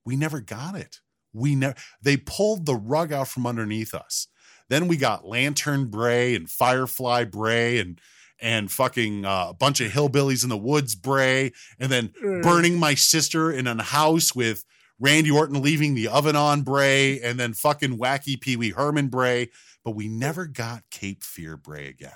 we 0.06 0.16
never 0.16 0.40
got 0.40 0.76
it. 0.76 1.00
We 1.34 1.56
never 1.56 1.76
they 2.02 2.18
pulled 2.18 2.66
the 2.66 2.76
rug 2.76 3.12
out 3.12 3.28
from 3.28 3.46
underneath 3.48 3.94
us. 3.94 4.28
Then 4.70 4.88
we 4.88 4.98
got 4.98 5.26
Lantern 5.26 5.88
Bray 5.88 6.36
and 6.36 6.50
Firefly 6.50 7.26
Bray 7.26 7.80
and 7.80 8.00
and 8.40 8.72
fucking 8.72 9.24
uh, 9.24 9.48
a 9.50 9.54
bunch 9.54 9.82
of 9.82 9.92
hillbillies 9.92 10.44
in 10.44 10.50
the 10.50 10.58
woods 10.58 10.96
Bray, 10.96 11.52
and 11.80 11.92
then 11.92 12.10
Mm. 12.24 12.42
burning 12.42 12.80
my 12.80 12.96
sister 12.96 13.52
in 13.52 13.68
a 13.68 13.82
house 13.84 14.34
with 14.34 14.66
Randy 15.02 15.32
Orton 15.32 15.62
leaving 15.62 15.96
the 15.96 16.08
oven 16.08 16.36
on 16.36 16.62
Bray, 16.62 17.20
and 17.20 17.38
then 17.40 17.54
fucking 17.54 17.98
wacky 17.98 18.40
Pee 18.40 18.56
Wee 18.56 18.70
Herman 18.70 19.08
Bray. 19.08 19.50
But 19.84 19.92
we 19.92 20.08
never 20.08 20.46
got 20.46 20.84
Cape 20.92 21.24
Fear 21.24 21.58
Bray 21.58 21.88
again. 21.88 22.12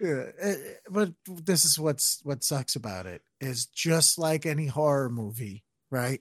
Yeah, 0.00 0.26
uh, 0.42 0.52
but 0.88 1.12
this 1.26 1.64
is 1.64 1.78
what's 1.78 2.20
what 2.24 2.44
sucks 2.44 2.76
about 2.76 3.06
it 3.06 3.22
is 3.40 3.66
just 3.66 4.16
like 4.18 4.46
any 4.46 4.66
horror 4.66 5.10
movie, 5.10 5.64
right? 5.90 6.20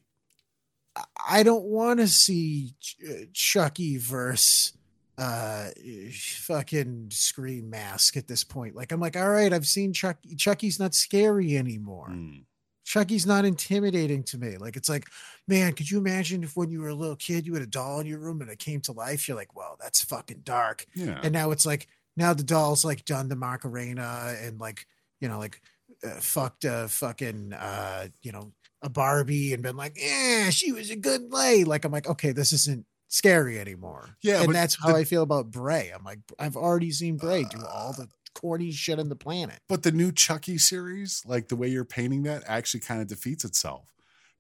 I- 1.28 1.44
don't 1.44 1.66
want 1.66 2.00
to 2.00 2.08
see 2.08 2.76
uh, 3.08 3.26
Chucky 3.34 3.98
versus 3.98 4.74
uh 5.18 5.70
fucking 6.12 7.10
Scream 7.12 7.70
Mask 7.70 8.18
at 8.18 8.28
this 8.28 8.44
point. 8.44 8.76
Like 8.76 8.92
I'm 8.92 9.00
like, 9.00 9.16
all 9.16 9.30
right, 9.30 9.54
I've 9.54 9.68
seen 9.68 9.94
Chucky. 9.94 10.36
Chucky's 10.36 10.80
not 10.80 10.96
scary 10.96 11.56
anymore. 11.58 12.10
Mm. 12.10 12.46
Chucky's 12.84 13.26
not 13.26 13.46
intimidating 13.46 14.24
to 14.26 14.38
me. 14.38 14.58
Like 14.58 14.76
it's 14.76 14.90
like, 14.90 15.06
man, 15.48 15.74
could 15.74 15.90
you 15.90 15.98
imagine 15.98 16.44
if 16.44 16.56
when 16.58 16.70
you 16.70 16.82
were 16.82 16.90
a 16.90 16.96
little 16.96 17.16
kid 17.16 17.46
you 17.46 17.54
had 17.54 17.64
a 17.64 17.68
doll 17.68 18.00
in 18.00 18.08
your 18.08 18.20
room 18.20 18.42
and 18.42 18.50
it 18.50 18.60
came 18.60 18.82
to 18.82 18.92
life? 18.92 19.28
You're 19.28 19.38
like, 19.38 19.56
well, 19.56 19.78
that's 19.80 20.04
fucking 20.04 20.42
dark. 20.44 20.86
Yeah. 20.96 21.20
And 21.24 21.32
now 21.34 21.52
it's 21.52 21.66
like 21.66 21.88
now 22.18 22.34
the 22.34 22.44
doll's 22.44 22.84
like 22.86 23.06
done 23.06 23.30
the 23.30 23.36
Macarena 23.36 24.36
and 24.42 24.60
like 24.60 24.86
you 25.22 25.28
know 25.30 25.40
like 25.40 25.62
uh, 26.06 26.10
fucked 26.20 26.66
a 26.66 26.88
fucking 26.90 27.54
uh 27.54 28.08
you 28.22 28.32
know 28.32 28.52
a 28.82 28.90
Barbie 28.90 29.54
and 29.54 29.64
been 29.64 29.78
like, 29.78 29.94
yeah, 29.98 30.50
she 30.50 30.74
was 30.74 30.90
a 30.90 30.96
good 30.98 31.32
lay. 31.32 31.64
Like 31.64 31.86
I'm 31.86 31.92
like, 31.94 32.10
okay, 32.10 32.34
this 32.34 32.52
isn't 32.52 32.86
scary 33.08 33.58
anymore. 33.60 34.10
Yeah, 34.22 34.44
and 34.44 34.54
that's 34.54 34.76
how 34.82 34.90
the- 34.90 34.96
I 34.98 35.04
feel 35.06 35.24
about 35.24 35.50
Bray. 35.52 35.90
I'm 35.96 36.04
like, 36.04 36.20
I've 36.38 36.58
already 36.58 36.92
seen 36.92 37.16
Bray 37.16 37.46
do 37.50 37.64
all 37.66 37.94
the 37.94 38.10
corny 38.34 38.72
shit 38.72 39.00
on 39.00 39.10
the 39.10 39.16
planet. 39.16 39.60
But 39.70 39.84
the 39.84 39.92
new 39.92 40.12
Chucky 40.12 40.58
series, 40.58 41.22
like 41.26 41.48
the 41.50 41.56
way 41.56 41.68
you're 41.68 41.86
painting 41.86 42.24
that, 42.24 42.44
actually 42.48 42.80
kind 42.82 43.02
of 43.02 43.08
defeats 43.08 43.44
itself 43.46 43.94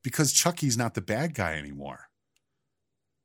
because 0.03 0.34
Chucky's 0.34 0.78
not 0.78 0.94
the 0.94 1.02
bad 1.02 1.34
guy 1.34 1.53
anymore. 1.56 2.07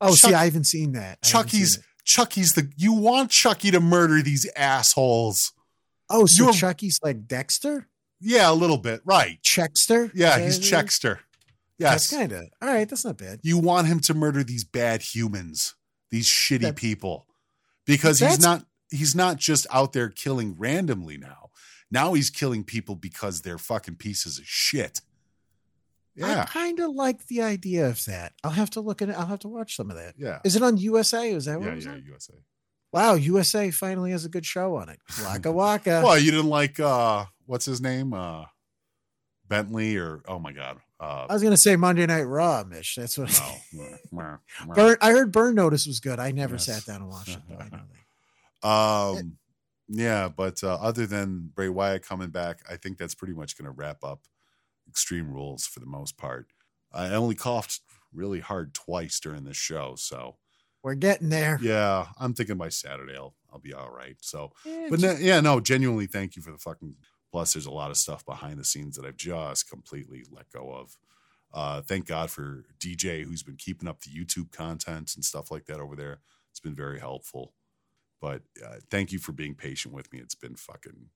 Oh, 0.01 0.15
see, 0.15 0.32
I 0.35 0.45
haven't 0.45 0.65
seen 0.65 0.93
that. 0.93 1.19
Haven't 1.23 1.24
seen 1.24 1.32
Chucky's. 1.61 1.78
Chucky's 2.05 2.53
the 2.53 2.70
you 2.77 2.93
want 2.93 3.31
Chucky 3.31 3.70
to 3.70 3.81
murder 3.81 4.23
these 4.23 4.49
assholes. 4.57 5.53
Oh, 6.09 6.24
so 6.27 6.45
You're- 6.45 6.57
Chucky's 6.57 6.99
like 7.03 7.27
Dexter, 7.27 7.86
Yeah, 8.20 8.51
a 8.51 8.55
little 8.55 8.78
bit, 8.78 9.03
right? 9.05 9.39
Checkster. 9.43 10.11
Yeah, 10.15 10.39
he's 10.39 10.59
it? 10.59 11.19
Yes, 11.78 12.09
That's 12.09 12.11
kind 12.11 12.32
of 12.32 12.45
all 12.62 12.69
right. 12.69 12.89
That's 12.89 13.05
not 13.05 13.19
bad. 13.19 13.40
you 13.43 13.59
want 13.59 13.86
him 13.89 14.01
to 14.01 14.15
murder 14.15 14.43
these 14.43 14.65
bad 14.65 15.03
humans, 15.03 15.74
these 16.11 16.27
shitty 16.27 16.62
That- 16.62 16.77
people, 16.77 17.27
because 17.86 18.20
he's 18.20 18.40
not 18.40 18.65
he's 18.90 19.15
not 19.15 19.36
just 19.36 19.66
out 19.73 19.93
there 19.93 20.09
killing 20.09 20.55
randomly 20.59 21.16
now. 21.19 21.51
Now 21.90 22.12
he's 22.15 22.31
killing 22.31 22.65
people 22.65 22.94
because 22.97 23.40
they're 23.43 23.59
fucking 23.59 23.97
pieces 23.97 24.39
of 24.39 24.44
shit. 24.47 25.01
Yeah. 26.15 26.43
I 26.43 26.44
kind 26.47 26.81
of 26.81 26.90
like 26.90 27.27
the 27.28 27.43
idea 27.43 27.86
of 27.89 28.05
that. 28.06 28.32
I'll 28.43 28.51
have 28.51 28.70
to 28.70 28.81
look 28.81 29.01
at 29.02 29.09
it. 29.09 29.16
I'll 29.16 29.27
have 29.27 29.39
to 29.40 29.48
watch 29.48 29.77
some 29.77 29.89
of 29.90 29.97
that. 29.97 30.15
yeah, 30.19 30.40
Is 30.44 30.56
it 30.56 30.62
on 30.62 30.77
USA? 30.77 31.31
Is 31.31 31.44
that 31.44 31.60
what 31.60 31.69
yeah, 31.69 31.74
yeah. 31.85 31.90
on? 31.93 32.05
USA. 32.06 32.35
Wow, 32.93 33.15
USA 33.15 33.70
finally 33.70 34.10
has 34.10 34.24
a 34.24 34.28
good 34.28 34.44
show 34.44 34.74
on 34.77 34.89
it. 34.89 34.98
Waka 35.23 35.52
waka. 35.52 36.01
Well, 36.05 36.19
you 36.19 36.31
didn't 36.31 36.48
like 36.51 36.81
uh 36.81 37.27
what's 37.47 37.66
his 37.66 37.81
name? 37.81 38.12
Uh 38.15 38.47
Bentley 39.47 39.97
or 39.97 40.23
oh 40.27 40.39
my 40.39 40.52
god. 40.52 40.78
Uh 40.98 41.27
I 41.28 41.32
was 41.35 41.43
gonna 41.43 41.56
say 41.56 41.77
Monday 41.77 42.05
Night 42.06 42.23
Raw, 42.24 42.65
Mish. 42.65 42.97
That's 42.97 43.16
what. 43.16 43.40
no. 44.12 44.39
Burn, 44.74 44.97
I 45.01 45.10
heard 45.12 45.31
Burn 45.32 45.55
Notice 45.55 45.86
was 45.86 46.01
good. 46.01 46.19
I 46.19 46.32
never 46.32 46.55
Yes. 46.55 46.66
sat 46.66 46.85
down 46.85 47.02
and 47.02 47.10
watched 47.10 47.36
it. 47.36 47.43
Um, 48.62 49.39
yeah, 49.89 50.28
but 50.28 50.62
uh, 50.62 50.74
other 50.80 51.06
than 51.06 51.51
Bray 51.55 51.68
Wyatt 51.68 52.02
coming 52.02 52.30
back, 52.30 52.60
I 52.70 52.76
think 52.76 52.98
that's 52.98 53.14
pretty 53.14 53.35
much 53.35 53.56
going 53.56 53.66
to 53.66 53.70
wrap 53.72 54.05
up 54.05 54.20
Extreme 54.89 55.30
Rules 55.32 55.66
for 55.66 55.80
the 55.80 55.86
most 55.86 56.16
part. 56.16 56.48
I 56.93 57.10
only 57.14 57.35
coughed 57.35 57.80
really 58.12 58.40
hard 58.40 58.74
twice 58.74 59.20
during 59.20 59.44
this 59.44 59.56
show, 59.56 59.94
so 59.97 60.36
We're 60.82 60.94
getting 60.94 61.28
there. 61.28 61.59
yeah, 61.62 62.06
I'm 62.18 62.35
thinking 62.35 62.56
by 62.56 62.68
Saturday 62.70 63.16
I'll 63.16 63.35
I'll 63.52 63.59
be 63.59 63.72
all 63.72 63.90
right. 63.90 64.16
So, 64.20 64.52
Yeah, 64.64 64.89
but 64.90 64.98
just- 65.01 65.20
no, 65.20 65.26
yeah, 65.26 65.40
no, 65.40 65.60
genuinely, 65.60 66.06
thank 66.06 66.36
you 66.36 66.43
for 66.43 66.52
the 66.52 66.59
fucking. 66.59 66.97
Plus, 67.30 67.52
there's 67.52 67.66
a 67.66 67.70
lot 67.70 67.90
of 67.90 67.97
stuff 67.98 68.24
behind 68.24 68.59
the 68.59 68.64
scenes 68.64 68.97
that 68.97 69.05
I've 69.06 69.16
just 69.16 69.68
completely 69.70 70.24
let 70.30 70.51
go 70.51 70.70
of. 70.72 70.97
Uh, 71.52 71.82
thank 71.82 72.06
God 72.06 72.30
for 72.30 72.64
DJ, 72.78 73.22
who's 73.24 73.43
been 73.43 73.56
keeping 73.56 73.86
up 73.89 74.01
the 74.01 74.10
YouTube 74.10 74.51
content 74.51 75.12
and 75.14 75.24
stuff 75.24 75.51
like 75.51 75.66
that 75.66 75.78
over 75.80 75.94
there. 75.97 76.20
It's 76.51 76.60
been 76.60 76.74
very 76.74 76.98
helpful. 77.01 77.52
But 78.20 78.43
uh, 78.65 78.77
thank 78.90 79.12
you 79.12 79.19
for 79.19 79.32
being 79.32 79.55
patient 79.55 79.95
with 79.95 80.12
me. 80.12 80.19
It's 80.19 80.35
been 80.35 80.57
fucking 80.57 81.11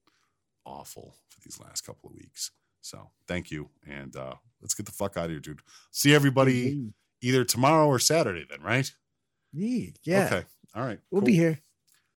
awful 0.65 1.17
for 1.29 1.41
these 1.41 1.59
last 1.61 1.83
couple 1.83 2.11
of 2.11 2.15
weeks. 2.15 2.51
So 2.81 3.11
thank 3.29 3.51
you, 3.51 3.71
and 3.87 4.15
uh, 4.17 4.35
let's 4.61 4.75
get 4.75 4.87
the 4.87 4.93
fuck 4.93 5.17
out 5.17 5.27
of 5.27 5.31
here, 5.31 5.41
dude. 5.41 5.61
See 5.93 6.15
everybody 6.15 6.91
either 7.21 7.45
tomorrow 7.45 7.87
or 7.87 7.99
Saturday, 7.99 8.45
then, 8.49 8.61
right? 8.61 8.91
Yeah. 9.53 9.91
yeah. 10.03 10.27
Okay. 10.27 10.45
All 10.75 10.85
right. 10.85 10.99
We'll 11.11 11.21
cool. 11.21 11.27
be 11.27 11.37
here. 11.37 11.61